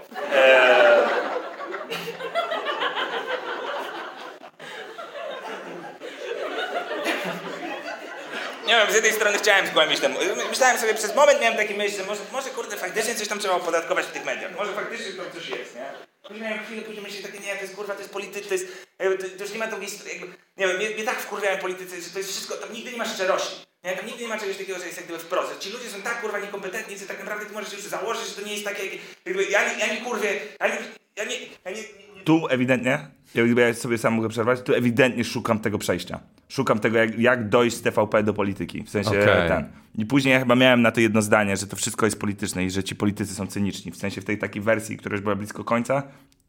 Nie 8.66 8.76
wiem, 8.76 8.90
z 8.90 8.94
jednej 8.94 9.12
strony 9.12 9.38
chciałem 9.38 9.66
zgłębić 9.66 10.00
temu. 10.00 10.18
Myślałem 10.50 10.78
sobie 10.78 10.94
przez 10.94 11.16
moment, 11.16 11.40
miałem 11.40 11.56
taki 11.56 11.74
myśl, 11.74 11.96
że 11.96 12.04
może, 12.04 12.20
może 12.32 12.50
kurde, 12.50 12.76
faktycznie 12.76 13.14
coś 13.14 13.28
tam 13.28 13.38
trzeba 13.38 13.54
opodatkować 13.54 14.06
w 14.06 14.12
tych 14.12 14.24
mediach. 14.24 14.56
Może 14.56 14.72
faktycznie 14.72 15.12
tam 15.12 15.26
coś 15.34 15.48
jest, 15.48 15.74
nie? 15.74 15.86
Później 16.28 16.42
miałem 16.42 16.64
chwilę, 16.64 16.82
później 16.82 17.02
myślę 17.02 17.22
takie, 17.22 17.38
nie, 17.38 17.56
to 17.56 17.62
jest 17.62 17.76
kurwa, 17.76 17.94
to 17.94 18.00
jest 18.00 18.12
polityka, 18.12 18.48
to 18.48 18.54
jest, 18.54 18.66
to, 18.98 19.28
to 19.38 19.44
już 19.44 19.52
nie 19.52 19.58
ma 19.58 19.66
takiej, 19.66 19.88
jakby, 20.12 20.26
nie 20.56 20.66
wiem, 20.66 20.76
mnie, 20.76 20.90
mnie 20.90 21.04
tak 21.04 21.18
wkurwiają 21.18 21.58
politycy, 21.58 22.02
że 22.02 22.10
to 22.10 22.18
jest 22.18 22.30
wszystko, 22.30 22.56
tam 22.56 22.72
nigdy 22.72 22.92
nie 22.92 22.98
ma 22.98 23.04
szczerości. 23.04 23.56
Nie, 23.84 23.96
tam 23.96 24.06
nigdy 24.06 24.22
nie 24.22 24.28
ma 24.28 24.38
czegoś 24.38 24.56
takiego, 24.56 24.78
że 24.78 24.86
jest 24.86 24.96
jak 24.96 25.06
gdyby 25.06 25.20
wprost. 25.20 25.58
Ci 25.58 25.70
ludzie 25.70 25.88
są 25.88 26.02
tak 26.02 26.20
kurwa 26.20 26.38
niekompetentni, 26.38 26.98
że 26.98 27.06
tak 27.06 27.18
naprawdę 27.18 27.46
ty 27.46 27.52
możesz 27.52 27.72
już 27.72 27.82
założyć, 27.82 28.28
że 28.28 28.34
to 28.34 28.46
nie 28.46 28.52
jest 28.52 28.64
takie, 28.64 28.84
jak, 28.84 28.94
jakby, 29.24 29.44
ja 29.44 29.68
nie, 29.68 29.78
ja 29.78 29.94
nie 29.94 30.00
kurwię, 30.00 30.40
ja 30.60 30.68
nie, 30.68 30.78
ja 31.16 31.24
nie, 31.24 31.36
ja 31.64 31.70
nie, 31.70 31.76
nie, 31.76 32.14
nie 32.16 32.24
Tu 32.24 32.46
ewidentnie, 32.50 33.08
ja 33.34 33.74
sobie 33.74 33.98
sam 33.98 34.14
mogę 34.14 34.28
przerwać, 34.28 34.60
tu 34.60 34.74
ewidentnie 34.74 35.24
szukam 35.24 35.60
tego 35.60 35.78
przejścia. 35.78 36.20
Szukam 36.48 36.78
tego, 36.78 36.98
jak, 36.98 37.18
jak 37.18 37.48
dojść 37.48 37.76
z 37.76 37.82
TVP 37.82 38.22
do 38.22 38.34
polityki. 38.34 38.82
W 38.82 38.90
sensie 38.90 39.10
Okej. 39.10 39.48
ten. 39.48 39.72
I 39.98 40.06
później 40.06 40.32
ja 40.32 40.38
chyba 40.38 40.54
miałem 40.54 40.82
na 40.82 40.90
to 40.90 41.00
jedno 41.00 41.22
zdanie, 41.22 41.56
że 41.56 41.66
to 41.66 41.76
wszystko 41.76 42.06
jest 42.06 42.20
polityczne 42.20 42.64
i 42.64 42.70
że 42.70 42.84
ci 42.84 42.96
politycy 42.96 43.34
są 43.34 43.46
cyniczni. 43.46 43.92
W 43.92 43.96
sensie 43.96 44.20
w 44.20 44.24
tej 44.24 44.38
takiej 44.38 44.62
wersji, 44.62 44.96
która 44.96 45.14
już 45.14 45.22
była 45.22 45.36
blisko 45.36 45.64
końca, 45.64 46.02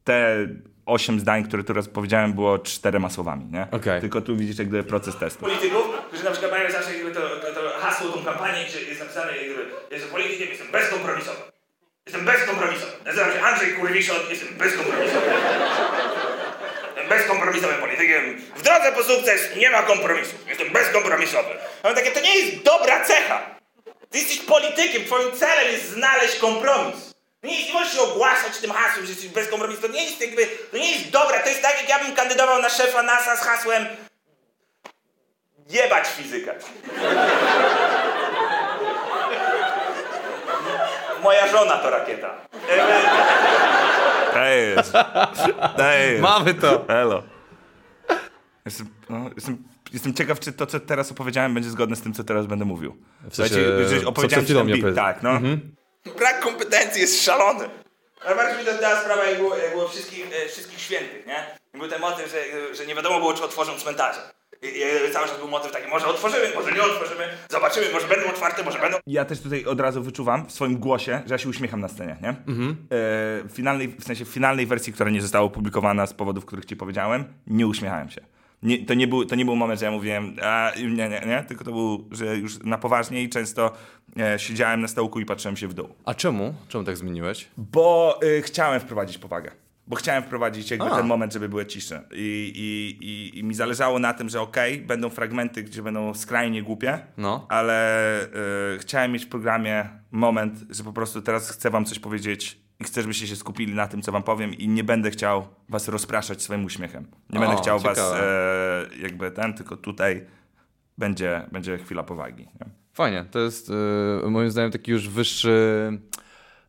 te 0.03 0.47
osiem 0.85 1.19
zdań, 1.19 1.43
które 1.43 1.63
tu 1.63 1.73
raz 1.73 1.87
powiedziałem, 1.87 2.33
było 2.33 2.59
czterema 2.59 3.09
słowami, 3.09 3.45
nie? 3.51 3.67
Okej. 3.71 4.01
Tylko 4.01 4.21
tu 4.21 4.37
widzisz 4.37 4.59
jak 4.59 4.67
gdyby 4.67 4.83
proces 4.83 5.17
testu. 5.17 5.39
polityków, 5.39 5.83
którzy 6.07 6.23
na 6.23 6.31
przykład 6.31 6.51
mają 6.51 6.71
zawsze 6.71 6.97
jakby 6.97 7.11
to, 7.11 7.21
to, 7.21 7.53
to 7.53 7.79
hasło, 7.79 8.09
tą 8.09 8.23
kampanię, 8.25 8.65
gdzie 8.69 8.81
jest 8.81 8.99
napisane, 8.99 9.37
jakby, 9.37 9.65
jestem 9.91 10.11
politykiem, 10.11 10.47
jestem 10.47 10.67
bezkompromisowy. 10.71 11.37
Jestem 12.05 12.25
bezkompromisowy. 12.25 12.91
Nazywam 13.05 13.31
się 13.31 13.41
Andrzej 13.41 13.73
Kurwiszon, 13.73 14.17
jestem 14.29 14.57
bezkompromisowy. 14.57 15.27
Bezkompromisowym 17.09 17.77
politykiem. 17.77 18.41
W 18.55 18.61
drodze 18.61 18.91
po 18.91 19.03
sukces 19.03 19.41
nie 19.55 19.69
ma 19.69 19.81
kompromisów. 19.83 20.47
Jestem 20.47 20.69
bezkompromisowy. 20.69 21.49
Mam 21.83 21.95
takie, 21.95 22.11
to 22.11 22.19
nie 22.19 22.37
jest 22.39 22.63
dobra 22.63 23.05
cecha. 23.05 23.55
Ty 24.09 24.17
jesteś 24.17 24.39
politykiem, 24.39 25.05
twoim 25.05 25.37
celem 25.37 25.71
jest 25.71 25.89
znaleźć 25.89 26.35
kompromis. 26.35 26.95
Nie, 27.43 27.67
nie 27.67 27.73
możesz 27.73 27.93
się 27.93 28.01
ogłaszać 28.01 28.57
tym 28.57 28.71
hasłem, 28.71 29.05
że 29.05 29.11
jesteś 29.11 29.29
bezkompromisowy. 29.29 29.87
To 29.87 29.93
nie 29.93 30.03
jest 30.05 30.21
jakby, 30.21 30.45
to 30.71 30.77
nie 30.77 30.91
jest 30.91 31.09
dobra. 31.09 31.39
To 31.39 31.49
jest 31.49 31.61
tak, 31.61 31.77
jak 31.81 31.89
ja 31.89 31.99
bym 31.99 32.15
kandydował 32.15 32.61
na 32.61 32.69
szefa 32.69 33.03
NASA 33.03 33.35
z 33.35 33.39
hasłem 33.39 33.87
jebać 35.69 36.07
fizykę. 36.07 36.55
Moja 41.21 41.47
żona 41.47 41.77
to 41.77 41.89
rakieta. 41.89 42.35
Ej, 44.45 44.75
jest. 44.75 44.93
Mamy 46.21 46.53
to! 46.53 46.89
Elo. 46.89 47.23
Jestem, 48.65 48.87
no, 49.09 49.29
jestem, 49.35 49.63
jestem 49.93 50.13
ciekaw, 50.13 50.39
czy 50.39 50.53
to, 50.53 50.65
co 50.65 50.79
teraz 50.79 51.11
opowiedziałem, 51.11 51.53
będzie 51.53 51.69
zgodne 51.69 51.95
z 51.95 52.01
tym, 52.01 52.13
co 52.13 52.23
teraz 52.23 52.45
będę 52.45 52.65
mówił. 52.65 52.97
W 53.29 53.35
sensie, 53.35 53.55
Słuchajcie, 53.55 53.95
że 53.95 54.01
co 54.01 54.09
opowiedziałem 54.09 54.67
mi 54.67 54.73
opowiedział. 54.73 55.05
Tak, 55.05 55.23
no. 55.23 55.39
Brak 56.17 56.39
kompetencji 56.39 57.01
jest 57.01 57.23
szalony. 57.23 57.69
Ale 58.25 58.35
bardzo 58.35 58.59
mi 58.59 58.65
to 58.65 58.81
dała 58.81 59.01
sprawa, 59.01 59.23
jak 59.25 59.37
było, 59.37 59.57
jak 59.57 59.71
było 59.71 59.87
wszystkich, 59.87 60.25
e, 60.45 60.49
wszystkich 60.49 60.79
świętych, 60.79 61.25
nie? 61.27 61.45
I 61.73 61.77
był 61.77 61.87
ten 61.87 62.01
motyw, 62.01 62.31
że, 62.31 62.75
że 62.75 62.85
nie 62.85 62.95
wiadomo 62.95 63.19
było, 63.19 63.33
czy 63.33 63.43
otworzą 63.43 63.79
cmentarze. 63.79 64.19
Cały 65.13 65.27
czas 65.27 65.39
był 65.39 65.47
motyw 65.47 65.71
taki, 65.71 65.89
może 65.89 66.07
otworzymy, 66.07 66.45
może 66.55 66.71
nie 66.71 66.83
otworzymy, 66.83 67.23
zobaczymy, 67.49 67.85
może 67.93 68.07
będą 68.07 68.29
otwarte, 68.29 68.63
może 68.63 68.79
będą... 68.79 68.97
Ja 69.07 69.25
też 69.25 69.39
tutaj 69.39 69.65
od 69.65 69.79
razu 69.79 70.03
wyczuwam 70.03 70.45
w 70.45 70.51
swoim 70.51 70.77
głosie, 70.77 71.21
że 71.25 71.33
ja 71.33 71.37
się 71.37 71.49
uśmiecham 71.49 71.79
na 71.79 71.87
scenie, 71.87 72.17
nie? 72.21 72.29
Mhm. 72.29 72.69
E, 72.71 72.75
w, 72.89 73.51
finalnej, 73.53 73.87
w 73.99 74.03
sensie 74.03 74.25
w 74.25 74.29
finalnej 74.29 74.65
wersji, 74.65 74.93
która 74.93 75.09
nie 75.09 75.21
została 75.21 75.45
opublikowana 75.45 76.07
z 76.07 76.13
powodów, 76.13 76.45
których 76.45 76.65
ci 76.65 76.75
powiedziałem, 76.75 77.25
nie 77.47 77.67
uśmiechałem 77.67 78.09
się. 78.09 78.21
Nie, 78.63 78.85
to, 78.85 78.93
nie 78.93 79.07
był, 79.07 79.25
to 79.25 79.35
nie 79.35 79.45
był 79.45 79.55
moment, 79.55 79.79
że 79.79 79.85
ja 79.85 79.91
mówiłem, 79.91 80.35
a, 80.41 80.71
nie, 80.77 81.09
nie, 81.09 81.21
nie, 81.25 81.45
tylko 81.47 81.63
to 81.63 81.71
był, 81.71 82.07
że 82.11 82.37
już 82.37 82.59
na 82.63 82.77
poważnie 82.77 83.23
i 83.23 83.29
często 83.29 83.71
e, 84.19 84.39
siedziałem 84.39 84.81
na 84.81 84.87
stołku 84.87 85.19
i 85.19 85.25
patrzyłem 85.25 85.57
się 85.57 85.67
w 85.67 85.73
dół. 85.73 85.89
A 86.05 86.13
czemu? 86.13 86.53
Czemu 86.67 86.83
tak 86.83 86.97
zmieniłeś? 86.97 87.47
Bo 87.57 88.19
y, 88.23 88.41
chciałem 88.41 88.79
wprowadzić 88.79 89.17
powagę. 89.17 89.51
Bo 89.87 89.95
chciałem 89.95 90.23
wprowadzić 90.23 90.71
jakby 90.71 90.85
A. 90.85 90.95
ten 90.97 91.07
moment, 91.07 91.33
żeby 91.33 91.49
były 91.49 91.65
cisze. 91.65 92.01
I, 92.11 92.51
i, 92.55 93.05
i, 93.07 93.39
I 93.39 93.43
mi 93.43 93.53
zależało 93.53 93.99
na 93.99 94.13
tym, 94.13 94.29
że 94.29 94.41
okej, 94.41 94.79
będą 94.81 95.09
fragmenty, 95.09 95.63
gdzie 95.63 95.81
będą 95.83 96.13
skrajnie 96.13 96.63
głupie, 96.63 96.99
No. 97.17 97.45
ale 97.49 98.23
y, 98.75 98.79
chciałem 98.79 99.11
mieć 99.11 99.25
w 99.25 99.29
programie 99.29 99.89
moment, 100.11 100.59
że 100.69 100.83
po 100.83 100.93
prostu 100.93 101.21
teraz 101.21 101.49
chcę 101.51 101.69
wam 101.69 101.85
coś 101.85 101.99
powiedzieć 101.99 102.59
i 102.79 102.83
chcę, 102.83 103.01
żebyście 103.01 103.27
się 103.27 103.35
skupili 103.35 103.73
na 103.75 103.87
tym, 103.87 104.01
co 104.01 104.11
wam 104.11 104.23
powiem 104.23 104.53
i 104.53 104.67
nie 104.67 104.83
będę 104.83 105.11
chciał 105.11 105.47
was 105.69 105.87
rozpraszać 105.87 106.41
swoim 106.41 106.65
uśmiechem. 106.65 107.07
Nie 107.29 107.39
O, 107.39 107.41
będę 107.41 107.57
chciał 107.61 107.79
was 107.79 107.97
ciekawe. 107.97 108.21
e, 108.91 108.97
jakby 109.01 109.31
ten, 109.31 109.53
tylko 109.53 109.77
tutaj 109.77 110.25
będzie, 110.97 111.45
będzie 111.51 111.77
chwila 111.77 112.03
powagi. 112.03 112.43
Nie? 112.43 112.65
Fajnie, 112.93 113.25
to 113.31 113.39
jest 113.39 113.69
y, 114.25 114.29
moim 114.29 114.51
zdaniem 114.51 114.71
taki 114.71 114.91
już 114.91 115.09
wyższy 115.09 115.51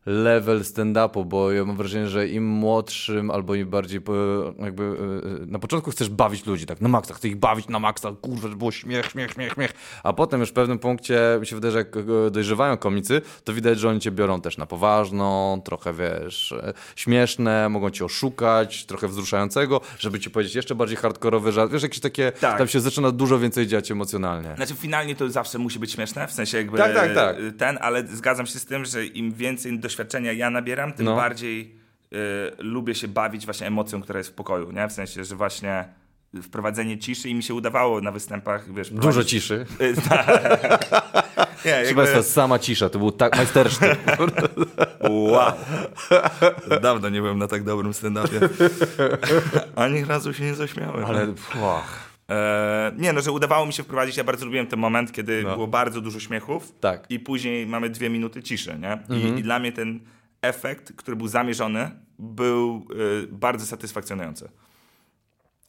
level 0.07 0.59
stand-upu, 0.63 1.25
bo 1.25 1.51
ja 1.51 1.65
mam 1.65 1.77
wrażenie, 1.77 2.07
że 2.07 2.27
im 2.27 2.45
młodszym 2.47 3.31
albo 3.31 3.55
im 3.55 3.69
bardziej 3.69 3.99
y, 3.99 4.63
jakby 4.63 4.83
y, 5.43 5.45
na 5.47 5.59
początku 5.59 5.91
chcesz 5.91 6.09
bawić 6.09 6.45
ludzi, 6.45 6.65
tak 6.65 6.81
na 6.81 6.89
maksa, 6.89 7.13
chcę 7.13 7.27
ich 7.27 7.35
bawić 7.35 7.67
na 7.67 7.79
maksa, 7.79 8.11
kurwa, 8.21 8.41
żeby 8.41 8.55
było 8.55 8.71
śmiech, 8.71 9.05
śmiech, 9.05 9.31
śmiech, 9.31 9.53
śmiech, 9.53 9.73
a 10.03 10.13
potem 10.13 10.39
już 10.39 10.49
w 10.49 10.53
pewnym 10.53 10.79
punkcie 10.79 11.19
mi 11.39 11.47
się 11.47 11.55
wydaje, 11.55 11.71
że 11.71 11.77
jak 11.77 11.95
dojrzewają 12.31 12.77
komicy, 12.77 13.21
to 13.43 13.53
widać, 13.53 13.79
że 13.79 13.89
oni 13.89 13.99
cię 13.99 14.11
biorą 14.11 14.41
też 14.41 14.57
na 14.57 14.65
poważną, 14.65 15.61
trochę 15.65 15.93
wiesz, 15.93 16.53
śmieszne, 16.95 17.69
mogą 17.69 17.89
cię 17.89 18.05
oszukać, 18.05 18.85
trochę 18.85 19.07
wzruszającego, 19.07 19.81
żeby 19.99 20.19
ci 20.19 20.29
powiedzieć 20.29 20.55
jeszcze 20.55 20.75
bardziej 20.75 20.97
hardkorowy 20.97 21.51
żart, 21.51 21.71
wiesz, 21.71 21.83
jakieś 21.83 21.99
takie, 21.99 22.31
Tak. 22.31 22.57
tam 22.57 22.67
się 22.67 22.79
zaczyna 22.79 23.11
dużo 23.11 23.39
więcej 23.39 23.67
dziać 23.67 23.91
emocjonalnie. 23.91 24.55
Znaczy 24.55 24.75
finalnie 24.75 25.15
to 25.15 25.29
zawsze 25.29 25.57
musi 25.57 25.79
być 25.79 25.91
śmieszne, 25.91 26.27
w 26.27 26.31
sensie 26.31 26.57
jakby 26.57 26.77
Tak, 26.77 26.93
tak, 26.95 27.13
tak. 27.15 27.35
ten, 27.57 27.77
ale 27.81 28.07
zgadzam 28.07 28.45
się 28.45 28.59
z 28.59 28.65
tym, 28.65 28.85
że 28.85 29.05
im 29.05 29.33
więcej 29.33 29.79
doświadczenia 29.79 29.96
ja 30.35 30.49
nabieram, 30.49 30.93
tym 30.93 31.05
No. 31.05 31.15
bardziej 31.15 31.75
y, 32.13 32.17
lubię 32.57 32.95
się 32.95 33.07
bawić 33.07 33.45
właśnie 33.45 33.67
emocją, 33.67 34.01
która 34.01 34.17
jest 34.17 34.29
w 34.29 34.33
pokoju, 34.33 34.71
nie? 34.71 34.87
W 34.87 34.91
sensie, 34.91 35.23
że 35.23 35.35
właśnie 35.35 35.85
wprowadzenie 36.41 36.97
ciszy 36.97 37.29
i 37.29 37.35
mi 37.35 37.43
się 37.43 37.53
udawało 37.53 38.01
na 38.01 38.11
występach, 38.11 38.73
wiesz... 38.73 38.89
Dużo 38.89 39.01
prowadzić- 39.09 39.29
ciszy. 39.29 39.65
Y, 39.81 39.93
tak. 40.09 40.27
Nie, 41.65 41.71
jakby, 41.71 41.95
Państwa, 41.95 42.23
sama 42.23 42.59
cisza, 42.59 42.89
to 42.89 42.99
był 42.99 43.11
tak 43.11 43.35
majstersztyk. 43.37 43.99
wow. 45.09 45.51
Dawno 46.81 47.09
nie 47.09 47.21
byłem 47.21 47.39
na 47.39 47.47
tak 47.47 47.63
dobrym 47.63 47.91
stand-upie. 47.93 48.49
Ani 49.75 50.05
razu 50.05 50.33
się 50.33 50.43
nie 50.43 50.55
zaśmiałem. 50.55 51.05
Ale 51.05 51.27
płach. 51.51 52.06
E, 52.31 52.91
nie, 52.97 53.13
no, 53.13 53.21
że 53.21 53.31
udawało 53.31 53.65
mi 53.65 53.73
się 53.73 53.83
wprowadzić. 53.83 54.17
Ja 54.17 54.23
bardzo 54.23 54.45
lubiłem 54.45 54.67
ten 54.67 54.79
moment, 54.79 55.11
kiedy 55.11 55.43
No. 55.43 55.53
było 55.53 55.67
bardzo 55.67 56.01
dużo 56.01 56.19
śmiechów. 56.19 56.73
Tak. 56.79 57.11
I 57.11 57.19
później 57.19 57.67
mamy 57.67 57.89
dwie 57.89 58.09
minuty 58.09 58.43
ciszy, 58.43 58.79
nie? 58.79 59.17
I, 59.17 59.39
I 59.39 59.43
dla 59.43 59.59
mnie 59.59 59.71
ten 59.71 59.99
efekt, 60.41 60.93
który 60.95 61.17
był 61.17 61.27
zamierzony, 61.27 61.91
był 62.19 62.87
y, 63.23 63.27
bardzo 63.31 63.65
satysfakcjonujący. 63.65 64.49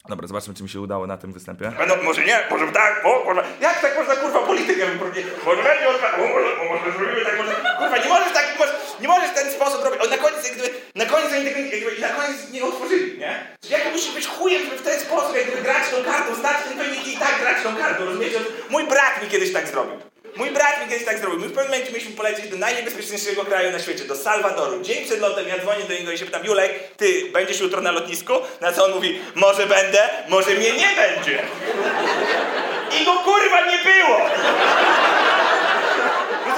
Dobra, 0.09 0.27
zobaczmy, 0.27 0.53
czy 0.53 0.63
mi 0.63 0.69
się 0.69 0.81
udało 0.81 1.07
na 1.07 1.17
tym 1.17 1.33
występie. 1.33 1.71
No, 1.87 1.95
może 2.03 2.25
nie, 2.25 2.39
może 2.51 2.67
tak, 2.67 3.01
o, 3.05 3.23
może... 3.25 3.43
Jak 3.61 3.81
tak 3.81 3.97
można, 3.97 4.15
kurwa, 4.15 4.39
politykę 4.39 4.85
wyprowadzić? 4.85 5.25
Może 5.45 5.63
będzie 5.63 5.85
może, 5.85 6.07
o, 6.61 6.65
może 6.73 6.91
zrobimy 6.97 7.25
tak, 7.25 7.37
może... 7.37 7.51
Kurwa, 7.77 7.97
nie 7.97 8.09
możesz 8.09 8.33
tak, 8.33 8.45
nie 8.99 9.07
możesz, 9.07 9.29
w 9.29 9.33
ten 9.33 9.51
sposób 9.51 9.83
robić. 9.83 10.01
O, 10.01 10.07
na 10.09 10.17
koniec, 10.17 10.43
jak 10.43 10.53
gdyby, 10.53 10.69
na 10.95 11.05
koniec 11.05 11.33
oni 11.33 11.45
jakby, 11.45 11.95
i 11.97 12.01
na 12.01 12.09
koniec 12.09 12.51
nie 12.51 12.63
otworzyli, 12.63 13.19
nie? 13.19 13.57
Czyli 13.61 13.73
jak 13.73 13.91
musisz 13.91 14.13
być 14.13 14.27
chujem, 14.27 14.63
żeby 14.65 14.77
w 14.77 14.81
ten 14.81 14.99
sposób, 14.99 15.35
jak 15.35 15.45
gdyby 15.47 15.61
grać 15.61 15.83
tą 15.91 16.11
kartą, 16.11 16.35
znać 16.35 16.57
ten 16.63 16.77
pewnie 16.77 17.13
i 17.13 17.17
tak 17.17 17.39
grać 17.41 17.63
tą 17.63 17.75
kartą, 17.75 18.05
rozumiecie? 18.05 18.39
Mój 18.69 18.83
brat 18.87 19.23
mi 19.23 19.29
kiedyś 19.29 19.53
tak 19.53 19.67
zrobił. 19.67 20.08
Mój 20.35 20.51
brat 20.51 20.81
mi 20.83 20.89
kiedyś 20.91 21.05
tak 21.05 21.19
zrobił. 21.19 21.39
My 21.39 21.47
w 21.47 21.53
pewnym 21.53 21.71
momencie 21.71 21.91
mieliśmy 21.91 22.15
polecieć 22.15 22.47
do 22.49 22.57
najniebezpieczniejszego 22.57 23.45
kraju 23.45 23.71
na 23.71 23.79
świecie, 23.79 24.05
do 24.05 24.15
Salwadoru. 24.15 24.81
Dzień 24.81 25.05
przed 25.05 25.19
lotem 25.19 25.47
ja 25.47 25.59
dzwonię 25.59 25.83
do 25.83 25.93
niego 25.93 26.11
i 26.11 26.17
się 26.17 26.25
pytam, 26.25 26.45
Julek, 26.45 26.79
ty 26.97 27.29
będziesz 27.33 27.59
jutro 27.59 27.81
na 27.81 27.91
lotnisku? 27.91 28.33
Na 28.61 28.71
co 28.71 28.85
on 28.85 28.91
mówi, 28.91 29.21
może 29.35 29.67
będę, 29.67 30.09
może 30.27 30.51
mnie 30.51 30.71
nie 30.71 30.87
będzie. 30.95 31.43
I 33.01 33.05
go 33.05 33.11
kurwa 33.13 33.65
nie 33.65 33.77
było! 33.77 34.19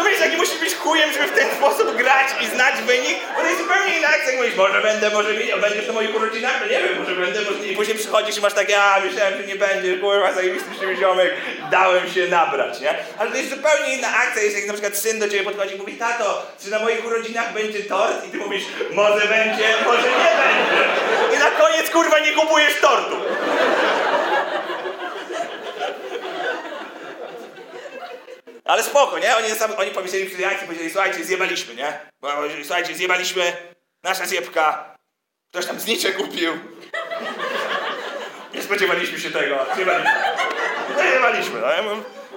Rozumiesz, 0.02 0.20
jaki 0.20 0.38
musisz 0.38 0.60
być 0.60 0.76
chujem, 0.76 1.14
żeby 1.14 1.28
w 1.28 1.32
ten 1.32 1.50
sposób 1.58 1.96
grać 1.98 2.28
i 2.42 2.48
znać 2.48 2.76
wynik? 2.82 3.18
To 3.38 3.46
jest 3.46 3.62
zupełnie 3.62 4.08
akcja, 4.08 4.32
jak 4.32 4.38
mówisz, 4.38 4.56
może 4.56 4.82
będę, 4.82 5.10
może 5.10 5.34
mi, 5.34 5.62
będziesz 5.62 5.88
na 5.88 5.94
moich 5.94 6.16
urodzinach, 6.16 6.58
no 6.62 6.66
nie 6.66 6.80
wiem, 6.84 7.00
może 7.00 7.16
będę, 7.16 7.42
może 7.42 7.60
nie. 7.60 7.68
I 7.68 7.76
później 7.76 7.98
przychodzisz 7.98 8.38
i 8.38 8.42
masz 8.42 8.54
takie, 8.54 8.84
a 8.84 9.00
myślałem, 9.00 9.34
że 9.38 9.44
nie 9.48 9.56
będzie, 9.56 9.98
kurwa, 9.98 10.34
zajebisty 10.34 10.70
się 10.80 10.96
ziomek, 10.96 11.34
dałem 11.72 12.10
się 12.10 12.28
nabrać, 12.28 12.80
nie? 12.80 12.96
Ale 13.18 13.32
to 13.32 13.38
jest 13.38 13.50
zupełnie 13.50 13.96
inna 13.96 14.08
akcja, 14.08 14.44
jak 14.44 14.68
na 14.68 14.74
przykład 14.74 14.98
syn 14.98 15.20
do 15.20 15.30
ciebie 15.30 15.44
podchodzi 15.44 15.76
i 15.76 15.78
mówi, 15.78 15.94
tato, 15.94 16.48
czy 16.64 16.70
na 16.70 16.80
moich 16.80 17.06
urodzinach 17.06 17.54
będzie 17.54 17.80
tort? 17.84 18.28
I 18.28 18.30
ty 18.30 18.38
mówisz, 18.38 18.64
może 18.92 19.28
będzie, 19.28 19.68
może 19.86 20.08
nie 20.08 20.32
będzie. 20.42 21.36
I 21.36 21.40
na 21.40 21.52
koniec, 21.52 21.90
kurwa, 21.90 22.20
nie 22.20 22.32
kupujesz 22.32 22.74
tortu. 22.82 23.16
Ale 28.72 28.84
spoko, 28.84 29.20
nie? 29.20 29.38
Oni, 29.38 29.50
sam, 29.50 29.72
oni 29.78 29.92
pomyśleli 29.92 30.26
przy 30.26 30.66
powiedzieli, 30.66 30.92
słuchajcie, 30.92 31.24
zjebaliśmy, 31.24 31.76
nie? 31.76 32.00
Słuchajcie, 32.64 32.96
zjebaliśmy, 32.96 33.74
nasza 34.04 34.26
zjebka, 34.26 34.96
ktoś 35.50 35.66
tam 35.66 35.80
znicze 35.80 36.12
kupił. 36.12 36.52
Nie 38.54 38.64
spodziewaliśmy 38.64 39.20
się 39.20 39.32
tego, 39.32 39.66
zjebaliśmy. 39.76 40.12
No 40.90 41.02
zjebaliśmy, 41.02 41.60
no. 41.60 41.68
Ja 41.68 41.84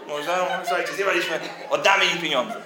Można, 0.06 0.62
słuchajcie, 0.64 0.92
zjebaliśmy, 0.92 1.40
oddamy 1.70 2.04
im 2.04 2.18
pieniądze. 2.18 2.62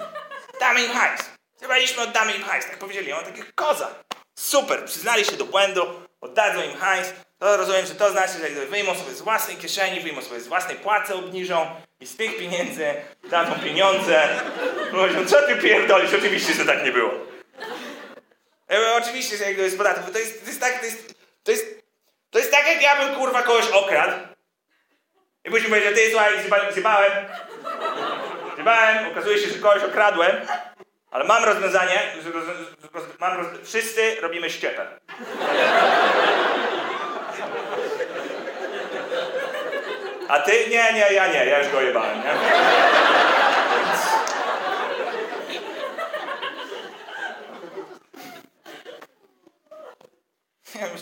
Damy 0.59 0.83
im 0.83 0.91
hajs. 0.91 1.21
Zjebaliśmy, 1.57 2.03
oddamy 2.03 2.33
im 2.33 2.43
hajs. 2.43 2.65
Tak 2.65 2.77
powiedzieli, 2.77 3.13
on 3.13 3.25
takie 3.25 3.43
koza. 3.55 3.87
Super, 4.35 4.85
przyznali 4.85 5.25
się 5.25 5.37
do 5.37 5.45
błędu, 5.45 5.81
oddadzą 6.21 6.63
im 6.63 6.77
hajs. 6.77 7.13
To 7.39 7.57
rozumiem, 7.57 7.85
że 7.85 7.95
to 7.95 8.11
znaczy, 8.11 8.33
że 8.33 8.65
wyjmą 8.65 8.95
sobie 8.95 9.11
z 9.11 9.21
własnej 9.21 9.57
kieszeni, 9.57 9.99
wyjmą 9.99 10.21
sobie 10.21 10.39
z 10.41 10.47
własnej 10.47 10.77
płacy, 10.77 11.15
obniżą 11.15 11.75
i 11.99 12.05
z 12.05 12.17
tych 12.17 12.37
pieniędzy 12.37 12.93
dadzą 13.31 13.59
pieniądze. 13.63 14.29
Mówią, 14.91 15.25
co 15.25 15.41
ty 15.41 15.55
pierdolisz? 15.55 16.13
Oczywiście, 16.13 16.53
że 16.53 16.65
tak 16.65 16.83
nie 16.85 16.91
było. 16.91 17.11
E, 18.71 18.95
oczywiście, 18.95 19.37
że 19.37 19.43
jak 19.43 19.53
gdyby 19.53 19.69
z 19.69 19.77
to 20.13 20.19
jest, 20.19 20.43
to 20.43 20.47
jest 20.47 20.59
tak, 20.59 20.79
to 20.79 20.85
jest, 20.85 21.15
to 21.43 21.51
jest, 21.51 21.65
to 22.29 22.39
jest 22.39 22.51
tak, 22.51 22.67
jak 22.67 22.81
ja 22.81 23.05
bym 23.05 23.15
kurwa 23.15 23.41
kogoś 23.43 23.67
okradł. 23.67 24.13
I 25.45 25.49
później 25.49 25.69
powiedział, 25.69 25.93
ty 25.93 26.09
słuchaj, 26.09 26.33
zjeba- 26.33 26.73
zjebałem. 26.73 27.11
Zjebałem, 28.55 29.11
okazuje 29.11 29.37
się, 29.37 29.47
że 29.49 29.59
kogoś 29.59 29.83
okradłem. 29.83 30.31
Ale 31.11 31.23
mam 31.23 31.43
rozwiązanie, 31.43 32.13
że 32.23 32.31
roz, 32.31 32.45
roz, 32.93 33.03
mam 33.19 33.37
roz, 33.37 33.47
wszyscy 33.63 34.21
robimy 34.21 34.49
ściepę. 34.49 34.87
A 40.29 40.39
ty? 40.39 40.51
Nie, 40.69 40.93
nie, 40.93 41.13
ja 41.13 41.27
nie, 41.27 41.45
ja 41.45 41.59
już 41.63 41.71
go 41.71 41.81
jebałem, 41.81 42.17
nie? 42.19 42.33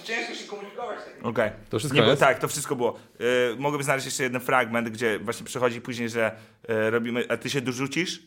Ciężko 0.04 0.34
się 0.36 0.48
komunikować. 0.48 1.00
Tak. 1.06 1.26
Okej. 1.26 1.52
To 1.70 1.80
wszystko 1.80 1.96
Nie, 1.96 2.02
było- 2.02 2.12
jest? 2.12 2.22
Tak, 2.22 2.40
to 2.40 2.48
wszystko 2.48 2.76
było. 2.76 3.00
Yy, 3.20 3.56
mogłoby 3.60 3.84
znaleźć 3.84 4.06
jeszcze 4.06 4.24
jeden 4.24 4.42
fragment, 4.42 4.90
gdzie 4.90 5.20
właśnie 5.20 5.46
przychodzi 5.46 5.82
później, 5.82 6.10
że 6.10 6.32
e, 6.68 6.90
robimy, 6.90 7.26
a 7.30 7.38
ty 7.38 7.50
się 7.50 7.62
dorzucisz? 7.62 8.22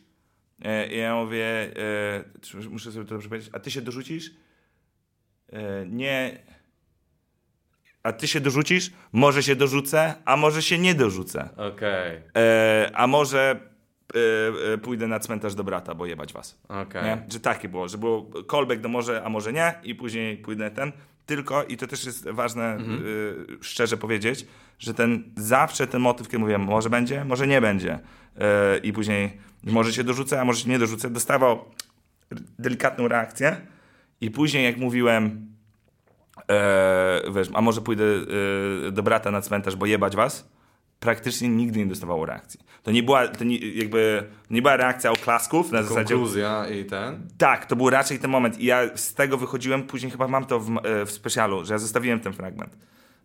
I 0.91 0.97
ja 0.97 1.15
mówię, 1.15 1.71
czy 2.41 2.57
muszę 2.57 2.91
sobie 2.91 3.05
to 3.05 3.09
dobrze 3.13 3.29
powiedzieć, 3.29 3.49
a 3.53 3.59
ty 3.59 3.71
się 3.71 3.81
dorzucisz? 3.81 4.31
E, 5.53 5.85
nie. 5.85 6.37
A 8.03 8.11
ty 8.13 8.27
się 8.27 8.39
dorzucisz? 8.41 8.91
Może 9.11 9.43
się 9.43 9.55
dorzucę, 9.55 10.13
a 10.25 10.37
może 10.37 10.61
się 10.61 10.77
nie 10.77 10.95
dorzucę. 10.95 11.49
Okej, 11.57 12.21
E, 12.37 12.91
a 12.93 13.07
może 13.07 13.59
e, 14.69 14.73
e, 14.73 14.77
pójdę 14.77 15.07
na 15.07 15.19
cmentarz 15.19 15.55
do 15.55 15.63
brata, 15.63 15.95
bo 15.95 16.05
jebać 16.05 16.33
was. 16.33 16.61
okej. 16.67 17.03
Nie? 17.03 17.25
Że 17.29 17.39
takie 17.39 17.69
było, 17.69 17.87
że 17.87 17.97
było 17.97 18.29
callback 18.51 18.81
do 18.81 18.89
może, 18.89 19.23
a 19.23 19.29
może 19.29 19.53
nie 19.53 19.73
i 19.83 19.95
później 19.95 20.37
pójdę 20.37 20.71
ten. 20.71 20.91
Tylko, 21.25 21.63
i 21.63 21.77
to 21.77 21.87
też 21.87 22.05
jest 22.05 22.29
ważne 22.29 22.77
y, 22.79 23.57
szczerze 23.61 23.97
powiedzieć, 23.97 24.45
że 24.79 24.93
ten 24.93 25.23
zawsze 25.37 25.87
ten 25.87 26.01
motyw, 26.01 26.27
kiedy 26.27 26.39
mówiłem, 26.39 26.61
może 26.61 26.89
będzie, 26.89 27.25
może 27.25 27.47
nie 27.47 27.61
będzie. 27.61 27.99
I 28.83 28.93
później 28.93 29.37
może 29.63 29.93
się 29.93 30.03
dorzucę, 30.03 30.41
a 30.41 30.45
może 30.45 30.59
się 30.63 30.69
nie 30.69 30.79
dorzucę, 30.79 31.09
dostawał 31.09 31.65
delikatną 32.59 33.07
reakcję. 33.07 33.57
I 34.21 34.31
później 34.31 34.63
jak 34.65 34.77
mówiłem, 34.77 35.50
e, 36.49 37.21
wiesz, 37.35 37.47
a 37.53 37.61
może 37.61 37.81
pójdę 37.81 38.03
e, 38.87 38.91
do 38.91 39.03
brata 39.03 39.31
na 39.31 39.41
cmentarz, 39.41 39.75
bo 39.75 39.85
jebać 39.85 40.15
was, 40.15 40.49
praktycznie 40.99 41.49
nigdy 41.49 41.79
nie 41.79 41.85
dostawało 41.85 42.25
reakcji. 42.25 42.59
To 42.83 42.91
nie 42.91 43.03
była, 43.03 43.27
to 43.27 43.43
nie, 43.43 43.57
jakby, 43.57 44.23
nie 44.49 44.61
była 44.61 44.77
reakcja 44.77 45.11
oklasków 45.11 45.71
na 45.71 45.83
zasadzie... 45.83 46.15
Konkluzja 46.15 46.67
i 46.69 46.85
ten. 46.85 47.27
Tak, 47.37 47.65
to 47.65 47.75
był 47.75 47.89
raczej 47.89 48.19
ten 48.19 48.31
moment 48.31 48.59
i 48.59 48.65
ja 48.65 48.97
z 48.97 49.13
tego 49.13 49.37
wychodziłem, 49.37 49.83
później 49.83 50.11
chyba 50.11 50.27
mam 50.27 50.45
to 50.45 50.59
w, 50.59 50.77
e, 50.77 51.05
w 51.05 51.11
specjalu, 51.11 51.65
że 51.65 51.73
ja 51.73 51.77
zostawiłem 51.77 52.19
ten 52.19 52.33
fragment. 52.33 52.77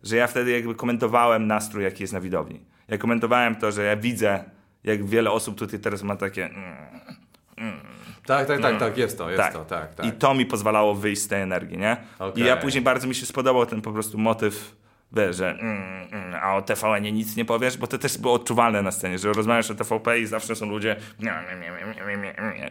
Że 0.03 0.15
ja 0.15 0.27
wtedy 0.27 0.51
jakby 0.51 0.75
komentowałem 0.75 1.47
nastrój, 1.47 1.83
jaki 1.83 2.03
jest 2.03 2.13
na 2.13 2.21
widowni. 2.21 2.65
Ja 2.87 2.97
komentowałem 2.97 3.55
to, 3.55 3.71
że 3.71 3.83
ja 3.83 3.97
widzę, 3.97 4.43
jak 4.83 5.05
wiele 5.05 5.31
osób 5.31 5.57
tutaj 5.57 5.79
teraz 5.79 6.03
ma 6.03 6.15
takie... 6.15 6.45
mm, 6.45 7.77
Tak, 8.27 8.47
tak, 8.47 8.61
tak, 8.61 8.79
tak, 8.79 8.97
jest 8.97 9.17
to, 9.17 9.29
jest 9.29 9.43
tak. 9.43 9.53
to, 9.53 9.65
tak, 9.65 9.95
tak. 9.95 10.05
I 10.05 10.11
to 10.11 10.33
mi 10.33 10.45
pozwalało 10.45 10.95
wyjść 10.95 11.21
z 11.21 11.27
tej 11.27 11.41
energii, 11.41 11.77
nie? 11.77 11.97
Okej. 12.19 12.43
I 12.43 12.45
ja 12.45 12.57
później 12.57 12.83
bardzo 12.83 13.07
mi 13.07 13.15
się 13.15 13.25
spodobał 13.25 13.65
ten 13.65 13.81
po 13.81 13.91
prostu 13.91 14.17
motyw, 14.17 14.75
wiesz, 15.11 15.35
że 15.35 15.49
mm, 15.51 16.07
mm, 16.11 16.39
a 16.41 16.55
o 16.55 16.61
TVN-ie 16.61 17.11
nic 17.11 17.35
nie 17.35 17.45
powiesz, 17.45 17.77
bo 17.77 17.87
to 17.87 17.97
też 17.97 18.17
było 18.17 18.33
odczuwalne 18.33 18.81
na 18.81 18.91
scenie, 18.91 19.17
że 19.17 19.33
rozmawiasz 19.33 19.71
o 19.71 19.75
TVP 19.75 20.19
i 20.19 20.25
zawsze 20.25 20.55
są 20.55 20.69
ludzie 20.69 20.95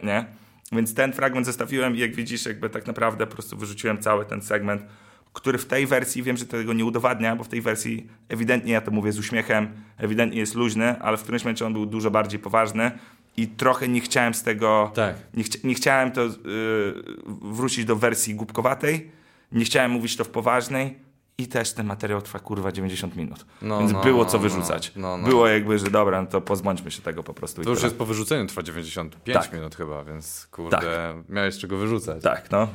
nie? 0.03 0.25
Więc 0.71 0.93
ten 0.93 1.13
fragment 1.13 1.45
zostawiłem 1.45 1.95
i 1.95 1.99
jak 1.99 2.15
widzisz, 2.15 2.45
jakby 2.45 2.69
tak 2.69 2.87
naprawdę 2.87 3.27
po 3.27 3.33
prostu 3.33 3.57
wyrzuciłem 3.57 3.97
cały 3.97 4.25
ten 4.25 4.41
segment, 4.41 4.81
który 5.33 5.57
w 5.57 5.65
tej 5.65 5.87
wersji, 5.87 6.23
wiem, 6.23 6.37
że 6.37 6.45
tego 6.45 6.73
nie 6.73 6.85
udowadnia, 6.85 7.35
bo 7.35 7.43
w 7.43 7.47
tej 7.47 7.61
wersji 7.61 8.07
ewidentnie, 8.29 8.73
ja 8.73 8.81
to 8.81 8.91
mówię 8.91 9.11
z 9.11 9.19
uśmiechem, 9.19 9.67
ewidentnie 9.97 10.39
jest 10.39 10.55
luźny, 10.55 10.99
ale 10.99 11.17
w 11.17 11.23
którymś 11.23 11.43
momencie 11.43 11.65
on 11.65 11.73
był 11.73 11.85
dużo 11.85 12.11
bardziej 12.11 12.39
poważny 12.39 12.91
i 13.37 13.47
trochę 13.47 13.87
nie 13.87 14.01
chciałem 14.01 14.33
z 14.33 14.43
tego... 14.43 14.91
Tak. 14.95 15.15
Nie, 15.33 15.43
nie 15.63 15.73
chciałem 15.75 16.11
to 16.11 16.25
y, 16.25 16.31
wrócić 17.41 17.85
do 17.85 17.95
wersji 17.95 18.35
głupkowatej, 18.35 19.11
nie 19.51 19.65
chciałem 19.65 19.91
mówić 19.91 20.15
to 20.17 20.23
w 20.23 20.29
poważnej 20.29 20.99
i 21.37 21.47
też 21.47 21.73
ten 21.73 21.85
materiał 21.87 22.21
trwa 22.21 22.39
kurwa 22.39 22.71
90 22.71 23.15
minut. 23.15 23.45
No, 23.61 23.79
Więc 23.79 23.91
no, 23.91 24.01
było 24.01 24.23
no, 24.23 24.29
co 24.29 24.37
no, 24.37 24.43
wyrzucać. 24.43 24.91
no, 24.95 25.17
no. 25.17 25.27
Było 25.27 25.47
jakby, 25.47 25.79
że 25.79 25.89
dobra, 25.89 26.21
no 26.21 26.27
to 26.27 26.41
pozbądźmy 26.41 26.91
się 26.91 27.01
tego 27.01 27.23
po 27.23 27.33
prostu. 27.33 27.63
To 27.63 27.69
już 27.69 27.79
tyle. 27.79 27.87
jest 27.87 27.97
po 27.97 28.05
wyrzuceniu, 28.05 28.47
trwa 28.47 28.63
95 28.63 29.37
Tak. 29.37 29.53
minut 29.53 29.75
chyba, 29.75 30.03
więc 30.03 30.47
kurde, 30.51 31.23
miałeś 31.29 31.53
z 31.55 31.57
czego 31.57 31.77
wyrzucać. 31.77 32.23
Tak, 32.23 32.51
no. 32.51 32.67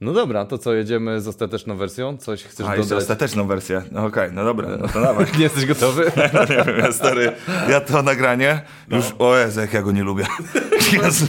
No 0.00 0.12
dobra, 0.12 0.44
to 0.44 0.58
co, 0.58 0.74
jedziemy 0.74 1.20
z 1.20 1.28
ostateczną 1.28 1.76
wersją? 1.76 2.16
Coś 2.16 2.42
chcesz 2.44 2.66
A, 2.66 2.76
jeszcze 2.76 2.88
dodać? 2.88 3.02
ostateczną 3.02 3.46
wersję. 3.46 3.82
No 3.92 4.04
okej, 4.04 4.30
no 4.32 4.44
dobra, 4.44 4.68
no 4.80 4.88
to 4.88 5.00
dawaj. 5.00 5.26
Nie 5.38 5.42
jesteś 5.42 5.66
gotowy? 5.66 6.12
No 6.34 6.40
nie 6.40 6.64
wiem, 6.64 6.78
ja 6.78 6.92
stary, 6.92 7.32
ja 7.68 7.80
to 7.80 8.02
nagranie, 8.02 8.60
już, 8.90 9.04
o 9.18 9.36
Jezu, 9.36 9.60
jak 9.60 9.72
ja 9.72 9.82
go 9.82 9.92
nie 9.92 10.02
lubię. 10.04 10.26
Jest, 11.02 11.28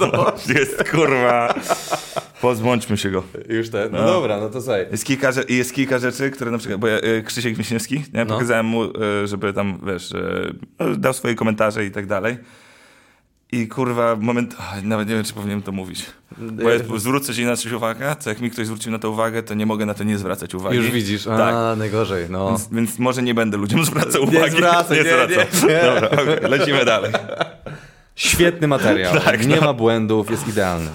jest 0.55 0.89
kurwa, 0.91 1.53
pozbądźmy 2.41 2.97
się 2.97 3.09
go. 3.11 3.23
Już 3.49 3.69
ten. 3.69 3.91
No, 3.91 4.05
dobra, 4.05 4.37
no 4.39 4.49
to 4.49 4.61
słuchaj. 4.61 4.87
Jest 4.91 5.05
kilka, 5.05 5.29
jest 5.49 5.73
kilka 5.73 5.99
rzeczy, 5.99 6.31
które 6.31 6.51
na 6.51 6.57
przykład, 6.57 6.79
bo 6.79 6.87
ja, 6.87 6.97
y, 6.97 7.23
Krzysiek 7.25 7.55
Wiśniewski, 7.55 8.03
nie, 8.13 8.25
No. 8.25 8.33
pokazałem 8.33 8.65
mu, 8.65 8.83
y, 8.83 8.91
żeby 9.27 9.53
tam, 9.53 9.79
wiesz, 9.87 10.11
y, 10.11 10.55
no, 10.79 10.95
dał 10.95 11.13
swoje 11.13 11.35
komentarze 11.35 11.85
i 11.85 11.91
tak 11.91 12.05
dalej. 12.05 12.37
I 13.51 13.67
kurwa, 13.67 14.15
moment, 14.15 14.55
ach, 14.59 14.83
nawet 14.83 15.09
nie 15.09 15.15
wiem, 15.15 15.23
czy 15.23 15.33
powinienem 15.33 15.61
to 15.61 15.71
mówić. 15.71 16.05
Bo 16.37 16.69
ja 16.69 16.79
zwrócę 16.97 17.33
się 17.33 17.45
na 17.45 17.55
coś 17.55 17.71
uwagę, 17.71 18.15
co 18.19 18.29
jak 18.29 18.39
mi 18.41 18.51
ktoś 18.51 18.65
zwrócił 18.65 18.91
na 18.91 18.99
to 18.99 19.09
uwagę, 19.09 19.43
to 19.43 19.53
nie 19.53 19.65
mogę 19.65 19.85
na 19.85 19.93
to 19.93 20.03
nie 20.03 20.17
zwracać 20.17 20.55
uwagi. 20.55 20.77
Już 20.77 20.91
widzisz, 20.91 21.27
a 21.27 21.37
Tak. 21.37 21.77
najgorzej, 21.77 22.25
no. 22.29 22.49
Więc, 22.49 22.67
więc 22.71 22.99
może 22.99 23.23
nie 23.23 23.33
będę 23.33 23.57
ludziom 23.57 23.85
zwracał 23.85 24.23
uwagi. 24.23 24.51
zwracaj, 24.51 24.97
nie, 24.97 25.03
zwracam. 25.03 25.69
nie, 25.69 25.73
nie. 25.75 25.81
Dobra, 25.81 26.09
okej, 26.09 26.49
lecimy 26.49 26.85
dalej. 26.85 27.11
Świetny 28.15 28.67
materiał, 28.67 29.19
Tak, 29.25 29.47
nie 29.47 29.55
no. 29.55 29.61
ma 29.61 29.73
błędów, 29.73 30.31
jest 30.31 30.47
idealny. 30.47 30.89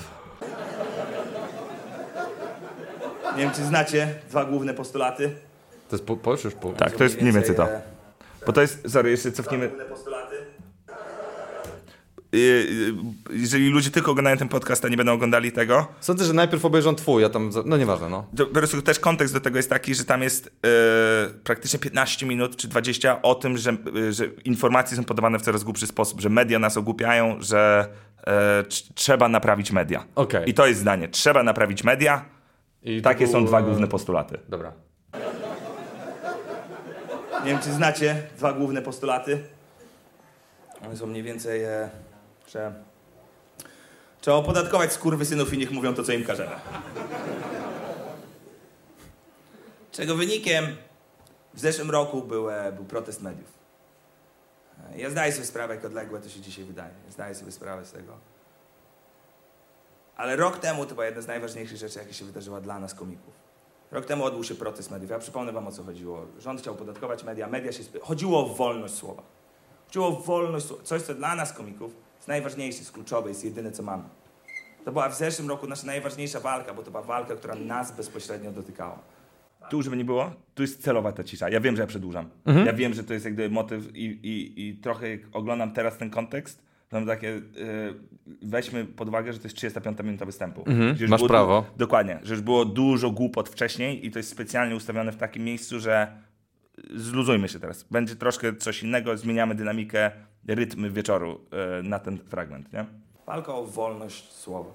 Nie 3.37 3.43
wiem, 3.43 3.51
czy 3.51 3.65
znacie 3.65 4.15
dwa 4.31 4.45
główne 4.45 4.75
postulaty. 4.75 5.31
To 5.91 5.97
jest 5.97 6.07
po, 6.07 6.17
po, 6.17 6.31
już 6.31 6.55
po. 6.61 6.73
Tak, 6.73 6.93
to 6.93 7.05
jest 7.05 7.21
mniej 7.21 7.33
więcej 7.33 7.57
to. 7.57 7.69
Bo 8.47 8.53
to 8.53 8.61
jest, 8.61 8.91
sorry, 8.93 9.11
jeszcze 9.11 9.33
cofnijmy. 9.33 9.69
postulaty. 9.69 10.32
Y, 10.32 10.32
y, 10.32 10.32
Jeżeli 13.31 13.69
ludzie 13.69 13.91
tylko 13.91 14.11
oglądają 14.11 14.37
ten 14.37 14.49
podcast, 14.49 14.85
a 14.85 14.89
nie 14.89 14.97
będą 14.97 15.13
oglądali 15.13 15.53
tego, 15.53 15.87
Sądzę, 16.01 16.25
że 16.25 16.33
najpierw 16.33 16.65
obejrzą 16.65 16.95
twój, 16.95 17.25
a 17.25 17.29
tam, 17.29 17.51
no 17.65 17.77
nieważne, 17.77 18.09
no. 18.09 18.27
to 18.37 18.47
po 18.47 18.53
prostu 18.53 18.83
też 18.83 18.99
kontekst 18.99 19.35
do 19.35 19.41
tego 19.41 19.57
jest 19.57 19.71
taki, 19.71 19.95
że 19.95 20.05
tam 20.05 20.23
jest 20.23 20.47
e, 20.47 20.51
praktycznie 21.45 21.79
15 21.79 22.27
minut 22.27 22.57
czy 22.57 22.69
20 22.69 23.23
o 23.23 23.35
tym, 23.35 23.59
że, 23.59 23.71
e, 24.09 24.13
że 24.13 24.27
informacje 24.45 24.97
są 24.97 25.05
podawane 25.05 25.39
w 25.39 25.43
coraz 25.43 25.65
głupszy 25.65 25.87
sposób, 25.87 26.21
że 26.21 26.29
media 26.29 26.59
nas 26.59 26.77
ogłupiają, 26.77 27.37
że 27.41 27.89
tr- 28.63 28.93
trzeba 28.95 29.29
naprawić 29.29 29.73
media. 29.73 30.05
Okej. 30.15 30.51
I 30.51 30.55
to 30.55 30.67
jest 30.67 30.81
zdanie. 30.81 31.09
Trzeba 31.09 31.43
naprawić 31.43 31.85
media. 31.85 32.25
I 32.83 33.03
Takie 33.03 33.27
są 33.27 33.39
był, 33.39 33.47
dwa 33.47 33.61
e, 33.61 33.63
główne 33.63 33.89
postulaty. 33.89 34.39
Dobra. 34.49 34.73
Nie 37.45 37.51
wiem, 37.51 37.59
czy 37.59 37.73
znacie 37.73 38.23
dwa 38.39 38.53
główne 38.53 38.83
postulaty. 38.83 39.41
One 40.87 40.97
są 40.97 41.07
mniej 41.07 41.23
więcej, 41.23 41.65
e, 41.65 41.91
że 42.53 42.75
trzeba 44.21 44.37
opodatkować 44.37 44.93
skurwysynów 44.93 45.55
i 45.55 45.59
niech 45.59 45.71
mówią 45.71 45.95
to, 45.95 46.05
co 46.05 46.13
im 46.13 46.25
każemy. 46.25 46.57
Czego 49.93 50.17
wynikiem 50.17 50.77
w 51.55 51.61
zeszłym 51.61 51.91
roku 51.91 52.23
był, 52.23 52.47
był 52.77 52.85
protest 52.85 53.23
mediów. 53.23 53.53
Ja 54.97 55.11
zdaję 55.11 55.33
sobie 55.33 55.47
sprawę, 55.47 55.75
jak 55.75 55.85
odległe 55.85 56.21
to 56.21 56.29
się 56.29 56.41
dzisiaj 56.41 56.65
wydaje. 56.65 56.95
Zdaję 57.11 57.35
sobie 57.35 57.53
sprawę 57.53 57.85
z 57.85 57.93
tego. 57.93 58.19
Ale 60.17 60.37
rok 60.37 60.59
temu 60.59 60.87
to 60.87 60.95
była 60.95 61.07
jedna 61.07 61.23
z 61.23 61.27
najważniejszych 61.27 61.77
rzeczy, 61.77 61.99
jakie 61.99 62.15
się 62.15 62.25
wydarzyła 62.25 62.61
dla 62.61 62.79
nas, 62.79 62.95
komików. 62.95 63.35
Rok 63.91 64.07
temu 64.07 64.25
odbył 64.25 64.45
się 64.45 64.55
protest 64.55 64.91
mediów. 64.91 65.11
Ja 65.11 65.19
przypomnę 65.19 65.53
wam, 65.53 65.67
o 65.67 65.73
co 65.73 65.85
chodziło. 65.85 66.27
Rząd 66.39 66.61
chciał 66.61 66.75
podatkować 66.75 67.25
media, 67.25 67.47
media 67.47 67.73
się... 67.73 67.83
Chodziło 68.03 68.41
o 68.41 68.55
wolność 68.55 68.95
słowa. 68.95 69.23
Chodziło 69.87 70.09
o 70.09 70.13
wolność 70.13 70.67
słowa. 70.67 70.83
Coś, 70.85 71.03
co 71.03 71.15
dla 71.15 71.35
nas, 71.35 71.53
komików, 71.53 71.93
jest 72.23 72.29
najważniejsze, 72.29 72.79
jest 72.79 72.93
kluczowe, 72.93 73.29
jest 73.29 73.45
jedyne, 73.45 73.73
co 73.73 73.83
mamy. 73.83 74.03
To 74.85 74.93
była 74.93 75.09
w 75.09 75.19
zeszłym 75.19 75.49
roku 75.49 75.67
nasza 75.67 75.87
najważniejsza 75.87 76.41
walka, 76.41 76.75
bo 76.75 76.83
to 76.83 76.91
była 76.91 77.03
walka, 77.03 77.37
która 77.37 77.55
nas 77.55 77.97
bezpośrednio 77.97 78.53
dotykała. 78.53 78.99
Tu, 79.71 79.83
żeby 79.83 79.97
nie 79.97 80.05
było, 80.05 80.33
tu 80.55 80.63
jest 80.63 80.83
celowa 80.83 81.13
ta 81.13 81.25
cisza. 81.25 81.49
Ja 81.49 81.61
wiem, 81.61 81.77
że 81.77 81.83
ja 81.83 81.87
przedłużam. 81.87 82.29
Ja 82.67 82.73
wiem, 82.73 82.95
że 82.95 83.05
to 83.05 83.13
jest 83.13 83.25
jak 83.25 83.35
gdyby 83.35 83.55
motyw 83.55 83.97
i, 83.97 84.05
i, 84.05 84.69
i 84.69 84.77
trochę 84.77 85.11
jak 85.11 85.21
oglądam 85.33 85.73
teraz 85.73 85.99
ten 85.99 86.11
kontekst, 86.11 86.63
to 86.89 86.97
mam 86.97 87.07
takie, 87.07 87.29
y, 87.29 87.43
weźmy 88.43 88.85
pod 88.85 89.09
uwagę, 89.09 89.33
że 89.33 89.39
to 89.39 89.45
jest 89.45 89.57
35 89.57 89.99
minuta 90.05 90.25
występu. 90.27 90.65
Już 91.01 91.11
masz 91.11 91.21
prawo. 91.29 91.61
Du- 91.73 91.79
dokładnie, 91.79 92.19
że 92.23 92.35
już 92.35 92.43
było 92.43 92.65
dużo 92.65 93.11
głupot 93.11 93.49
wcześniej 93.49 94.07
i 94.07 94.11
to 94.11 94.19
jest 94.19 94.31
specjalnie 94.31 94.77
ustawione 94.77 95.13
w 95.13 95.17
takim 95.17 95.45
miejscu, 95.45 95.81
że 95.81 96.17
zluzujmy 96.95 97.49
się 97.49 97.61
teraz. 97.61 97.83
Będzie 97.91 98.17
troszkę 98.17 98.57
coś 98.57 98.83
innego, 98.83 99.17
zmieniamy 99.17 99.55
dynamikę, 99.55 100.11
rytm 100.49 100.93
wieczoru 100.93 101.41
y, 101.81 101.83
na 101.83 101.99
ten 101.99 102.19
fragment, 102.19 102.73
nie? 102.73 102.85
Walka 103.27 103.55
o 103.55 103.65
wolność 103.65 104.33
słowa. 104.33 104.71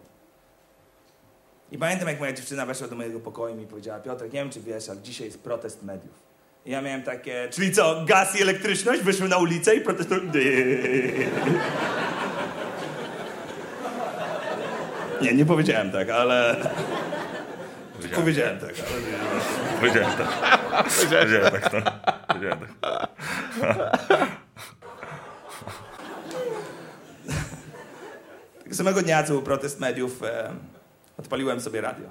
I 1.72 1.77
pamiętam, 1.77 2.07
jak 2.07 2.19
moja 2.19 2.34
dziewczyna 2.34 2.65
weszła 2.65 2.88
do 2.88 2.95
mojego 2.95 3.19
pokoju 3.19 3.56
i 3.56 3.57
mi 3.57 3.68
powiedziała, 3.68 3.99
Piotrek, 3.99 4.34
nie 4.34 4.39
wiem, 4.39 4.49
czy 4.49 4.61
wiesz, 4.61 4.89
ale 4.89 5.02
dzisiaj 5.02 5.27
jest 5.27 5.44
protest 5.44 5.84
mediów. 5.84 6.27
I 6.65 6.72
ja 6.72 6.81
miałem 6.81 7.03
takie, 7.03 7.48
czyli 7.52 7.72
co, 7.72 8.06
gaz 8.06 8.39
i 8.39 8.41
elektryczność? 8.41 9.02
Wyszły 9.02 9.30
na 9.30 9.38
ulicę 9.38 9.76
i 9.76 9.81
protestują. 9.81 10.22
Nie, 15.22 15.34
nie 15.34 15.45
powiedziałem 15.45 15.91
tak, 15.91 16.10
ale... 16.10 16.56
Powiedziałem 18.15 18.60
tak, 18.60 18.73
ale... 18.80 19.02
Powiedziałem 19.80 20.11
tak. 20.18 20.27
Powiedziałem 20.89 21.52
tak, 21.52 21.73
no. 21.73 21.80
Powiedziałem 22.27 22.60
tak. 22.81 24.47
Samego 28.78 29.02
dnia, 29.02 29.24
co 29.24 29.34
był 29.34 29.41
protest 29.41 29.80
mediów, 29.80 30.24
e, 30.24 30.54
odpaliłem 31.18 31.62
sobie 31.62 31.82
radio. 31.82 32.08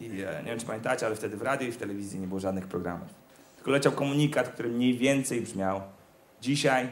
I 0.00 0.04
e, 0.04 0.08
nie 0.42 0.50
wiem, 0.50 0.58
czy 0.58 0.66
pamiętacie, 0.66 1.06
ale 1.06 1.16
wtedy 1.16 1.36
w 1.36 1.42
radiu 1.42 1.68
i 1.68 1.72
w 1.72 1.76
telewizji 1.76 2.20
nie 2.20 2.26
było 2.26 2.40
żadnych 2.40 2.66
programów. 2.66 3.08
Tylko 3.56 3.70
leciał 3.70 3.92
komunikat, 3.92 4.48
który 4.48 4.68
mniej 4.68 4.98
więcej 4.98 5.40
brzmiał 5.40 5.80
Dzisiaj 6.40 6.88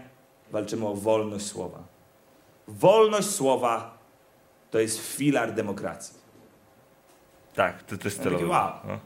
walczymy 0.50 0.86
o 0.86 0.94
wolność 0.94 1.46
słowa. 1.46 1.78
Wolność 2.68 3.30
słowa 3.30 3.98
to 4.70 4.78
jest 4.78 4.98
filar 4.98 5.54
demokracji. 5.54 6.18
Tak, 7.54 7.82
to, 7.82 7.98
to 7.98 8.04
jest 8.04 8.24
Ja 8.24 8.46
wow. 8.46 8.72
No. 8.84 8.98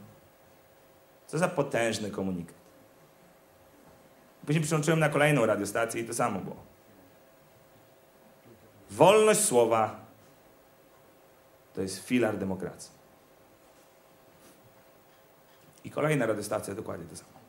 Co 1.27 1.37
za 1.37 1.47
potężny 1.47 2.11
komunikat. 2.11 2.55
Później 4.45 4.63
przyłączyłem 4.63 4.99
na 4.99 5.09
kolejną 5.09 5.45
radiostację 5.45 6.01
i 6.01 6.05
to 6.05 6.13
samo 6.13 6.39
było. 6.39 6.68
Wolność 8.89 9.39
słowa 9.39 9.99
to 11.73 11.81
jest 11.81 12.07
filar 12.07 12.37
demokracji. 12.37 12.91
I 15.83 15.91
kolejna 15.91 16.25
radiostacja 16.25 16.75
dokładnie 16.75 17.05
to 17.05 17.15
samo. 17.15 17.39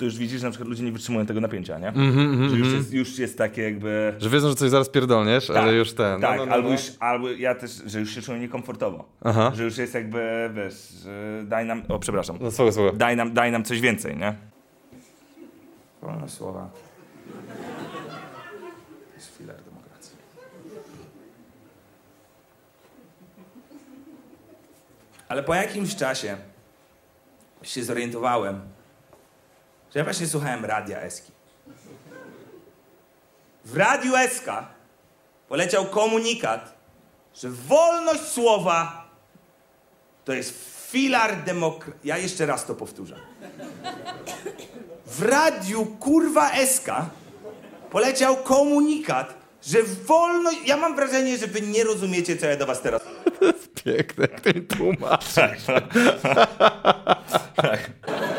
To 0.00 0.04
już 0.04 0.18
widzisz, 0.18 0.40
że 0.40 0.46
na 0.46 0.50
przykład 0.50 0.68
ludzie 0.68 0.84
nie 0.84 0.92
wytrzymują 0.92 1.26
tego 1.26 1.40
napięcia, 1.40 1.78
nie? 1.78 1.88
Mhm, 1.88 2.18
mhm, 2.18 2.50
Że 2.50 2.56
już 2.56 2.66
mhm. 2.66 2.76
jest, 2.76 2.92
już 2.92 3.18
jest 3.18 3.38
takie 3.38 3.62
jakby... 3.62 4.14
Że 4.18 4.30
wiedzą, 4.30 4.48
że 4.48 4.54
coś 4.54 4.70
zaraz 4.70 4.88
pierdolniesz, 4.88 5.46
Tak, 5.46 5.56
ale 5.56 5.74
już 5.74 5.92
ten. 5.92 6.20
Tak, 6.20 6.38
no, 6.38 6.46
no, 6.46 6.52
albo, 6.52 6.68
no. 6.68 6.74
już, 6.74 6.82
albo 7.00 7.30
ja 7.30 7.54
też, 7.54 7.82
że 7.86 8.00
już 8.00 8.14
się 8.14 8.22
czuję 8.22 8.38
niekomfortowo. 8.38 9.08
Aha. 9.24 9.52
Że 9.54 9.64
już 9.64 9.78
jest 9.78 9.94
jakby, 9.94 10.50
wiesz, 10.54 10.92
daj 11.44 11.66
nam... 11.66 11.82
O, 11.88 11.98
przepraszam. 11.98 12.38
No 12.40 12.50
słuchaj, 12.50 12.72
słuchaj. 12.72 12.96
Daj 12.96 13.16
nam, 13.16 13.32
daj 13.32 13.52
nam 13.52 13.64
coś 13.64 13.80
więcej, 13.80 14.16
nie? 14.16 14.34
Wolność 16.02 16.34
słowa. 16.34 16.70
To 19.08 19.14
jest 19.14 19.36
filar 19.38 19.56
demokracji. 19.56 20.16
Ale 25.30 25.42
po 25.42 25.54
jakimś 25.54 25.96
czasie 25.96 26.36
się 27.62 27.84
zorientowałem, 27.84 28.60
że 29.94 29.98
ja 29.98 30.04
właśnie 30.04 30.26
słuchałem 30.26 30.64
radia 30.64 31.00
Eski. 31.00 31.32
W 33.64 33.76
radiu 33.76 34.16
Eska 34.16 34.68
poleciał 35.48 35.86
komunikat, 35.86 36.74
że 37.34 37.50
wolność 37.50 38.22
słowa 38.22 39.08
to 40.24 40.32
jest 40.32 40.54
filar 40.90 41.44
demokracji. 41.44 42.08
Ja 42.08 42.18
jeszcze 42.18 42.46
raz 42.46 42.66
to 42.66 42.74
powtórzę. 42.74 43.16
W 45.06 45.22
radiu 45.22 45.86
kurwa 45.86 46.50
Eska 46.50 47.10
poleciał 47.90 48.36
komunikat, 48.36 49.34
że 49.62 49.82
wolność. 49.82 50.58
Ja 50.66 50.76
mam 50.76 50.96
wrażenie, 50.96 51.38
że 51.38 51.46
wy 51.46 51.60
nie 51.60 51.84
rozumiecie, 51.84 52.36
co 52.36 52.46
ja 52.46 52.56
do 52.56 52.66
was 52.66 52.82
teraz. 52.82 53.09
Piękne, 53.84 54.28
jak 54.32 54.40
ten 54.40 54.66
tłumacz. 54.66 55.24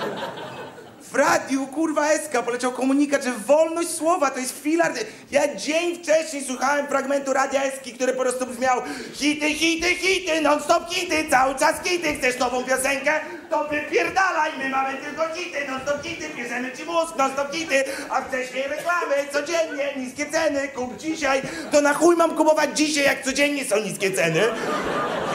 W 1.12 1.16
radiu 1.16 1.68
kurwa 1.68 2.10
Eska 2.10 2.44
poleciał 2.44 2.72
komunikat, 2.72 3.24
że 3.24 3.32
wolność 3.32 3.90
słowa 3.90 4.32
to 4.32 4.40
jest 4.40 4.64
filar. 4.64 4.92
Ja 5.32 5.56
dzień 5.56 6.04
wcześniej 6.04 6.44
słuchałem 6.44 6.88
fragmentu 6.88 7.34
radia 7.34 7.64
Eski, 7.64 7.94
który 7.94 8.14
po 8.14 8.22
prostu 8.22 8.46
brzmiał 8.46 8.82
hity, 9.14 9.50
hity, 9.50 9.96
hity, 9.96 10.42
non 10.42 10.62
stop 10.62 10.90
hity, 10.94 11.30
cały 11.30 11.56
czas 11.56 11.76
hity. 11.84 12.14
Chcesz 12.14 12.40
nową 12.40 12.64
piosenkę? 12.64 13.20
To 13.50 13.68
wypierdalaj, 13.68 14.52
my 14.58 14.70
mamy 14.70 14.98
tylko 14.98 15.36
hity, 15.36 15.58
non 15.68 15.82
stop 15.82 16.04
hity, 16.04 16.30
bierzemy 16.36 16.72
ci 16.72 16.84
mózg, 16.84 17.16
non 17.18 17.32
stop 17.32 17.54
hity, 17.54 17.84
a 18.10 18.22
wcześniej 18.22 18.64
reklamy, 18.64 19.16
codziennie, 19.34 19.94
niskie 19.98 20.26
ceny, 20.26 20.68
kup 20.68 20.98
dzisiaj. 20.98 21.42
To 21.72 21.82
na 21.82 21.94
chuj 21.94 22.16
mam 22.16 22.36
kupować 22.36 22.78
dzisiaj, 22.78 23.04
jak 23.06 23.24
codziennie 23.24 23.66
są 23.66 23.78
niskie 23.78 24.12
ceny? 24.12 24.42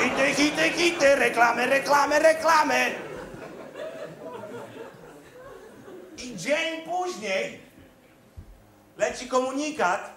Hity, 0.02 0.42
hity, 0.42 0.70
hity, 0.70 1.16
reklamy, 1.16 1.66
reklamy, 1.66 2.18
reklamy. 2.18 3.05
I 6.18 6.36
dzień 6.36 6.82
później 6.82 7.60
leci 8.96 9.28
komunikat, 9.28 10.10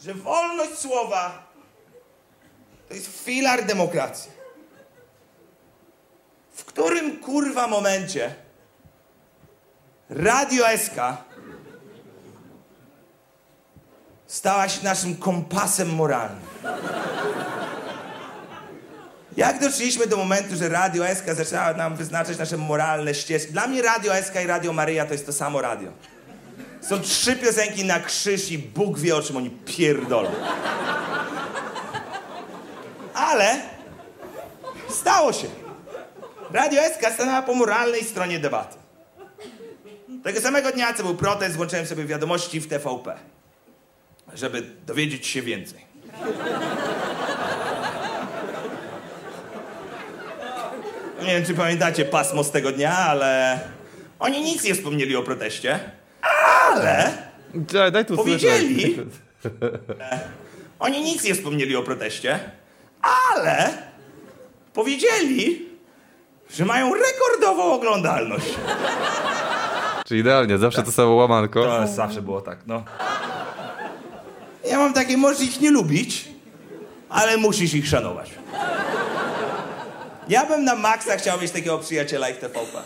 że 0.00 0.14
wolność 0.14 0.78
słowa 0.78 1.52
to 2.88 2.94
jest 2.94 3.24
filar 3.24 3.66
demokracji. 3.66 4.30
W 6.52 6.64
którym 6.64 7.20
kurwa 7.20 7.66
momencie 7.66 8.34
Radio 10.10 10.64
SK 10.78 10.94
stała 14.26 14.68
się 14.68 14.84
naszym 14.84 15.16
kompasem 15.16 15.94
moralnym? 15.94 16.46
Jak 19.36 19.60
doszliśmy 19.60 20.06
do 20.06 20.16
momentu, 20.16 20.56
że 20.56 20.68
Radio 20.68 21.04
SK 21.14 21.34
zaczęła 21.34 21.72
nam 21.72 21.96
wyznaczać 21.96 22.38
nasze 22.38 22.56
moralne 22.56 23.14
ścieżki? 23.14 23.52
Dla 23.52 23.66
mnie 23.66 23.82
Radio 23.82 24.12
SK 24.22 24.34
i 24.44 24.46
Radio 24.46 24.72
Maryja 24.72 25.06
to 25.06 25.12
jest 25.12 25.26
to 25.26 25.32
samo 25.32 25.60
radio. 25.60 25.92
Są 26.80 27.00
trzy 27.00 27.36
piosenki 27.36 27.84
na 27.84 28.00
krzyż 28.00 28.50
i 28.50 28.58
Bóg 28.58 28.98
wie, 28.98 29.16
o 29.16 29.22
czym 29.22 29.36
oni 29.36 29.50
pierdolą. 29.50 30.30
Ale 33.14 33.60
stało 34.88 35.32
się. 35.32 35.46
Radio 36.50 36.82
SK 36.82 37.14
stanęła 37.14 37.42
po 37.42 37.54
moralnej 37.54 38.04
stronie 38.04 38.38
debaty. 38.38 38.76
Tego 40.24 40.40
samego 40.40 40.72
dnia, 40.72 40.94
co 40.94 41.02
był 41.02 41.14
protest, 41.14 41.56
włączyłem 41.56 41.86
sobie 41.86 42.04
wiadomości 42.04 42.60
w 42.60 42.68
TVP, 42.68 43.14
żeby 44.34 44.62
dowiedzieć 44.86 45.26
się 45.26 45.42
więcej. 45.42 45.84
Nie 51.26 51.34
wiem, 51.34 51.44
czy 51.46 51.54
pamiętacie 51.54 52.04
pasmo 52.04 52.44
z 52.44 52.50
tego 52.50 52.72
dnia, 52.72 52.96
ale 52.98 53.60
oni 54.18 54.40
nic 54.42 54.64
nie 54.64 54.74
wspomnieli 54.74 55.16
o 55.16 55.22
proteście, 55.22 55.80
ale 56.70 57.12
Daj, 57.54 57.92
daj 57.92 58.04
tu 58.06 58.16
Powiedzieli. 58.16 58.96
oni 60.78 61.00
nic 61.02 61.24
nie 61.24 61.34
wspomnieli 61.34 61.76
o 61.76 61.82
proteście, 61.82 62.38
ale 63.32 63.68
powiedzieli, 64.72 65.68
że 66.50 66.64
mają 66.64 66.92
rekordową 66.94 67.72
oglądalność. 67.72 68.46
Czy 70.06 70.16
idealnie, 70.18 70.58
zawsze 70.58 70.82
to 70.82 70.92
samo 70.92 71.14
łamanko. 71.14 71.64
To 71.64 71.86
zawsze 71.86 72.22
było 72.22 72.40
tak, 72.40 72.58
no. 72.66 72.84
Ja 74.70 74.78
mam 74.78 74.92
takie, 74.92 75.16
możesz 75.16 75.40
ich 75.42 75.60
nie 75.60 75.70
lubić, 75.70 76.28
ale 77.08 77.36
musisz 77.36 77.74
ich 77.74 77.88
szanować. 77.88 78.30
Ja 80.28 80.46
bym 80.46 80.64
na 80.64 80.74
maksa 80.74 81.16
chciał 81.16 81.40
mieć 81.40 81.52
takiego 81.52 81.78
przyjaciela 81.78 82.28
jak 82.28 82.38
TVP. 82.38 82.82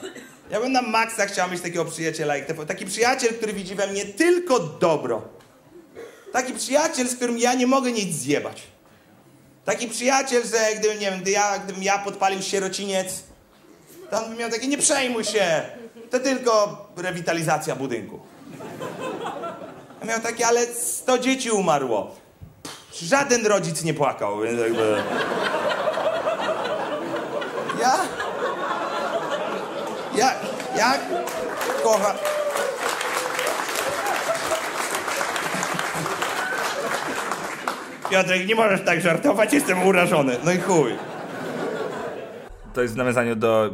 Ja 0.50 0.60
bym 0.60 0.72
na 0.72 0.82
maksa 0.82 1.26
chciał 1.26 1.50
mieć 1.50 1.62
takiego 1.62 1.84
przyjaciela 1.84 2.36
jak 2.36 2.46
TVP. 2.46 2.66
Taki 2.66 2.86
przyjaciel, 2.86 3.34
który 3.34 3.52
widzi 3.52 3.74
we 3.74 3.86
mnie 3.86 4.04
tylko 4.04 4.60
dobro. 4.60 5.22
Taki 6.32 6.52
przyjaciel, 6.52 7.08
z 7.08 7.16
którym 7.16 7.38
ja 7.38 7.54
nie 7.54 7.66
mogę 7.66 7.92
nic 7.92 8.14
zjebać. 8.16 8.62
Taki 9.64 9.88
przyjaciel, 9.88 10.42
że 10.42 10.78
gdybym, 10.78 10.98
nie 10.98 11.10
wiem, 11.10 11.20
gdy 11.20 11.30
ja, 11.30 11.58
gdybym 11.58 11.82
ja 11.82 11.98
podpalił 11.98 12.42
sierociniec, 12.42 13.22
to 14.10 14.24
on 14.24 14.30
by 14.30 14.36
miał 14.36 14.50
takie, 14.50 14.66
nie 14.66 14.78
przejmuj 14.78 15.24
się, 15.24 15.62
to 16.10 16.20
tylko 16.20 16.86
rewitalizacja 16.96 17.76
budynku. 17.76 18.20
A 20.02 20.04
miał 20.04 20.20
takie, 20.20 20.46
ale 20.46 20.66
100 20.66 21.18
dzieci 21.18 21.50
umarło. 21.50 22.14
Pff, 22.62 23.00
Żaden 23.02 23.46
rodzic 23.46 23.84
nie 23.84 23.94
płakał, 23.94 24.40
więc 24.40 24.60
jakby... 24.60 25.02
Ja... 27.80 27.96
Ja... 30.16 30.32
Ja 30.76 30.98
kocham... 31.82 32.16
Piotrek, 38.10 38.46
nie 38.48 38.54
możesz 38.54 38.84
tak 38.84 39.00
żartować, 39.00 39.52
jestem 39.52 39.86
urażony. 39.86 40.36
No 40.44 40.52
i 40.52 40.58
chuj. 40.58 40.92
To 42.74 42.82
jest 42.82 42.94
w 42.94 42.96
nawiązaniu 42.96 43.36
do, 43.36 43.70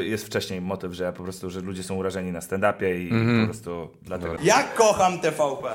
y, 0.00 0.04
jest 0.04 0.26
wcześniej 0.26 0.60
motyw, 0.60 0.92
że 0.92 1.12
po 1.12 1.22
prostu, 1.22 1.50
że 1.50 1.60
ludzie 1.60 1.82
są 1.82 1.94
urażeni 1.94 2.32
na 2.32 2.40
stand-upie 2.40 2.98
i 2.98 3.10
po 3.40 3.46
prostu 3.46 3.90
dlatego. 4.02 4.34
Ja 4.42 4.62
kocham 4.62 5.18
TVP. 5.18 5.68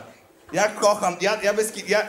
Ja 0.53 0.67
kocham, 0.67 1.15
ja, 1.21 1.41
ja 1.43 1.53
bez 1.53 1.73
ja, 1.87 2.07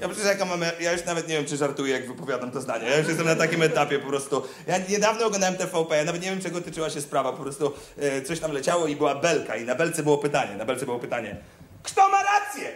ja 0.00 0.08
przecież 0.08 0.26
jaka 0.26 0.44
mam, 0.44 0.60
ja 0.80 0.92
już 0.92 1.04
nawet 1.04 1.28
nie 1.28 1.36
wiem, 1.36 1.46
czy 1.46 1.56
żartuję, 1.56 1.92
jak 1.92 2.08
wypowiadam 2.08 2.50
to 2.50 2.60
zdanie. 2.60 2.90
Ja 2.90 2.98
już 2.98 3.08
jestem 3.08 3.26
na 3.26 3.36
takim 3.36 3.62
etapie 3.62 3.98
po 3.98 4.08
prostu. 4.08 4.42
Ja 4.66 4.78
niedawno 4.78 5.26
oglądałem 5.26 5.56
TVP, 5.56 5.96
ja 5.96 6.04
nawet 6.04 6.22
nie 6.22 6.30
wiem, 6.30 6.40
czego 6.40 6.60
tyczyła 6.60 6.90
się 6.90 7.00
sprawa, 7.00 7.32
po 7.32 7.42
prostu 7.42 7.72
e, 7.98 8.22
coś 8.22 8.40
tam 8.40 8.52
leciało 8.52 8.86
i 8.86 8.96
była 8.96 9.14
belka 9.14 9.56
i 9.56 9.64
na 9.64 9.74
belce 9.74 10.02
było 10.02 10.18
pytanie, 10.18 10.56
na 10.56 10.64
belce 10.64 10.84
było 10.84 10.98
pytanie. 10.98 11.36
Kto 11.82 12.08
ma 12.08 12.18
rację? 12.22 12.72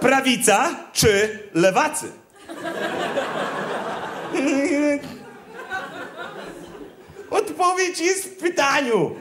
Prawica 0.00 0.76
czy 0.92 1.38
lewacy? 1.54 2.12
Odpowiedź 7.30 8.00
jest 8.00 8.24
w 8.24 8.36
pytaniu. 8.36 9.16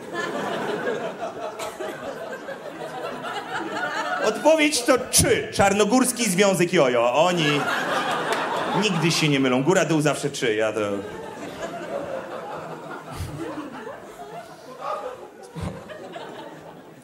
Odpowiedź 4.26 4.81
to 4.81 4.98
czy. 5.11 5.49
Czarnogórski 5.53 6.30
Związek 6.30 6.73
Jojo. 6.73 7.14
Oni 7.14 7.61
nigdy 8.81 9.11
się 9.11 9.30
nie 9.30 9.40
mylą. 9.40 9.64
Góra, 9.64 9.86
dół 9.86 10.02
zawsze 10.02 10.30
czy. 10.30 10.56
Ja 10.56 10.73
to... 10.73 10.80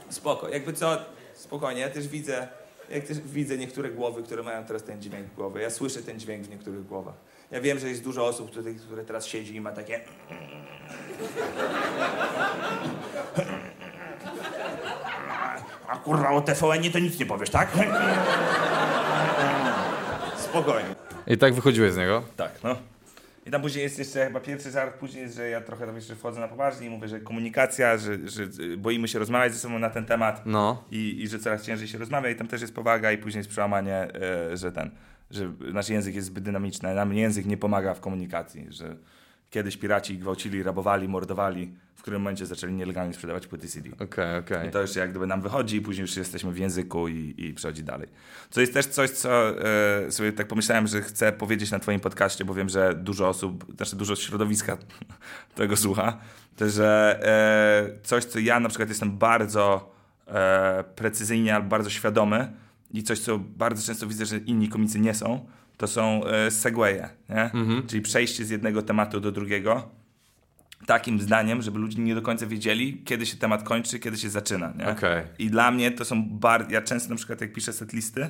Spoko. 0.10 0.50
Jakby 0.50 0.74
co, 0.74 0.98
spokojnie. 1.34 1.82
Ja 1.82 1.90
też 1.90 2.08
widzę, 2.08 2.48
jak 2.90 3.06
też 3.06 3.20
widzę 3.20 3.58
niektóre 3.58 3.90
głowy, 3.90 4.24
które 4.24 4.44
mają 4.44 4.66
teraz 4.66 4.84
ten 4.84 5.02
dźwięk 5.02 5.28
w 5.28 5.36
głowie. 5.36 5.62
Ja 5.62 5.70
słyszę 5.70 6.04
ten 6.04 6.20
dźwięk 6.20 6.46
w 6.46 6.50
niektórych 6.50 6.88
głowach. 6.88 7.16
Ja 7.52 7.62
wiem, 7.62 7.80
że 7.80 7.90
jest 7.90 8.04
dużo 8.04 8.26
osób, 8.26 8.52
które 8.88 9.06
teraz 9.06 9.26
siedzi 9.26 9.56
i 9.56 9.62
ma 9.62 9.72
takie... 9.72 10.02
A 15.88 15.94
kurwa 16.06 16.30
o 16.32 16.42
TVN 16.42 16.92
to 16.94 17.00
nic 17.00 17.20
nie 17.20 17.26
powiesz, 17.26 17.50
tak? 17.50 17.70
Spokojnie. 20.38 20.96
I 21.28 21.38
tak 21.38 21.54
wychodziłeś 21.54 21.94
z 21.94 21.98
niego? 21.98 22.24
Tak, 22.38 22.52
no. 22.64 22.76
I 23.46 23.52
tam 23.52 23.62
później 23.62 23.84
jest 23.84 24.00
jeszcze 24.00 24.26
chyba 24.28 24.40
pierwszy 24.40 24.72
żart, 24.72 24.96
później 25.00 25.24
jest, 25.24 25.36
że 25.36 25.50
ja 25.50 25.62
trochę 25.62 25.86
tam 25.86 25.96
jeszcze 25.96 26.16
wchodzę 26.16 26.40
na 26.40 26.48
poważnie 26.48 26.88
i 26.88 26.90
mówię, 26.90 27.08
że 27.08 27.20
komunikacja, 27.20 27.98
że, 27.98 28.18
że 28.30 28.44
boimy 28.78 29.08
się 29.08 29.20
rozmawiać 29.20 29.54
ze 29.54 29.60
sobą 29.60 29.80
na 29.80 29.90
ten 29.90 30.06
temat 30.06 30.42
No. 30.46 30.84
i, 30.92 31.24
i 31.24 31.28
że 31.28 31.40
coraz 31.40 31.64
ciężej 31.64 31.88
się 31.88 31.98
rozmawia 31.98 32.30
i 32.30 32.36
tam 32.36 32.48
też 32.48 32.62
jest 32.62 32.76
powaga 32.76 33.12
i 33.12 33.18
później 33.18 33.40
jest 33.40 33.50
przełamanie, 33.50 34.08
e, 34.52 34.58
że 34.58 34.72
ten, 34.72 34.92
że 35.32 35.52
nasz 35.74 35.90
język 35.90 36.16
jest 36.16 36.28
zbyt 36.28 36.44
dynamiczny, 36.44 36.96
nam 36.96 37.14
język 37.14 37.46
nie 37.46 37.58
pomaga 37.58 37.94
w 37.94 38.00
komunikacji, 38.00 38.68
że 38.70 38.96
kiedyś 39.56 39.78
piraci 39.78 40.18
gwałcili, 40.18 40.64
rabowali, 40.64 41.08
mordowali, 41.08 41.74
w 41.96 42.02
którym 42.02 42.22
momencie 42.22 42.46
zaczęli 42.46 42.74
nielegalnie 42.74 43.14
sprzedawać 43.14 43.48
płyty 43.48 43.68
CD. 43.68 43.90
Okej, 44.00 44.40
okej. 44.40 44.68
I 44.68 44.72
to 44.72 44.82
już 44.82 44.96
jak 44.96 45.10
gdyby 45.10 45.28
nam 45.28 45.42
wychodzi, 45.42 45.82
później 45.82 46.02
już 46.02 46.18
jesteśmy 46.18 46.52
w 46.52 46.58
języku 46.58 47.08
i, 47.08 47.34
i 47.38 47.54
przechodzi 47.54 47.84
dalej. 47.84 48.08
Co 48.50 48.62
jest 48.62 48.74
też 48.74 48.86
coś, 48.86 49.10
co 49.10 49.62
e, 49.62 50.12
sobie 50.12 50.34
tak 50.34 50.48
pomyślałem, 50.48 50.88
że 50.88 51.02
chcę 51.02 51.32
powiedzieć 51.32 51.72
na 51.72 51.80
twoim 51.80 52.00
podcaście, 52.00 52.46
bo 52.46 52.54
wiem, 52.54 52.70
że 52.70 52.96
dużo 52.96 53.30
osób, 53.30 53.66
znaczy 53.76 53.96
dużo 53.96 54.16
środowiska 54.16 54.78
tego 55.56 55.78
słucha, 55.78 56.18
to 56.56 56.70
że 56.70 57.20
e, 57.24 58.04
coś, 58.04 58.26
co 58.26 58.40
ja 58.40 58.60
na 58.60 58.70
przykład 58.70 58.90
jestem 58.90 59.18
bardzo 59.18 59.92
e, 60.28 60.84
precyzyjnie 60.96 61.56
albo 61.56 61.70
bardzo 61.70 61.90
świadomy 61.90 62.54
i 62.92 63.04
coś, 63.04 63.20
co 63.20 63.40
bardzo 63.40 63.88
często 63.88 64.08
widzę, 64.08 64.26
że 64.26 64.38
inni 64.38 64.70
komicy 64.70 65.00
nie 65.00 65.14
są, 65.14 65.46
to 65.78 65.88
są 65.88 66.26
e, 66.26 66.52
segwaye, 66.52 67.10
nie? 67.30 67.52
Czyli 67.88 68.02
przejście 68.02 68.46
z 68.46 68.50
jednego 68.50 68.82
tematu 68.82 69.20
do 69.20 69.32
drugiego 69.32 69.90
takim 70.86 71.22
zdaniem, 71.22 71.62
żeby 71.62 71.80
ludzie 71.80 72.02
nie 72.02 72.16
do 72.16 72.22
końca 72.22 72.48
wiedzieli, 72.48 73.02
kiedy 73.06 73.26
się 73.26 73.38
temat 73.38 73.64
kończy, 73.64 74.00
kiedy 74.00 74.18
się 74.18 74.30
zaczyna. 74.30 74.74
Nie? 74.78 74.88
Okej. 74.88 75.24
I 75.40 75.50
dla 75.50 75.72
mnie 75.72 75.92
to 75.92 76.06
są 76.06 76.30
bardzo. 76.30 76.72
Ja 76.72 76.82
często 76.82 77.10
na 77.10 77.16
przykład 77.16 77.42
jak 77.42 77.54
piszę 77.54 77.74
setlisty, 77.74 78.30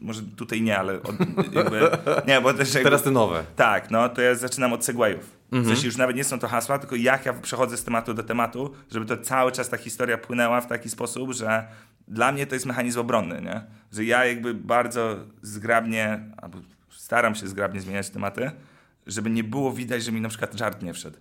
może 0.00 0.22
tutaj 0.22 0.62
nie, 0.62 0.78
ale 0.78 1.02
od, 1.02 1.16
jakby, 1.52 1.80
nie, 2.26 2.40
bo 2.40 2.54
też 2.54 2.74
jakby, 2.74 2.84
Teraz 2.84 3.02
te 3.02 3.10
nowe. 3.10 3.44
tak, 3.56 3.90
no 3.90 4.08
to 4.08 4.22
ja 4.22 4.34
zaczynam 4.34 4.72
od 4.72 4.84
segwayów. 4.84 5.36
Mhm. 5.52 5.64
W 5.64 5.66
sensie 5.66 5.86
już 5.86 5.96
nawet 5.96 6.16
nie 6.16 6.24
są 6.24 6.38
to 6.38 6.48
hasła, 6.48 6.78
tylko 6.78 6.96
jak 6.96 7.26
ja 7.26 7.32
przechodzę 7.32 7.76
z 7.76 7.84
tematu 7.84 8.14
do 8.14 8.22
tematu, 8.22 8.74
żeby 8.90 9.06
to 9.06 9.16
cały 9.16 9.52
czas 9.52 9.68
ta 9.68 9.76
historia 9.76 10.18
płynęła 10.18 10.60
w 10.60 10.66
taki 10.66 10.90
sposób, 10.90 11.32
że 11.32 11.64
dla 12.08 12.32
mnie 12.32 12.46
to 12.46 12.54
jest 12.54 12.66
mechanizm 12.66 13.00
obronny, 13.00 13.42
nie? 13.42 13.62
Że 13.94 14.04
ja 14.04 14.24
jakby 14.24 14.54
bardzo 14.54 15.16
zgrabnie, 15.42 16.20
albo 16.36 16.58
staram 16.90 17.34
się 17.34 17.46
zgrabnie 17.46 17.80
zmieniać 17.80 18.10
tematy, 18.10 18.50
żeby 19.06 19.30
nie 19.30 19.44
było 19.44 19.72
widać, 19.72 20.04
że 20.04 20.12
mi 20.12 20.20
na 20.20 20.28
przykład 20.28 20.54
żart 20.54 20.82
nie 20.82 20.94
wszedł. 20.94 21.18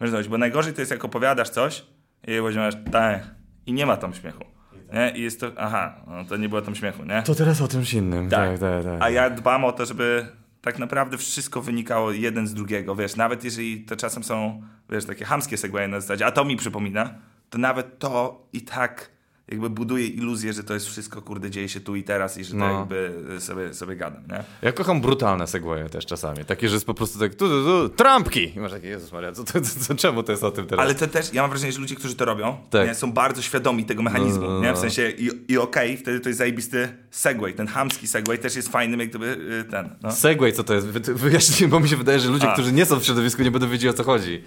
Wiesz, 0.00 0.28
bo 0.28 0.38
najgorzej 0.38 0.72
to 0.72 0.80
jest 0.80 0.90
jak 0.90 1.04
opowiadasz 1.04 1.50
coś 1.50 1.86
i 2.26 2.38
powiedziałeś 2.38 2.74
tak 2.92 3.34
i 3.66 3.72
nie 3.72 3.86
ma 3.86 3.96
tam 3.96 4.14
śmiechu. 4.14 4.44
Nie? 4.92 5.12
I 5.16 5.22
jest 5.22 5.40
to, 5.40 5.52
aha, 5.56 6.04
no 6.06 6.24
to 6.24 6.36
nie 6.36 6.48
było 6.48 6.62
tam 6.62 6.74
śmiechu, 6.74 7.04
nie? 7.04 7.22
To 7.22 7.34
teraz 7.34 7.60
o 7.60 7.68
czymś 7.68 7.94
innym. 7.94 8.28
Tak, 8.28 8.58
tak, 8.58 8.84
tak. 8.84 9.02
A 9.02 9.10
ja 9.10 9.30
dbam 9.30 9.64
o 9.64 9.72
to, 9.72 9.86
żeby 9.86 10.26
tak 10.60 10.78
naprawdę 10.78 11.18
wszystko 11.18 11.62
wynikało 11.62 12.12
jeden 12.12 12.46
z 12.46 12.54
drugiego, 12.54 12.96
wiesz, 12.96 13.16
nawet 13.16 13.44
jeżeli 13.44 13.84
to 13.84 13.96
czasem 13.96 14.24
są, 14.24 14.62
wiesz, 14.90 15.04
takie 15.04 15.24
hamskie 15.24 15.56
segwaye 15.56 15.88
na 15.88 16.00
zasadzie, 16.00 16.26
a 16.26 16.32
to 16.32 16.44
mi 16.44 16.56
przypomina, 16.56 17.14
to 17.50 17.58
nawet 17.58 17.98
to 17.98 18.46
i 18.52 18.62
tak 18.62 19.11
jakby 19.48 19.70
buduje 19.70 20.06
iluzję, 20.06 20.52
że 20.52 20.64
to 20.64 20.74
jest 20.74 20.86
wszystko, 20.86 21.22
kurde, 21.22 21.50
dzieje 21.50 21.68
się 21.68 21.80
tu 21.80 21.96
i 21.96 22.02
teraz 22.02 22.38
i 22.38 22.44
że 22.44 22.50
to 22.50 22.56
No. 22.56 22.78
jakby 22.78 23.12
sobie, 23.40 23.74
sobie 23.74 23.96
gadam, 23.96 24.22
nie? 24.30 24.44
Ja 24.62 24.72
kocham 24.72 25.00
brutalne 25.00 25.46
segwaye 25.46 25.88
też 25.88 26.06
czasami. 26.06 26.44
Takie, 26.44 26.68
że 26.68 26.74
jest 26.74 26.86
po 26.86 26.94
prostu 26.94 27.18
tak 27.18 27.34
tu, 27.34 27.48
tu, 27.48 27.64
tu, 27.64 27.88
trampki! 27.88 28.52
I 28.56 28.60
masz 28.60 28.72
takie, 28.72 28.88
Jezus 28.88 29.12
Maria, 29.12 29.32
co, 29.32 29.44
to, 29.44 29.60
co, 29.60 29.80
co, 29.80 29.94
czemu 29.94 30.22
to 30.22 30.32
jest 30.32 30.44
o 30.44 30.50
tym 30.50 30.66
teraz? 30.66 30.84
Ale 30.86 30.94
to 30.94 31.06
też, 31.06 31.34
ja 31.34 31.42
mam 31.42 31.50
wrażenie, 31.50 31.72
że 31.72 31.80
ludzie, 31.80 31.94
którzy 31.94 32.14
to 32.14 32.24
robią, 32.24 32.56
Tak. 32.70 32.88
nie, 32.88 32.94
są 32.94 33.12
bardzo 33.12 33.42
świadomi 33.42 33.84
tego 33.84 34.02
mechanizmu, 34.02 34.42
No, 34.42 34.50
no, 34.50 34.60
nie? 34.60 34.68
no. 34.68 34.74
W 34.76 34.78
sensie 34.78 35.10
i, 35.10 35.30
i 35.52 35.58
okej, 35.58 35.96
wtedy 35.96 36.20
to 36.20 36.28
jest 36.28 36.38
zajebisty 36.38 36.88
segway, 37.10 37.54
ten 37.54 37.66
hamski 37.66 38.06
segway 38.06 38.38
też 38.38 38.56
jest 38.56 38.68
fajnym 38.68 39.00
jak 39.00 39.08
gdyby 39.08 39.26
y, 39.26 39.70
ten, 39.70 39.88
no. 40.02 40.12
Segway, 40.12 40.52
co 40.52 40.64
to 40.64 40.74
jest? 40.74 40.86
Wy- 40.86 41.14
Wyjaśnij, 41.14 41.68
bo 41.68 41.80
mi 41.80 41.88
się 41.88 41.96
wydaje, 41.96 42.20
że 42.20 42.28
ludzie, 42.28 42.48
A. 42.50 42.52
którzy 42.52 42.72
nie 42.72 42.86
są 42.86 43.00
w 43.00 43.04
środowisku, 43.04 43.42
nie 43.42 43.50
będą 43.50 43.68
wiedzieli 43.68 43.90
o 43.90 43.92
co 43.94 44.04
chodzi. 44.04 44.44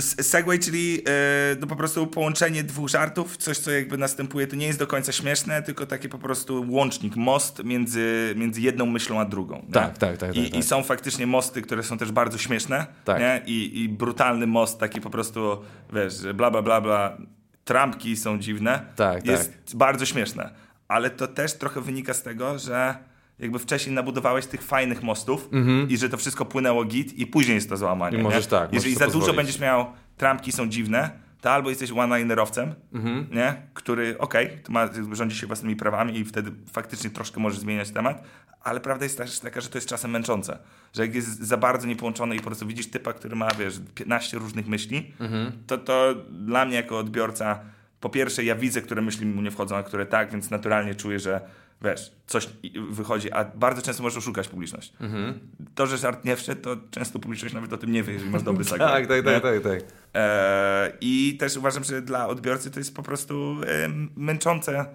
Segway, 0.00 0.58
czyli 0.58 1.02
e, 1.08 1.56
no 1.60 1.66
po 1.66 1.76
prostu 1.76 2.06
połączenie 2.06 2.64
dwóch 2.64 2.88
żartów, 2.88 3.36
coś 3.36 3.58
co 3.58 3.70
jakby 3.70 3.98
następuje, 3.98 4.46
to 4.46 4.56
nie 4.56 4.66
jest 4.66 4.78
do 4.78 4.86
końca 4.86 5.12
śmieszne, 5.12 5.62
tylko 5.62 5.86
taki 5.86 6.08
po 6.08 6.18
prostu 6.18 6.64
łącznik, 6.68 7.16
most 7.16 7.64
między, 7.64 8.34
między 8.36 8.60
jedną 8.60 8.86
myślą 8.86 9.20
a 9.20 9.24
drugą. 9.24 9.66
Tak, 9.72 9.98
tak, 9.98 10.16
tak, 10.18 10.36
I, 10.36 10.42
tak, 10.42 10.50
tak. 10.50 10.60
I 10.60 10.62
są 10.62 10.82
faktycznie 10.82 11.26
mosty, 11.26 11.62
które 11.62 11.82
są 11.82 11.98
też 11.98 12.12
bardzo 12.12 12.38
śmieszne, 12.38 12.86
Tak. 13.04 13.20
nie? 13.20 13.42
I, 13.46 13.80
I 13.82 13.88
brutalny 13.88 14.46
most, 14.46 14.78
taki 14.80 15.00
po 15.00 15.10
prostu, 15.10 15.62
wiesz, 15.92 16.14
bla 16.34 16.50
bla 16.50 16.62
bla 16.62 16.80
bla, 16.80 17.16
trampki 17.64 18.16
są 18.16 18.38
dziwne, 18.38 18.82
Tak, 18.96 19.26
jest 19.26 19.76
bardzo 19.76 20.06
śmieszne. 20.06 20.50
Ale 20.88 21.10
to 21.10 21.26
też 21.28 21.54
trochę 21.54 21.80
wynika 21.80 22.14
z 22.14 22.22
tego, 22.22 22.58
że 22.58 22.94
jakby 23.38 23.58
wcześniej 23.58 23.94
nabudowałeś 23.94 24.46
tych 24.46 24.62
fajnych 24.62 25.02
mostów 25.02 25.48
i 25.88 25.96
że 25.96 26.08
to 26.08 26.16
wszystko 26.16 26.44
płynęło 26.44 26.84
git 26.84 27.18
i 27.18 27.26
później 27.26 27.54
jest 27.54 27.68
to 27.68 27.76
załamanie. 27.76 28.18
I 28.18 28.22
możesz 28.22 28.44
nie? 28.44 28.50
tak, 28.50 28.72
Jeżeli 28.72 28.94
możesz 28.94 28.98
za 29.08 29.12
dużo 29.12 29.18
pozwolić. 29.18 29.36
będziesz 29.36 29.60
miał 29.60 29.86
trampki 30.16 30.52
są 30.52 30.68
dziwne, 30.68 31.10
to 31.40 31.50
albo 31.52 31.70
jesteś 31.70 31.90
one-linerowcem, 31.92 32.74
Mhm. 32.94 33.26
nie? 33.32 33.54
który 33.74 34.18
okej, 34.18 34.58
to 34.64 34.72
ma, 34.72 34.88
rządzi 35.12 35.36
się 35.36 35.46
własnymi 35.46 35.76
prawami 35.76 36.18
i 36.18 36.24
wtedy 36.24 36.52
faktycznie 36.72 37.10
troszkę 37.10 37.40
możesz 37.40 37.58
zmieniać 37.60 37.90
temat, 37.90 38.22
ale 38.62 38.80
prawda 38.80 39.04
jest 39.04 39.18
też 39.18 39.40
taka, 39.40 39.60
że 39.60 39.68
to 39.68 39.78
jest 39.78 39.88
czasem 39.88 40.10
męczące. 40.10 40.58
Że 40.92 41.02
jak 41.02 41.14
jest 41.14 41.42
za 41.42 41.56
bardzo 41.56 41.86
niepołączone 41.86 42.34
i 42.36 42.38
po 42.38 42.44
prostu 42.46 42.66
widzisz 42.66 42.86
typa, 42.90 43.12
który 43.12 43.36
ma, 43.36 43.48
wiesz, 43.58 43.80
15 43.94 44.38
różnych 44.38 44.66
myśli, 44.68 45.12
Mhm. 45.20 45.52
to 45.66 45.78
to 45.78 46.14
dla 46.30 46.64
mnie 46.64 46.76
jako 46.76 46.98
odbiorca, 46.98 47.60
po 48.00 48.08
pierwsze 48.10 48.44
ja 48.44 48.54
widzę, 48.54 48.82
które 48.82 49.02
myśli 49.02 49.26
mu 49.26 49.42
nie 49.42 49.50
wchodzą, 49.50 49.76
a 49.76 49.82
które 49.82 50.06
tak, 50.06 50.32
więc 50.32 50.50
naturalnie 50.50 50.94
czuję, 50.94 51.18
że 51.18 51.40
wiesz, 51.82 52.12
coś 52.26 52.48
wychodzi, 52.90 53.32
a 53.32 53.44
bardzo 53.44 53.82
często 53.82 54.02
możesz 54.02 54.18
oszukać 54.18 54.48
publiczność. 54.48 54.92
Mhm. 55.00 55.38
To, 55.74 55.86
że 55.86 55.98
żart 55.98 56.24
nie 56.24 56.36
wszedł, 56.36 56.62
to 56.62 56.76
często 56.90 57.18
publiczność 57.18 57.54
nawet 57.54 57.72
o 57.72 57.76
tym 57.76 57.92
nie 57.92 58.02
wie, 58.02 58.12
jeżeli 58.12 58.30
masz 58.30 58.42
dobry 58.42 58.64
segment. 58.70 58.90
Tak, 58.92 59.06
tak, 59.06 59.24
tak, 59.24 59.42
tak, 59.42 59.62
tak. 59.62 59.80
E, 60.14 60.92
I 61.00 61.36
też 61.40 61.56
uważam, 61.56 61.84
że 61.84 62.02
dla 62.02 62.28
odbiorcy 62.28 62.70
to 62.70 62.80
jest 62.80 62.94
po 62.94 63.02
prostu 63.02 63.56
e, 63.66 63.88
męczące 64.16 64.86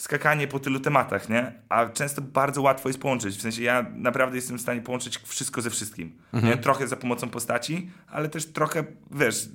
skakanie 0.00 0.48
po 0.48 0.58
tylu 0.58 0.80
tematach, 0.80 1.28
nie? 1.28 1.52
A 1.68 1.86
często 1.86 2.22
bardzo 2.22 2.62
łatwo 2.62 2.88
jest 2.88 3.00
połączyć. 3.00 3.36
W 3.36 3.40
sensie 3.40 3.62
ja 3.62 3.86
naprawdę 3.94 4.36
jestem 4.36 4.58
w 4.58 4.60
stanie 4.60 4.80
połączyć 4.80 5.18
wszystko 5.18 5.62
ze 5.62 5.70
wszystkim. 5.70 6.12
Nie? 6.32 6.56
Trochę 6.56 6.88
za 6.88 6.96
pomocą 6.96 7.28
postaci, 7.28 7.90
ale 8.08 8.28
też 8.28 8.46
trochę, 8.46 8.84
wiesz, 9.10 9.48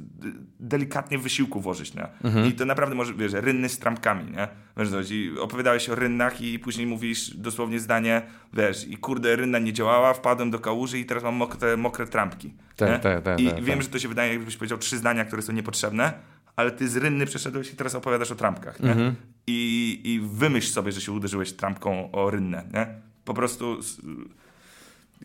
delikatnie 0.60 1.18
wysiłku 1.18 1.62
włożyć, 1.62 1.94
nie? 1.94 2.08
I 2.48 2.52
to 2.52 2.66
naprawdę 2.66 2.96
może, 2.96 3.14
wiesz, 3.14 3.34
rynny 3.34 3.70
z 3.70 3.80
trampkami, 3.80 4.32
nie? 4.32 4.48
Wiesz, 4.78 4.90
co 4.90 4.96
chodzi? 4.96 5.32
opowiadałeś 5.40 5.90
o 5.90 5.96
rynnach 5.96 6.42
i 6.42 6.60
później 6.60 6.88
mówisz 6.88 7.38
dosłownie 7.38 7.80
zdanie, 7.80 8.22
wiesz, 8.54 8.88
i 8.88 8.98
kurde, 8.98 9.36
rynna 9.36 9.60
nie 9.60 9.74
działała, 9.74 10.14
wpadłem 10.14 10.52
do 10.52 10.60
kałuży 10.60 11.00
i 11.00 11.06
teraz 11.06 11.24
mam 11.24 11.36
mokre, 11.36 11.78
mokre 11.78 12.08
trampki. 12.08 12.54
Tak, 12.76 13.02
tak, 13.02 13.24
tak, 13.24 13.40
I 13.40 13.50
tak, 13.50 13.64
wiem, 13.64 13.78
tak. 13.78 13.84
że 13.84 13.90
to 13.90 14.00
się 14.00 14.08
wydaje, 14.08 14.34
jakbyś 14.34 14.58
powiedział 14.58 14.78
trzy 14.78 14.98
zdania, 14.98 15.26
które 15.26 15.42
są 15.42 15.54
niepotrzebne, 15.54 16.14
ale 16.56 16.72
ty 16.72 16.90
z 16.90 16.96
rynny 16.98 17.26
przeszedłeś 17.26 17.74
i 17.74 17.76
teraz 17.76 17.96
opowiadasz 17.96 18.32
o 18.32 18.36
trampkach, 18.36 18.80
nie? 18.80 18.92
Mhm. 18.92 19.16
I, 19.48 20.02
I 20.04 20.20
wymyśl 20.38 20.68
sobie, 20.72 20.92
że 20.92 21.02
się 21.02 21.12
uderzyłeś 21.12 21.54
trampką 21.54 22.12
o 22.12 22.30
rynnę, 22.32 22.64
nie? 22.74 22.88
Po 23.26 23.34
prostu 23.34 23.78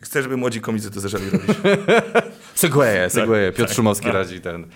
chcę, 0.03 0.23
żeby 0.23 0.37
młodzi 0.37 0.61
komicy 0.61 0.91
to 0.91 1.01
zaczęli 1.01 1.31
robić. 1.31 1.57
Segwaye, 2.55 3.11
segwaye. 3.11 3.53
Piotr 3.53 3.69
tak. 3.69 3.77
Szumowski 3.77 4.07
No. 4.07 4.13
radzi 4.13 4.41
ten. 4.41 4.67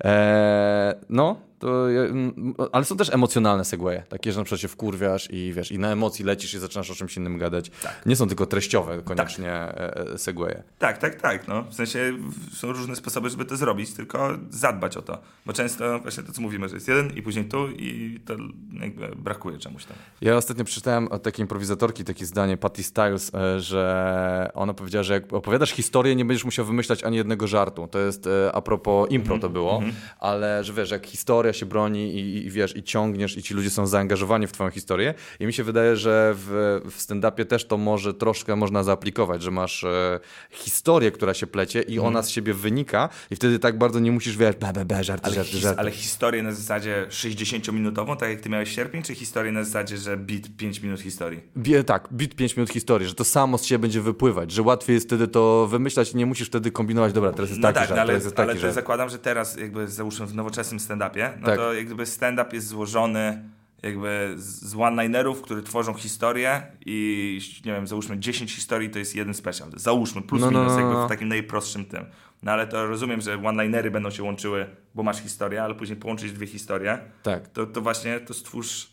Eee, 0.00 0.94
no, 1.08 1.40
to, 1.58 1.90
mm, 1.90 2.54
ale 2.72 2.84
są 2.84 2.96
też 2.96 3.14
emocjonalne 3.14 3.64
segwaye. 3.64 4.02
Takie, 4.08 4.32
że 4.32 4.38
na 4.38 4.44
przykład 4.44 4.60
się 4.60 4.68
wkurwiasz 4.68 5.28
i 5.30 5.52
wiesz, 5.52 5.72
i 5.72 5.78
na 5.78 5.92
emocji 5.92 6.24
lecisz 6.24 6.54
i 6.54 6.58
zaczynasz 6.58 6.90
o 6.90 6.94
czymś 6.94 7.16
innym 7.16 7.38
gadać. 7.38 7.70
Tak. 7.82 8.06
Nie 8.06 8.16
są 8.16 8.28
tylko 8.28 8.46
treściowe 8.46 9.02
koniecznie 9.02 9.52
e, 9.52 9.96
e, 9.96 10.18
segwaye. 10.18 10.62
tak, 10.78 10.98
tak, 10.98 11.20
tak, 11.20 11.48
no. 11.48 11.62
W 11.62 11.74
sensie 11.74 12.12
są 12.52 12.72
różne 12.72 12.96
sposoby, 12.96 13.30
żeby 13.30 13.44
to 13.44 13.56
zrobić, 13.56 13.92
tylko 13.92 14.30
zadbać 14.50 14.96
o 14.96 15.02
to. 15.02 15.18
Bo 15.46 15.52
często 15.52 15.98
właśnie 15.98 16.22
to, 16.22 16.32
co 16.32 16.42
mówimy, 16.42 16.68
że 16.68 16.74
jest 16.74 16.88
jeden 16.88 17.10
i 17.16 17.22
później 17.22 17.44
tu 17.44 17.68
i 17.70 18.20
to 18.26 18.34
jakby 18.80 19.08
brakuje 19.16 19.58
czemuś 19.58 19.84
tam. 19.84 19.96
Ja 20.20 20.36
ostatnio 20.36 20.64
przeczytałem 20.64 21.08
od 21.08 21.22
takiej 21.22 21.42
improwizatorki 21.42 22.04
takie 22.04 22.26
zdanie 22.26 22.56
Patty 22.56 22.82
Styles, 22.82 23.34
e, 23.34 23.60
że 23.60 24.50
ona 24.54 24.74
powiedziała, 24.74 25.02
że 25.02 25.14
jak 25.14 25.32
opowiadasz 25.32 25.70
historię, 25.70 26.16
nie 26.16 26.24
będziesz 26.24 26.44
musiał 26.44 26.64
wymyślać 26.64 27.04
ani 27.04 27.16
jednego 27.16 27.46
żartu. 27.46 27.88
To 27.90 27.98
jest 27.98 28.28
a 28.52 28.60
propos 28.60 29.10
impro 29.10 29.38
to 29.38 29.48
było, 29.48 29.82
ale 30.18 30.64
że 30.64 30.72
wiesz, 30.72 30.90
jak 30.90 31.06
historia 31.06 31.47
się 31.52 31.66
broni 31.66 32.14
i, 32.14 32.46
i 32.46 32.50
wiesz, 32.50 32.76
i 32.76 32.82
ciągniesz 32.82 33.36
i 33.36 33.42
ci 33.42 33.54
ludzie 33.54 33.70
są 33.70 33.86
zaangażowani 33.86 34.46
w 34.46 34.52
twoją 34.52 34.70
historię 34.70 35.14
i 35.40 35.46
mi 35.46 35.52
się 35.52 35.64
wydaje, 35.64 35.96
że 35.96 36.32
w, 36.36 36.80
w 36.90 36.98
stand-upie 36.98 37.44
też 37.44 37.64
to 37.66 37.76
może 37.76 38.14
troszkę 38.14 38.56
można 38.56 38.82
zaaplikować, 38.82 39.42
że 39.42 39.50
masz 39.50 39.84
e, 39.84 40.20
historię, 40.50 41.10
która 41.10 41.34
się 41.34 41.46
plecie 41.46 41.82
i 41.82 41.98
ona 41.98 42.22
z 42.22 42.30
siebie 42.30 42.54
wynika 42.54 43.08
i 43.30 43.36
wtedy 43.36 43.58
tak 43.58 43.78
bardzo 43.78 43.98
nie 44.00 44.12
musisz, 44.12 44.36
wiesz, 44.36 44.56
be, 44.56 44.72
be, 44.72 44.84
be, 44.84 45.04
żarty, 45.04 45.26
Ale, 45.26 45.34
żarty, 45.34 45.50
his, 45.50 45.60
żarty. 45.60 45.80
ale 45.80 45.90
historię 45.90 46.42
na 46.42 46.52
zasadzie 46.52 47.06
60-minutową, 47.10 48.16
tak 48.16 48.30
jak 48.30 48.40
ty 48.40 48.48
miałeś 48.48 48.74
sierpień, 48.74 49.02
czy 49.02 49.14
historię 49.14 49.52
na 49.52 49.64
zasadzie, 49.64 49.96
że 49.98 50.16
beat 50.16 50.42
5 50.56 50.80
minut 50.82 51.00
historii? 51.00 51.40
Bie, 51.56 51.84
tak, 51.84 52.08
bit 52.12 52.34
5 52.36 52.56
minut 52.56 52.70
historii, 52.70 53.08
że 53.08 53.14
to 53.14 53.24
samo 53.24 53.58
z 53.58 53.64
siebie 53.64 53.78
będzie 53.78 54.00
wypływać, 54.00 54.50
że 54.52 54.62
łatwiej 54.62 54.94
jest 54.94 55.06
wtedy 55.06 55.28
to 55.28 55.66
wymyślać 55.70 56.12
i 56.12 56.16
nie 56.16 56.26
musisz 56.26 56.48
wtedy 56.48 56.70
kombinować, 56.70 57.12
dobra, 57.12 57.32
teraz 57.32 57.50
jest 57.50 57.60
No 57.62 57.68
taki 57.68 57.74
tak, 57.74 57.88
żart, 57.88 57.96
no 57.96 58.02
ale, 58.02 58.06
teraz 58.08 58.24
jest 58.24 58.36
taki 58.36 58.50
ale 58.50 58.60
żart. 58.60 58.74
zakładam, 58.74 59.08
że 59.08 59.18
teraz 59.18 59.56
jakby 59.56 59.88
załóżmy 59.88 60.26
w 60.26 60.34
nowoczesnym 60.34 60.80
stand-upie, 60.80 61.37
no 61.40 61.46
Tak. 61.46 61.56
to 61.56 61.74
jak 61.74 61.86
gdyby 61.86 62.06
stand-up 62.06 62.50
jest 62.56 62.66
złożony 62.66 63.42
jakby 63.82 64.34
z 64.36 64.74
one-linerów, 64.74 65.42
które 65.42 65.62
tworzą 65.62 65.94
historię 65.94 66.62
i 66.86 67.40
nie 67.64 67.72
wiem, 67.72 67.86
załóżmy 67.86 68.18
10 68.18 68.52
historii 68.54 68.90
to 68.90 68.98
jest 68.98 69.16
jeden 69.16 69.34
special. 69.34 69.68
Załóżmy, 69.76 70.22
plus 70.22 70.40
No, 70.40 70.50
no, 70.50 70.58
minus, 70.60 70.72
no, 70.74 70.80
jakby 70.80 70.94
no. 70.94 71.06
w 71.06 71.08
takim 71.08 71.28
najprostszym 71.28 71.84
tym. 71.84 72.04
No 72.42 72.52
ale 72.52 72.66
to 72.66 72.86
rozumiem, 72.86 73.20
że 73.20 73.34
one-linery 73.44 73.90
będą 73.90 74.10
się 74.10 74.22
łączyły, 74.22 74.66
bo 74.94 75.02
masz 75.02 75.20
historię, 75.22 75.62
ale 75.62 75.74
później 75.74 75.96
połączyć 75.98 76.32
dwie 76.32 76.46
historie, 76.46 76.98
Tak. 77.22 77.48
to, 77.48 77.66
to 77.66 77.80
właśnie 77.80 78.20
to 78.20 78.34
stwórz 78.34 78.90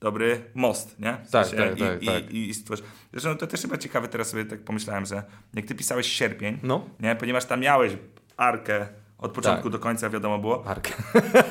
dobry 0.00 0.40
most, 0.54 0.98
nie? 1.00 1.16
W 1.26 1.30
Tak, 1.30 1.46
sensie 1.46 1.64
tak, 1.64 1.76
i, 1.78 1.80
tak, 1.80 2.02
i, 2.02 2.06
tak. 2.06 2.30
I, 2.30 2.48
i 2.48 2.54
stworz... 2.54 2.82
Zresztą 3.12 3.36
to 3.36 3.46
też 3.46 3.60
chyba 3.62 3.78
ciekawe, 3.78 4.08
teraz 4.08 4.28
sobie 4.28 4.44
tak 4.44 4.60
pomyślałem, 4.64 5.06
że 5.06 5.22
jak 5.54 5.66
ty 5.66 5.74
pisałeś 5.74 6.06
sierpień, 6.12 6.58
No. 6.62 6.88
nie? 7.00 7.16
Ponieważ 7.16 7.44
tam 7.44 7.60
miałeś 7.60 7.92
arkę 8.36 8.86
od 9.18 9.32
początku 9.32 9.62
Tak. 9.62 9.72
do 9.72 9.78
końca, 9.78 10.10
wiadomo 10.10 10.38
było. 10.38 10.64
Arka. 10.66 10.90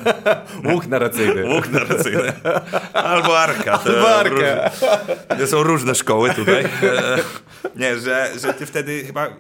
Łuk 0.72 0.88
narracyjny. 0.88 1.46
Łuk 1.56 1.70
narracyjny. 1.70 2.34
Albo 2.94 3.40
arka. 3.40 3.78
To 3.78 3.90
Albo 3.90 4.16
arka. 4.16 4.30
Różne, 4.30 4.72
to 5.40 5.48
są 5.48 5.64
różne 5.64 5.96
szkoły 5.96 6.34
tutaj. 6.34 6.64
E, 6.84 7.18
Nie, 7.76 8.00
że, 8.00 8.32
że 8.40 8.54
ty 8.54 8.66
wtedy 8.66 9.04
chyba... 9.06 9.26
e, 9.28 9.32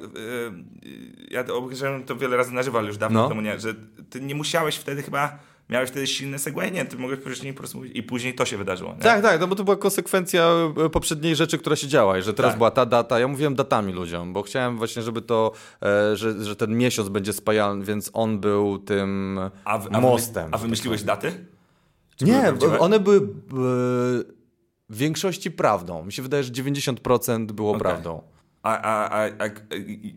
Ja 1.31 1.45
obejrzałem 1.53 2.03
to 2.03 2.15
wiele 2.15 2.37
razy 2.37 2.51
na 2.53 2.63
żywo, 2.63 2.77
ale 2.79 2.87
już 2.87 2.97
dawno 2.97 3.21
No. 3.21 3.29
temu 3.29 3.41
nie. 3.41 3.59
Że 3.59 3.73
ty 4.09 4.21
nie 4.21 4.35
musiałeś 4.35 4.75
wtedy 4.75 5.03
chyba... 5.03 5.37
Miałeś 5.69 5.89
wtedy 5.89 6.07
silne 6.07 6.39
segway? 6.39 6.71
Nie, 6.71 6.85
ty 6.85 6.97
mogłeś 6.97 7.19
później 7.19 7.53
po 7.53 7.57
prostu 7.57 7.77
mówić 7.77 7.95
i 7.95 8.03
później 8.03 8.35
to 8.35 8.45
się 8.45 8.57
wydarzyło. 8.57 8.93
Nie? 8.93 8.99
Tak, 8.99 9.21
tak, 9.21 9.39
no 9.39 9.47
bo 9.47 9.55
to 9.55 9.63
była 9.63 9.77
konsekwencja 9.77 10.49
e, 10.85 10.89
poprzedniej 10.89 11.35
rzeczy, 11.35 11.57
która 11.57 11.75
się 11.75 11.87
działa 11.87 12.17
i 12.17 12.21
że 12.21 12.33
teraz 12.33 12.51
Tak. 12.51 12.57
była 12.57 12.71
ta 12.71 12.85
data. 12.85 13.19
Ja 13.19 13.27
mówiłem 13.27 13.55
datami 13.55 13.93
ludziom, 13.93 14.33
bo 14.33 14.41
chciałem 14.43 14.77
właśnie, 14.77 15.01
żeby 15.01 15.21
to, 15.21 15.51
e, 15.83 16.15
że, 16.15 16.43
że 16.43 16.55
ten 16.55 16.77
miesiąc 16.77 17.09
będzie 17.09 17.33
spajalny, 17.33 17.85
więc 17.85 18.09
on 18.13 18.39
był 18.39 18.77
tym 18.79 19.39
A, 19.65 19.77
w- 19.77 19.87
a, 19.95 20.01
mostem. 20.01 20.49
A 20.51 20.57
wymyśliłeś 20.57 21.03
daty? 21.03 21.45
Nie, 22.21 22.53
były 22.59 22.79
one 22.79 22.99
były 22.99 23.17
e, 23.17 23.21
w 24.89 24.97
większości 24.97 25.51
prawdą. 25.51 26.05
Mi 26.05 26.13
się 26.13 26.21
wydaje, 26.21 26.43
że 26.43 26.51
90% 26.51 27.45
było 27.51 27.69
Okej. 27.69 27.81
prawdą. 27.81 28.21
A, 28.63 28.81
a, 28.81 29.09
a, 29.09 29.25
a, 29.25 29.49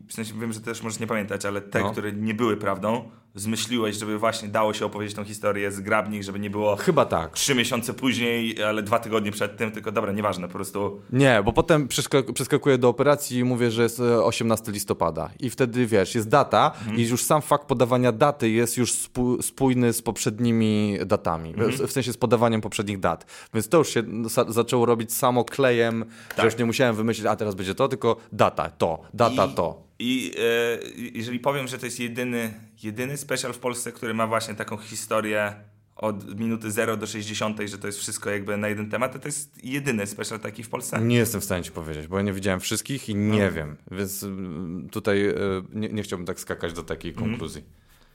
w 0.08 0.12
sensie 0.12 0.34
wiem, 0.40 0.52
że 0.52 0.60
też 0.60 0.82
możesz 0.82 1.00
nie 1.00 1.06
pamiętać, 1.06 1.44
ale 1.44 1.60
te, 1.60 1.80
No. 1.80 1.92
które 1.92 2.12
nie 2.12 2.34
były 2.34 2.56
prawdą, 2.56 3.10
zmyśliłeś, 3.38 3.96
żeby 3.96 4.18
właśnie 4.18 4.48
dało 4.48 4.74
się 4.74 4.86
opowiedzieć 4.86 5.16
tą 5.16 5.24
historię 5.24 5.72
zgrabniej, 5.72 6.22
żeby 6.24 6.38
nie 6.38 6.50
było 6.50 6.76
Chyba 6.76 7.04
tak. 7.04 7.32
trzy 7.32 7.54
miesiące 7.54 7.94
później, 7.94 8.62
ale 8.64 8.82
dwa 8.82 8.98
tygodnie 8.98 9.32
przed 9.32 9.56
tym, 9.56 9.70
tylko 9.72 9.92
dobra, 9.92 10.12
nieważne, 10.12 10.46
po 10.48 10.54
prostu 10.54 11.00
Nie, 11.12 11.42
bo 11.44 11.52
potem 11.52 11.88
przeskak- 11.88 12.32
przeskakuję 12.32 12.78
do 12.78 12.88
operacji 12.88 13.38
i 13.38 13.44
mówię, 13.44 13.70
że 13.70 13.82
jest 13.82 14.00
e, 14.00 14.24
18 14.24 14.72
listopada. 14.72 15.30
I 15.40 15.50
wtedy 15.50 15.86
wiesz, 15.86 16.14
jest 16.14 16.28
data 16.28 16.72
i 16.96 17.08
już 17.08 17.22
sam 17.24 17.42
fakt 17.42 17.66
podawania 17.66 18.12
daty 18.12 18.50
jest 18.50 18.76
już 18.76 18.92
spó- 18.92 19.42
spójny 19.42 19.92
z 19.92 20.02
poprzednimi 20.02 20.98
datami. 21.06 21.54
W- 21.54 21.86
W 21.88 21.92
sensie 21.92 22.12
z 22.12 22.16
podawaniem 22.16 22.60
poprzednich 22.60 23.00
dat. 23.00 23.26
Więc 23.54 23.68
to 23.68 23.78
już 23.78 23.88
się 23.88 24.02
za- 24.24 24.44
zaczęło 24.48 24.86
robić 24.86 25.12
samo 25.12 25.44
klejem, 25.44 26.04
że 26.38 26.44
już 26.44 26.56
nie 26.58 26.64
musiałem 26.64 26.96
wymyślić, 26.96 27.26
a 27.26 27.36
teraz 27.36 27.54
będzie 27.54 27.74
to, 27.74 27.88
tylko 27.88 28.16
data, 28.32 28.70
to, 28.70 28.98
data, 29.14 29.46
I, 29.46 29.54
to. 29.54 29.87
I 29.98 30.34
e, 30.38 30.78
jeżeli 31.12 31.40
powiem, 31.40 31.68
że 31.68 31.78
to 31.78 31.86
jest 31.86 32.00
jedyny, 32.00 32.54
jedyny 32.82 33.16
special 33.16 33.52
w 33.52 33.58
Polsce, 33.58 33.92
który 33.92 34.14
ma 34.14 34.26
właśnie 34.26 34.54
taką 34.54 34.76
historię 34.76 35.54
od 35.96 36.40
minuty 36.40 36.70
0 36.70 36.96
do 36.96 37.06
60, 37.06 37.58
że 37.66 37.78
to 37.78 37.86
jest 37.86 37.98
wszystko 37.98 38.30
jakby 38.30 38.56
na 38.56 38.68
jeden 38.68 38.90
temat, 38.90 39.12
to 39.12 39.18
to 39.18 39.28
jest 39.28 39.64
jedyny 39.64 40.06
special 40.06 40.40
taki 40.40 40.62
w 40.62 40.68
Polsce. 40.68 41.00
Nie 41.00 41.16
jestem 41.16 41.40
w 41.40 41.44
stanie 41.44 41.64
ci 41.64 41.70
powiedzieć, 41.70 42.06
bo 42.06 42.16
ja 42.16 42.22
nie 42.22 42.32
widziałem 42.32 42.60
wszystkich 42.60 43.08
i 43.08 43.14
nie 43.14 43.50
wiem. 43.50 43.76
Więc 43.90 44.22
mm, 44.22 44.88
tutaj 44.90 45.28
e, 45.28 45.34
nie, 45.72 45.88
nie 45.88 46.02
chciałbym 46.02 46.26
tak 46.26 46.40
skakać 46.40 46.72
do 46.72 46.82
takiej 46.82 47.12
konkluzji. 47.12 47.64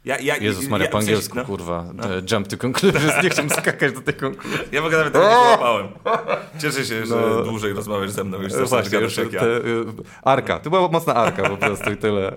Ja, 0.05 0.17
ja, 0.19 0.38
Jezus 0.38 0.67
Maria, 0.69 0.85
ja, 0.85 0.91
po 0.91 0.97
angielsku, 0.97 1.35
no, 1.38 1.45
kurwa. 1.45 1.85
e, 2.03 2.21
Jump 2.35 2.47
to 2.47 2.57
conclusions. 2.57 3.23
Nie 3.23 3.30
chciałem 3.30 3.49
skakać 3.49 3.93
do 3.93 4.01
tej 4.01 4.13
konkluzji. 4.13 4.59
Ja 4.71 4.81
mogę 4.81 4.97
nawet 4.97 5.13
tego 5.13 5.25
nie 5.30 5.35
połapałem. 5.35 5.88
Cieszę 6.61 6.85
się, 6.85 7.05
że 7.05 7.15
No. 7.15 7.41
dłużej 7.43 7.73
rozmawiasz 7.73 8.11
ze 8.11 8.23
mną, 8.23 8.38
już 8.38 8.51
No 8.53 8.65
zaczynasz 8.65 8.69
właśnie, 8.69 8.99
już 8.99 9.17
jak 9.17 9.30
te, 9.30 9.55
e, 9.57 9.61
arka. 10.23 10.59
To 10.59 10.69
była 10.69 10.88
mocna 10.88 11.15
arka 11.15 11.49
po 11.49 11.57
prostu 11.57 11.91
i 11.91 11.97
tyle. 11.97 12.35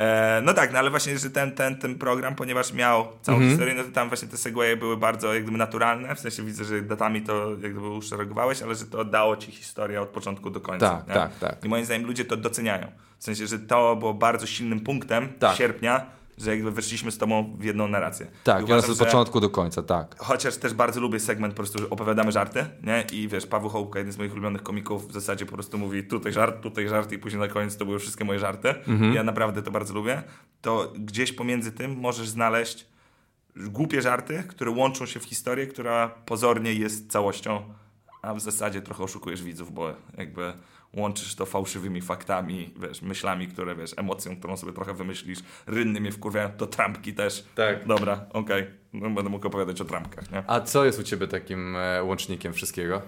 E, 0.00 0.40
no 0.44 0.54
tak, 0.54 0.72
no 0.72 0.78
ale 0.78 0.90
właśnie, 0.90 1.18
że 1.18 1.30
ten, 1.30 1.52
ten, 1.52 1.76
ten 1.78 1.98
program, 1.98 2.34
ponieważ 2.34 2.72
miał 2.72 3.08
całą 3.22 3.36
Mhm. 3.38 3.50
historię, 3.50 3.74
no 3.74 3.84
to 3.84 3.90
tam 3.90 4.08
właśnie 4.08 4.28
te 4.28 4.36
segwaye 4.36 4.76
były 4.76 4.96
bardzo 4.96 5.34
jak 5.34 5.42
gdyby 5.42 5.58
naturalne, 5.58 6.14
w 6.14 6.20
sensie 6.20 6.42
widzę, 6.42 6.64
że 6.64 6.82
datami 6.82 7.22
to 7.22 7.50
jak 7.50 7.58
gdyby 7.72 7.88
uszeregowałeś, 7.88 8.62
ale 8.62 8.74
że 8.74 8.84
to 8.86 9.04
dało 9.04 9.36
ci 9.36 9.52
historię 9.52 10.00
od 10.02 10.08
początku 10.08 10.50
do 10.50 10.60
końca. 10.60 10.90
Tak, 10.90 11.08
nie? 11.08 11.14
tak, 11.14 11.38
tak. 11.38 11.64
I 11.64 11.68
moim 11.68 11.84
zdaniem 11.84 12.06
ludzie 12.06 12.24
to 12.24 12.36
doceniają. 12.36 12.86
W 13.18 13.24
sensie, 13.24 13.46
że 13.46 13.58
to 13.58 13.96
było 13.96 14.14
bardzo 14.14 14.46
silnym 14.46 14.80
punktem 14.80 15.28
Tak. 15.38 15.56
sierpnia, 15.56 16.06
że 16.38 16.50
jakby 16.50 16.70
weszliśmy 16.70 17.10
z 17.10 17.18
tobą 17.18 17.56
w 17.58 17.64
jedną 17.64 17.88
narrację. 17.88 18.26
Tak, 18.44 18.60
I 18.60 18.64
uważam, 18.64 18.90
od 18.90 18.98
początku 18.98 19.40
do 19.40 19.50
końca, 19.50 19.82
tak. 19.82 20.16
Chociaż 20.18 20.56
też 20.56 20.74
bardzo 20.74 21.00
lubię 21.00 21.20
segment, 21.20 21.54
po 21.54 21.56
prostu 21.56 21.78
że 21.78 21.90
opowiadamy 21.90 22.32
żarty, 22.32 22.66
nie? 22.82 23.04
I 23.12 23.28
wiesz, 23.28 23.46
Paweł 23.46 23.70
Hołka, 23.70 23.98
jeden 23.98 24.12
z 24.12 24.18
moich 24.18 24.32
ulubionych 24.32 24.62
komików, 24.62 25.08
w 25.08 25.12
zasadzie 25.12 25.46
po 25.46 25.52
prostu 25.52 25.78
mówi 25.78 26.04
tutaj 26.04 26.32
żart, 26.32 26.62
tutaj 26.62 26.88
żart 26.88 27.12
i 27.12 27.18
później 27.18 27.40
na 27.40 27.48
koniec 27.48 27.76
to 27.76 27.84
były 27.84 27.98
wszystkie 27.98 28.24
moje 28.24 28.38
żarty. 28.38 28.74
Ja 29.14 29.22
naprawdę 29.22 29.62
to 29.62 29.70
bardzo 29.70 29.94
lubię. 29.94 30.22
To 30.60 30.92
gdzieś 30.98 31.32
pomiędzy 31.32 31.72
tym 31.72 31.96
możesz 31.96 32.28
znaleźć 32.28 32.86
głupie 33.56 34.02
żarty, 34.02 34.44
które 34.48 34.70
łączą 34.70 35.06
się 35.06 35.20
w 35.20 35.24
historię, 35.24 35.66
która 35.66 36.08
pozornie 36.08 36.72
jest 36.72 37.12
całością, 37.12 37.62
a 38.22 38.34
w 38.34 38.40
zasadzie 38.40 38.82
trochę 38.82 39.04
oszukujesz 39.04 39.42
widzów, 39.42 39.74
bo 39.74 39.92
jakby 40.18 40.52
łączysz 40.94 41.34
to 41.34 41.46
fałszywymi 41.46 42.00
faktami, 42.00 42.74
wiesz, 42.82 43.02
myślami, 43.02 43.48
które, 43.48 43.76
wiesz, 43.76 43.94
emocją, 43.96 44.36
którą 44.36 44.56
sobie 44.56 44.72
trochę 44.72 44.94
wymyślisz. 44.94 45.38
Rynny 45.66 46.00
mnie 46.00 46.12
wkurwiają, 46.12 46.50
to 46.56 46.66
trampki 46.66 47.14
też. 47.14 47.44
Tak. 47.54 47.86
Dobra, 47.86 48.26
okej. 48.32 48.66
No, 48.92 49.10
będę 49.10 49.30
mógł 49.30 49.46
opowiadać 49.46 49.80
o 49.80 49.84
trampkach, 49.84 50.30
nie? 50.30 50.44
A 50.46 50.60
co 50.60 50.84
jest 50.84 50.98
u 50.98 51.02
ciebie 51.02 51.28
takim 51.28 51.76
e, 51.76 52.02
łącznikiem 52.02 52.52
wszystkiego? 52.52 53.02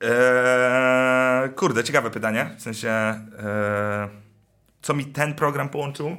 Eee, 0.00 1.50
kurde, 1.54 1.84
ciekawe 1.84 2.10
pytanie. 2.10 2.50
W 2.58 2.62
sensie, 2.62 2.88
eee, 2.88 4.08
co 4.82 4.94
mi 4.94 5.04
ten 5.04 5.34
program 5.34 5.68
połączył? 5.68 6.16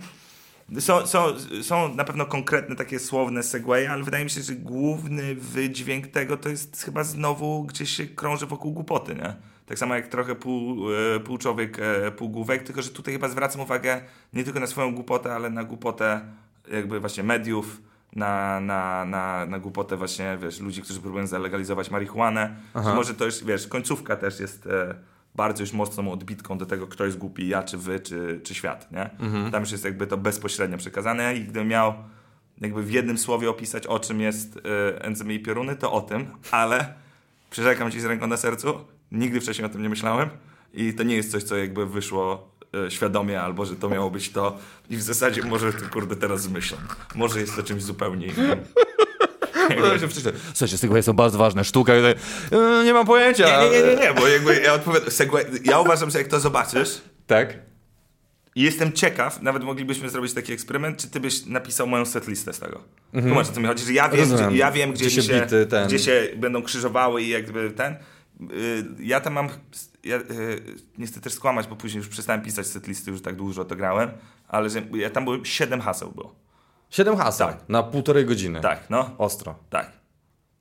Są, 0.79 1.07
są, 1.07 1.23
są 1.61 1.95
na 1.95 2.03
pewno 2.03 2.25
konkretne 2.25 2.75
takie 2.75 2.99
słowne 2.99 3.43
segwaye, 3.43 3.91
ale 3.91 4.03
wydaje 4.03 4.23
mi 4.23 4.29
się, 4.29 4.41
że 4.41 4.55
główny 4.55 5.35
wydźwięk 5.35 6.07
tego 6.07 6.37
to 6.37 6.49
jest 6.49 6.83
chyba 6.83 7.03
znowu 7.03 7.63
gdzieś 7.63 7.89
się 7.89 8.05
krąży 8.05 8.45
wokół 8.45 8.71
głupoty, 8.71 9.15
nie? 9.15 9.35
Tak 9.69 9.79
samo 9.79 9.95
jak 9.95 10.07
trochę 10.07 10.35
pół, 10.35 10.91
e, 10.93 11.19
pół 11.19 11.37
człowiek, 11.37 11.77
e, 11.79 12.11
pół 12.11 12.29
główek, 12.29 12.63
tylko 12.63 12.81
że 12.81 12.89
tutaj 12.89 13.13
chyba 13.13 13.29
zwracam 13.29 13.61
uwagę 13.61 14.01
nie 14.33 14.43
tylko 14.43 14.59
na 14.59 14.67
swoją 14.67 14.95
głupotę, 14.95 15.35
ale 15.35 15.49
na 15.49 15.63
głupotę 15.63 16.21
jakby 16.71 16.99
właśnie 16.99 17.23
mediów, 17.23 17.81
na, 18.15 18.59
na, 18.59 19.05
na, 19.05 19.45
na 19.45 19.59
głupotę 19.59 19.97
właśnie, 19.97 20.37
wiesz, 20.41 20.59
ludzi, 20.59 20.81
którzy 20.81 21.01
próbują 21.01 21.27
zalegalizować 21.27 21.91
marihuanę. 21.91 22.55
Że 22.75 22.93
może 22.95 23.13
to 23.13 23.25
już, 23.25 23.43
wiesz, 23.43 23.67
końcówka 23.67 24.15
też 24.15 24.39
jest 24.39 24.67
e, 24.67 24.95
bardzo 25.35 25.63
już 25.63 25.73
mocną 25.73 26.11
odbitką 26.11 26.57
do 26.57 26.65
tego, 26.65 26.87
kto 26.87 27.05
jest 27.05 27.17
głupi, 27.17 27.47
ja, 27.47 27.63
czy 27.63 27.77
wy, 27.77 27.99
czy, 27.99 28.41
czy 28.43 28.53
świat, 28.55 28.91
nie? 28.91 29.09
Tam 29.51 29.61
już 29.61 29.71
jest 29.71 29.85
jakby 29.85 30.07
to 30.07 30.17
bezpośrednio 30.17 30.77
przekazane 30.77 31.35
i 31.35 31.43
gdybym 31.43 31.67
miał 31.67 31.93
jakby 32.61 32.83
w 32.83 32.91
jednym 32.91 33.17
słowie 33.17 33.49
opisać, 33.49 33.87
o 33.87 33.99
czym 33.99 34.21
jest 34.21 34.57
e, 34.57 35.05
enzymy 35.05 35.33
i 35.33 35.39
pioruny, 35.39 35.75
to 35.75 35.91
o 35.91 36.01
tym, 36.01 36.27
ale 36.51 36.93
przyrzekam 37.49 37.91
ci 37.91 37.99
z 37.99 38.05
ręką 38.05 38.27
na 38.27 38.37
sercu, 38.37 38.85
nigdy 39.11 39.41
wcześniej 39.41 39.65
o 39.65 39.69
tym 39.69 39.81
nie 39.81 39.89
myślałem 39.89 40.29
i 40.73 40.93
to 40.93 41.03
nie 41.03 41.15
jest 41.15 41.31
coś, 41.31 41.43
co 41.43 41.57
jakby 41.57 41.85
wyszło 41.85 42.51
e, 42.85 42.91
świadomie, 42.91 43.41
albo 43.41 43.65
że 43.65 43.75
to 43.75 43.89
miało 43.89 44.11
być 44.11 44.29
to 44.31 44.57
i 44.89 44.97
w 44.97 45.01
zasadzie 45.01 45.43
może 45.43 45.73
to 45.73 45.89
kurde 45.93 46.15
teraz 46.15 46.41
zmyślam. 46.41 46.81
Może 47.15 47.39
jest 47.39 47.55
to 47.55 47.63
czymś 47.63 47.83
zupełnie 47.83 48.27
innym. 48.27 48.59
Słuchajcie, 50.53 50.77
segwaye 50.77 51.03
są 51.03 51.13
bardzo 51.13 51.37
ważne. 51.37 51.63
Sztuka, 51.63 51.93
e, 51.93 52.15
nie 52.85 52.93
mam 52.93 53.05
pojęcia. 53.05 53.63
Nie, 53.63 53.69
nie, 53.69 53.81
nie, 53.81 53.95
nie, 53.95 54.01
nie, 54.01 54.13
bo 54.13 54.27
jakby 54.27 54.61
ja 54.61 54.73
odpowiadam, 54.73 55.11
segway, 55.11 55.45
ja 55.63 55.79
uważam, 55.79 56.09
że 56.09 56.19
jak 56.19 56.27
to 56.27 56.39
zobaczysz, 56.39 57.01
Tak? 57.27 57.69
I 58.55 58.61
jestem 58.61 58.93
ciekaw, 58.93 59.41
nawet 59.41 59.63
moglibyśmy 59.63 60.09
zrobić 60.09 60.33
taki 60.33 60.53
eksperyment, 60.53 60.97
czy 60.97 61.09
ty 61.09 61.19
byś 61.19 61.45
napisał 61.45 61.87
moją 61.87 62.05
setlistę 62.05 62.53
z 62.53 62.59
tego. 62.59 62.83
Tłumacz, 63.11 63.49
o 63.49 63.51
co 63.51 63.59
mi 63.59 63.67
chodzi, 63.67 63.85
że 63.85 63.93
ja 63.93 64.09
wiem, 64.09 64.19
Rozumiem. 64.19 64.49
gdzie, 64.49 64.57
ja 64.57 64.71
wiem 64.71 64.93
gdzie, 64.93 65.05
Gdzie 65.05 65.21
się 65.21 65.41
bity 65.41 65.67
gdzie 65.87 65.99
się 65.99 66.27
będą 66.37 66.63
krzyżowały 66.63 67.23
i 67.23 67.29
jakby 67.29 67.71
ten. 67.71 67.95
Yy, 68.39 68.47
Ja 68.99 69.19
tam 69.21 69.33
mam, 69.33 69.49
ja, 70.03 70.17
nie 70.97 71.07
chcę 71.07 71.21
też 71.21 71.33
skłamać, 71.33 71.67
bo 71.67 71.75
później 71.75 71.97
już 71.97 72.07
przestałem 72.07 72.41
pisać 72.41 72.67
setlisty, 72.67 73.11
już 73.11 73.21
tak 73.21 73.35
dużo 73.35 73.65
to 73.65 73.75
grałem, 73.75 74.09
ale 74.47 74.69
że 74.69 74.81
ja 74.93 75.09
tam 75.09 75.23
było 75.23 75.45
7 75.45 75.81
haseł 75.81 76.11
było. 76.11 76.35
Siedem 76.89 77.17
haseł 77.17 77.47
na 77.69 77.83
półtorej 77.83 78.25
godziny. 78.25 78.61
Tak, 78.61 78.89
no. 78.89 79.15
Ostro. 79.17 79.55
Tak. 79.69 79.91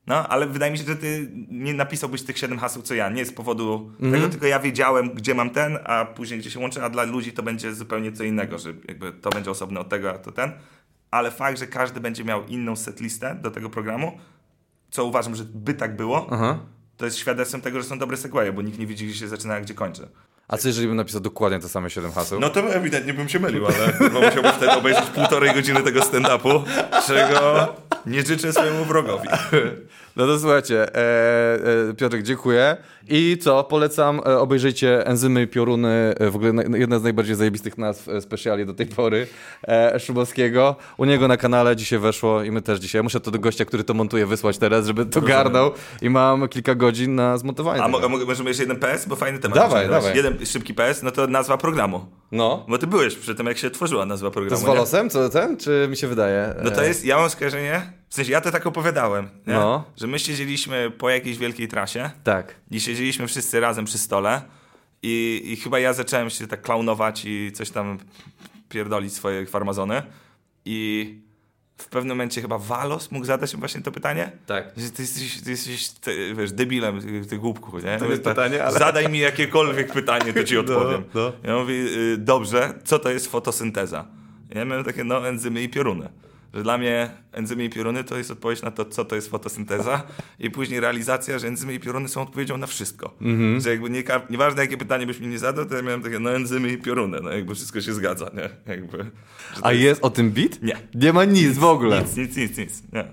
No, 0.07 0.29
ale 0.29 0.47
wydaje 0.47 0.73
mi 0.73 0.79
się, 0.79 0.85
że 0.85 0.97
ty 0.97 1.31
nie 1.51 1.75
napisałbyś 1.75 2.23
tych 2.23 2.39
7 2.39 2.59
haseł 2.59 2.83
co 2.83 2.95
ja. 2.95 3.09
Nie 3.09 3.25
z 3.27 3.33
powodu 3.33 3.91
Mhm. 4.01 4.13
tego, 4.13 4.29
tylko 4.29 4.47
ja 4.47 4.61
wiedziałem, 4.61 5.11
gdzie 5.15 5.35
mam 5.35 5.51
ten, 5.51 5.79
a 5.85 6.05
później 6.05 6.41
gdzie 6.41 6.51
się 6.51 6.61
łączy, 6.61 6.83
a 6.83 6.91
dla 6.91 7.03
ludzi 7.05 7.33
to 7.33 7.43
będzie 7.43 7.75
zupełnie 7.75 8.13
co 8.13 8.25
innego, 8.25 8.59
że 8.59 8.73
jakby 8.89 9.13
to 9.13 9.31
będzie 9.31 9.51
osobne 9.51 9.81
od 9.81 9.89
tego, 9.89 10.11
a 10.11 10.19
to 10.19 10.33
ten. 10.33 10.53
Ale 11.11 11.31
fakt, 11.31 11.59
że 11.59 11.67
każdy 11.67 12.01
będzie 12.01 12.25
miał 12.25 12.47
inną 12.47 12.77
setlistę 12.77 13.35
do 13.43 13.51
tego 13.51 13.71
programu, 13.71 14.19
co 14.91 15.05
uważam, 15.05 15.35
że 15.35 15.45
by 15.45 15.75
tak 15.75 15.97
było, 15.97 16.27
Aha. 16.31 16.59
To 16.99 17.05
jest 17.05 17.17
świadectwem 17.19 17.61
tego, 17.61 17.83
że 17.83 17.89
są 17.89 17.99
dobre 17.99 18.17
segwaye, 18.17 18.53
bo 18.53 18.63
nikt 18.63 18.79
nie 18.79 18.87
widzi, 18.87 19.07
gdzie 19.07 19.19
się 19.19 19.29
zaczyna, 19.29 19.55
a 19.55 19.61
gdzie 19.61 19.75
kończy. 19.75 20.09
A 20.49 20.57
co 20.57 20.69
jeżeli 20.69 20.87
bym 20.87 20.97
napisał 20.97 21.21
dokładnie 21.21 21.59
te 21.59 21.69
same 21.69 21.91
siedem 21.91 22.13
haseł? 22.13 22.41
No 22.41 22.51
to 22.51 22.75
ewidentnie 22.75 23.15
bym 23.15 23.29
się 23.29 23.39
mylił, 23.41 23.67
ale 23.67 23.93
chyba 23.93 24.21
musiałbym 24.21 24.53
wtedy 24.53 24.73
obejrzeć 24.73 25.05
półtorej 25.05 25.55
godziny 25.55 25.83
tego 25.83 26.01
stand-upu, 26.01 26.63
czego 27.07 27.67
Nie 28.09 28.23
życzę 28.23 28.53
swojemu 28.53 28.85
wrogowi. 28.85 29.29
No 30.17 30.27
to 30.27 30.39
słuchajcie, 30.39 30.95
e, 30.97 31.89
e, 31.91 31.95
Piotrek, 31.95 32.23
dziękuję. 32.23 32.77
I 33.09 33.39
co, 33.41 33.65
polecam, 33.65 34.21
e, 34.27 34.39
obejrzyjcie 34.39 35.07
Enzymy 35.07 35.43
i 35.43 35.47
Pioruny, 35.47 36.15
e, 36.19 36.31
w 36.31 36.37
ogóle 36.37 36.53
na, 36.53 36.79
jedna 36.79 36.99
z 36.99 37.03
najbardziej 37.03 37.35
zajebistych 37.37 37.79
nazw 37.79 38.09
e, 38.09 38.21
specjali 38.21 38.67
do 38.67 38.75
tej 38.75 38.87
pory, 38.87 39.27
e, 39.69 40.01
Szumowskiego. 40.01 40.77
U 40.97 41.05
niego 41.05 41.29
na 41.29 41.37
kanale 41.37 41.77
dzisiaj 41.77 41.99
weszło 41.99 42.43
i 42.43 42.51
my 42.51 42.63
też 42.63 42.79
dzisiaj. 42.79 43.03
Muszę 43.03 43.21
to 43.21 43.31
do 43.31 43.39
gościa, 43.39 43.65
który 43.65 43.85
to 43.85 43.95
montuje, 43.95 44.27
wysłać 44.27 44.59
teraz, 44.59 44.87
żeby 44.87 45.07
to 45.07 45.21
garnął 45.21 45.71
i 46.03 46.11
mam 46.11 46.49
kilka 46.49 46.75
godzin 46.75 47.15
na 47.15 47.39
zmontowanie 47.39 47.83
A 47.83 47.89
mo- 47.89 48.01
a 48.05 48.09
możemy 48.09 48.51
jeszcze 48.51 48.63
jeden 48.63 48.77
PS? 48.79 49.07
Bo 49.07 49.17
fajny 49.17 49.39
temat. 49.39 49.59
Dawaj, 49.59 49.89
dawaj. 49.89 50.17
Jeden 50.17 50.47
szybki 50.47 50.75
PS, 50.75 51.03
no 51.03 51.11
to 51.11 51.27
nazwa 51.27 51.57
programu. 51.59 52.07
No. 52.33 52.67
Bo 52.69 52.79
ty 52.79 52.87
byłeś 52.87 53.15
przy 53.15 53.35
tym, 53.35 53.47
jak 53.47 53.59
się 53.59 53.71
tworzyła 53.71 54.07
nazwa 54.07 54.29
To 54.29 54.33
programu. 54.33 54.57
z 54.61 54.61
nie? 54.63 54.67
Wolosem, 54.67 55.11
co 55.11 55.29
ten? 55.29 55.57
Czy 55.57 55.87
mi 55.91 55.97
się 55.97 56.07
wydaje? 56.09 56.55
No 56.65 56.71
to 56.71 56.85
E, 56.85 56.89
jest, 56.89 57.05
ja 57.05 57.17
mam 57.19 57.31
skojarzenie, 57.31 57.98
w 58.09 58.15
sensie 58.15 58.33
ja 58.33 58.41
to 58.41 58.51
tak 58.51 58.67
opowiadałem, 58.67 59.29
nie? 59.47 59.55
No. 59.55 59.85
że 59.97 60.07
my 60.07 60.19
siedzieliśmy 60.19 60.91
po 60.91 61.11
jakiejś 61.11 61.39
wielkiej 61.39 61.69
trasie 61.69 62.11
Tak. 62.25 62.55
i 62.71 62.81
siedzieliśmy 62.81 63.27
wszyscy 63.27 63.61
razem 63.61 63.85
przy 63.85 63.99
stole 63.99 64.43
i, 65.03 65.43
i 65.45 65.57
chyba 65.57 65.79
ja 65.79 65.93
zacząłem 65.93 66.31
się 66.31 66.47
tak 66.47 66.63
klaunować 66.63 67.23
i 67.25 67.53
coś 67.55 67.71
tam 67.71 67.99
pierdolić 68.69 69.13
swoje 69.13 69.47
farmazony 69.47 70.03
i 70.65 71.15
w 71.79 71.87
pewnym 71.89 72.17
momencie 72.17 72.41
chyba 72.43 72.59
Walos 72.59 73.11
mógł 73.11 73.27
zadać 73.27 73.57
właśnie 73.57 73.81
to 73.83 73.93
pytanie. 73.93 74.33
Tak. 74.47 74.73
Że 74.77 74.91
ty 74.91 75.03
jesteś, 75.03 75.41
ty 75.43 75.51
jesteś 75.51 75.89
ty, 75.89 76.35
wiesz, 76.35 76.53
debilem, 76.53 77.01
ty, 77.29 77.39
głupku, 77.39 77.79
nie? 77.79 77.99
To 77.99 78.05
jest 78.07 78.23
pytanie, 78.23 78.65
ale- 78.65 78.79
Zadaj 78.79 79.09
mi 79.09 79.19
jakiekolwiek 79.19 79.93
pytanie, 79.93 80.33
to 80.33 80.45
ci 80.45 80.59
odpowiem. 80.65 81.05
no. 81.15 81.33
Ja 81.45 81.57
mówię, 81.59 81.75
y, 81.75 82.17
dobrze, 82.19 82.75
co 82.85 82.99
to 82.99 83.11
jest 83.11 83.27
fotosynteza? 83.31 84.07
Ja 84.55 84.65
miałem 84.65 84.85
takie, 84.85 85.05
no, 85.05 85.29
enzymy 85.29 85.63
i 85.63 85.69
pioruny. 85.69 86.09
Że 86.55 86.63
dla 86.63 86.79
mnie 86.79 87.11
enzymy 87.33 87.65
i 87.65 87.71
pioruny 87.71 88.05
to 88.05 88.19
jest 88.19 88.31
odpowiedź 88.31 88.63
na 88.63 88.71
to, 88.71 88.85
co 88.85 89.05
to 89.05 89.17
jest 89.17 89.31
fotosynteza 89.31 90.03
i 90.39 90.51
później 90.51 90.81
realizacja, 90.81 91.39
że 91.39 91.49
enzymy 91.49 91.75
i 91.75 91.81
pioruny 91.81 92.09
są 92.09 92.23
odpowiedzią 92.23 92.57
na 92.57 92.67
wszystko. 92.67 93.15
Mhm. 93.21 93.61
Że 93.61 93.71
jakby 93.71 93.91
nie, 93.91 94.05
nieważne 94.31 94.63
jakie 94.63 94.77
pytanie 94.77 95.07
byś 95.07 95.21
mi 95.21 95.27
nie 95.27 95.39
zadał, 95.39 95.67
to 95.67 95.77
ja 95.77 95.83
miałem 95.83 96.03
takie, 96.03 96.19
no 96.19 96.35
enzymy 96.35 96.73
i 96.73 96.79
pioruny, 96.79 97.21
no 97.23 97.31
jakby 97.33 97.55
wszystko 97.55 97.81
się 97.81 97.93
zgadza, 97.95 98.31
nie? 98.35 98.73
Jakby, 98.75 99.11
A 99.63 99.73
jest 99.73 100.05
o 100.05 100.11
tym 100.11 100.31
bit? 100.31 100.63
Nie. 100.63 100.77
Nie 100.95 101.13
ma 101.13 101.25
nic 101.25 101.59
w 101.59 101.65
ogóle. 101.65 102.03
nic, 102.03 102.17
nic, 102.17 102.37
nic, 102.37 102.59
nic. 102.59 102.83
Nie. 102.93 103.05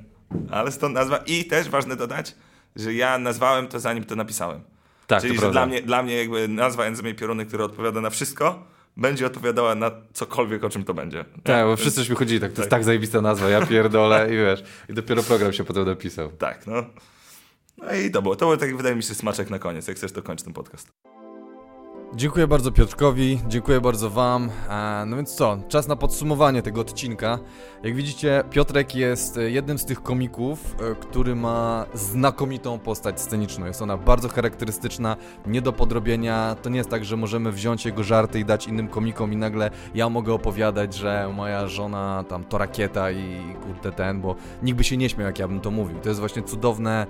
Ale 0.52 0.72
stąd 0.72 0.94
nazwa. 0.96 1.18
I 1.18 1.46
też 1.46 1.70
ważne 1.70 1.96
dodać, 1.96 2.36
że 2.76 2.94
ja 2.94 3.18
nazwałem 3.18 3.68
to 3.68 3.80
zanim 3.80 4.04
to 4.04 4.16
napisałem. 4.16 4.62
Tak, 5.08 5.22
Czyli, 5.22 5.34
to 5.34 5.36
że 5.36 5.42
prawda. 5.42 5.60
dla 5.60 5.66
mnie, 5.68 5.82
dla 5.82 6.04
mnie 6.04 6.16
jakby 6.16 6.48
nazwa 6.48 6.86
enzymy 6.86 7.10
i 7.10 7.14
pioruny, 7.16 7.46
która 7.46 7.66
odpowiada 7.66 8.02
na 8.02 8.10
wszystko, 8.10 8.68
będzie 8.98 9.26
odpowiadała 9.26 9.76
na 9.76 9.92
cokolwiek, 10.14 10.64
o 10.64 10.70
czym 10.70 10.84
to 10.84 10.94
będzie. 10.94 11.26
Tak, 11.44 11.66
bo 11.66 11.76
wszyscy 11.76 12.00
żeśmy 12.00 12.16
chodzili 12.16 12.40
tak, 12.40 12.54
to 12.54 12.62
jest 12.62 12.72
tak 12.72 12.84
zajebista 12.84 13.22
nazwa, 13.22 13.50
ja 13.50 13.66
pierdolę 13.66 14.28
i 14.28 14.38
wiesz, 14.38 14.64
i 14.90 14.94
dopiero 14.94 15.24
program 15.24 15.54
się 15.54 15.64
potem 15.64 15.86
dopisał. 15.86 16.32
Tak, 16.32 16.68
no. 16.68 16.86
No 17.78 17.94
i 17.94 18.12
to 18.12 18.22
było. 18.22 18.36
To 18.36 18.48
był 18.48 18.58
taki, 18.58 18.74
wydaje 18.74 18.96
mi 18.96 19.04
się, 19.04 19.16
smaczek 19.16 19.50
na 19.50 19.60
koniec. 19.60 19.88
Jak 19.88 19.98
chcesz, 19.98 20.12
to 20.12 20.22
kończ 20.22 20.42
ten 20.42 20.54
podcast. 20.54 20.92
Dziękuję 22.18 22.48
bardzo 22.48 22.72
Piotrkowi, 22.72 23.40
dziękuję 23.48 23.82
bardzo 23.82 24.10
Wam. 24.10 24.50
E, 24.70 25.04
No 25.06 25.16
więc 25.16 25.36
co, 25.36 25.58
czas 25.68 25.88
na 25.88 25.96
podsumowanie 25.96 26.62
tego 26.62 26.82
odcinka. 26.82 27.40
Jak 27.84 27.96
widzicie, 27.96 28.44
Piotrek 28.50 28.96
jest 28.96 29.38
e, 29.38 29.52
jednym 29.52 29.80
z 29.80 29.86
tych 29.86 30.04
komików, 30.04 30.76
e, 30.92 30.96
który 30.96 31.36
ma 31.36 31.86
znakomitą 31.94 32.80
postać 32.80 33.22
sceniczną. 33.22 33.66
Jest 33.66 33.82
ona 33.82 33.98
bardzo 33.98 34.30
charakterystyczna, 34.30 35.18
nie 35.48 35.62
do 35.62 35.74
podrobienia. 35.74 36.56
To 36.62 36.70
nie 36.70 36.78
jest 36.78 36.90
tak, 36.90 37.06
że 37.06 37.18
możemy 37.18 37.52
wziąć 37.52 37.86
jego 37.86 38.04
żarty 38.04 38.40
i 38.40 38.46
dać 38.46 38.68
innym 38.68 38.88
komikom 38.88 39.34
i 39.34 39.38
nagle 39.38 39.72
ja 39.96 40.10
mogę 40.10 40.34
opowiadać, 40.34 40.94
że 40.94 41.30
moja 41.34 41.68
żona 41.68 42.24
tam 42.30 42.44
to 42.44 42.58
rakieta 42.58 43.12
i 43.12 43.56
kurde 43.64 43.92
ten, 43.92 44.22
bo 44.22 44.36
nikt 44.64 44.78
by 44.78 44.84
się 44.84 44.98
nie 44.98 45.10
śmiał, 45.10 45.28
jak 45.28 45.40
ja 45.40 45.48
bym 45.48 45.62
to 45.62 45.72
mówił. 45.72 46.00
To 46.00 46.10
jest 46.10 46.20
właśnie 46.20 46.44
cudowne 46.44 47.08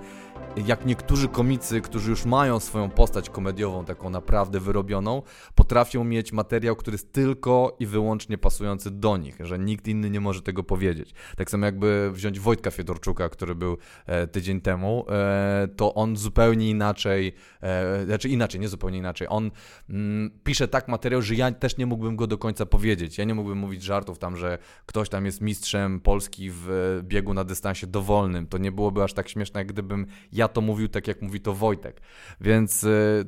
jak 0.66 0.86
niektórzy 0.86 1.28
komicy, 1.28 1.80
którzy 1.80 2.10
już 2.10 2.24
mają 2.24 2.60
swoją 2.60 2.90
postać 2.90 3.30
komediową, 3.30 3.84
taką 3.84 4.10
naprawdę 4.10 4.60
wyrobioną, 4.60 5.22
potrafią 5.54 6.04
mieć 6.04 6.32
materiał, 6.32 6.76
który 6.76 6.94
jest 6.94 7.12
tylko 7.12 7.76
i 7.80 7.86
wyłącznie 7.86 8.38
pasujący 8.38 8.90
do 8.90 9.16
nich, 9.16 9.36
że 9.40 9.58
nikt 9.58 9.88
inny 9.88 10.10
nie 10.10 10.20
może 10.20 10.42
tego 10.42 10.62
powiedzieć. 10.62 11.14
Tak 11.36 11.50
samo 11.50 11.66
jakby 11.66 12.10
wziąć 12.12 12.40
Wojtka 12.40 12.70
Fiedorczuka, 12.70 13.28
który 13.28 13.54
był 13.54 13.78
e, 14.06 14.26
tydzień 14.26 14.60
temu, 14.60 15.04
e, 15.08 15.68
to 15.76 15.94
on 15.94 16.16
zupełnie 16.16 16.70
inaczej, 16.70 17.32
e, 17.62 18.04
znaczy 18.04 18.28
inaczej, 18.28 18.60
nie 18.60 18.68
zupełnie 18.68 18.98
inaczej, 18.98 19.26
on 19.30 19.50
mm, 19.90 20.30
pisze 20.44 20.68
tak 20.68 20.88
materiał, 20.88 21.22
że 21.22 21.34
ja 21.34 21.52
też 21.52 21.76
nie 21.76 21.86
mógłbym 21.86 22.16
go 22.16 22.26
do 22.26 22.38
końca 22.38 22.66
powiedzieć. 22.66 23.18
Ja 23.18 23.24
nie 23.24 23.34
mógłbym 23.34 23.58
mówić 23.58 23.82
żartów 23.82 24.18
tam, 24.18 24.36
że 24.36 24.58
ktoś 24.86 25.08
tam 25.08 25.26
jest 25.26 25.40
mistrzem 25.40 26.00
Polski 26.00 26.50
w 26.50 26.70
e, 26.70 27.02
biegu 27.02 27.34
na 27.34 27.44
dystansie 27.44 27.86
dowolnym. 27.86 28.46
To 28.46 28.58
nie 28.58 28.72
byłoby 28.72 29.02
aż 29.02 29.12
tak 29.12 29.28
śmieszne, 29.28 29.60
jak 29.60 29.68
gdybym 29.68 30.06
ja 30.32 30.48
to 30.48 30.60
mówił 30.60 30.88
tak, 30.88 31.08
jak 31.08 31.22
mówi 31.22 31.40
to 31.40 31.54
Wojtek. 31.54 32.00
Więc 32.40 32.84
e, 32.84 33.24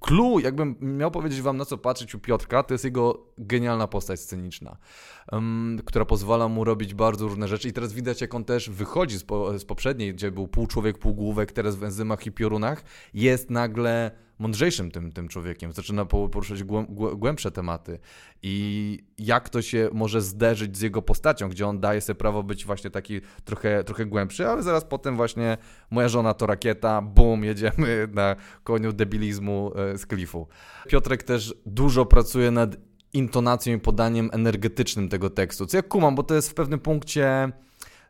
clue, 0.00 0.40
jakbym 0.40 0.76
miał 0.80 1.10
powiedzieć 1.10 1.42
wam 1.42 1.56
na 1.56 1.64
co 1.64 1.78
patrzeć 1.78 2.14
u 2.14 2.18
Piotrka, 2.18 2.62
to 2.62 2.74
jest 2.74 2.84
jego 2.84 3.26
genialna 3.38 3.88
postać 3.88 4.20
sceniczna, 4.20 4.76
która 5.84 6.04
pozwala 6.04 6.48
mu 6.48 6.64
robić 6.64 6.94
bardzo 6.94 7.28
różne 7.28 7.48
rzeczy 7.48 7.68
i 7.68 7.72
teraz 7.72 7.92
widać 7.92 8.20
jak 8.20 8.34
on 8.34 8.44
też 8.44 8.70
wychodzi 8.70 9.18
z, 9.18 9.24
z 9.56 9.64
poprzedniej, 9.64 10.14
gdzie 10.14 10.30
był 10.30 10.48
pół 10.48 10.66
człowiek, 10.66 10.98
pół 10.98 11.14
główek, 11.14 11.52
teraz 11.52 11.76
w 11.76 11.84
enzymach 11.84 12.26
i 12.26 12.32
piorunach, 12.32 12.82
jest 13.14 13.50
nagle 13.50 14.10
mądrzejszym 14.38 14.90
tym, 14.90 15.12
tym 15.12 15.28
człowiekiem, 15.28 15.72
zaczyna 15.72 16.04
po- 16.04 16.28
poruszać 16.28 16.64
głę, 16.64 16.86
głę, 16.88 17.16
głębsze 17.16 17.50
tematy 17.50 17.98
i 18.42 18.98
jak 19.18 19.48
to 19.48 19.62
się 19.62 19.88
może 19.92 20.20
zderzyć 20.20 20.78
z 20.78 20.80
jego 20.80 21.02
postacią, 21.02 21.48
gdzie 21.48 21.66
on 21.66 21.80
daje 21.80 22.00
sobie 22.00 22.14
prawo 22.14 22.42
być 22.42 22.64
właśnie 22.64 22.90
taki 22.90 23.20
trochę, 23.44 23.84
trochę 23.84 24.06
głębszy, 24.06 24.48
ale 24.48 24.62
zaraz 24.62 24.84
potem 24.84 25.16
właśnie 25.16 25.58
moja 25.90 26.08
żona 26.08 26.34
to 26.34 26.46
rakieta, 26.46 27.02
bum, 27.02 27.44
jedziemy 27.44 28.08
na 28.12 28.36
koniu 28.64 28.92
debilizmu 28.92 29.72
e, 29.76 29.98
z 29.98 30.06
klifu. 30.06 30.48
Piotrek 30.88 31.22
też 31.22 31.54
dużo 31.66 32.06
pracuje 32.06 32.50
nad 32.50 32.76
intonacją 33.12 33.76
i 33.76 33.80
podaniem 33.80 34.30
energetycznym 34.32 35.08
tego 35.08 35.30
tekstu, 35.30 35.66
co 35.66 35.76
ja 35.76 35.82
kumam, 35.82 36.14
bo 36.14 36.22
to 36.22 36.34
jest 36.34 36.50
w 36.50 36.54
pewnym 36.54 36.80
punkcie... 36.80 37.52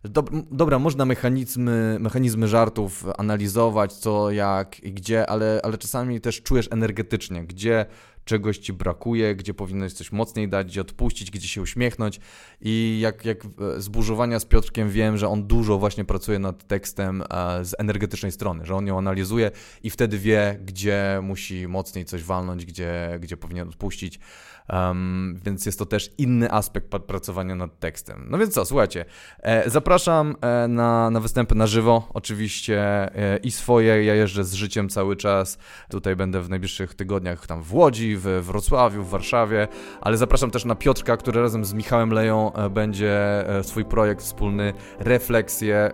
Dob- 0.04 0.42
dobra, 0.50 0.78
można 0.78 1.04
mechanizmy, 1.04 1.96
mechanizmy 2.00 2.48
żartów 2.48 3.04
analizować, 3.18 3.92
co, 3.92 4.30
jak 4.30 4.80
i 4.80 4.92
gdzie, 4.92 5.30
ale, 5.30 5.60
ale 5.62 5.78
czasami 5.78 6.20
też 6.20 6.42
czujesz 6.42 6.68
energetycznie, 6.70 7.44
gdzie 7.44 7.86
czegoś 8.24 8.58
ci 8.58 8.72
brakuje, 8.72 9.36
gdzie 9.36 9.54
powinieneś 9.54 9.92
coś 9.92 10.12
mocniej 10.12 10.48
dać, 10.48 10.66
gdzie 10.66 10.80
odpuścić, 10.80 11.30
gdzie 11.30 11.48
się 11.48 11.62
uśmiechnąć. 11.62 12.20
I 12.60 12.98
jak, 13.00 13.24
jak 13.24 13.44
e, 13.44 13.80
z 13.80 13.88
burzowania 13.88 14.40
z 14.40 14.44
Piotrkiem 14.44 14.90
wiem, 14.90 15.16
że 15.18 15.28
on 15.28 15.46
dużo 15.46 15.78
właśnie 15.78 16.04
pracuje 16.04 16.38
nad 16.38 16.66
tekstem 16.66 17.22
e, 17.22 17.64
z 17.64 17.74
energetycznej 17.78 18.32
strony, 18.32 18.66
że 18.66 18.74
on 18.74 18.86
ją 18.86 18.98
analizuje 18.98 19.50
i 19.82 19.90
wtedy 19.90 20.18
wie, 20.18 20.58
gdzie 20.64 21.20
musi 21.22 21.68
mocniej 21.68 22.04
coś 22.04 22.22
walnąć, 22.22 22.66
gdzie, 22.66 23.18
gdzie 23.20 23.36
powinien 23.36 23.68
odpuścić. 23.68 24.20
Um, 24.68 25.40
więc 25.44 25.66
jest 25.66 25.78
to 25.78 25.86
też 25.86 26.10
inny 26.18 26.52
aspekt 26.52 26.88
pracowania 26.88 27.54
nad 27.54 27.78
tekstem. 27.78 28.26
No 28.30 28.38
więc 28.38 28.54
co, 28.54 28.64
słuchajcie, 28.64 29.04
e, 29.38 29.70
zapraszam 29.70 30.36
e, 30.40 30.68
na, 30.68 31.10
na 31.10 31.20
występy 31.20 31.54
na 31.54 31.66
żywo, 31.66 32.08
oczywiście 32.14 32.80
e, 33.16 33.36
i 33.36 33.50
swoje. 33.50 34.04
Ja 34.04 34.14
jeżdżę 34.14 34.44
z 34.44 34.54
życiem 34.54 34.88
cały 34.88 35.16
czas. 35.16 35.58
Tutaj 35.90 36.16
będę 36.16 36.42
w 36.42 36.50
najbliższych 36.50 36.94
tygodniach 36.94 37.46
tam 37.46 37.62
w 37.62 37.74
Łodzi, 37.74 38.11
w 38.16 38.22
Wrocławiu, 38.42 39.02
w 39.02 39.08
Warszawie, 39.10 39.68
ale 40.00 40.16
zapraszam 40.16 40.50
też 40.50 40.64
na 40.64 40.74
Piotrka, 40.74 41.16
który 41.16 41.42
razem 41.42 41.64
z 41.64 41.72
Michałem 41.74 42.10
Leją 42.10 42.52
e, 42.52 42.70
będzie 42.70 43.10
e, 43.58 43.64
swój 43.64 43.84
projekt 43.84 44.22
wspólny, 44.22 44.72
refleksję, 44.98 45.76
e, 45.76 45.92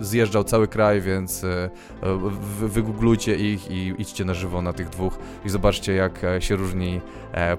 zjeżdżał 0.00 0.44
cały 0.44 0.68
kraj, 0.68 1.00
więc 1.00 1.44
wy- 2.60 2.68
wygooglujcie 2.68 3.34
ich 3.36 3.70
i 3.70 3.94
idźcie 3.98 4.24
na 4.24 4.34
żywo 4.34 4.62
na 4.62 4.72
tych 4.72 4.88
dwóch 4.88 5.18
i 5.44 5.48
zobaczcie, 5.48 5.94
jak 5.94 6.20
się 6.38 6.56
różni 6.56 7.00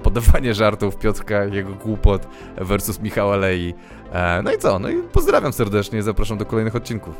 podawanie 0.04 0.54
żartów 0.60 0.98
Piotrka, 0.98 1.46
jego 1.46 1.74
głupot 1.74 2.28
versus 2.58 3.00
Michała 3.00 3.36
Lei. 3.36 3.74
No 4.44 4.54
i 4.54 4.58
co? 4.58 4.80
No 4.80 4.90
i 4.90 4.96
pozdrawiam 5.04 5.54
serdecznie, 5.54 6.04
zapraszam 6.04 6.38
do 6.38 6.46
kolejnych 6.46 6.76
odcinków. 6.76 7.16